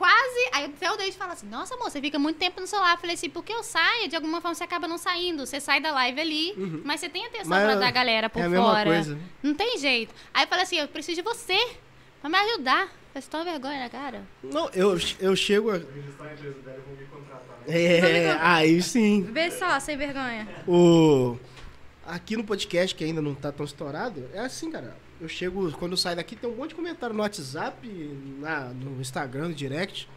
quase. 0.00 0.48
Aí 0.52 0.64
até 0.64 0.90
o 0.90 0.96
David 0.96 1.14
fala 1.14 1.34
assim, 1.34 1.46
nossa, 1.46 1.76
moça, 1.76 1.90
você 1.90 2.00
fica 2.00 2.18
muito 2.18 2.38
tempo 2.38 2.58
no 2.58 2.66
celular. 2.66 2.94
Eu 2.94 2.98
falei 2.98 3.14
assim, 3.14 3.28
porque 3.28 3.52
eu 3.52 3.62
saio, 3.62 4.08
de 4.08 4.16
alguma 4.16 4.40
forma 4.40 4.54
você 4.54 4.64
acaba 4.64 4.88
não 4.88 4.96
saindo. 4.96 5.44
Você 5.44 5.60
sai 5.60 5.78
da 5.78 5.92
live 5.92 6.18
ali, 6.18 6.54
mas 6.84 7.00
você 7.00 7.08
tem 7.10 7.26
atenção 7.26 7.50
Uhum. 7.50 7.50
Mas 7.50 7.64
pra 7.64 7.74
dar 7.74 7.88
a 7.88 7.90
galera 7.90 8.30
por 8.30 8.40
é 8.40 8.46
a 8.46 8.48
mesma 8.48 8.64
fora. 8.64 8.90
coisa. 8.90 9.18
Não 9.42 9.52
tem 9.54 9.76
jeito. 9.76 10.14
Aí 10.32 10.44
eu 10.44 10.48
falei 10.48 10.62
assim, 10.64 10.76
eu 10.78 10.88
preciso 10.88 11.16
de 11.16 11.22
você 11.22 11.58
pra 12.22 12.30
me 12.30 12.38
ajudar. 12.38 12.88
Faz 13.12 13.26
tão 13.26 13.44
vergonha 13.44 13.80
na 13.80 13.90
cara. 13.90 14.22
Não, 14.42 14.70
eu, 14.70 14.96
eu 15.18 15.36
chego. 15.36 15.70
a-? 15.70 15.80
É, 17.68 18.30
aí 18.40 18.80
sim. 18.82 19.22
Vê 19.30 19.50
só, 19.50 19.78
sem 19.80 19.96
vergonha. 19.96 20.48
O... 20.66 21.36
Aqui 22.06 22.36
no 22.36 22.44
podcast, 22.44 22.94
que 22.94 23.04
ainda 23.04 23.20
não 23.20 23.34
tá 23.34 23.52
tão 23.52 23.64
estourado, 23.66 24.28
é 24.32 24.40
assim, 24.40 24.70
cara. 24.70 24.96
Eu 25.20 25.28
chego, 25.28 25.70
quando 25.72 25.92
eu 25.92 25.98
saio 25.98 26.16
daqui, 26.16 26.34
tem 26.34 26.48
um 26.48 26.56
monte 26.56 26.70
de 26.70 26.74
comentário 26.76 27.14
no 27.14 27.20
WhatsApp, 27.22 27.86
na, 28.38 28.60
no 28.68 29.00
Instagram, 29.00 29.48
no 29.48 29.54
direct. 29.54 30.08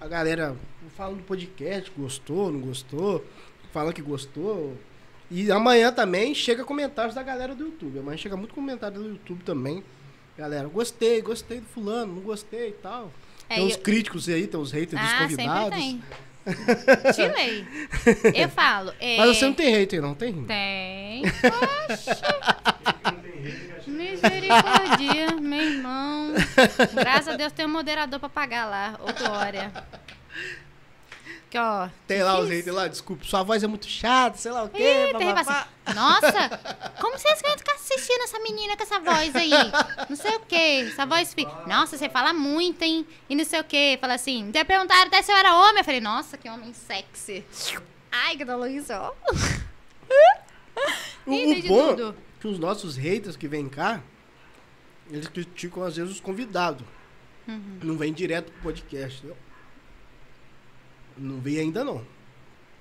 A 0.00 0.06
galera 0.06 0.56
falando 0.96 1.18
do 1.18 1.22
podcast, 1.24 1.90
gostou, 1.96 2.50
não 2.52 2.60
gostou, 2.60 3.24
falando 3.72 3.92
que 3.94 4.02
gostou. 4.02 4.76
E 5.30 5.50
amanhã 5.50 5.90
também 5.92 6.34
chega 6.34 6.64
comentários 6.64 7.14
da 7.14 7.22
galera 7.22 7.54
do 7.54 7.64
YouTube. 7.64 7.98
Amanhã 7.98 8.16
chega 8.16 8.36
muito 8.36 8.54
comentário 8.54 8.98
do 9.00 9.08
YouTube 9.08 9.42
também. 9.42 9.82
Galera, 10.38 10.68
gostei, 10.68 11.20
gostei 11.20 11.58
do 11.60 11.66
fulano, 11.66 12.14
não 12.14 12.22
gostei 12.22 12.68
e 12.68 12.72
tal. 12.72 13.10
É, 13.48 13.56
tem 13.56 13.66
os 13.66 13.74
eu- 13.74 13.80
críticos 13.80 14.28
aí, 14.28 14.46
tem 14.46 14.60
os 14.60 14.70
haters 14.72 15.00
dos 15.02 15.10
Ah, 15.12 15.18
sempre 15.28 15.36
convidados. 15.36 15.78
tem. 15.78 16.02
Te 17.14 17.26
lei. 17.34 17.66
Eu 18.34 18.48
falo. 18.50 18.92
é, 19.00 19.16
Mas 19.16 19.36
você 19.36 19.46
não 19.46 19.54
tem 19.54 19.70
hater, 19.74 20.00
não 20.02 20.14
tem? 20.14 20.44
Tem. 20.44 21.22
Não 21.22 21.30
tem 23.22 23.40
rede, 23.42 23.66
já 23.68 23.80
chega. 23.80 23.83
Misericórdia, 23.94 25.36
meu 25.40 25.60
irmão. 25.60 26.34
Graças 26.94 27.28
a 27.28 27.36
Deus 27.36 27.52
tem 27.52 27.66
um 27.66 27.70
moderador 27.70 28.18
pra 28.20 28.28
pagar 28.28 28.66
lá. 28.66 28.98
Ô, 29.00 29.12
Glória. 29.12 29.72
Que, 31.48 31.58
ó. 31.58 31.88
Tem 32.08 32.20
lá 32.20 32.40
os 32.40 32.48
haters 32.48 32.74
lá, 32.74 32.88
desculpa, 32.88 33.24
sua 33.24 33.44
voz 33.44 33.62
é 33.62 33.68
muito 33.68 33.86
chata, 33.86 34.36
sei 34.36 34.50
lá 34.50 34.64
o 34.64 34.68
quê. 34.68 34.82
Ih, 34.82 35.16
terrível 35.16 35.38
assim. 35.38 35.68
Nossa, 35.94 36.60
como 37.00 37.16
vocês 37.16 37.40
vão 37.40 37.56
ficar 37.56 37.74
assistindo 37.74 38.22
essa 38.22 38.40
menina 38.40 38.76
com 38.76 38.82
essa 38.82 38.98
voz 38.98 39.36
aí? 39.36 39.50
Não 40.08 40.16
sei 40.16 40.34
o 40.34 40.40
quê. 40.40 40.88
Essa 40.90 41.06
voz 41.06 41.32
fica. 41.32 41.52
Nossa, 41.68 41.96
você 41.96 42.08
fala 42.08 42.32
muito, 42.32 42.82
hein? 42.82 43.06
E 43.30 43.36
não 43.36 43.44
sei 43.44 43.60
o 43.60 43.64
quê. 43.64 43.96
Fala 44.00 44.14
assim. 44.14 44.48
Até 44.48 44.64
perguntaram 44.64 45.06
até 45.06 45.22
se 45.22 45.30
eu 45.30 45.36
era 45.36 45.54
homem. 45.54 45.78
Eu 45.78 45.84
falei, 45.84 46.00
nossa, 46.00 46.36
que 46.36 46.48
homem 46.48 46.74
sexy. 46.74 47.44
Ai, 48.10 48.36
que 48.36 48.44
ó. 48.44 49.12
O, 51.26 51.30
o 51.30 51.36
tem 51.36 51.62
bom 51.68 51.88
tudo. 51.94 52.16
Que 52.44 52.48
os 52.48 52.58
nossos 52.58 52.94
haters 52.94 53.36
que 53.36 53.48
vêm 53.48 53.70
cá, 53.70 54.02
eles 55.10 55.26
criticam 55.28 55.82
às 55.82 55.96
vezes 55.96 56.12
os 56.12 56.20
convidados. 56.20 56.84
Uhum. 57.48 57.78
Não 57.82 57.96
vem 57.96 58.12
direto 58.12 58.52
pro 58.52 58.64
podcast, 58.64 59.16
entendeu? 59.16 59.36
Não 61.16 61.40
vem 61.40 61.58
ainda 61.58 61.82
não. 61.82 62.04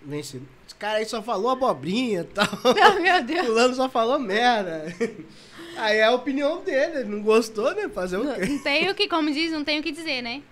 Vem 0.02 0.20
assim, 0.20 0.46
esse 0.68 0.76
cara 0.76 0.98
aí 0.98 1.06
só 1.06 1.24
falou 1.24 1.50
abobrinha 1.50 2.22
e 2.22 2.24
tal. 2.26 2.46
Oh, 2.62 2.74
meu 3.00 3.24
Deus. 3.24 3.46
Fulano 3.46 3.74
só 3.74 3.88
falou 3.88 4.20
merda. 4.20 4.94
Aí 5.76 5.98
é 5.98 6.04
a 6.04 6.12
opinião 6.12 6.64
dele, 6.64 7.00
ele 7.00 7.10
não 7.10 7.24
gostou, 7.24 7.74
né? 7.74 7.90
Fazer 7.90 8.18
o 8.18 8.36
quê? 8.36 8.46
Não 8.46 8.60
tem 8.60 8.92
o 8.92 8.94
que, 8.94 9.08
como 9.08 9.32
diz, 9.32 9.52
não 9.52 9.64
tem 9.64 9.80
o 9.80 9.84
que 9.84 9.92
dizer, 9.92 10.22
né? 10.22 10.44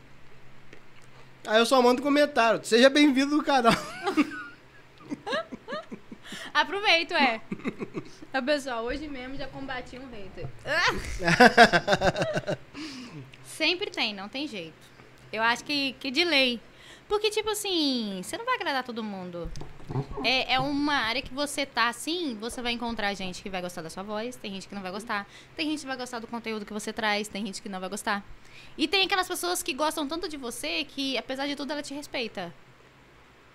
Aí 1.45 1.59
eu 1.59 1.65
só 1.65 1.79
mando 1.79 2.01
comentário. 2.01 2.59
Seja 2.63 2.89
bem-vindo 2.89 3.37
no 3.37 3.43
canal. 3.43 3.73
Aproveito, 6.53 7.13
é. 7.13 7.41
Ô, 8.37 8.41
pessoal, 8.43 8.83
hoje 8.83 9.07
mesmo 9.07 9.35
já 9.35 9.47
combati 9.47 9.97
um 9.97 10.07
hater. 10.09 10.47
Sempre 13.45 13.89
tem, 13.89 14.13
não 14.13 14.27
tem 14.27 14.47
jeito. 14.47 14.91
Eu 15.31 15.41
acho 15.43 15.63
que, 15.63 15.93
que 15.93 16.11
de 16.11 16.23
lei. 16.23 16.59
Porque, 17.07 17.29
tipo 17.29 17.49
assim, 17.49 18.21
você 18.23 18.37
não 18.37 18.45
vai 18.45 18.55
agradar 18.55 18.83
todo 18.83 19.03
mundo. 19.03 19.51
É, 20.23 20.53
é 20.53 20.59
uma 20.59 20.93
área 20.93 21.21
que 21.21 21.33
você 21.33 21.65
tá 21.65 21.89
assim, 21.89 22.37
você 22.39 22.61
vai 22.61 22.71
encontrar 22.71 23.13
gente 23.13 23.43
que 23.43 23.49
vai 23.49 23.61
gostar 23.61 23.81
da 23.81 23.89
sua 23.89 24.03
voz, 24.03 24.37
tem 24.37 24.53
gente 24.53 24.67
que 24.67 24.73
não 24.73 24.81
vai 24.81 24.91
gostar, 24.91 25.27
tem 25.55 25.69
gente 25.69 25.81
que 25.81 25.87
vai 25.87 25.97
gostar 25.97 26.19
do 26.19 26.27
conteúdo 26.27 26.65
que 26.65 26.71
você 26.71 26.93
traz, 26.93 27.27
tem 27.27 27.45
gente 27.45 27.61
que 27.61 27.67
não 27.67 27.81
vai 27.81 27.89
gostar. 27.89 28.23
E 28.77 28.87
tem 28.87 29.03
aquelas 29.03 29.27
pessoas 29.27 29.61
que 29.61 29.73
gostam 29.73 30.07
tanto 30.07 30.29
de 30.29 30.37
você 30.37 30.85
que, 30.85 31.17
apesar 31.17 31.47
de 31.47 31.55
tudo, 31.55 31.71
ela 31.71 31.81
te 31.81 31.93
respeita. 31.93 32.53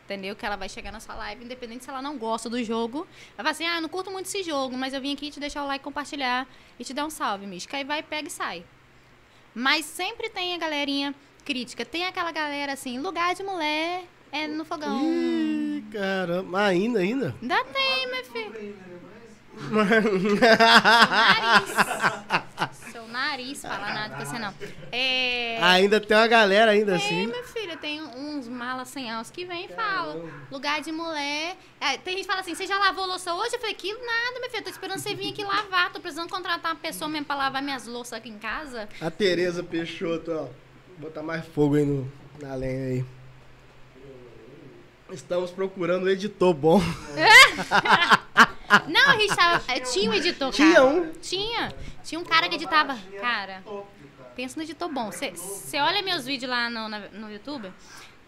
Entendeu? 0.06 0.36
Que 0.36 0.46
ela 0.46 0.54
vai 0.54 0.68
chegar 0.68 0.92
na 0.92 1.00
sua 1.00 1.16
live, 1.16 1.44
independente 1.44 1.82
se 1.82 1.90
ela 1.90 2.00
não 2.00 2.16
gosta 2.16 2.48
do 2.48 2.62
jogo. 2.62 3.04
Ela 3.36 3.42
vai 3.42 3.50
assim, 3.50 3.66
ah, 3.66 3.80
não 3.80 3.88
curto 3.88 4.08
muito 4.08 4.26
esse 4.26 4.40
jogo, 4.44 4.76
mas 4.76 4.94
eu 4.94 5.00
vim 5.00 5.12
aqui 5.12 5.32
te 5.32 5.40
deixar 5.40 5.64
o 5.64 5.66
like, 5.66 5.82
compartilhar 5.82 6.46
e 6.78 6.84
te 6.84 6.94
dar 6.94 7.04
um 7.04 7.10
salve, 7.10 7.44
Mística. 7.44 7.76
Aí 7.76 7.82
vai, 7.82 8.04
pega 8.04 8.28
e 8.28 8.30
sai. 8.30 8.64
Mas 9.52 9.84
sempre 9.84 10.30
tem 10.30 10.54
a 10.54 10.58
galerinha 10.58 11.12
crítica. 11.44 11.84
Tem 11.84 12.06
aquela 12.06 12.30
galera 12.30 12.72
assim, 12.72 13.00
lugar 13.00 13.34
de 13.34 13.42
mulher 13.42 14.04
é 14.30 14.46
no 14.46 14.64
fogão. 14.64 15.02
Ih, 15.02 15.84
caramba. 15.90 16.66
Ainda, 16.66 17.00
ainda? 17.00 17.34
Ainda 17.42 17.64
tem, 17.64 18.06
meu 18.06 18.24
filho. 18.26 18.76
Nariz. 19.72 21.70
Nariz, 23.16 23.62
fala 23.62 23.92
nada 23.94 24.14
com 24.14 24.24
você 24.26 24.38
não. 24.38 24.52
É. 24.92 25.58
ainda 25.62 25.98
tem 25.98 26.14
uma 26.16 26.26
galera 26.26 26.72
ainda 26.72 26.98
Tem, 26.98 27.06
assim. 27.06 27.26
meu 27.26 27.44
filho, 27.44 27.76
tem 27.78 28.02
uns 28.02 28.46
malas 28.46 28.88
sem 28.88 29.10
alça 29.10 29.32
que 29.32 29.44
vem 29.46 29.64
e 29.64 29.68
falam. 29.68 30.28
Lugar 30.50 30.82
de 30.82 30.92
mulher. 30.92 31.56
É, 31.80 31.96
tem 31.96 32.14
gente 32.14 32.24
que 32.26 32.28
fala 32.28 32.40
assim: 32.42 32.54
você 32.54 32.66
já 32.66 32.78
lavou 32.78 33.06
louça 33.06 33.32
hoje? 33.32 33.54
Eu 33.54 33.60
falei: 33.60 33.74
que 33.74 33.90
nada, 33.92 34.38
meu 34.38 34.50
filho. 34.50 34.62
Tô 34.64 34.70
esperando 34.70 34.98
você 34.98 35.14
vir 35.14 35.30
aqui 35.32 35.42
lavar. 35.42 35.90
Tô 35.92 35.98
precisando 36.00 36.28
contratar 36.28 36.72
uma 36.72 36.78
pessoa 36.78 37.08
mesmo 37.08 37.24
pra 37.24 37.36
lavar 37.36 37.62
minhas 37.62 37.86
louças 37.86 38.12
aqui 38.12 38.28
em 38.28 38.38
casa. 38.38 38.86
A 39.00 39.10
Tereza 39.10 39.62
Peixoto, 39.62 40.30
ó. 40.32 40.42
Vou 40.98 41.08
botar 41.08 41.22
mais 41.22 41.44
fogo 41.46 41.76
aí 41.76 41.86
no, 41.86 42.10
na 42.40 42.54
lenha 42.54 42.86
aí. 42.86 43.04
Estamos 45.10 45.50
procurando 45.50 46.04
um 46.04 46.08
editor 46.08 46.52
bom. 46.52 46.82
Não, 48.88 49.10
a 49.10 49.18
gente 49.18 49.36
tava. 49.36 49.62
é, 49.68 49.80
Tinha 49.80 50.10
um 50.10 50.14
editor, 50.14 50.50
cara. 50.50 50.52
Tinha 50.52 50.84
um? 50.84 51.12
Tinha. 51.22 51.74
Tinha 52.06 52.20
um 52.20 52.24
cara 52.24 52.48
que 52.48 52.54
editava. 52.54 52.96
Cara, 53.20 53.62
pensa 54.36 54.56
no 54.56 54.62
editor 54.62 54.88
bom. 54.88 55.10
Você 55.10 55.78
olha 55.80 56.00
meus 56.02 56.24
vídeos 56.24 56.48
lá 56.50 56.70
no, 56.70 56.88
na- 56.88 57.08
no 57.08 57.30
YouTube. 57.30 57.72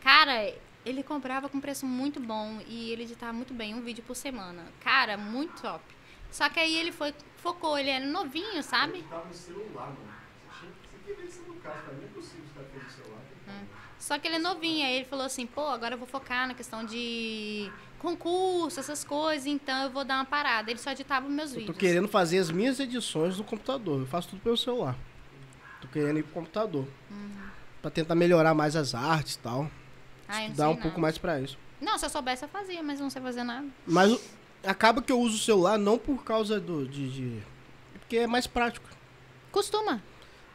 Cara, 0.01 0.53
ele 0.85 1.03
comprava 1.03 1.49
com 1.49 1.61
preço 1.61 1.87
muito 1.87 2.19
bom 2.19 2.61
e 2.67 2.91
ele 2.91 3.05
editava 3.05 3.33
muito 3.33 3.55
bem, 3.55 3.75
um 3.75 3.81
vídeo 3.83 4.03
por 4.05 4.17
semana. 4.17 4.65
Cara, 4.81 5.17
muito 5.17 5.63
top. 5.63 5.85
Só 6.31 6.49
que 6.49 6.59
aí 6.61 6.77
ele 6.77 6.93
foi, 6.93 7.15
focou, 7.37 7.79
ele 7.79 7.89
era 7.91 8.05
novinho, 8.05 8.63
sabe? 8.63 9.03
Tava 9.05 9.27
no 9.27 9.35
celular, 9.35 9.87
mano. 9.87 10.19
Você 10.51 10.67
tinha, 11.07 11.17
que 11.17 11.23
ver 11.23 11.29
isso 11.29 11.43
no 11.43 11.55
caso. 11.57 11.77
Não 11.93 12.05
é 12.05 12.07
possível 12.09 12.45
estar 12.47 12.63
no 12.63 12.91
celular. 12.91 13.21
como. 13.47 13.69
Só 13.99 14.19
que 14.19 14.29
ele 14.29 14.37
é 14.37 14.39
novinho, 14.41 14.87
aí 14.87 14.95
ele 14.97 15.05
falou 15.05 15.25
assim, 15.25 15.47
pô, 15.47 15.67
agora 15.69 15.95
eu 15.95 15.99
vou 15.99 16.07
focar 16.07 16.47
na 16.49 16.55
questão 16.55 16.85
de 16.85 17.71
concurso, 17.99 18.79
essas 18.81 19.05
coisas, 19.05 19.47
então 19.47 19.85
eu 19.85 19.91
vou 19.91 20.05
dar 20.05 20.17
uma 20.17 20.25
parada. 20.25 20.71
Ele 20.71 20.79
só 20.79 20.91
editava 20.93 21.29
meus 21.29 21.51
Eu 21.51 21.55
tô 21.55 21.61
vídeos. 21.61 21.79
querendo 21.79 22.09
fazer 22.09 22.39
as 22.39 22.51
minhas 22.51 22.79
edições 22.81 23.37
no 23.39 23.45
computador. 23.45 24.01
Eu 24.01 24.07
faço 24.07 24.29
tudo 24.29 24.41
pelo 24.41 24.57
celular. 24.57 24.97
Tô 25.81 25.89
querendo 25.89 26.19
ir 26.19 26.23
pro 26.23 26.33
computador. 26.35 26.87
Pra 27.83 27.91
tentar 27.91 28.15
melhorar 28.15 28.55
mais 28.55 28.75
as 28.77 28.95
artes 28.95 29.35
e 29.35 29.39
tal. 29.39 29.71
Ah, 30.29 30.43
Estudar 30.45 30.69
um 30.71 30.75
não. 30.75 30.83
pouco 30.83 31.01
mais 31.01 31.17
pra 31.19 31.41
isso. 31.41 31.57
Não, 31.81 31.97
se 31.97 32.05
eu 32.05 32.11
soubesse 32.11 32.45
eu 32.45 32.49
fazia, 32.49 32.83
mas 32.83 32.99
não 33.01 33.09
sei 33.09 33.23
fazer 33.23 33.45
nada. 33.45 33.67
Mas 33.87 34.19
acaba 34.65 35.01
que 35.01 35.13
eu 35.13 35.21
uso 35.21 35.37
o 35.37 35.41
celular 35.41 35.79
não 35.79 35.97
por 35.97 36.25
causa 36.25 36.59
do. 36.61 36.87
de. 36.87 37.09
de- 37.11 37.43
porque 38.01 38.17
é 38.17 38.27
mais 38.27 38.47
prático. 38.47 38.89
Costuma. 39.53 40.03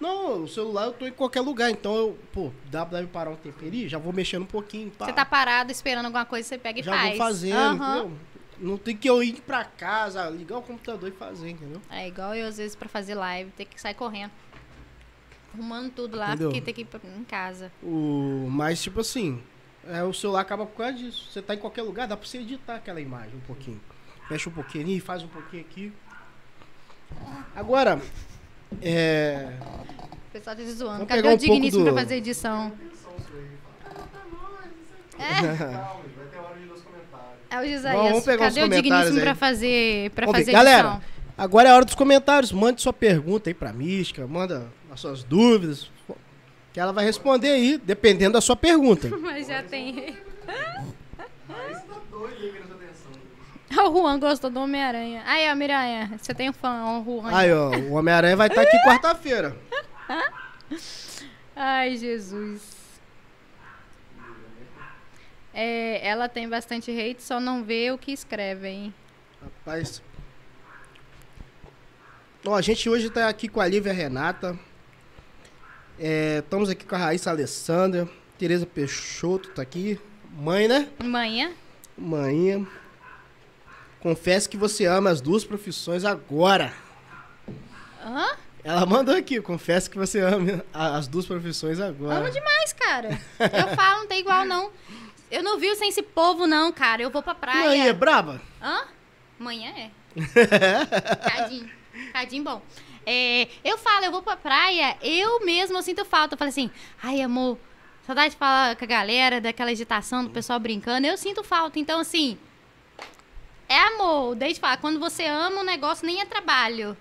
Não, 0.04 0.44
o 0.44 0.48
celular 0.50 0.86
eu 0.88 0.92
tô 0.94 1.08
em 1.08 1.12
qualquer 1.12 1.40
lugar, 1.40 1.72
então 1.72 1.96
eu, 1.96 2.20
pô, 2.34 2.52
dá 2.70 2.86
pra 2.86 3.02
parar 3.08 3.30
um 3.32 3.36
tempo 3.38 3.64
ali, 3.66 3.88
já 3.88 3.98
vou 3.98 4.12
mexendo 4.12 4.44
um 4.44 4.46
pouquinho, 4.46 4.92
pá, 4.92 5.06
Você 5.06 5.14
tá 5.14 5.24
parado 5.24 5.72
esperando 5.72 6.06
alguma 6.06 6.26
coisa, 6.26 6.46
você 6.48 6.58
pega 6.58 6.82
e 6.82 6.84
já 6.84 6.92
faz. 6.92 7.10
vou 7.10 7.18
fazendo, 7.18 7.76
entendeu? 7.84 8.12
Não 8.60 8.78
tem 8.78 8.96
que 8.98 9.10
eu 9.10 9.24
ir 9.24 9.40
pra 9.42 9.64
casa, 9.64 10.30
ligar 10.30 10.58
o 10.58 10.62
computador 10.62 11.08
e 11.08 11.12
fazer, 11.14 11.50
entendeu? 11.52 11.82
É 11.90 12.06
igual 12.08 12.36
eu, 12.36 12.48
às 12.48 12.58
vezes, 12.58 12.76
pra 12.76 12.90
fazer 12.90 13.16
live, 13.16 13.50
ter 13.52 13.64
que 13.66 13.80
sair 13.80 13.94
correndo. 13.94 14.32
Arrumando 15.54 15.92
tudo 15.92 16.18
lá, 16.18 16.30
Entendeu? 16.30 16.50
porque 16.50 16.62
tem 16.62 16.74
que 16.74 16.82
ir 16.82 16.86
pra- 16.86 17.00
em 17.18 17.24
casa. 17.24 17.72
O, 17.82 18.48
mas, 18.50 18.82
tipo 18.82 19.00
assim, 19.00 19.42
é, 19.88 20.04
o 20.04 20.12
celular 20.14 20.42
acaba 20.42 20.66
por 20.66 20.76
causa 20.78 20.94
disso. 20.94 21.28
Você 21.32 21.42
tá 21.42 21.54
em 21.56 21.58
qualquer 21.60 21.82
lugar, 21.84 22.08
dá 22.08 22.18
pra 22.18 22.28
você 22.28 22.40
editar 22.40 22.76
aquela 22.76 23.00
imagem 23.00 23.36
um 23.36 23.42
pouquinho. 23.48 23.80
Fecha 24.28 24.50
um 24.50 24.54
pouquinho 24.54 24.84
ali, 24.84 25.00
faz 25.00 25.24
um 25.24 25.28
pouquinho 25.28 25.62
aqui. 25.62 25.94
Agora, 27.56 28.02
é. 28.82 29.50
O 30.28 30.32
pessoal 30.34 30.56
tá 30.56 30.64
zoando. 30.64 30.92
Vamos 30.94 31.08
Cadê 31.08 31.28
o 31.28 31.32
um 31.32 31.38
digníssimo 31.38 31.84
do- 31.86 31.94
pra 31.94 32.02
fazer 32.04 32.16
edição? 32.16 32.72
"Ah, 35.20 35.24
É, 35.24 35.50
aqui." 35.50 35.58
Calma, 35.58 36.02
vai 36.18 36.26
ter 36.32 36.38
hora 36.40 36.56
de 36.60 36.66
ler 36.66 36.74
os 36.74 36.82
comentários. 36.82 37.40
é 37.50 37.56
o 37.56 37.60
Vamos- 37.60 37.72
Isaías. 37.72 38.04
vamos 38.10 38.26
pegar 38.26 38.48
os 38.48 38.54
Cadê 38.54 38.60
o 38.60 38.64
comentários 38.64 38.84
digníssimo 38.84 39.18
aí. 39.18 39.24
pra 39.24 39.36
fazer, 39.36 40.10
pra 40.12 40.26
Vamos 40.26 40.40
ver. 40.40 40.46
fazer 40.46 40.52
Galera, 40.52 40.88
edição? 40.88 41.02
Agora 41.38 41.70
é 41.70 41.72
a 41.72 41.76
hora 41.76 41.86
dos 41.86 41.96
comentários. 41.96 42.52
Mande 42.52 42.82
sua 42.82 42.94
pergunta 42.94 43.50
aí 43.50 43.54
pra 43.54 43.74
Mística, 43.74 44.26
manda 44.28 44.68
as 44.92 45.00
suas 45.00 45.24
dúvidas. 45.24 45.90
Que 46.72 46.80
ela 46.80 46.92
vai 46.92 47.06
responder 47.06 47.50
aí, 47.50 47.78
dependendo 47.84 48.34
da 48.34 48.42
sua 48.42 48.56
pergunta. 48.56 49.08
Mas 49.22 49.48
já 49.48 49.62
tem. 49.64 50.16
Aí 50.48 51.74
você 51.74 51.82
tá 51.82 51.96
doido 52.12 52.36
aí 52.42 52.52
querendo 52.52 52.68
sua 52.68 52.76
atenção. 52.76 53.12
O 53.84 53.92
Juan 53.92 54.20
gostou 54.20 54.50
do 54.50 54.60
Homem-Aranha. 54.60 55.24
Aí, 55.26 55.50
ó, 55.50 55.56
Miranha, 55.56 56.12
você 56.18 56.34
tem 56.34 56.50
um 56.50 56.54
fã, 56.54 57.00
o 57.00 57.04
Juan. 57.04 57.36
Aí, 57.36 57.52
ó, 57.54 57.70
o 57.70 57.94
Homem-Aranha 57.94 58.36
vai 58.36 58.48
estar 58.48 58.62
aqui 58.62 58.78
quarta-feira. 58.84 59.56
Ai, 61.56 61.96
Jesus. 61.98 62.62
É, 65.54 66.06
ela 66.08 66.28
tem 66.28 66.50
bastante 66.50 66.90
hate, 66.92 67.22
só 67.22 67.40
não 67.40 67.64
vê 67.64 67.92
o 67.92 67.98
que 67.98 68.12
escrevem. 68.12 68.94
Rapaz. 69.42 70.02
Ó, 72.46 72.56
a 72.56 72.62
gente 72.62 72.90
hoje 72.90 73.10
tá 73.10 73.30
aqui 73.30 73.48
com 73.48 73.62
a 73.62 73.68
Lívia 73.68 73.94
Renata. 73.94 74.58
É, 76.00 76.40
estamos 76.40 76.70
aqui 76.70 76.86
com 76.86 76.96
a 76.96 76.98
Raíssa 76.98 77.30
Alessandra. 77.30 78.10
Tereza 78.38 78.66
Peixoto 78.66 79.50
tá 79.50 79.62
aqui. 79.62 80.00
Mãe, 80.32 80.68
né? 80.68 80.90
Manhã? 81.04 81.52
Mãe. 81.96 82.68
Confesse 84.04 84.50
que 84.50 84.58
você 84.58 84.86
ama 84.86 85.10
as 85.10 85.22
duas 85.22 85.46
profissões 85.46 86.04
agora. 86.04 86.74
Hã? 88.04 88.36
Ela 88.62 88.86
mandou 88.86 89.16
aqui, 89.16 89.40
confesse 89.40 89.90
que 89.90 89.98
você 89.98 90.20
ama 90.20 90.62
as 90.74 91.08
duas 91.08 91.26
profissões 91.26 91.80
agora. 91.80 92.20
Amo 92.20 92.30
demais, 92.30 92.74
cara. 92.74 93.18
Eu 93.40 93.74
falo, 93.74 94.02
não 94.02 94.08
tem 94.08 94.20
igual, 94.20 94.44
não. 94.44 94.72
Eu 95.32 95.42
não 95.42 95.58
vivo 95.58 95.76
sem 95.78 95.88
esse 95.88 96.02
povo, 96.04 96.46
não, 96.46 96.70
cara. 96.74 97.02
Eu 97.02 97.10
vou 97.10 97.24
pra 97.24 97.34
praia. 97.34 97.64
Mãe, 97.64 97.88
é 97.88 97.94
braba? 97.94 98.42
Hã? 98.62 98.82
Manhã 99.40 99.72
é. 99.72 99.90
Cadinho. 101.30 101.72
Cadinho 102.12 102.44
bom. 102.44 102.62
É, 103.06 103.48
eu 103.64 103.78
falo, 103.78 104.04
eu 104.04 104.12
vou 104.12 104.22
pra 104.22 104.36
praia, 104.36 104.98
eu 105.02 105.46
mesmo 105.46 105.78
eu 105.78 105.82
sinto 105.82 106.04
falta. 106.04 106.34
Eu 106.34 106.38
falo 106.38 106.50
assim, 106.50 106.70
ai, 107.02 107.22
amor, 107.22 107.58
saudade 108.06 108.32
de 108.32 108.36
falar 108.36 108.76
com 108.76 108.84
a 108.84 108.88
galera, 108.88 109.40
daquela 109.40 109.72
agitação, 109.72 110.26
do 110.26 110.30
pessoal 110.30 110.60
brincando. 110.60 111.08
Eu 111.08 111.16
sinto 111.16 111.42
falta. 111.42 111.80
Então, 111.80 112.02
assim, 112.02 112.38
é 113.74 113.88
amor. 113.88 114.36
Desde 114.36 114.60
falar, 114.60 114.78
quando 114.78 115.00
você 115.00 115.26
ama 115.26 115.62
um 115.62 115.66
negócio, 115.66 116.06
nem 116.06 116.22
é 116.22 116.26
trabalho. 116.26 116.96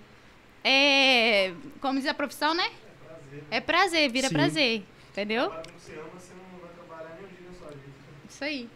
É, 0.64 1.52
como 1.80 1.98
diz 1.98 2.08
a 2.08 2.14
profissão, 2.14 2.54
né? 2.54 2.70
É 3.50 3.60
prazer, 3.60 4.10
vira 4.10 4.28
Sim. 4.28 4.34
prazer. 4.34 4.82
Entendeu? 5.10 5.50
Quando 5.50 5.72
você 5.78 5.92
ama, 5.92 6.08
você 6.18 6.32
não 6.34 6.60
vai 6.60 6.70
trabalhar 6.70 7.16
nem 7.16 7.24
um 7.24 7.28
dia 7.28 7.46
na 7.50 7.58
sua 7.58 7.68
vida. 7.68 7.92
Isso 8.28 8.44
aí. 8.44 8.70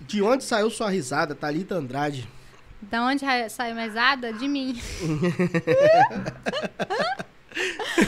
De 0.00 0.22
onde 0.22 0.44
saiu 0.44 0.70
sua 0.70 0.90
risada, 0.90 1.34
Thalita 1.34 1.74
Andrade? 1.74 2.28
Da 2.82 3.02
onde 3.02 3.24
saiu 3.48 3.74
mais 3.74 3.94
nada? 3.94 4.32
De 4.32 4.46
mim. 4.46 4.78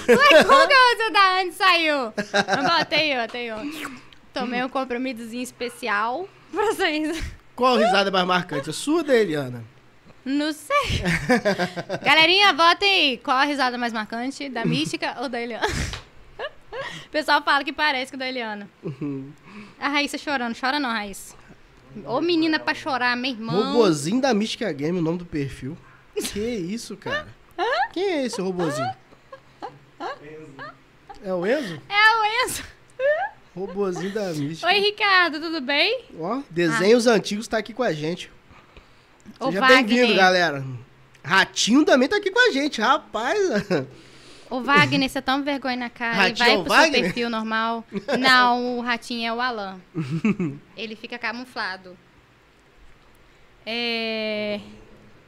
Ué, 0.09 0.45
como 0.45 0.69
que 0.69 0.75
eu 1.03 1.13
da 1.13 1.41
onde 1.41 1.53
saiu? 1.55 1.95
Eu 1.95 2.79
botei, 2.79 3.17
ó, 3.19 3.27
tem, 3.27 3.53
ó. 3.53 3.59
Tomei 4.35 4.63
um 4.63 4.69
compromissozinho 4.69 5.43
especial 5.43 6.29
pra 6.53 6.67
vocês. 6.67 7.23
Qual 7.57 7.77
risada 7.79 8.11
é 8.11 8.13
mais 8.13 8.27
marcante? 8.27 8.71
A 8.71 8.73
sua 8.73 8.99
ou 8.99 9.03
da 9.05 9.17
Eliana? 9.17 9.65
Não 10.25 10.53
sei. 10.53 11.03
Galerinha, 12.05 12.53
votem 12.53 12.89
aí. 12.89 13.19
Qual 13.19 13.37
a 13.37 13.45
risada 13.45 13.79
mais 13.79 13.93
marcante? 13.93 14.49
Da 14.49 14.63
Mística 14.67 15.17
ou 15.21 15.29
da 15.29 15.41
Eliana? 15.41 15.67
O 17.07 17.09
pessoal 17.11 17.43
fala 17.43 17.65
que 17.65 17.73
parece 17.73 18.13
com 18.13 18.19
da 18.19 18.29
Eliana. 18.29 18.69
A 19.81 19.89
Raíssa 19.89 20.19
chorando. 20.19 20.55
Chora 20.59 20.79
não, 20.79 20.91
Raíssa. 20.91 21.35
Ô 22.05 22.21
menina 22.21 22.59
pra 22.59 22.75
chorar, 22.75 23.17
meu 23.17 23.31
irmão. 23.31 23.73
Robozinho 23.73 24.21
da 24.21 24.35
Mística 24.35 24.71
Game, 24.73 24.99
o 24.99 25.03
nome 25.03 25.19
do 25.19 25.25
perfil. 25.25 25.79
Que 26.15 26.41
isso, 26.41 26.97
cara? 26.97 27.29
Quem 27.93 28.05
é 28.05 28.27
esse 28.27 28.41
robozinho? 28.41 28.91
É 31.25 31.33
o 31.33 31.47
Enzo? 31.47 31.81
É 31.89 32.17
o 32.21 32.45
Enzo. 32.45 32.63
Robozinho 33.57 34.13
da 34.13 34.35
Mística. 34.35 34.67
Oi, 34.67 34.79
Ricardo, 34.81 35.41
tudo 35.41 35.63
bem? 35.63 36.05
Ó, 36.21 36.43
desenhos 36.51 37.07
antigos 37.07 37.49
tá 37.49 37.57
aqui 37.57 37.73
com 37.73 37.83
a 37.83 37.91
gente. 37.91 38.31
Ô, 39.41 39.47
Seja 39.47 39.67
bem-vindo, 39.67 40.15
galera. 40.15 40.63
Ratinho 41.25 41.83
também 41.83 42.07
tá 42.07 42.19
aqui 42.19 42.31
com 42.31 42.39
a 42.39 42.53
gente, 42.53 42.83
rapaz. 42.83 43.39
Ô, 44.51 44.61
Wagner, 44.61 45.09
você 45.09 45.23
toma 45.23 45.43
vergonha 45.43 45.77
na 45.77 45.91
cara 45.91 46.15
Ratinho 46.15 46.37
e 46.39 46.43
é 46.43 46.55
vai 46.55 46.57
o 46.57 46.65
pro 46.65 46.73
Wagner? 46.75 46.93
seu 46.93 47.03
perfil 47.03 47.31
normal. 47.31 47.83
Não, 48.21 48.79
o 48.79 48.81
ratinho 48.83 49.27
é 49.27 49.33
o 49.33 49.41
Alan. 49.41 49.81
Ele 50.77 50.95
fica 50.95 51.19
camuflado. 51.19 51.97
É... 53.65 54.61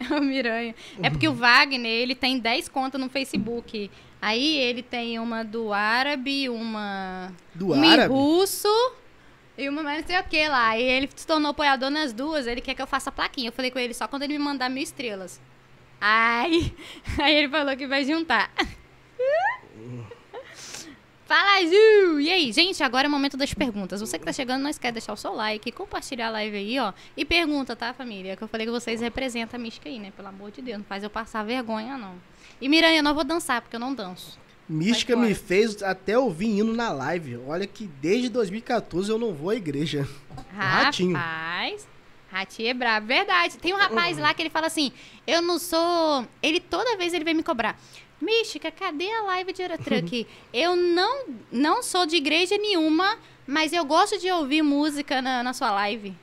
O 0.12 0.20
Miranha. 0.20 0.76
É 1.02 1.10
porque 1.10 1.26
o 1.26 1.34
Wagner, 1.34 1.90
ele 1.90 2.14
tem 2.14 2.38
10 2.38 2.68
contas 2.68 3.00
no 3.00 3.08
Facebook. 3.08 3.90
Aí 4.20 4.56
ele 4.56 4.82
tem 4.82 5.18
uma 5.18 5.44
do 5.44 5.72
árabe, 5.72 6.48
uma... 6.48 7.32
Do 7.54 7.74
em 7.74 7.92
árabe? 7.92 8.12
russo 8.12 8.68
e 9.56 9.68
uma 9.68 9.82
mais 9.82 10.02
não 10.02 10.06
sei 10.06 10.18
o 10.18 10.24
que 10.24 10.48
lá. 10.48 10.78
E 10.78 10.82
ele 10.82 11.08
se 11.14 11.26
tornou 11.26 11.50
apoiador 11.50 11.90
nas 11.90 12.12
duas. 12.12 12.46
Ele 12.46 12.60
quer 12.60 12.74
que 12.74 12.82
eu 12.82 12.86
faça 12.86 13.10
plaquinha. 13.10 13.48
Eu 13.48 13.52
falei 13.52 13.70
com 13.70 13.78
ele 13.78 13.92
só 13.92 14.06
quando 14.06 14.22
ele 14.22 14.38
me 14.38 14.38
mandar 14.38 14.68
mil 14.68 14.82
estrelas. 14.82 15.40
Ai, 16.00 16.72
aí 17.18 17.34
ele 17.34 17.48
falou 17.48 17.76
que 17.76 17.86
vai 17.86 18.04
juntar. 18.04 18.50
Fala, 21.26 21.60
Ju! 21.60 22.20
E 22.20 22.30
aí, 22.30 22.50
gente, 22.52 22.82
agora 22.82 23.06
é 23.06 23.08
o 23.08 23.10
momento 23.10 23.36
das 23.36 23.52
perguntas. 23.52 24.00
Você 24.00 24.18
que 24.18 24.24
tá 24.24 24.32
chegando, 24.32 24.62
não 24.62 24.70
esquece 24.70 24.92
de 24.92 25.00
deixar 25.00 25.12
o 25.12 25.16
seu 25.16 25.34
like, 25.34 25.70
compartilhar 25.72 26.28
a 26.28 26.30
live 26.30 26.56
aí, 26.56 26.78
ó. 26.78 26.94
E 27.14 27.22
pergunta, 27.22 27.76
tá, 27.76 27.92
família? 27.92 28.34
Que 28.34 28.42
eu 28.42 28.48
falei 28.48 28.64
que 28.64 28.72
vocês 28.72 29.02
representam 29.02 29.60
a 29.60 29.62
mística 29.62 29.90
aí, 29.90 29.98
né? 29.98 30.10
Pelo 30.16 30.28
amor 30.28 30.50
de 30.50 30.62
Deus, 30.62 30.78
não 30.78 30.84
faz 30.86 31.02
eu 31.02 31.10
passar 31.10 31.44
vergonha, 31.44 31.98
não. 31.98 32.14
E 32.60 32.68
Miranha, 32.68 32.98
eu 32.98 33.02
não 33.02 33.14
vou 33.14 33.24
dançar, 33.24 33.60
porque 33.60 33.76
eu 33.76 33.80
não 33.80 33.94
danço. 33.94 34.38
Mística 34.68 35.16
me 35.16 35.34
fez 35.34 35.82
até 35.82 36.18
ouvir 36.18 36.58
hino 36.58 36.74
na 36.74 36.90
live. 36.90 37.38
Olha 37.46 37.66
que 37.66 37.86
desde 37.86 38.28
2014 38.28 39.10
eu 39.10 39.18
não 39.18 39.32
vou 39.32 39.48
à 39.50 39.54
igreja. 39.54 40.06
Ratinho. 40.54 41.16
Rapaz, 41.16 41.88
Ratinho 42.30 42.68
é 42.68 42.74
brabo. 42.74 43.06
Verdade. 43.06 43.56
Tem 43.56 43.72
um 43.72 43.78
rapaz 43.78 44.18
lá 44.18 44.34
que 44.34 44.42
ele 44.42 44.50
fala 44.50 44.66
assim: 44.66 44.92
Eu 45.26 45.40
não 45.40 45.58
sou. 45.58 46.26
Ele 46.42 46.60
toda 46.60 46.98
vez 46.98 47.14
ele 47.14 47.24
vem 47.24 47.32
me 47.32 47.42
cobrar. 47.42 47.80
Mística, 48.20 48.70
cadê 48.70 49.10
a 49.10 49.22
live 49.22 49.52
de 49.52 49.62
Eurotruck? 49.62 50.26
eu 50.52 50.76
não, 50.76 51.24
não 51.52 51.82
sou 51.82 52.04
de 52.04 52.16
igreja 52.16 52.58
nenhuma, 52.58 53.16
mas 53.46 53.72
eu 53.72 53.84
gosto 53.84 54.18
de 54.18 54.30
ouvir 54.30 54.60
música 54.60 55.22
na, 55.22 55.42
na 55.42 55.54
sua 55.54 55.70
live. 55.70 56.14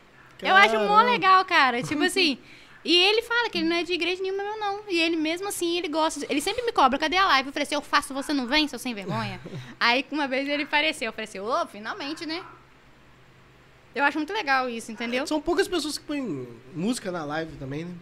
Eu 0.42 0.54
acho 0.54 0.76
mó 0.76 0.98
Caramba. 0.98 1.12
legal, 1.12 1.46
cara. 1.46 1.82
Tipo 1.82 2.04
assim. 2.06 2.38
E 2.86 2.96
ele 2.96 3.24
fala 3.24 3.50
que 3.50 3.58
ele 3.58 3.68
não 3.68 3.76
é 3.76 3.84
de 3.84 3.92
igreja 3.94 4.22
nenhuma, 4.22 4.44
meu 4.44 4.60
não. 4.60 4.82
E 4.88 5.00
ele 5.00 5.16
mesmo 5.16 5.48
assim, 5.48 5.76
ele 5.78 5.88
gosta. 5.90 6.20
de- 6.20 6.28
Ele 6.30 6.40
sempre 6.40 6.62
me 6.64 6.72
cobra, 6.72 7.00
cadê 7.00 7.18
a 7.18 7.26
live? 7.26 7.50
Eu 7.50 7.54
falei 7.54 7.64
assim, 7.66 7.74
eu 7.76 7.82
faço, 7.82 8.14
você 8.14 8.32
não 8.32 8.46
vem, 8.46 8.68
seu 8.68 8.78
sem 8.78 8.94
vergonha? 8.94 9.42
Aí 9.80 10.06
uma 10.12 10.28
vez 10.28 10.48
ele 10.48 10.64
apareceu, 10.64 11.08
eu 11.08 11.12
falei 11.14 11.24
assim, 11.28 11.40
ô, 11.40 11.66
finalmente, 11.66 12.26
né? 12.28 12.44
Eu 13.96 14.04
acho 14.04 14.18
muito 14.20 14.32
legal 14.32 14.70
isso, 14.70 14.92
entendeu? 14.92 15.26
São 15.26 15.42
poucas 15.42 15.68
pessoas 15.68 15.98
que 15.98 16.04
põem 16.06 16.48
música 16.76 17.12
na 17.12 17.26
live 17.26 17.56
também, 17.58 17.86
né? 17.86 17.96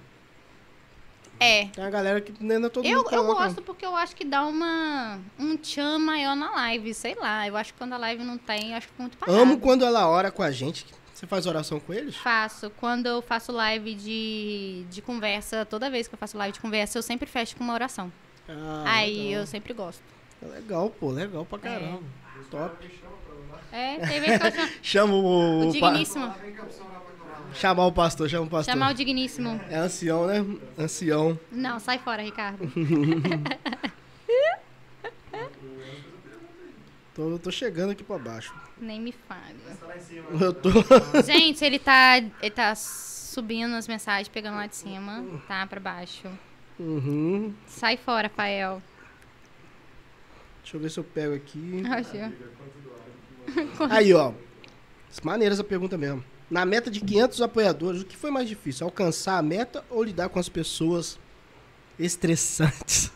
É. 1.39 1.65
Tem 1.68 1.84
uma 1.84 1.89
galera 1.89 2.19
que 2.22 2.34
ainda 2.41 2.69
todo 2.69 2.85
Eu, 2.85 2.97
mundo 3.03 3.10
eu 3.14 3.26
gosto 3.26 3.61
porque 3.61 3.85
eu 3.85 3.95
acho 3.95 4.15
que 4.15 4.23
dá 4.26 4.45
uma 4.45 5.19
um 5.38 5.55
tchan 5.57 5.97
maior 5.99 6.35
na 6.35 6.51
live, 6.51 6.93
sei 6.93 7.15
lá. 7.15 7.47
Eu 7.47 7.55
acho 7.57 7.73
que 7.73 7.80
quando 7.80 7.93
a 7.93 7.97
live 7.97 8.23
não 8.23 8.38
tem, 8.38 8.72
eu 8.72 8.77
acho 8.77 8.88
que 8.88 8.91
fica 8.93 9.03
muito 9.03 9.18
parado. 9.18 9.38
Amo 9.38 9.60
quando 9.60 9.84
ela 9.85 10.07
ora 10.07 10.31
com 10.31 10.43
a 10.43 10.51
gente. 10.51 10.85
Você 11.23 11.27
faz 11.27 11.45
oração 11.45 11.79
com 11.79 11.93
eles? 11.93 12.17
Faço. 12.17 12.69
Quando 12.71 13.05
eu 13.05 13.21
faço 13.21 13.53
live 13.53 13.95
de, 13.95 14.83
de 14.91 15.01
conversa, 15.01 15.65
toda 15.65 15.89
vez 15.89 16.05
que 16.05 16.13
eu 16.15 16.17
faço 16.19 16.37
live 16.37 16.51
de 16.53 16.59
conversa, 16.59 16.97
eu 16.97 17.01
sempre 17.01 17.25
fecho 17.29 17.55
com 17.55 17.63
uma 17.63 17.73
oração. 17.73 18.11
Ah, 18.49 18.83
Aí 18.85 19.27
legal. 19.27 19.39
eu 19.39 19.47
sempre 19.47 19.73
gosto. 19.73 20.01
Legal, 20.41 20.89
pô, 20.89 21.11
legal 21.11 21.45
pra 21.45 21.59
caramba. 21.59 22.01
Top. 22.51 22.75
É, 23.71 24.05
tem 24.05 24.19
vezes 24.19 24.37
que 24.37 24.47
eu 24.47 24.51
chamo. 24.51 24.69
Chama 24.83 25.13
o. 25.13 25.69
O 25.69 25.79
pa- 25.79 25.91
digníssimo. 25.91 26.35
Chamar 27.53 27.85
o 27.85 27.91
pastor, 27.93 28.29
chama 28.29 28.45
o 28.45 28.49
pastor. 28.49 28.73
Chamar 28.73 28.91
o 28.91 28.93
digníssimo. 28.93 29.61
É 29.69 29.77
ancião, 29.77 30.27
né? 30.27 30.45
Ancião. 30.77 31.39
Não, 31.49 31.79
sai 31.79 31.99
fora, 31.99 32.21
Ricardo. 32.21 32.59
Tô, 37.14 37.38
tô 37.38 37.52
chegando 37.52 37.91
aqui 37.91 38.03
pra 38.03 38.18
baixo. 38.18 38.53
Nem 38.80 38.99
me 38.99 39.11
fale. 39.11 39.56
Tá 39.80 39.85
lá 39.85 39.98
em 39.98 40.02
cima. 40.02 40.27
Eu 40.41 40.53
tô. 40.53 40.69
Gente, 41.23 41.64
ele 41.64 41.77
tá, 41.77 42.18
ele 42.18 42.52
tá 42.52 42.73
subindo 42.76 43.76
as 43.76 43.88
mensagens, 43.88 44.27
pegando 44.27 44.56
lá 44.56 44.65
de 44.65 44.76
cima, 44.76 45.23
tá? 45.48 45.68
Pra 45.68 45.80
baixo. 45.80 46.27
Uhum. 46.80 47.53
Sai 47.68 47.98
fora, 47.98 48.30
Fael. 48.30 48.81
Deixa 50.64 50.77
eu 50.77 50.81
ver 50.81 50.90
se 50.90 50.99
eu 50.99 51.03
pego 51.03 51.35
aqui. 51.35 51.84
Aí, 53.91 54.14
ó. 54.14 54.34
Maneira 55.23 55.53
essa 55.53 55.64
pergunta 55.64 55.98
mesmo. 55.98 56.23
Na 56.49 56.65
meta 56.65 56.90
de 56.90 56.99
500 56.99 57.41
apoiadores, 57.41 58.02
o 58.02 58.06
que 58.06 58.18
foi 58.18 58.31
mais 58.31 58.49
difícil? 58.49 58.85
Alcançar 58.85 59.38
a 59.38 59.41
meta 59.41 59.85
ou 59.90 60.03
lidar 60.03 60.30
com 60.30 60.40
as 60.40 60.49
pessoas 60.49 61.19
estressantes? 61.99 63.11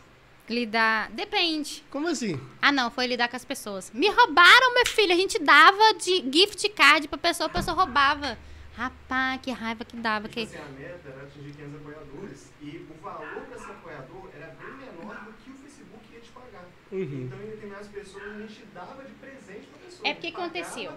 Lidar. 0.49 1.09
Depende. 1.11 1.83
Como 1.91 2.07
assim? 2.07 2.39
Ah, 2.61 2.71
não, 2.71 2.89
foi 2.89 3.05
lidar 3.07 3.27
com 3.27 3.35
as 3.35 3.43
pessoas. 3.45 3.91
Me 3.93 4.07
roubaram, 4.09 4.73
meu 4.73 4.85
filho. 4.85 5.11
A 5.13 5.17
gente 5.17 5.37
dava 5.39 5.93
de 5.95 6.23
gift 6.31 6.69
card 6.69 7.07
pra 7.07 7.17
pessoa, 7.17 7.47
a 7.47 7.49
pessoa 7.49 7.75
roubava. 7.75 8.37
Rapaz, 8.75 9.41
que 9.41 9.51
raiva 9.51 9.83
que 9.83 9.97
dava. 9.97 10.27
Tipo 10.29 10.39
Que... 10.47 10.55
assim, 10.55 10.57
a 10.65 10.69
meta 10.79 11.09
era 11.09 11.23
atingir 11.23 11.51
500 11.51 11.75
apoiadores 11.81 12.51
e 12.61 12.77
o 12.89 13.01
valor 13.01 13.47
apoiador 13.69 14.29
era 14.35 14.47
bem 14.47 14.67
menor 14.77 15.15
do 15.25 15.33
que 15.33 15.49
o 15.49 15.53
Facebook 15.55 16.05
ia 16.13 16.19
te 16.19 16.29
pagar. 16.29 16.63
Uhum. 16.91 17.23
Então, 17.25 17.39
em 17.41 17.49
determinadas 17.49 17.87
pessoas, 17.87 18.23
a 18.35 18.39
gente 18.39 18.63
dava 18.73 19.03
de 19.03 19.11
presente 19.13 19.65
pra 19.67 19.79
pessoa. 19.79 20.07
É 20.07 20.13
porque 20.13 20.27
aconteceu. 20.27 20.91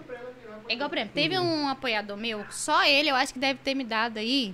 É 0.69 0.73
igual, 0.73 0.89
por 0.89 0.97
exemplo, 0.97 1.17
Uhum. 1.17 1.23
teve 1.23 1.39
um 1.39 1.67
apoiador 1.67 2.15
meu, 2.17 2.45
só 2.51 2.85
ele, 2.85 3.09
eu 3.09 3.15
acho 3.15 3.33
que 3.33 3.39
deve 3.39 3.59
ter 3.63 3.73
me 3.73 3.83
dado 3.83 4.17
aí, 4.17 4.53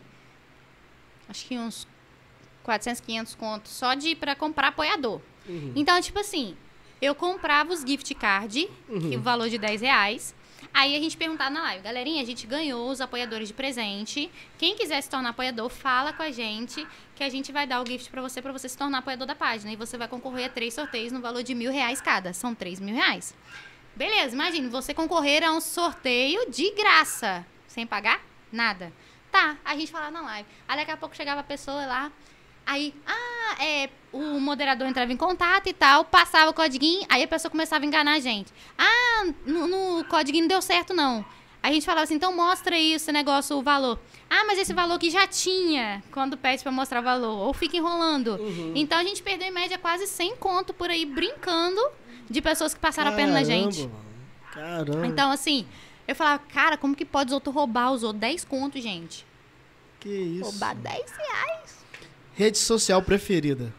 acho 1.27 1.45
que 1.45 1.57
uns 1.57 1.85
400, 2.67 2.99
500 3.01 3.35
contos, 3.35 3.71
só 3.71 3.93
de 3.93 4.13
pra 4.13 4.35
comprar 4.35 4.67
apoiador. 4.67 5.21
Uhum. 5.47 5.71
Então, 5.73 5.99
tipo 6.01 6.19
assim, 6.19 6.55
eu 7.01 7.15
comprava 7.15 7.71
os 7.71 7.79
gift 7.81 8.13
card, 8.15 8.69
Uhum. 8.89 9.09
que 9.09 9.15
o 9.15 9.21
valor 9.21 9.47
de 9.49 9.57
10 9.57 9.79
reais. 9.81 10.35
Aí 10.73 10.95
a 10.95 10.99
gente 10.99 11.15
perguntava 11.15 11.49
na 11.49 11.61
live, 11.61 11.81
galerinha, 11.83 12.21
a 12.21 12.25
gente 12.25 12.45
ganhou 12.45 12.89
os 12.91 12.99
apoiadores 12.99 13.47
de 13.47 13.53
presente. 13.53 14.29
Quem 14.57 14.75
quiser 14.75 14.99
se 15.01 15.09
tornar 15.09 15.29
apoiador, 15.29 15.69
fala 15.69 16.11
com 16.11 16.21
a 16.21 16.29
gente 16.29 16.85
que 17.15 17.23
a 17.23 17.29
gente 17.29 17.53
vai 17.53 17.65
dar 17.65 17.81
o 17.81 17.85
gift 17.87 18.09
pra 18.11 18.21
você, 18.21 18.41
pra 18.41 18.51
você 18.51 18.67
se 18.67 18.77
tornar 18.77 18.97
apoiador 18.97 19.25
da 19.25 19.33
página. 19.33 19.71
E 19.71 19.77
você 19.77 19.97
vai 19.97 20.09
concorrer 20.09 20.47
a 20.47 20.49
três 20.49 20.73
sorteios 20.73 21.13
no 21.13 21.21
valor 21.21 21.41
de 21.41 21.55
mil 21.55 21.71
reais 21.71 22.01
cada. 22.01 22.33
São 22.33 22.53
três 22.53 22.79
mil 22.81 22.93
reais. 22.93 23.33
Beleza, 23.95 24.35
imagine, 24.35 24.67
você 24.67 24.93
concorrer 24.93 25.41
a 25.43 25.53
um 25.53 25.61
sorteio 25.61 26.51
de 26.51 26.69
graça, 26.71 27.45
sem 27.67 27.87
pagar 27.87 28.19
nada. 28.51 28.91
Tá, 29.31 29.57
a 29.63 29.75
gente 29.75 29.91
falava 29.91 30.11
na 30.11 30.21
live. 30.21 30.47
Aí 30.67 30.77
daqui 30.77 30.91
a 30.91 30.97
pouco 30.97 31.15
chegava 31.15 31.41
a 31.41 31.43
pessoa 31.43 31.85
lá, 31.85 32.11
aí, 32.67 32.93
ah, 33.07 33.63
é, 33.63 33.89
o 34.13 34.39
moderador 34.39 34.87
entrava 34.87 35.11
em 35.11 35.17
contato 35.17 35.67
e 35.67 35.73
tal, 35.73 36.05
passava 36.05 36.51
o 36.51 36.53
codiguinho, 36.53 37.05
aí 37.09 37.23
a 37.23 37.27
pessoa 37.27 37.49
começava 37.49 37.83
a 37.83 37.87
enganar 37.87 38.13
a 38.13 38.19
gente. 38.19 38.53
Ah, 38.77 39.25
no, 39.45 39.67
no 39.67 40.05
codiguinho 40.05 40.43
não 40.43 40.49
deu 40.49 40.61
certo 40.61 40.93
não. 40.93 41.25
Aí 41.63 41.71
a 41.71 41.73
gente 41.73 41.85
falava 41.85 42.03
assim, 42.03 42.15
então 42.15 42.31
mostra 42.35 42.75
aí 42.75 42.93
esse 42.93 43.11
negócio, 43.11 43.57
o 43.57 43.63
valor. 43.63 43.99
Ah, 44.29 44.43
mas 44.45 44.59
esse 44.59 44.73
valor 44.73 44.99
que 44.99 45.09
já 45.09 45.25
tinha, 45.25 46.03
quando 46.11 46.37
pede 46.37 46.61
pra 46.61 46.71
mostrar 46.71 47.01
valor, 47.01 47.39
ou 47.39 47.53
fica 47.53 47.77
enrolando. 47.77 48.37
Então 48.75 48.97
a 48.97 49.03
gente 49.03 49.23
perdeu 49.23 49.47
em 49.47 49.51
média 49.51 49.77
quase 49.77 50.05
100 50.05 50.35
conto 50.37 50.73
por 50.73 50.89
aí, 50.89 51.05
brincando 51.05 51.81
de 52.29 52.41
pessoas 52.41 52.73
que 52.73 52.79
passaram 52.79 53.11
a 53.11 53.15
perna 53.15 53.33
na 53.33 53.43
gente. 53.43 53.81
mano. 53.81 54.05
Caramba. 54.53 55.07
Então, 55.07 55.31
assim, 55.31 55.67
eu 56.07 56.15
falava, 56.15 56.41
cara, 56.53 56.77
como 56.77 56.95
que 56.95 57.05
pode 57.05 57.29
os 57.29 57.33
outros 57.33 57.53
roubar? 57.53 57.91
Usou 57.91 58.13
10 58.13 58.45
conto, 58.45 58.79
gente. 58.79 59.25
que 59.99 60.09
isso? 60.09 60.43
Roubar 60.49 60.75
10 60.75 61.11
reais. 61.11 61.76
Rede 62.37 62.59
social 62.59 63.01
preferida. 63.01 63.73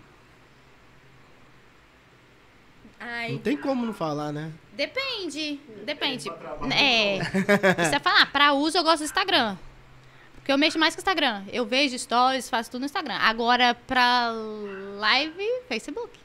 Não 3.00 3.06
Ai, 3.08 3.38
tem 3.38 3.56
como 3.56 3.86
não 3.86 3.94
falar, 3.94 4.32
né? 4.32 4.50
depende. 4.72 5.60
Depende. 5.84 6.28
É. 6.72 7.18
Você 7.22 7.90
vai 7.90 8.00
falar, 8.00 8.32
pra 8.32 8.52
uso 8.54 8.76
eu 8.76 8.82
gosto 8.82 8.98
do 8.98 9.04
Instagram. 9.04 9.56
Porque 10.34 10.50
eu 10.50 10.58
mexo 10.58 10.76
mais 10.76 10.92
com 10.92 10.98
o 10.98 11.02
Instagram. 11.02 11.44
Eu 11.52 11.64
vejo 11.64 11.96
stories, 11.96 12.50
faço 12.50 12.68
tudo 12.68 12.80
no 12.80 12.86
Instagram. 12.86 13.14
Agora, 13.14 13.74
pra 13.74 14.32
live, 14.98 15.44
Facebook. 15.68 16.18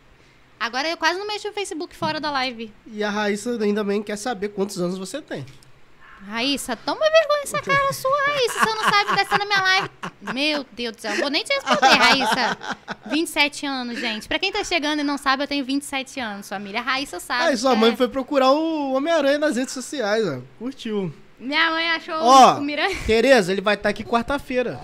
Agora 0.59 0.89
eu 0.89 0.97
quase 0.97 1.19
não 1.19 1.27
mexo 1.27 1.47
no 1.47 1.53
Facebook 1.53 1.95
fora 1.95 2.19
da 2.19 2.31
live. 2.31 2.73
E 2.87 3.03
a 3.03 3.11
Raíssa 3.11 3.61
ainda 3.61 3.83
bem 3.83 4.01
quer 4.01 4.17
saber 4.17 4.49
quantos 4.49 4.79
anos 4.79 4.97
você 4.97 5.21
tem. 5.21 5.45
Raíssa, 6.25 6.75
toma 6.75 6.99
vergonha 7.01 7.43
essa 7.43 7.61
cara 7.61 7.93
sua, 7.93 8.17
Raíssa. 8.27 8.59
Você 8.59 8.73
não 8.73 8.83
sabe 8.89 9.15
dessa 9.15 9.37
na 9.37 9.45
minha 9.45 9.61
live. 9.61 9.89
Meu 10.33 10.65
Deus 10.71 10.95
do 10.95 11.01
céu, 11.01 11.15
vou 11.17 11.29
nem 11.29 11.43
te 11.43 11.53
responder, 11.53 11.95
Raíssa. 11.95 12.57
27 13.07 13.65
anos, 13.65 13.99
gente. 13.99 14.27
Pra 14.27 14.39
quem 14.39 14.51
tá 14.51 14.63
chegando 14.63 15.01
e 15.01 15.03
não 15.03 15.17
sabe, 15.17 15.43
eu 15.43 15.47
tenho 15.47 15.65
27 15.65 16.19
anos, 16.19 16.47
família. 16.47 16.79
A 16.79 16.83
Raíssa 16.83 17.19
sabe. 17.19 17.43
Aí 17.43 17.57
sua 17.57 17.71
que 17.73 17.77
mãe 17.77 17.91
é- 17.91 17.95
foi 17.95 18.07
procurar 18.07 18.51
o 18.51 18.93
Homem-Aranha 18.93 19.37
nas 19.37 19.57
redes 19.57 19.73
sociais, 19.73 20.25
ó. 20.25 20.39
Curtiu. 20.57 21.13
Minha 21.39 21.69
mãe 21.71 21.89
achou 21.91 22.15
Ó, 22.15 22.57
o 22.57 22.61
Miranha. 22.61 22.95
Tereza, 23.05 23.51
ele 23.51 23.61
vai 23.61 23.75
estar 23.75 23.89
aqui 23.89 24.03
quarta-feira. 24.03 24.79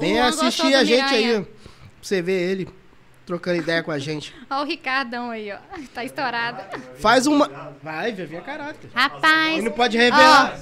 Vem 0.00 0.18
assistir 0.18 0.74
a 0.74 0.84
gente 0.84 1.14
aí. 1.14 1.42
Pra 1.42 1.52
você 2.00 2.22
ver 2.22 2.50
ele 2.50 2.68
trocando 3.28 3.58
ideia 3.58 3.82
com 3.82 3.90
a 3.92 3.98
gente. 3.98 4.34
Ó 4.50 4.62
o 4.62 4.64
Ricardão 4.64 5.30
aí, 5.30 5.52
ó. 5.52 5.58
Tá 5.94 6.02
estourado. 6.04 6.62
Faz 6.98 7.26
uma. 7.26 7.46
Vai, 7.82 8.12
vai 8.12 8.26
vir 8.26 8.36
a 8.38 8.40
caráter. 8.40 8.90
Rapaz, 8.94 9.52
Ele 9.58 9.62
não 9.68 9.72
pode 9.72 9.96
revelar. 9.98 10.58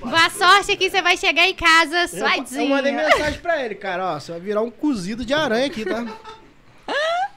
boa 0.00 0.30
sorte 0.30 0.76
que 0.76 0.88
você 0.88 1.02
vai 1.02 1.16
chegar 1.16 1.46
em 1.46 1.54
casa 1.54 2.08
Eu, 2.16 2.24
eu 2.24 2.68
mandei 2.68 2.92
suadinho. 2.92 2.96
mensagem 2.96 3.40
pra 3.40 3.62
ele, 3.64 3.74
cara, 3.74 4.14
ó, 4.14 4.20
você 4.20 4.32
vai 4.32 4.40
virar 4.40 4.62
um 4.62 4.70
cozido 4.70 5.24
de 5.24 5.34
aranha 5.34 5.66
aqui, 5.66 5.84
tá? 5.84 6.06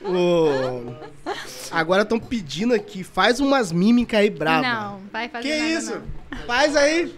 Ô, 0.00 0.94
Agora 1.70 2.02
estão 2.02 2.18
pedindo 2.18 2.72
aqui, 2.72 3.02
faz 3.04 3.40
umas 3.40 3.70
mímicas 3.72 4.20
aí 4.20 4.30
brava. 4.30 4.62
Não, 4.62 5.00
vai 5.12 5.28
fazer 5.28 5.48
Que 5.48 5.56
nada, 5.58 5.70
isso? 5.70 5.94
não. 6.30 6.38
Faz 6.46 6.76
aí. 6.76 7.14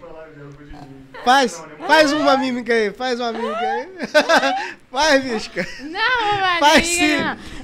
Faz, 1.23 1.63
faz 1.87 2.11
uma 2.13 2.35
mímica 2.37 2.73
aí, 2.73 2.91
faz 2.91 3.19
uma 3.19 3.31
mímica 3.31 3.59
aí. 3.59 3.87
Faz, 4.91 5.23
Visca. 5.23 5.65
Não, 5.81 6.31
mano. 6.39 6.59
Faz 6.59 6.85
sim. 6.85 7.15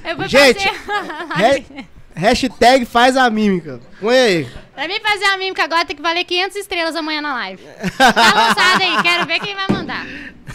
Eu 0.04 0.16
vou 0.16 0.26
Gente, 0.28 0.66
fazer... 0.68 1.66
Re- 1.76 1.86
hashtag 2.14 2.86
faz 2.86 3.16
a 3.18 3.28
mímica. 3.28 3.80
Põe 4.00 4.16
aí. 4.16 4.48
Pra 4.74 4.88
mim 4.88 4.98
fazer 5.00 5.24
a 5.26 5.36
mímica 5.36 5.64
agora 5.64 5.84
tem 5.84 5.94
que 5.94 6.00
valer 6.02 6.24
500 6.24 6.56
estrelas 6.56 6.96
amanhã 6.96 7.20
na 7.20 7.34
live. 7.34 7.62
Tá 7.98 8.34
lançado 8.34 8.82
aí, 8.82 9.02
quero 9.02 9.26
ver 9.26 9.40
quem 9.40 9.54
vai 9.54 9.66
mandar. 9.70 10.06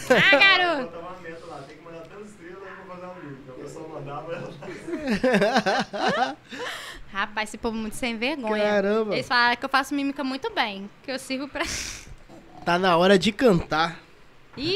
Ah, 0.10 0.36
garoto. 0.36 0.98
Um. 0.98 1.04
Rapaz, 7.12 7.50
esse 7.50 7.58
povo 7.58 7.78
muito 7.78 7.96
sem 7.96 8.18
vergonha. 8.18 8.64
Caramba. 8.64 9.14
Eles 9.14 9.28
falaram 9.28 9.56
que 9.56 9.66
eu 9.66 9.70
faço 9.70 9.94
mímica 9.94 10.24
muito 10.24 10.50
bem, 10.52 10.90
que 11.04 11.12
eu 11.12 11.20
sirvo 11.20 11.48
pra... 11.48 11.64
Tá 12.66 12.80
na 12.80 12.96
hora 12.96 13.20
de 13.20 13.32
cantar. 13.32 14.00
Ih, 14.56 14.74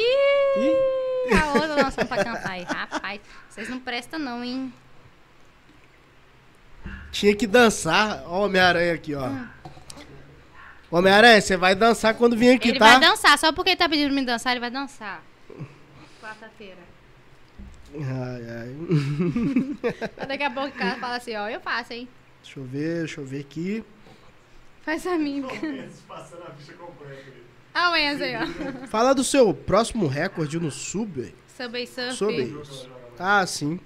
a 1.34 1.54
outra 1.54 1.76
lançando 1.76 2.08
pra 2.08 2.24
cantar 2.24 2.52
aí. 2.52 2.64
Rapaz, 2.64 3.22
vocês 3.50 3.70
não 3.70 3.80
prestam 3.80 4.20
não, 4.20 4.44
hein? 4.44 4.74
Tinha 7.12 7.36
que 7.36 7.48
dançar. 7.48 8.24
Ó, 8.26 8.42
o 8.42 8.46
Homem-Aranha 8.46 8.94
aqui, 8.94 9.16
ó. 9.16 9.30
Homem-Aranha, 10.92 11.42
você 11.42 11.56
vai 11.56 11.76
dançar 11.76 12.14
quando 12.16 12.36
vir 12.36 12.56
aqui, 12.56 12.70
ele 12.70 12.80
tá? 12.80 12.92
vai 12.92 13.00
dançar, 13.00 13.38
só 13.38 13.52
porque 13.52 13.72
ele 13.72 13.78
tá 13.78 13.90
pedindo 13.90 14.08
pra 14.08 14.16
me 14.16 14.26
dançar, 14.26 14.52
ele 14.52 14.60
vai 14.60 14.72
dançar. 14.72 15.24
Quarta-feira. 16.22 16.80
Ai, 17.94 18.50
ai. 18.60 20.28
Daqui 20.28 20.44
a 20.44 20.52
pouco 20.52 20.70
o 20.70 20.80
cara 20.80 21.00
fala 21.00 21.16
assim, 21.18 21.36
ó, 21.36 21.48
eu 21.48 21.60
faço, 21.62 21.94
hein? 21.94 22.08
Deixa 22.42 22.60
eu 22.60 22.64
ver, 22.66 22.98
deixa 23.00 23.22
eu 23.22 23.26
ver 23.26 23.42
aqui. 23.42 23.84
Faz 24.84 25.06
a 25.08 25.18
mímica. 25.18 25.56
Passando 26.08 26.44
a 26.44 26.52
ficha 26.52 26.74
completa. 26.74 27.47
Ah, 27.80 27.92
o 27.92 27.96
Enzo 27.96 28.24
aí, 28.24 28.34
ó. 28.36 28.88
Fala 28.88 29.14
do 29.14 29.24
seu 29.24 29.54
próximo 29.54 30.08
recorde 30.08 30.60
no 30.60 30.72
Subway. 30.72 31.36
Subway 31.56 31.86
Surf. 31.86 32.16
Subway. 32.16 32.58
Ah, 33.20 33.46
sim. 33.46 33.80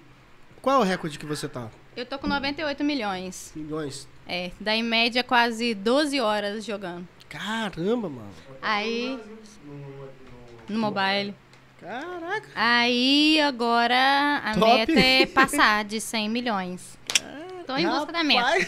Qual 0.61 0.77
é 0.77 0.79
o 0.79 0.83
recorde 0.87 1.19
que 1.19 1.25
você 1.25 1.45
tá? 1.49 1.69
Eu 1.93 2.05
tô 2.05 2.17
com 2.17 2.25
98 2.25 2.85
milhões. 2.85 3.51
Milhões. 3.53 4.07
É, 4.25 4.51
dá 4.61 4.73
em 4.73 4.81
média 4.81 5.25
quase 5.25 5.73
12 5.75 6.21
horas 6.21 6.63
jogando. 6.63 7.05
Caramba, 7.27 8.07
mano. 8.07 8.31
Aí, 8.61 9.19
no 10.69 10.79
mobile. 10.79 11.35
Caraca. 11.81 12.47
Aí, 12.55 13.41
agora, 13.41 14.37
a 14.37 14.53
Top. 14.53 14.73
meta 14.73 14.99
é 15.05 15.25
passar 15.35 15.83
de 15.83 15.99
100 15.99 16.29
milhões. 16.29 16.97
Tô 17.71 17.77
em 17.77 17.87
busca 17.87 18.11
da 18.11 18.23
meta. 18.23 18.67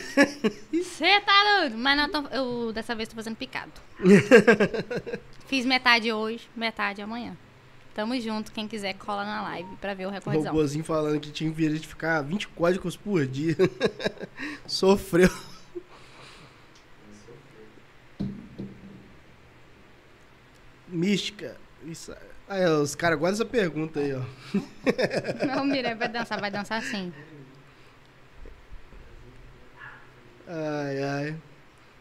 Você 0.72 1.20
tá 1.22 1.60
doido? 1.60 1.78
Mas 1.78 1.98
não 1.98 2.10
tô, 2.10 2.28
eu 2.30 2.72
dessa 2.72 2.96
vez 2.96 3.10
tô 3.10 3.16
fazendo 3.16 3.36
picado. 3.36 3.72
Fiz 5.46 5.66
metade 5.66 6.12
hoje, 6.12 6.48
metade 6.56 7.02
amanhã. 7.02 7.36
Tamo 7.94 8.20
junto, 8.20 8.52
quem 8.52 8.68
quiser 8.68 8.94
cola 8.94 9.26
na 9.26 9.42
live 9.44 9.70
pra 9.82 9.94
ver 9.94 10.08
o 10.08 10.10
recordzão. 10.10 10.52
Robôzinho 10.54 10.84
falando 10.84 11.20
que 11.20 11.32
tinha 11.32 11.52
que 11.52 11.56
verificar 11.56 12.22
20 12.24 12.48
códigos 12.50 12.96
por 12.96 13.28
dia. 13.28 13.56
Sofreu. 14.66 15.30
Mística. 20.88 21.58
Isso. 21.86 22.16
Aí, 22.48 22.66
os 22.66 22.96
caras 22.96 23.20
guardam 23.20 23.36
essa 23.36 23.46
pergunta 23.46 24.00
aí, 24.00 24.14
ó. 24.14 24.22
Não, 25.46 25.66
Mirai, 25.66 25.96
vai 25.96 26.08
dançar, 26.08 26.40
vai 26.40 26.50
dançar 26.50 26.82
sim. 26.82 27.14
Ai, 30.54 31.04
ai. 31.04 31.36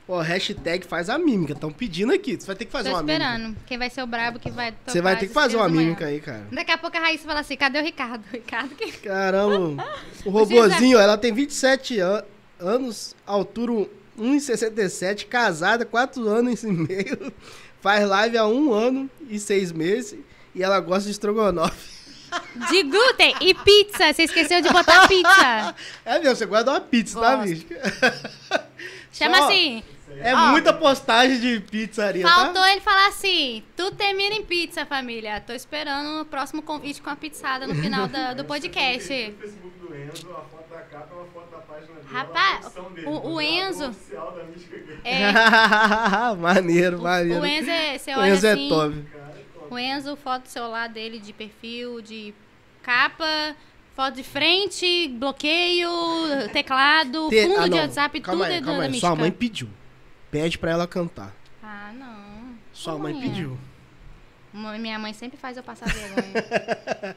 Ó, 0.07 0.21
hashtag 0.21 0.85
faz 0.87 1.09
a 1.09 1.19
mímica. 1.19 1.55
Estão 1.55 1.73
pedindo 1.73 2.13
aqui. 2.13 2.37
Você 2.39 2.47
vai 2.47 2.57
ter 2.57 2.65
que 2.67 2.73
fazer 2.73 2.91
Tô 2.91 2.97
uma 2.97 3.03
mímica. 3.03 3.25
esperando. 3.25 3.57
Quem 3.67 3.79
vai 3.79 3.89
ser 3.89 4.03
o 4.03 4.07
brabo 4.07 4.39
que 4.39 4.51
vai 4.51 4.75
Você 4.87 5.01
vai 5.01 5.15
tocar 5.15 5.21
ter 5.21 5.27
que 5.29 5.33
fazer 5.33 5.57
uma 5.57 5.69
mímica 5.69 6.07
aí, 6.07 6.21
cara. 6.21 6.47
Daqui 6.53 6.71
a 6.71 6.77
pouco 6.77 6.97
a 6.97 7.01
Raíssa 7.01 7.25
fala 7.25 7.41
assim, 7.41 7.57
cadê 7.57 7.79
o 7.79 7.83
Ricardo? 7.83 8.23
O 8.29 8.33
Ricardo 8.33 8.75
que... 8.75 8.93
Caramba. 9.09 9.89
O 10.25 10.31
robozinho, 10.31 10.99
ela 10.99 11.17
tem 11.17 11.33
27 11.33 12.01
an 12.01 12.25
anos, 12.61 13.17
altura 13.27 13.89
1,67, 14.19 15.27
casada, 15.27 15.85
4 15.85 16.29
anos 16.29 16.63
e 16.63 16.69
meio. 16.69 17.33
Faz 17.81 18.07
live 18.07 18.39
há 18.39 18.47
um 18.47 18.73
ano 18.73 19.11
e 19.29 19.39
seis 19.41 19.73
meses. 19.73 20.19
E 20.55 20.63
ela 20.63 20.79
gosta 20.79 21.05
de 21.05 21.11
estrogonofe. 21.11 22.02
De 22.71 22.83
glúten 22.83 23.35
e 23.41 23.55
pizza. 23.55 24.13
Você 24.13 24.23
esqueceu 24.25 24.61
de 24.61 24.69
botar 24.71 25.07
pizza. 25.09 25.75
É 26.05 26.19
mesmo, 26.19 26.37
você 26.37 26.47
guarda 26.47 26.71
uma 26.73 26.81
pizza, 26.81 27.21
tá, 27.21 27.37
Gosto. 27.37 27.49
bicho? 27.49 27.67
Chama 29.13 29.37
Só- 29.39 29.45
assim. 29.49 29.83
É 30.19 30.35
Ó. 30.35 30.49
muita 30.49 30.75
postagem 30.75 31.41
de 31.41 31.61
pizzaria, 31.61 32.27
Faltou 32.29 32.63
tá? 32.63 32.71
ele 32.73 32.83
falar 32.83 33.09
assim, 33.09 33.63
tudo 33.75 33.97
termina 33.97 34.35
em 34.35 34.45
pizza, 34.45 34.85
família. 34.85 35.41
Tô 35.41 35.55
esperando 35.55 36.21
o 36.21 36.25
próximo 36.27 36.61
convite 36.61 37.01
com 37.01 37.09
a 37.09 37.17
pizzada 37.17 37.67
no 37.67 37.75
final 37.75 38.07
da- 38.09 38.35
do 38.35 38.45
podcast. 38.45 39.09
No 39.11 39.39
Facebook 39.39 39.79
do 39.79 39.95
Enzo, 39.97 40.31
a 40.31 40.43
foto 40.43 40.69
da 40.71 40.81
capa 40.81 41.09
é 41.13 41.15
uma 41.17 41.25
foto 41.33 41.51
da 41.51 41.59
página 41.59 41.95
dele. 41.95 42.09
Rapaz, 42.13 42.67
o- 43.07 43.29
o 43.33 43.41
Enzo-. 43.41 43.97
É, 45.03 45.33
maneiro, 46.37 47.01
maneiro. 47.03 47.41
o 47.41 47.47
Enzo, 47.47 47.71
é, 47.71 47.99
você 47.99 48.15
O 48.15 48.19
olha 48.19 48.31
Enzo 48.35 48.47
é 48.47 48.53
assim, 48.53 48.69
top. 48.69 49.05
O 49.73 49.79
Enzo, 49.79 50.17
foto 50.17 50.43
do 50.45 50.49
celular 50.49 50.89
dele 50.89 51.19
de 51.19 51.33
perfil, 51.33 52.01
de 52.01 52.35
capa, 52.83 53.57
foto 53.95 54.15
de 54.17 54.23
frente, 54.25 55.09
bloqueio, 55.09 55.89
teclado, 56.53 57.29
Te- 57.29 57.43
fundo 57.47 57.61
ah, 57.61 57.69
de. 57.69 57.75
WhatsApp, 57.77 58.21
calma 58.21 58.45
tudo 58.45 58.53
aí, 58.53 58.59
é 58.59 58.63
calma 58.63 58.83
aí. 58.85 59.01
Sua 59.01 59.17
mãe 59.17 59.31
pediu. 59.31 59.69
Pede 60.31 60.59
pra 60.59 60.71
ela 60.73 60.87
cantar. 60.87 61.35
Ah, 61.63 61.93
não. 61.95 62.55
Sua 62.73 62.99
mãe 62.99 63.13
mãe. 63.13 63.23
pediu. 63.23 63.59
Mãe- 64.53 64.79
Minha 64.79 64.99
mãe 64.99 65.13
sempre 65.13 65.37
faz 65.39 65.57
eu 65.57 65.63
passar 65.63 65.87
vergonha. 65.89 67.17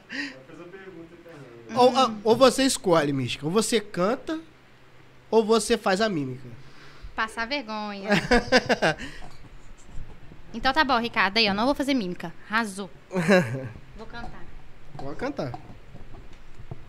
Ou, 1.74 1.96
ah, 1.96 2.14
ou 2.22 2.36
você 2.36 2.62
escolhe, 2.62 3.12
Mística. 3.12 3.44
Ou 3.44 3.50
você 3.50 3.80
canta, 3.80 4.38
ou 5.30 5.44
você 5.44 5.76
faz 5.76 6.00
a 6.00 6.08
mímica. 6.08 6.48
Passar 7.14 7.46
vergonha. 7.46 8.08
Então 10.56 10.72
tá 10.72 10.82
bom, 10.82 10.98
Ricardo. 10.98 11.36
Aí, 11.36 11.46
eu 11.46 11.52
não 11.52 11.66
vou 11.66 11.74
fazer 11.74 11.92
mímica. 11.92 12.32
Arrasou. 12.50 12.90
Vou 13.94 14.06
cantar. 14.06 14.42
Pode 14.96 15.16
cantar. 15.16 15.52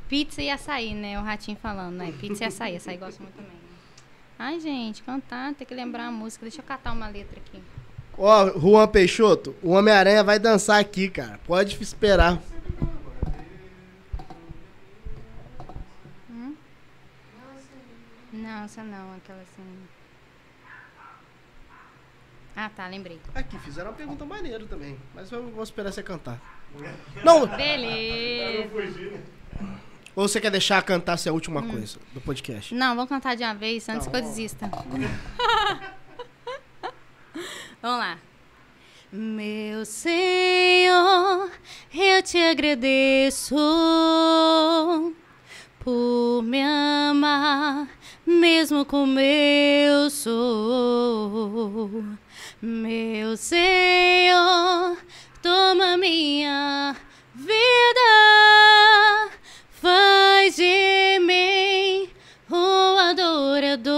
Pizza 0.07 0.41
e 0.41 0.49
açaí, 0.49 0.93
né? 0.93 1.19
O 1.19 1.23
ratinho 1.23 1.57
falando, 1.57 1.95
né? 1.95 2.13
Pizza 2.19 2.45
e 2.45 2.47
açaí. 2.47 2.75
Açaí 2.77 2.97
gosto 2.97 3.21
muito 3.21 3.35
também. 3.35 3.57
Ai, 4.39 4.59
gente, 4.59 5.03
cantar, 5.03 5.53
tem 5.53 5.67
que 5.67 5.73
lembrar 5.73 6.07
a 6.07 6.11
música. 6.11 6.45
Deixa 6.45 6.61
eu 6.61 6.65
catar 6.65 6.93
uma 6.93 7.07
letra 7.07 7.39
aqui. 7.39 7.61
Ó, 8.17 8.57
Juan 8.57 8.87
Peixoto, 8.87 9.53
o 9.61 9.71
Homem-Aranha 9.71 10.23
vai 10.23 10.39
dançar 10.39 10.79
aqui, 10.79 11.09
cara. 11.09 11.39
Pode 11.45 11.81
esperar. 11.81 12.41
Não, 18.31 18.63
essa 18.63 18.83
não, 18.83 19.15
aquela 19.15 19.41
assim. 19.41 19.96
Ah, 22.59 22.69
tá, 22.75 22.87
lembrei. 22.87 23.19
Aqui, 23.35 23.59
fizeram 23.59 23.91
uma 23.91 23.95
pergunta 23.95 24.25
maneira 24.25 24.65
também. 24.65 24.97
Mas 25.13 25.31
eu 25.31 25.47
vou 25.51 25.63
esperar 25.63 25.91
você 25.91 26.01
cantar. 26.01 26.41
Não, 27.23 27.45
Beleza. 27.45 28.75
Né? 28.75 29.21
ou 30.15 30.27
você 30.27 30.41
quer 30.41 30.49
deixar 30.49 30.81
cantar 30.81 31.17
ser 31.17 31.29
a 31.29 31.33
última 31.33 31.61
Hum. 31.61 31.69
coisa 31.69 31.99
do 32.15 32.19
podcast? 32.19 32.73
Não, 32.73 32.95
vamos 32.95 33.09
cantar 33.09 33.35
de 33.35 33.43
uma 33.43 33.53
vez 33.53 33.87
antes 33.87 34.05
Tá 34.07 34.11
que 34.11 34.17
eu 34.17 34.21
desista. 34.21 34.67
vamos 37.79 37.99
lá. 37.99 38.17
Meu 39.11 39.85
Senhor, 39.85 41.51
eu 41.93 42.23
te 42.23 42.37
agradeço 42.39 43.55
por 45.79 46.41
me 46.43 46.61
amar, 46.61 47.87
mesmo 48.25 48.83
como 48.83 49.19
eu 49.19 50.09
sou. 50.09 51.91
Meu 52.59 53.37
Senhor, 53.37 54.97
toma 55.43 55.95
minha 55.95 56.95
vida, 57.35 58.09
faz 59.69 60.55
de 60.55 61.19
mim 61.19 62.09
um 62.51 62.97
adorador. 62.97 63.95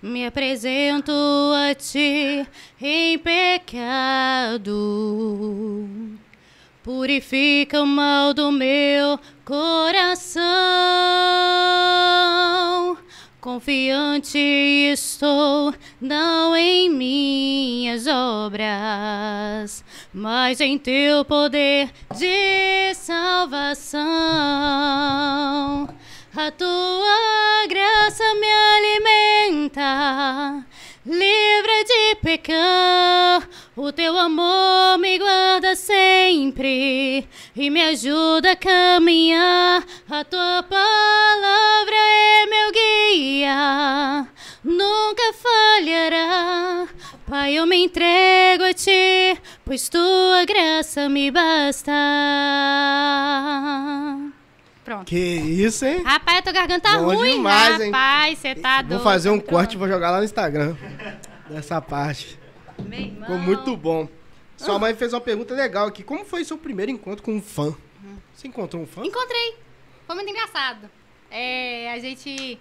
Me 0.00 0.26
apresento 0.26 1.10
a 1.56 1.74
ti 1.74 2.46
em 2.80 3.18
pecado. 3.18 4.68
Purifica 6.84 7.82
o 7.82 7.86
mal 7.86 8.32
do 8.32 8.52
meu 8.52 9.18
coração. 9.44 10.38
Confiante 13.40 14.36
estou, 14.36 15.72
não 16.00 16.56
em 16.56 16.90
minhas 16.90 18.08
obras, 18.08 19.84
mas 20.12 20.60
em 20.60 20.76
teu 20.76 21.24
poder 21.24 21.88
de 22.16 22.92
salvação. 22.94 24.00
A 26.34 26.50
tua 26.50 27.66
graça 27.68 28.24
me 28.34 28.48
alimenta, 28.76 30.66
livre 31.06 31.84
de 31.84 32.16
pecar. 32.16 33.48
O 33.80 33.92
teu 33.92 34.18
amor 34.18 34.98
me 34.98 35.20
guarda 35.20 35.76
sempre 35.76 37.24
e 37.54 37.70
me 37.70 37.80
ajuda 37.80 38.50
a 38.50 38.56
caminhar. 38.56 39.84
A 40.10 40.24
tua 40.24 40.64
palavra 40.64 41.94
é 41.94 42.46
meu 42.46 42.72
guia, 42.72 44.26
nunca 44.64 45.32
falhará. 45.32 46.88
Pai, 47.24 47.54
eu 47.54 47.66
me 47.68 47.84
entrego 47.84 48.64
a 48.64 48.74
ti, 48.74 49.38
pois 49.64 49.88
tua 49.88 50.44
graça 50.44 51.08
me 51.08 51.30
basta. 51.30 51.92
Pronto. 54.84 55.04
Que 55.04 55.16
isso, 55.16 55.84
hein? 55.84 56.02
Rapaz, 56.02 56.38
a 56.38 56.42
tua 56.42 56.52
garganta 56.52 56.98
Bom 56.98 57.14
ruim, 57.14 57.30
demais, 57.30 57.84
rapaz. 57.84 58.38
Você 58.40 58.56
tá 58.56 58.82
doido. 58.82 58.96
vou 58.96 59.04
fazer 59.04 59.30
um 59.30 59.38
Pronto. 59.38 59.50
corte 59.50 59.74
e 59.74 59.78
vou 59.78 59.86
jogar 59.86 60.10
lá 60.10 60.18
no 60.18 60.24
Instagram. 60.24 60.74
Dessa 61.48 61.80
parte. 61.80 62.37
Meu 62.82 63.00
irmão. 63.00 63.20
Ficou 63.22 63.38
muito 63.38 63.76
bom. 63.76 64.08
Sua 64.56 64.78
mãe 64.78 64.94
fez 64.94 65.12
uma 65.12 65.20
pergunta 65.20 65.54
legal 65.54 65.86
aqui. 65.86 66.02
Como 66.02 66.24
foi 66.24 66.44
seu 66.44 66.58
primeiro 66.58 66.90
encontro 66.90 67.22
com 67.22 67.32
um 67.32 67.42
fã? 67.42 67.76
Você 68.34 68.48
encontrou 68.48 68.82
um 68.82 68.86
fã? 68.86 69.04
Encontrei. 69.04 69.56
Foi 70.06 70.14
muito 70.14 70.30
engraçado. 70.30 70.90
É, 71.30 71.92
a 71.92 71.98
gente. 71.98 72.58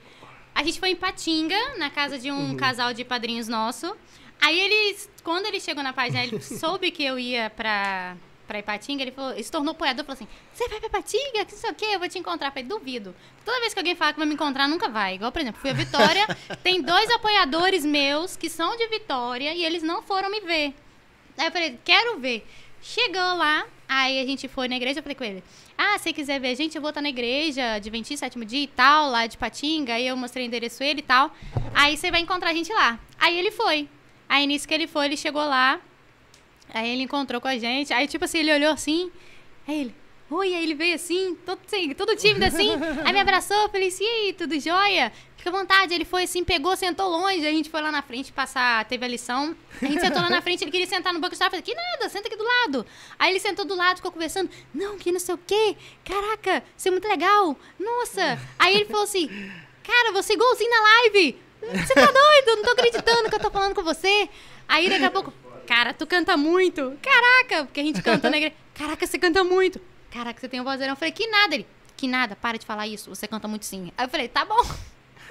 A 0.54 0.64
gente 0.64 0.80
foi 0.80 0.90
em 0.90 0.96
Patinga, 0.96 1.56
na 1.78 1.90
casa 1.90 2.18
de 2.18 2.32
um 2.32 2.56
casal 2.56 2.94
de 2.94 3.04
padrinhos 3.04 3.48
nosso. 3.48 3.96
Aí 4.42 4.60
eles, 4.60 5.10
quando 5.24 5.46
ele 5.46 5.60
chegou 5.60 5.84
na 5.84 5.94
página, 5.94 6.24
ele 6.24 6.42
soube 6.42 6.92
que 6.92 7.04
eu 7.04 7.18
ia 7.18 7.50
pra, 7.50 8.18
pra 8.48 8.60
Ipatinga, 8.60 9.02
ele, 9.04 9.12
falou, 9.12 9.32
ele 9.34 9.44
se 9.44 9.52
tornou 9.52 9.72
apoiador, 9.72 10.06
falou 10.06 10.16
assim, 10.16 10.28
você 10.54 10.68
vai 10.70 10.80
pra 10.80 10.88
Ipatinga? 10.88 11.46
Que 11.46 11.52
não 11.52 11.60
sei 11.60 11.72
o 11.72 11.76
quê, 11.76 11.86
eu 11.92 12.00
vou 12.00 12.08
te 12.08 12.18
encontrar. 12.18 12.48
Eu 12.48 12.52
falei, 12.52 12.68
duvido. 12.68 13.16
Toda 13.44 13.60
vez 13.60 13.74
que 13.74 13.80
alguém 13.80 13.96
fala 13.96 14.14
que 14.14 14.20
vai 14.20 14.28
me 14.28 14.34
encontrar, 14.34 14.68
nunca 14.68 14.90
vai. 14.90 15.16
Igual, 15.16 15.32
por 15.32 15.42
exemplo, 15.42 15.62
fui 15.62 15.70
a 15.70 15.74
Vitória, 15.74 16.26
tem 16.64 16.82
dois 16.82 17.10
apoiadores 17.12 17.86
meus 17.86 18.36
que 18.36 18.50
são 18.50 18.76
de 18.78 18.88
Vitória 18.88 19.54
e 19.54 19.64
eles 19.64 19.84
não 19.84 20.02
foram 20.02 20.32
me 20.32 20.42
ver. 20.42 20.74
Aí 21.38 21.48
eu 21.48 21.52
falei, 21.52 21.80
quero 21.84 22.20
ver. 22.20 22.48
Chegou 22.82 23.36
lá, 23.36 23.66
Aí 23.90 24.20
a 24.20 24.26
gente 24.26 24.50
foi 24.50 24.68
na 24.68 24.76
igreja, 24.76 25.00
eu 25.00 25.04
falei 25.04 25.16
com 25.16 25.24
ele, 25.24 25.42
ah, 25.78 25.98
se 25.98 26.12
quiser 26.12 26.42
ver 26.42 26.50
a 26.50 26.54
gente, 26.54 26.76
eu 26.76 26.82
vou 26.82 26.90
estar 26.90 27.02
na 27.02 27.08
igreja, 27.08 27.76
Adventista, 27.76 28.26
sétimo 28.26 28.44
dia 28.44 28.64
e 28.64 28.68
tal, 28.68 29.10
lá 29.10 29.26
de 29.26 29.38
Patinga, 29.38 29.94
aí 29.94 30.06
eu 30.06 30.18
mostrei 30.18 30.46
o 30.46 30.48
endereço 30.48 30.84
ele 30.84 31.00
e 31.00 31.04
tal. 31.04 31.34
Aí 31.74 31.96
você 31.96 32.12
vai 32.12 32.20
encontrar 32.20 32.50
a 32.50 32.54
gente 32.54 32.74
lá. 32.74 33.00
Aí 33.18 33.38
ele 33.38 33.52
foi. 33.52 33.88
Aí 34.28 34.46
nisso 34.46 34.68
que 34.68 34.74
ele 34.74 34.88
foi, 34.88 35.06
ele 35.06 35.16
chegou 35.16 35.44
lá, 35.46 35.80
aí 36.74 36.90
ele 36.90 37.04
encontrou 37.04 37.40
com 37.40 37.48
a 37.48 37.58
gente, 37.58 37.94
aí 37.94 38.08
tipo 38.08 38.26
assim, 38.26 38.40
ele 38.40 38.54
olhou 38.54 38.72
assim, 38.72 39.12
aí 39.68 39.82
ele, 39.82 39.96
oi, 40.30 40.54
aí 40.54 40.64
ele 40.64 40.74
veio 40.74 40.96
assim, 40.96 41.36
todo, 41.46 41.60
assim, 41.66 41.94
todo 41.94 42.16
tímido 42.16 42.46
assim, 42.46 42.72
aí 43.06 43.14
me 43.14 43.20
abraçou, 43.20 43.70
falei 43.70 43.88
assim, 43.88 44.04
e 44.04 44.08
aí, 44.08 44.34
tudo 44.34 44.60
jóia? 44.60 45.12
Fica 45.38 45.50
à 45.50 45.54
vontade, 45.54 45.94
ele 45.94 46.04
foi 46.04 46.24
assim, 46.24 46.44
pegou, 46.44 46.76
sentou 46.76 47.08
longe, 47.08 47.46
a 47.46 47.52
gente 47.52 47.70
foi 47.70 47.82
lá 47.82 47.92
na 47.92 48.02
frente 48.02 48.34
passar, 48.34 48.84
teve 48.86 49.06
a 49.06 49.08
lição, 49.08 49.56
a 49.82 49.86
gente 49.86 50.02
sentou 50.02 50.22
lá 50.22 50.30
na 50.30 50.42
frente, 50.42 50.64
ele 50.64 50.72
queria 50.72 50.88
sentar 50.88 51.14
no 51.14 51.20
banco 51.20 51.34
de 51.34 51.38
trás, 51.38 51.52
falei, 51.52 51.62
que 51.62 51.74
nada, 51.74 52.10
senta 52.10 52.28
aqui 52.28 52.36
do 52.36 52.44
lado. 52.44 52.86
Aí 53.18 53.32
ele 53.32 53.40
sentou 53.40 53.64
do 53.64 53.76
lado, 53.76 53.98
ficou 53.98 54.12
conversando, 54.12 54.50
não, 54.74 54.98
que 54.98 55.12
não 55.12 55.20
sei 55.20 55.36
o 55.36 55.38
quê, 55.38 55.78
caraca, 56.04 56.64
você 56.76 56.90
é 56.90 56.92
muito 56.92 57.08
legal, 57.08 57.56
nossa. 57.80 58.40
Aí 58.58 58.76
ele 58.76 58.86
falou 58.86 59.04
assim, 59.04 59.30
cara, 59.84 60.12
você 60.12 60.34
é 60.34 60.36
igualzinho 60.36 60.70
na 60.70 60.82
live, 60.82 61.38
você 61.62 61.94
tá 61.94 62.06
doido, 62.06 62.56
não 62.58 62.64
tô 62.64 62.72
acreditando 62.72 63.30
que 63.30 63.36
eu 63.36 63.40
tô 63.40 63.52
falando 63.52 63.76
com 63.76 63.84
você. 63.84 64.28
Aí 64.68 64.90
daqui 64.90 65.06
a 65.06 65.12
pouco, 65.12 65.34
cara, 65.68 65.94
tu 65.94 66.08
canta 66.08 66.38
muito, 66.38 66.98
caraca, 67.02 67.66
porque 67.66 67.82
a 67.82 67.84
gente 67.84 68.02
canta 68.02 68.30
na 68.30 68.38
igreja, 68.38 68.56
caraca, 68.74 69.06
você 69.06 69.20
canta 69.20 69.44
muito, 69.44 69.80
caraca, 70.10 70.40
você 70.40 70.48
tem 70.48 70.62
um 70.62 70.64
vozeirão. 70.64 70.94
Eu 70.94 70.98
falei, 70.98 71.12
que 71.12 71.28
nada, 71.28 71.54
ele, 71.54 71.68
que 71.96 72.08
nada, 72.08 72.36
para 72.36 72.58
de 72.58 72.66
falar 72.66 72.88
isso, 72.88 73.14
você 73.14 73.28
canta 73.28 73.48
muito 73.48 73.66
sim. 73.66 73.92
Aí 73.98 74.06
eu 74.06 74.10
falei, 74.10 74.28
tá 74.28 74.46
bom. 74.46 74.64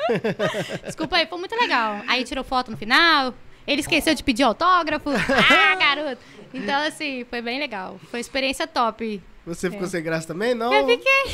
Desculpa 0.84 1.16
aí, 1.16 1.26
foi 1.26 1.38
muito 1.38 1.54
legal. 1.56 2.02
Aí 2.06 2.22
tirou 2.22 2.44
foto 2.44 2.70
no 2.70 2.76
final. 2.76 3.34
Ele 3.66 3.80
esqueceu 3.80 4.14
de 4.14 4.22
pedir 4.22 4.44
autógrafo. 4.44 5.10
Ah, 5.10 5.74
garoto. 5.80 6.22
Então, 6.54 6.86
assim, 6.86 7.24
foi 7.28 7.42
bem 7.42 7.58
legal. 7.58 7.98
Foi 8.10 8.18
uma 8.18 8.20
experiência 8.20 8.66
top. 8.66 9.20
Você 9.44 9.70
ficou 9.70 9.88
sem 9.88 10.02
graça 10.02 10.28
também? 10.28 10.54
Não. 10.54 10.72
Eu 10.72 10.86
fiquei. 10.86 11.24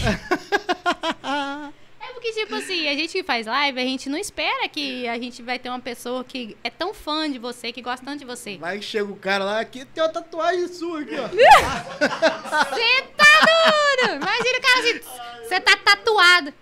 Porque, 2.23 2.40
tipo 2.40 2.55
assim, 2.55 2.86
a 2.86 2.94
gente 2.94 3.11
que 3.11 3.24
faz 3.24 3.49
live, 3.49 3.81
a 3.81 3.85
gente 3.85 4.09
não 4.09 4.16
espera 4.16 4.69
que 4.69 5.09
a 5.09 5.19
gente 5.19 5.43
vai 5.43 5.59
ter 5.59 5.69
uma 5.69 5.81
pessoa 5.81 6.23
que 6.23 6.57
é 6.62 6.70
tão 6.70 6.94
fã 6.94 7.28
de 7.28 7.36
você, 7.36 7.73
que 7.73 7.82
gosta 7.82 8.07
tanto 8.07 8.20
de 8.20 8.24
você. 8.24 8.59
Vai 8.59 8.78
que 8.78 8.85
chega 8.85 9.11
o 9.11 9.16
cara 9.16 9.43
lá, 9.43 9.59
aqui 9.59 9.85
tem 9.85 10.05
uma 10.05 10.09
tatuagem 10.09 10.69
sua 10.69 11.01
aqui, 11.01 11.16
ó. 11.16 11.27
Você 11.27 13.03
tá 13.16 13.24
duro! 13.43 14.15
Imagina 14.23 14.59
o 14.59 14.62
cara 14.62 14.78
assim, 14.78 15.01
você 15.43 15.61
tá 15.61 15.77
tatuado. 15.77 16.55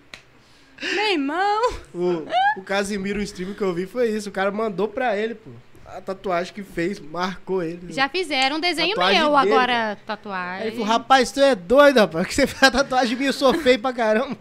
Meu 0.81 1.13
irmão. 1.13 1.73
O, 1.93 2.61
o 2.61 2.63
Casimiro, 2.65 3.21
o 3.21 3.23
stream 3.23 3.53
que 3.53 3.61
eu 3.61 3.75
vi 3.75 3.87
foi 3.87 4.09
isso. 4.09 4.31
O 4.31 4.33
cara 4.33 4.51
mandou 4.51 4.89
pra 4.89 5.15
ele, 5.15 5.35
pô. 5.35 5.51
A 5.97 6.01
tatuagem 6.01 6.55
que 6.55 6.63
fez, 6.63 7.01
marcou 7.01 7.63
ele. 7.63 7.93
Já 7.93 8.09
fizeram 8.09 8.57
um 8.57 8.61
desenho 8.61 8.95
Tatuagem 8.95 9.21
meu, 9.21 9.31
dele, 9.37 9.53
agora 9.53 9.91
Aí 9.91 9.97
tatuagem. 10.07 10.67
ele 10.67 10.71
falou, 10.77 10.87
rapaz, 10.87 11.33
tu 11.33 11.41
é 11.41 11.55
doido, 11.55 11.99
rapaz. 11.99 12.27
Que 12.29 12.35
você 12.35 12.47
fez 12.47 12.63
a 12.63 12.71
tatuagem 12.71 13.17
minha, 13.17 13.31
eu 13.31 13.33
sou 13.33 13.53
feio 13.55 13.79
pra 13.79 13.93
caramba. 13.93 14.37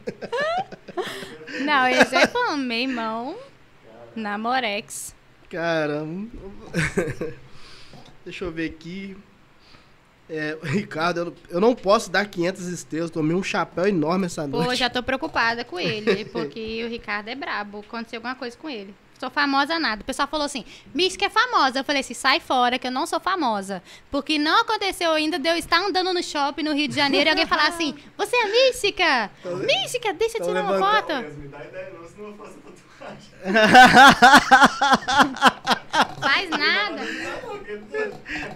Não, 1.62 1.88
esse 1.88 2.16
é 2.16 2.28
fã, 2.28 2.56
meu 2.56 2.78
irmão. 2.78 3.36
Namorex. 4.16 5.16
Caramba. 5.50 6.30
Deixa 8.24 8.46
eu 8.46 8.52
ver 8.52 8.70
aqui. 8.70 9.18
É, 10.30 10.56
Ricardo, 10.62 11.22
eu 11.22 11.26
não, 11.26 11.34
eu 11.50 11.60
não 11.62 11.76
posso 11.76 12.12
dar 12.12 12.24
500 12.28 12.68
estrelas. 12.68 13.10
Tomei 13.10 13.36
um 13.36 13.42
chapéu 13.42 13.88
enorme 13.88 14.28
essa 14.28 14.44
Pô, 14.48 14.62
noite. 14.62 14.78
já 14.78 14.88
tô 14.88 15.02
preocupada 15.02 15.64
com 15.66 15.80
ele, 15.80 16.26
porque 16.30 16.84
o 16.86 16.88
Ricardo 16.88 17.30
é 17.30 17.36
brabo. 17.36 17.80
Aconteceu 17.80 18.18
alguma 18.18 18.36
coisa 18.36 18.56
com 18.56 18.70
ele. 18.70 18.94
Sou 19.20 19.30
famosa 19.30 19.78
nada. 19.78 20.02
O 20.02 20.06
pessoal 20.06 20.28
falou 20.30 20.46
assim, 20.46 20.64
Mística 20.94 21.26
é 21.26 21.30
famosa. 21.30 21.80
Eu 21.80 21.84
falei 21.84 22.00
assim, 22.00 22.14
sai 22.14 22.40
fora, 22.40 22.80
que 22.80 22.88
eu 22.88 22.92
não 22.92 23.06
sou 23.06 23.20
famosa. 23.20 23.84
Porque 24.10 24.40
não 24.40 24.62
aconteceu 24.62 25.12
ainda 25.12 25.38
de 25.38 25.50
eu 25.50 25.58
estar 25.58 25.80
andando 25.80 26.14
no 26.14 26.24
shopping 26.24 26.64
no 26.64 26.74
Rio 26.74 26.88
de 26.88 26.96
Janeiro 26.96 27.28
e 27.28 27.32
alguém 27.32 27.46
falar 27.46 27.68
assim, 27.68 27.94
você 28.18 28.34
é 28.36 28.46
Mística? 28.48 29.30
Mística, 29.66 30.14
deixa 30.14 30.38
eu 30.38 30.46
tirar 30.46 30.64
uma 30.64 30.80
foto. 30.80 31.14
Mesmo, 31.14 31.42
me 31.42 31.48
dá 31.50 31.64
ideia 31.66 31.90
não, 32.00 32.08
senão 32.08 32.30
eu 32.30 32.38
faço 32.38 32.54
tatuagem. 32.60 33.40
Faz 36.22 36.50
nada, 36.50 37.02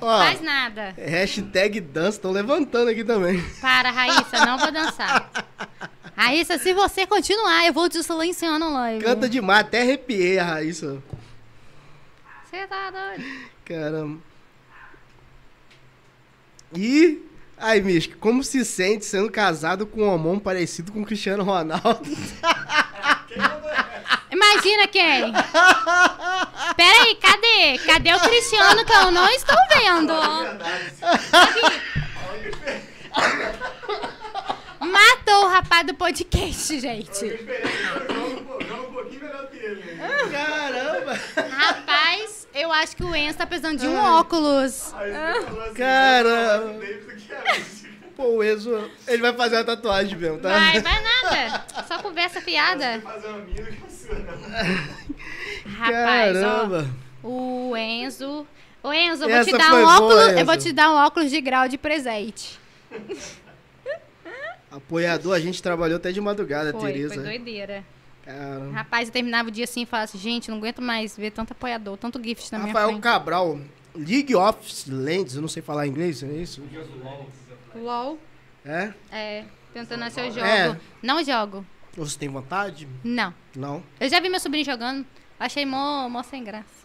Ó, 0.02 0.18
faz 0.20 0.42
nada. 0.42 0.94
hashtag 0.98 1.80
dança, 1.82 2.20
tô 2.20 2.32
levantando 2.32 2.90
aqui 2.90 3.04
também. 3.04 3.42
Para, 3.62 3.92
Raíssa, 3.92 4.46
não 4.46 4.58
vou 4.58 4.72
dançar. 4.72 5.30
Raíssa, 6.16 6.58
se 6.58 6.74
você 6.74 7.08
continuar, 7.08 7.66
eu 7.66 7.74
vou 7.74 7.90
te 7.90 8.02
silenciando 8.04 8.72
live. 8.72 9.04
Canta 9.04 9.28
demais, 9.28 9.62
até 9.62 9.82
arrepiei 9.82 10.38
a 10.40 10.46
Raíssa. 10.46 11.02
Você 12.46 12.68
tá 12.68 12.92
doido? 12.92 13.24
Caramba. 13.66 14.20
E. 16.76 17.20
Ai, 17.58 17.80
Misca, 17.80 18.16
como 18.20 18.44
se 18.44 18.66
sente 18.66 19.06
sendo 19.06 19.32
casado 19.32 19.88
com 19.88 20.02
um 20.02 20.10
homão 20.10 20.38
parecido 20.38 20.92
com 20.92 21.02
o 21.02 21.06
Cristiano 21.06 21.44
Ronaldo? 21.44 22.04
Imagina 24.32 24.88
quem? 24.88 25.32
Peraí, 26.76 27.16
cadê? 27.16 27.78
Cadê 27.86 28.14
o 28.14 28.20
Cristiano 28.20 28.84
que 28.84 28.92
eu 28.92 29.12
não 29.12 29.30
estou 29.30 29.56
vendo? 29.70 30.14
Matou 34.94 35.46
o 35.46 35.50
rapaz 35.50 35.86
do 35.88 35.94
podcast, 35.96 36.80
gente. 36.80 37.26
Um 37.26 38.94
pouquinho 38.94 39.22
melhor 39.22 39.48
que 39.50 39.58
ele. 39.58 39.82
Caramba! 40.32 41.20
Rapaz, 41.50 42.48
eu 42.54 42.72
acho 42.72 42.96
que 42.96 43.04
o 43.04 43.16
Enzo 43.16 43.38
tá 43.38 43.46
precisando 43.48 43.80
de 43.80 43.88
um 43.88 43.98
óculos. 43.98 44.94
Aí 44.96 45.12
você 45.12 45.42
falou 45.46 45.62
assim, 45.64 45.74
Caramba. 45.74 46.84
"Eu 46.86 47.04
música." 47.04 47.44
Pô, 48.16 48.24
o 48.26 48.44
Enzo, 48.44 48.90
ele 49.08 49.22
vai 49.24 49.34
fazer 49.34 49.56
uma 49.58 49.64
tatuagem 49.64 50.16
mesmo, 50.18 50.38
tá? 50.38 50.50
Vai, 50.50 50.80
vai 50.82 51.02
nada. 51.02 51.66
Só 51.88 51.98
conversa 52.00 52.40
fiada. 52.42 53.02
Fazer 53.02 53.28
uma 53.28 53.40
mina 53.40 53.68
que 53.72 53.78
funciona. 53.78 54.20
não. 54.32 55.72
Rapaz, 55.74 56.38
ó. 56.38 56.42
Caramba! 56.42 56.88
O 57.24 57.76
Enzo. 57.76 58.46
Ô 58.84 58.94
Enzo, 58.94 59.24
eu 59.24 59.30
vou 59.30 59.38
Essa 59.38 59.50
te 59.52 59.58
dar 59.58 59.74
um 59.74 59.82
boa, 59.82 59.96
óculos. 59.96 60.24
Eu 60.24 60.30
Enzo. 60.36 60.46
vou 60.46 60.58
te 60.58 60.72
dar 60.72 60.92
um 60.92 60.96
óculos 60.96 61.32
de 61.32 61.42
grau 61.42 61.68
de 61.68 61.78
presente. 61.78 62.60
Apoiador, 64.74 65.36
a 65.36 65.40
gente 65.40 65.62
trabalhou 65.62 65.98
até 65.98 66.12
de 66.12 66.20
madrugada, 66.20 66.72
Foi, 66.72 66.92
Tereza. 66.92 67.14
foi 67.14 67.24
doideira. 67.24 67.84
Caramba. 68.26 68.72
Rapaz, 68.72 69.08
eu 69.08 69.14
terminava 69.14 69.50
o 69.50 69.52
dia 69.52 69.66
assim 69.66 69.84
e 69.84 69.86
falava 69.86 70.06
assim, 70.06 70.18
gente, 70.18 70.50
não 70.50 70.58
aguento 70.58 70.82
mais 70.82 71.16
ver 71.16 71.30
tanto 71.32 71.52
apoiador, 71.52 71.96
tanto 71.98 72.22
gift 72.24 72.52
na 72.52 72.58
minha 72.58 72.68
Rafael 72.74 72.90
frente. 72.90 73.02
Cabral, 73.02 73.60
League 73.96 74.34
of 74.34 74.90
Legends, 74.90 75.36
eu 75.36 75.42
não 75.42 75.48
sei 75.48 75.62
falar 75.62 75.86
inglês, 75.86 76.24
é 76.24 76.28
isso? 76.28 76.64
LOL. 77.76 78.18
É? 78.66 78.94
É, 79.12 79.46
tentando 79.74 80.10
ser 80.10 80.22
eu 80.22 80.32
jogo. 80.32 80.46
É. 80.46 80.80
Não 81.04 81.24
jogo. 81.24 81.66
Você 81.96 82.18
tem 82.18 82.30
vontade? 82.30 82.88
Não. 83.04 83.34
Não. 83.56 83.84
Eu 84.00 84.10
já 84.10 84.20
vi 84.20 84.30
meu 84.30 84.40
sobrinho 84.40 84.66
jogando, 84.66 85.06
achei 85.40 85.66
mó, 85.66 86.10
mó 86.10 86.24
sem 86.24 86.44
graça. 86.44 86.83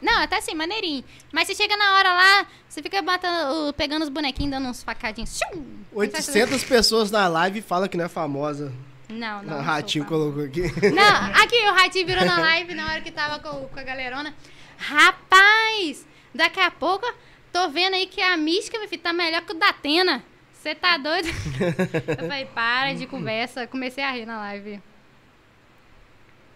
Não, 0.00 0.22
até 0.22 0.36
assim, 0.36 0.54
maneirinho. 0.54 1.04
Mas 1.32 1.46
você 1.46 1.54
chega 1.54 1.76
na 1.76 1.96
hora 1.96 2.12
lá, 2.12 2.46
você 2.68 2.82
fica 2.82 3.00
batendo, 3.02 3.72
pegando 3.74 4.02
os 4.02 4.08
bonequinhos, 4.08 4.50
dando 4.52 4.68
uns 4.68 4.82
facadinhos. 4.82 5.38
Tchum! 5.38 5.64
800 5.92 6.62
pessoas 6.64 7.10
na 7.10 7.26
live 7.28 7.60
falam 7.60 7.88
que 7.88 7.96
não 7.96 8.04
é 8.04 8.08
famosa. 8.08 8.72
Não, 9.08 9.42
não. 9.42 9.58
o 9.58 9.62
Ratinho 9.62 10.04
colocou 10.04 10.44
aqui. 10.44 10.62
Não, 10.90 11.24
aqui 11.42 11.56
o 11.66 11.72
Ratinho 11.72 12.06
virou 12.06 12.24
na 12.24 12.38
live 12.38 12.74
na 12.74 12.90
hora 12.90 13.00
que 13.00 13.10
tava 13.10 13.38
com, 13.38 13.66
com 13.66 13.80
a 13.80 13.82
galerona. 13.82 14.34
Rapaz, 14.76 16.06
daqui 16.34 16.60
a 16.60 16.70
pouco 16.70 17.06
tô 17.52 17.68
vendo 17.70 17.94
aí 17.94 18.06
que 18.06 18.20
a 18.20 18.36
mística, 18.36 18.78
meu 18.78 18.88
filho, 18.88 19.02
tá 19.02 19.12
melhor 19.12 19.42
que 19.42 19.52
o 19.52 19.54
da 19.54 19.70
Atena. 19.70 20.22
Você 20.52 20.74
tá 20.74 20.96
doido? 20.96 21.28
Eu 21.28 22.16
falei, 22.28 22.44
para 22.46 22.92
de 22.92 23.06
conversa. 23.06 23.66
Comecei 23.66 24.02
a 24.02 24.10
rir 24.10 24.26
na 24.26 24.38
live. 24.38 24.80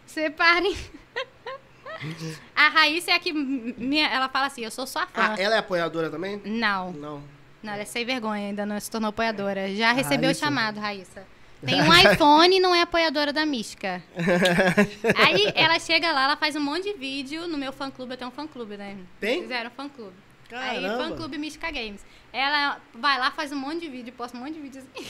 Você 0.05 0.29
parem. 0.29 0.77
A 2.55 2.69
Raíssa 2.69 3.11
é 3.11 3.15
a 3.15 3.19
que. 3.19 3.33
Minha, 3.33 4.09
ela 4.09 4.29
fala 4.29 4.47
assim: 4.47 4.63
eu 4.63 4.71
sou 4.71 4.87
sua 4.87 5.07
fã. 5.07 5.35
Ah, 5.35 5.37
ela 5.39 5.55
é 5.55 5.59
apoiadora 5.59 6.11
também? 6.11 6.41
Não, 6.45 6.93
Não. 6.93 7.23
não, 7.63 7.73
ela 7.73 7.83
é 7.83 7.85
sem 7.85 8.05
vergonha, 8.05 8.49
ainda 8.49 8.67
não 8.67 8.79
se 8.79 8.91
tornou 8.91 9.09
apoiadora. 9.11 9.75
Já 9.75 9.93
recebeu 9.93 10.31
o 10.31 10.35
chamado, 10.35 10.81
Raíssa. 10.81 11.25
Tem 11.65 11.81
um 11.83 11.95
iPhone 12.13 12.57
e 12.57 12.61
não 12.61 12.75
é 12.75 12.83
apoiadora 12.83 13.33
da 13.33 13.47
Mística. 13.47 14.03
Aí 15.17 15.53
ela 15.55 15.79
chega 15.79 16.11
lá, 16.13 16.25
ela 16.25 16.37
faz 16.37 16.57
um 16.57 16.61
monte 16.61 16.93
de 16.93 16.99
vídeo. 16.99 17.47
No 17.47 17.57
meu 17.57 17.73
fã 17.73 17.91
clube, 17.91 18.15
eu 18.15 18.17
tenho 18.17 18.31
um 18.31 18.35
fã 18.35 18.47
clube, 18.47 18.77
né? 18.77 18.97
Tem? 19.21 19.43
Fizeram 19.43 19.71
um 19.71 19.73
fã 19.73 19.89
clube. 19.89 20.17
Aí, 20.51 20.83
Caramba. 20.83 21.05
fã 21.05 21.17
clube 21.17 21.39
Mística 21.39 21.71
Games. 21.71 22.05
Ela 22.33 22.79
vai 22.95 23.19
lá, 23.19 23.31
faz 23.31 23.53
um 23.53 23.57
monte 23.57 23.81
de 23.81 23.89
vídeo, 23.89 24.13
posta 24.13 24.37
um 24.37 24.41
monte 24.41 24.55
de 24.55 24.61
vídeo 24.61 24.83
assim. 24.83 25.07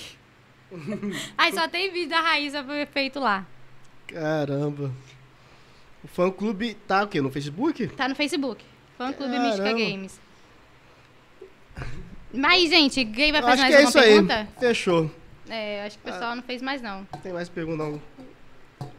Aí 1.36 1.52
só 1.52 1.66
tem 1.68 1.90
vídeo 1.90 2.10
da 2.10 2.20
Raíssa 2.20 2.64
feito 2.92 3.18
lá. 3.18 3.46
Caramba. 4.06 4.92
O 6.04 6.08
fã 6.08 6.30
clube 6.30 6.74
tá 6.86 7.04
o 7.04 7.08
quê? 7.08 7.20
No 7.20 7.30
Facebook? 7.30 7.88
Tá 7.88 8.08
no 8.08 8.14
Facebook. 8.14 8.64
Fã 8.98 9.12
clube 9.12 9.32
Caramba. 9.32 9.48
Mística 9.48 9.72
Games. 9.72 10.20
Mas, 12.32 12.70
gente, 12.70 13.04
quem 13.04 13.30
vai 13.30 13.42
fazer 13.42 13.52
acho 13.52 13.62
mais 13.62 13.74
que 13.74 13.80
é 13.80 13.84
isso 13.84 13.92
pergunta? 13.92 14.34
aí. 14.34 14.46
Fechou. 14.58 15.10
É, 15.48 15.84
acho 15.86 15.98
que 15.98 16.08
o 16.08 16.12
pessoal 16.12 16.34
não 16.34 16.42
fez 16.42 16.62
mais, 16.62 16.80
não. 16.80 17.06
Não 17.12 17.20
tem 17.20 17.32
mais 17.32 17.48
pergunta 17.48 17.84
não. 17.84 18.00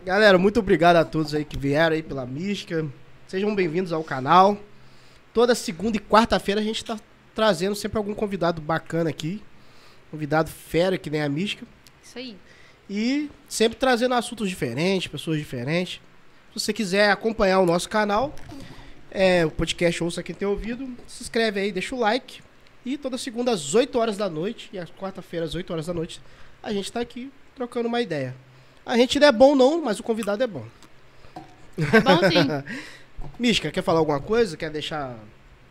Galera, 0.05 0.37
muito 0.37 0.59
obrigado 0.59 0.97
a 0.97 1.05
todos 1.05 1.33
aí 1.33 1.43
que 1.43 1.57
vieram 1.57 1.95
aí 1.95 2.03
pela 2.03 2.25
mística. 2.25 2.85
Sejam 3.27 3.53
bem-vindos 3.55 3.91
ao 3.91 4.03
canal. 4.03 4.57
Toda 5.33 5.55
segunda 5.55 5.97
e 5.97 5.99
quarta-feira 5.99 6.61
a 6.61 6.63
gente 6.63 6.85
tá 6.85 6.99
trazendo 7.33 7.75
sempre 7.75 7.97
algum 7.97 8.13
convidado 8.13 8.61
bacana 8.61 9.09
aqui. 9.09 9.41
Convidado 10.11 10.49
fera, 10.49 10.97
que 10.97 11.09
nem 11.09 11.23
a 11.23 11.27
Mística. 11.27 11.65
Isso 12.03 12.19
aí. 12.19 12.37
E 12.87 13.29
sempre 13.49 13.77
trazendo 13.77 14.13
assuntos 14.13 14.47
diferentes, 14.47 15.07
pessoas 15.07 15.39
diferentes. 15.39 15.99
Se 16.53 16.59
você 16.59 16.73
quiser 16.73 17.09
acompanhar 17.09 17.59
o 17.61 17.65
nosso 17.65 17.89
canal, 17.89 18.31
é, 19.09 19.43
o 19.43 19.49
podcast 19.49 20.03
Ouça 20.03 20.21
Quem 20.21 20.35
Tem 20.35 20.47
Ouvido, 20.47 20.87
se 21.07 21.23
inscreve 21.23 21.59
aí, 21.59 21.71
deixa 21.71 21.95
o 21.95 21.99
like. 21.99 22.43
E 22.85 22.95
toda 22.95 23.17
segunda 23.17 23.51
às 23.51 23.73
8 23.73 23.97
horas 23.97 24.17
da 24.17 24.29
noite 24.29 24.69
e 24.71 24.77
a 24.77 24.85
quarta-feira 24.85 25.47
às 25.47 25.55
8 25.55 25.73
horas 25.73 25.87
da 25.87 25.95
noite, 25.95 26.21
a 26.61 26.71
gente 26.71 26.91
tá 26.91 26.99
aqui 26.99 27.31
trocando 27.55 27.87
uma 27.87 28.01
ideia. 28.01 28.35
A 28.85 28.95
gente 28.95 29.19
não 29.19 29.27
é 29.27 29.31
bom 29.31 29.55
não, 29.55 29.81
mas 29.81 29.99
o 29.99 30.03
convidado 30.03 30.43
é 30.43 30.47
bom. 30.47 30.63
É 31.75 31.99
bom 32.01 32.19
sim. 32.29 32.47
Mística, 33.39 33.71
quer 33.71 33.81
falar 33.81 33.97
alguma 33.97 34.19
coisa? 34.19 34.55
Quer 34.55 34.69
deixar 34.69 35.17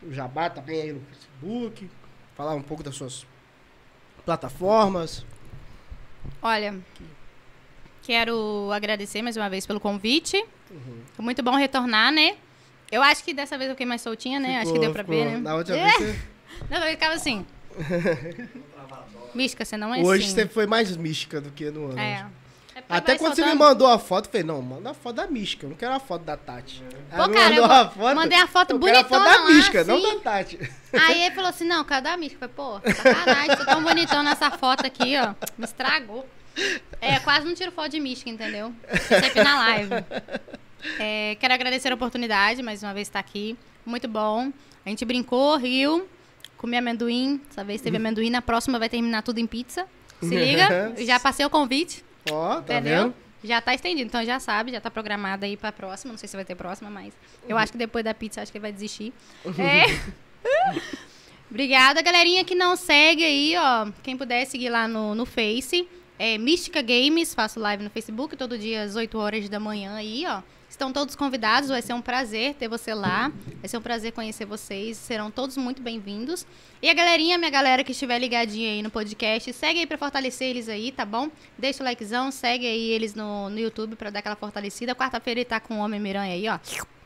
o 0.03 0.13
jabá 0.13 0.51
também 0.51 0.83
aí 0.83 0.93
no 0.93 1.01
Facebook? 1.03 1.89
Falar 2.35 2.55
um 2.55 2.63
pouco 2.63 2.83
das 2.83 2.97
suas 2.97 3.25
plataformas? 4.25 5.25
Olha, 6.43 6.75
quero 8.03 8.69
agradecer 8.73 9.23
mais 9.23 9.37
uma 9.37 9.49
vez 9.49 9.65
pelo 9.65 9.79
convite. 9.79 10.45
Uhum. 10.73 11.03
Foi 11.15 11.25
muito 11.25 11.43
bom 11.43 11.55
retornar, 11.55 12.11
né? 12.13 12.37
Eu 12.91 13.03
acho 13.03 13.23
que 13.25 13.33
dessa 13.33 13.57
vez 13.57 13.69
eu 13.71 13.75
fiquei 13.75 13.87
mais 13.87 14.01
soltinha, 14.03 14.39
né? 14.41 14.57
acho 14.57 14.67
que 14.67 14.79
Ficou- 14.79 14.81
deu 14.81 14.93
pra 14.93 15.03
ver, 15.03 15.27
ficou- 15.27 15.33
né? 15.33 15.39
Na 15.41 15.59
É. 15.59 15.63
vez 15.63 15.95
você... 15.97 16.19
Não, 16.71 16.79
eu 16.85 16.91
ficava 16.91 17.15
assim. 17.15 17.47
Mística, 19.35 19.65
você 19.65 19.77
não 19.77 19.95
é 19.95 20.01
Hoje 20.01 20.25
assim. 20.27 20.35
você 20.35 20.47
foi 20.47 20.67
mais 20.67 20.95
mística 20.97 21.41
do 21.41 21.51
que 21.51 21.71
no 21.71 21.87
ano. 21.91 21.99
É. 21.99 22.27
É 22.75 22.81
porque 22.81 22.93
Até 22.95 23.19
quando 23.19 23.35
você 23.35 23.43
me 23.43 23.49
soltando. 23.49 23.59
mandou 23.69 23.87
a 23.87 23.99
foto, 23.99 24.27
eu 24.27 24.31
falei, 24.31 24.47
não, 24.47 24.61
manda 24.63 24.91
a 24.91 24.95
foto 24.95 25.17
da 25.17 25.27
mística, 25.27 25.67
eu 25.67 25.71
não 25.71 25.77
quero 25.77 25.93
a 25.95 26.01
foto 26.01 26.23
da 26.25 26.37
Tati. 26.39 26.83
Aí 27.11 27.19
Pô, 27.23 27.31
cara, 27.31 27.49
mandou 27.51 27.65
a 27.65 27.89
foto, 27.91 28.15
mandei 28.17 28.39
a 28.39 28.47
foto 28.47 28.79
quero 28.79 28.99
a 28.99 29.05
foto 29.05 29.11
bonitona 29.21 29.25
da 29.25 29.43
lá, 29.43 29.51
mística, 29.51 29.85
não 29.85 29.97
assim. 29.97 30.15
da 30.15 30.21
Tati. 30.21 30.59
Aí 30.93 31.23
ele 31.23 31.35
falou 31.35 31.51
assim, 31.51 31.65
não, 31.67 31.85
cadê 31.85 32.09
a 32.09 32.17
mística? 32.17 32.45
Eu 32.47 32.51
falei, 32.51 32.81
pô, 32.81 32.93
sacanagem, 33.03 33.57
tô 33.57 33.65
tão 33.67 33.83
bonitão 33.83 34.23
nessa 34.23 34.51
foto 34.51 34.87
aqui, 34.87 35.15
ó. 35.19 35.35
Me 35.59 35.65
estragou. 35.65 36.27
É, 37.01 37.19
quase 37.21 37.47
não 37.47 37.55
tiro 37.55 37.73
foto 37.73 37.91
de 37.91 38.01
mística, 38.01 38.31
entendeu? 38.31 38.73
Sempre 39.09 39.43
na 39.43 39.59
live. 39.59 39.91
É, 40.99 41.37
quero 41.39 41.55
agradecer 41.55 41.91
a 41.91 41.95
oportunidade, 41.95 42.63
mais 42.63 42.83
uma 42.83 42.93
vez 42.95 43.09
estar 43.09 43.19
aqui. 43.19 43.57
Muito 43.85 44.09
bom. 44.09 44.53
A 44.85 44.89
gente 44.89 45.05
brincou, 45.05 45.57
riu, 45.57 46.09
comi 46.57 46.77
amendoim. 46.77 47.41
Dessa 47.49 47.65
vez 47.65 47.81
teve 47.81 47.97
amendoim, 47.97 48.31
na 48.31 48.43
próxima 48.43 48.79
vai 48.79 48.89
terminar 48.89 49.23
tudo 49.23 49.39
em 49.39 49.47
pizza. 49.47 49.87
Se 50.21 50.35
liga, 50.35 50.95
já 50.99 51.19
passei 51.19 51.45
o 51.45 51.51
convite, 51.51 52.05
Ó, 52.31 52.61
tá 52.61 52.79
entendeu? 52.79 53.05
vendo? 53.05 53.15
Já 53.43 53.61
tá 53.61 53.75
estendido, 53.75 54.07
então 54.07 54.25
já 54.25 54.39
sabe, 54.39 54.71
já 54.71 54.81
tá 54.81 54.89
programado 54.89 55.45
aí 55.45 55.57
pra 55.57 55.73
próxima. 55.73 56.13
Não 56.13 56.19
sei 56.19 56.29
se 56.29 56.37
vai 56.37 56.45
ter 56.45 56.55
próxima, 56.55 56.89
mas 56.89 57.13
eu 57.49 57.59
acho 57.59 57.73
que 57.73 57.79
depois 57.79 58.05
da 58.05 58.15
pizza 58.15 58.41
acho 58.41 58.53
que 58.53 58.59
ele 58.59 58.63
vai 58.63 58.73
desistir. 58.73 59.13
É. 59.59 59.87
Obrigada, 61.51 62.01
galerinha 62.01 62.45
que 62.45 62.55
não 62.55 62.77
segue 62.77 63.25
aí, 63.25 63.55
ó. 63.59 63.91
Quem 64.03 64.17
puder 64.17 64.47
seguir 64.47 64.71
lá 64.71 64.87
no, 64.87 65.15
no 65.15 65.27
Face. 65.27 65.89
É 66.19 66.39
Mística 66.39 66.81
Games, 66.81 67.35
faço 67.35 67.59
live 67.59 67.83
no 67.83 67.91
Facebook 67.91 68.37
todo 68.37 68.57
dia 68.57 68.85
às 68.85 68.95
8 68.95 69.19
horas 69.19 69.49
da 69.49 69.59
manhã 69.59 69.95
aí, 69.97 70.25
ó. 70.27 70.41
Estão 70.73 70.91
todos 70.91 71.15
convidados, 71.15 71.69
vai 71.69 71.83
ser 71.83 71.93
um 71.93 72.01
prazer 72.01 72.55
ter 72.55 72.67
você 72.67 72.95
lá. 72.95 73.31
Vai 73.61 73.69
ser 73.69 73.77
um 73.77 73.83
prazer 73.83 74.11
conhecer 74.11 74.47
vocês. 74.47 74.97
Serão 74.97 75.31
todos 75.31 75.55
muito 75.59 75.83
bem-vindos. 75.83 76.47
E 76.81 76.89
a 76.89 76.95
galerinha, 76.95 77.37
minha 77.37 77.51
galera 77.51 77.85
que 77.85 77.93
estiver 77.93 78.19
ligadinha 78.19 78.71
aí 78.71 78.83
no 78.83 78.89
podcast, 78.91 79.53
segue 79.53 79.81
aí 79.81 79.87
pra 79.87 79.99
fortalecer 79.99 80.49
eles 80.49 80.71
aí, 80.71 80.91
tá 80.91 81.05
bom? 81.05 81.29
Deixa 81.59 81.83
o 81.83 81.85
likezão, 81.85 82.31
segue 82.31 82.67
aí 82.67 82.89
eles 82.89 83.15
no, 83.15 83.51
no 83.51 83.59
YouTube 83.59 83.97
pra 83.97 84.09
dar 84.09 84.21
aquela 84.21 84.35
fortalecida. 84.35 84.95
Quarta-feira 84.95 85.41
ele 85.41 85.45
tá 85.45 85.61
com 85.61 85.75
o 85.75 85.79
Homem 85.79 86.01
Miranha 86.01 86.33
aí, 86.33 86.49
ó. 86.49 86.59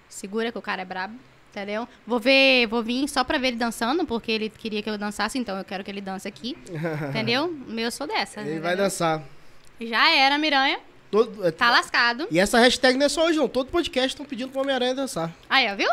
Segura 0.08 0.52
que 0.52 0.58
o 0.58 0.62
cara 0.62 0.82
é 0.82 0.84
brabo. 0.84 1.16
Entendeu? 1.50 1.88
Vou 2.06 2.20
ver, 2.20 2.68
vou 2.68 2.84
vir 2.84 3.08
só 3.08 3.24
pra 3.24 3.36
ver 3.36 3.48
ele 3.48 3.56
dançando, 3.56 4.06
porque 4.06 4.30
ele 4.30 4.48
queria 4.48 4.80
que 4.80 4.88
eu 4.88 4.96
dançasse, 4.96 5.38
então 5.40 5.58
eu 5.58 5.64
quero 5.64 5.82
que 5.82 5.90
ele 5.90 6.00
dance 6.00 6.28
aqui. 6.28 6.56
Entendeu? 7.10 7.48
Meu, 7.66 7.86
eu 7.86 7.90
sou 7.90 8.06
dessa. 8.06 8.42
Ele 8.42 8.60
vai 8.60 8.74
entendeu? 8.74 8.76
dançar. 8.84 9.24
Já 9.80 10.14
era, 10.14 10.38
Miranha. 10.38 10.78
Todo- 11.24 11.52
Tá 11.52 11.70
lascado. 11.70 12.26
E 12.30 12.38
essa 12.38 12.58
hashtag 12.58 12.98
não 12.98 13.06
é 13.06 13.08
só 13.08 13.26
hoje, 13.26 13.38
não. 13.38 13.48
Todo 13.48 13.70
podcast 13.70 14.08
estão 14.08 14.26
pedindo 14.26 14.50
pro 14.50 14.60
Homem-Aranha 14.60 14.94
dançar. 14.94 15.32
Aí, 15.48 15.70
ó, 15.72 15.76
viu? 15.76 15.88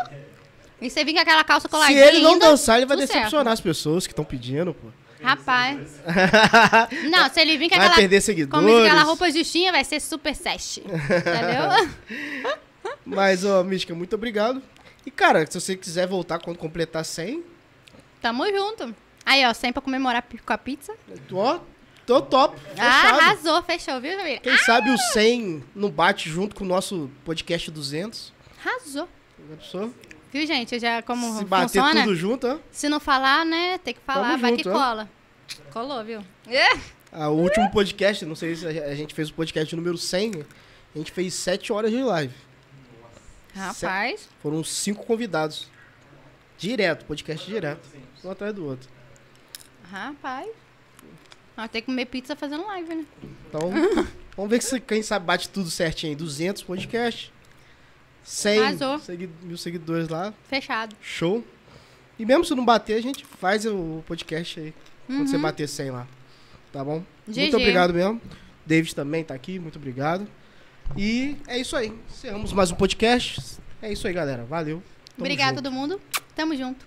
E 0.80 0.90
você 0.90 1.04
vir 1.04 1.14
com 1.14 1.20
aquela 1.20 1.42
calça 1.44 1.66
Se 1.66 1.70
coladinha 1.70 2.04
ele 2.06 2.20
não 2.20 2.32
ainda, 2.34 2.46
dançar, 2.50 2.76
ele 2.76 2.86
vai 2.86 2.96
decepcionar 2.96 3.52
as 3.52 3.60
pessoas 3.60 4.06
que 4.06 4.12
estão 4.12 4.24
pedindo, 4.24 4.74
pô. 4.74 4.88
certo. 4.88 5.24
Rapaz. 5.24 5.78
Não, 7.10 7.30
se 7.30 7.40
ele 7.40 7.56
vir 7.56 7.70
com 7.70 7.76
Vai 7.76 7.86
aquela, 7.86 7.94
perder 8.00 8.20
com 8.20 8.26
seguidores. 8.26 8.84
aquela 8.84 9.02
roupa 9.04 9.30
justinha, 9.30 9.72
vai 9.72 9.82
ser 9.82 9.98
super 10.00 10.34
sesh. 10.34 10.78
Entendeu? 10.84 12.54
Mas, 13.06 13.44
ó, 13.44 13.62
Mística, 13.64 13.94
muito 13.94 14.14
obrigado. 14.14 14.62
E, 15.06 15.10
cara, 15.10 15.46
se 15.50 15.58
você 15.60 15.76
quiser 15.76 16.06
voltar 16.06 16.38
quando 16.40 16.58
completar 16.58 17.04
100, 17.04 17.42
Tamo 18.20 18.46
junto. 18.46 18.94
Aí, 19.24 19.44
ó, 19.46 19.52
sempre 19.54 19.74
pra 19.74 19.82
comemorar 19.82 20.22
com 20.44 20.52
a 20.52 20.58
pizza. 20.58 20.94
ó, 21.32 21.58
tô 22.06 22.20
top. 22.22 22.56
Ah, 22.78 23.00
Fechado. 23.02 23.18
arrasou, 23.20 23.62
fechou, 23.62 24.00
viu, 24.00 24.16
família? 24.16 24.40
Quem 24.40 24.56
sabe 24.58 24.90
o 24.90 24.98
100 24.98 25.64
não 25.74 25.90
bate 25.90 26.28
junto 26.28 26.54
com 26.56 26.64
o 26.64 26.66
nosso 26.66 27.10
podcast 27.24 27.70
200? 27.70 28.32
Arrasou. 28.64 29.08
Já 29.50 29.56
pensou? 29.56 29.94
Viu, 30.32 30.46
gente? 30.46 30.78
Já 30.78 31.02
como 31.02 31.38
Se 31.38 31.44
bater 31.44 31.64
funciona? 31.64 32.02
tudo 32.02 32.16
junto, 32.16 32.46
ó. 32.46 32.58
Se 32.70 32.88
não 32.88 32.98
falar, 32.98 33.44
né? 33.46 33.78
Tem 33.78 33.94
que 33.94 34.00
falar, 34.00 34.30
Tamo 34.30 34.38
vai 34.42 34.50
junto, 34.52 34.62
que 34.64 34.68
ó. 34.68 34.72
cola. 34.72 35.10
Colou, 35.72 36.04
viu? 36.04 36.24
Ah, 37.12 37.28
o 37.28 37.36
último 37.40 37.70
podcast, 37.70 38.24
não 38.24 38.34
sei 38.34 38.56
se 38.56 38.66
a 38.66 38.94
gente 38.94 39.14
fez 39.14 39.28
o 39.30 39.34
podcast 39.34 39.74
número 39.76 39.96
100, 39.96 40.44
a 40.94 40.98
gente 40.98 41.12
fez 41.12 41.34
7 41.34 41.72
horas 41.72 41.90
de 41.92 42.02
live. 42.02 42.34
Rapaz. 43.54 44.28
Foram 44.42 44.64
cinco 44.64 45.04
convidados. 45.06 45.68
Direto, 46.58 47.04
podcast 47.04 47.46
direto. 47.48 47.88
Um 48.24 48.30
atrás 48.30 48.52
do 48.52 48.64
outro. 48.66 48.88
Rapaz. 49.90 50.48
Nós 51.56 51.70
temos 51.70 51.86
que 51.86 51.92
comer 51.92 52.06
pizza 52.06 52.34
fazendo 52.34 52.66
live, 52.66 52.94
né? 52.94 53.04
Então, 53.48 53.70
vamos 54.36 54.50
ver 54.50 54.62
se 54.62 54.80
quem 54.80 55.02
sabe 55.02 55.24
bate 55.26 55.48
tudo 55.48 55.70
certinho. 55.70 56.10
aí. 56.12 56.16
200 56.16 56.62
podcast. 56.62 57.32
100 58.24 58.58
Arrasou. 58.60 58.98
segui- 58.98 59.30
mil 59.42 59.56
seguidores 59.56 60.08
lá. 60.08 60.32
Fechado. 60.48 60.96
Show. 61.00 61.44
E 62.18 62.24
mesmo 62.24 62.44
se 62.44 62.54
não 62.54 62.64
bater, 62.64 62.94
a 62.96 63.02
gente 63.02 63.24
faz 63.24 63.66
o 63.66 64.02
podcast 64.06 64.58
aí. 64.60 64.74
Quando 65.06 65.28
você 65.28 65.36
bater 65.38 65.68
100 65.68 65.90
lá. 65.90 66.06
Tá 66.72 66.82
bom? 66.82 67.04
GG. 67.28 67.40
Muito 67.42 67.56
obrigado 67.56 67.92
mesmo. 67.92 68.20
David 68.64 68.94
também 68.94 69.22
tá 69.22 69.34
aqui. 69.34 69.58
Muito 69.58 69.76
obrigado. 69.76 70.26
E 70.96 71.36
é 71.46 71.58
isso 71.58 71.76
aí. 71.76 71.92
Encerramos 72.08 72.52
mais 72.52 72.70
um 72.70 72.74
podcast. 72.74 73.58
É 73.82 73.92
isso 73.92 74.06
aí, 74.06 74.12
galera. 74.14 74.44
Valeu. 74.44 74.82
Tamo 75.10 75.18
Obrigado 75.18 75.52
a 75.58 75.62
todo 75.62 75.70
mundo. 75.70 76.00
Tamo 76.34 76.56
junto. 76.56 76.86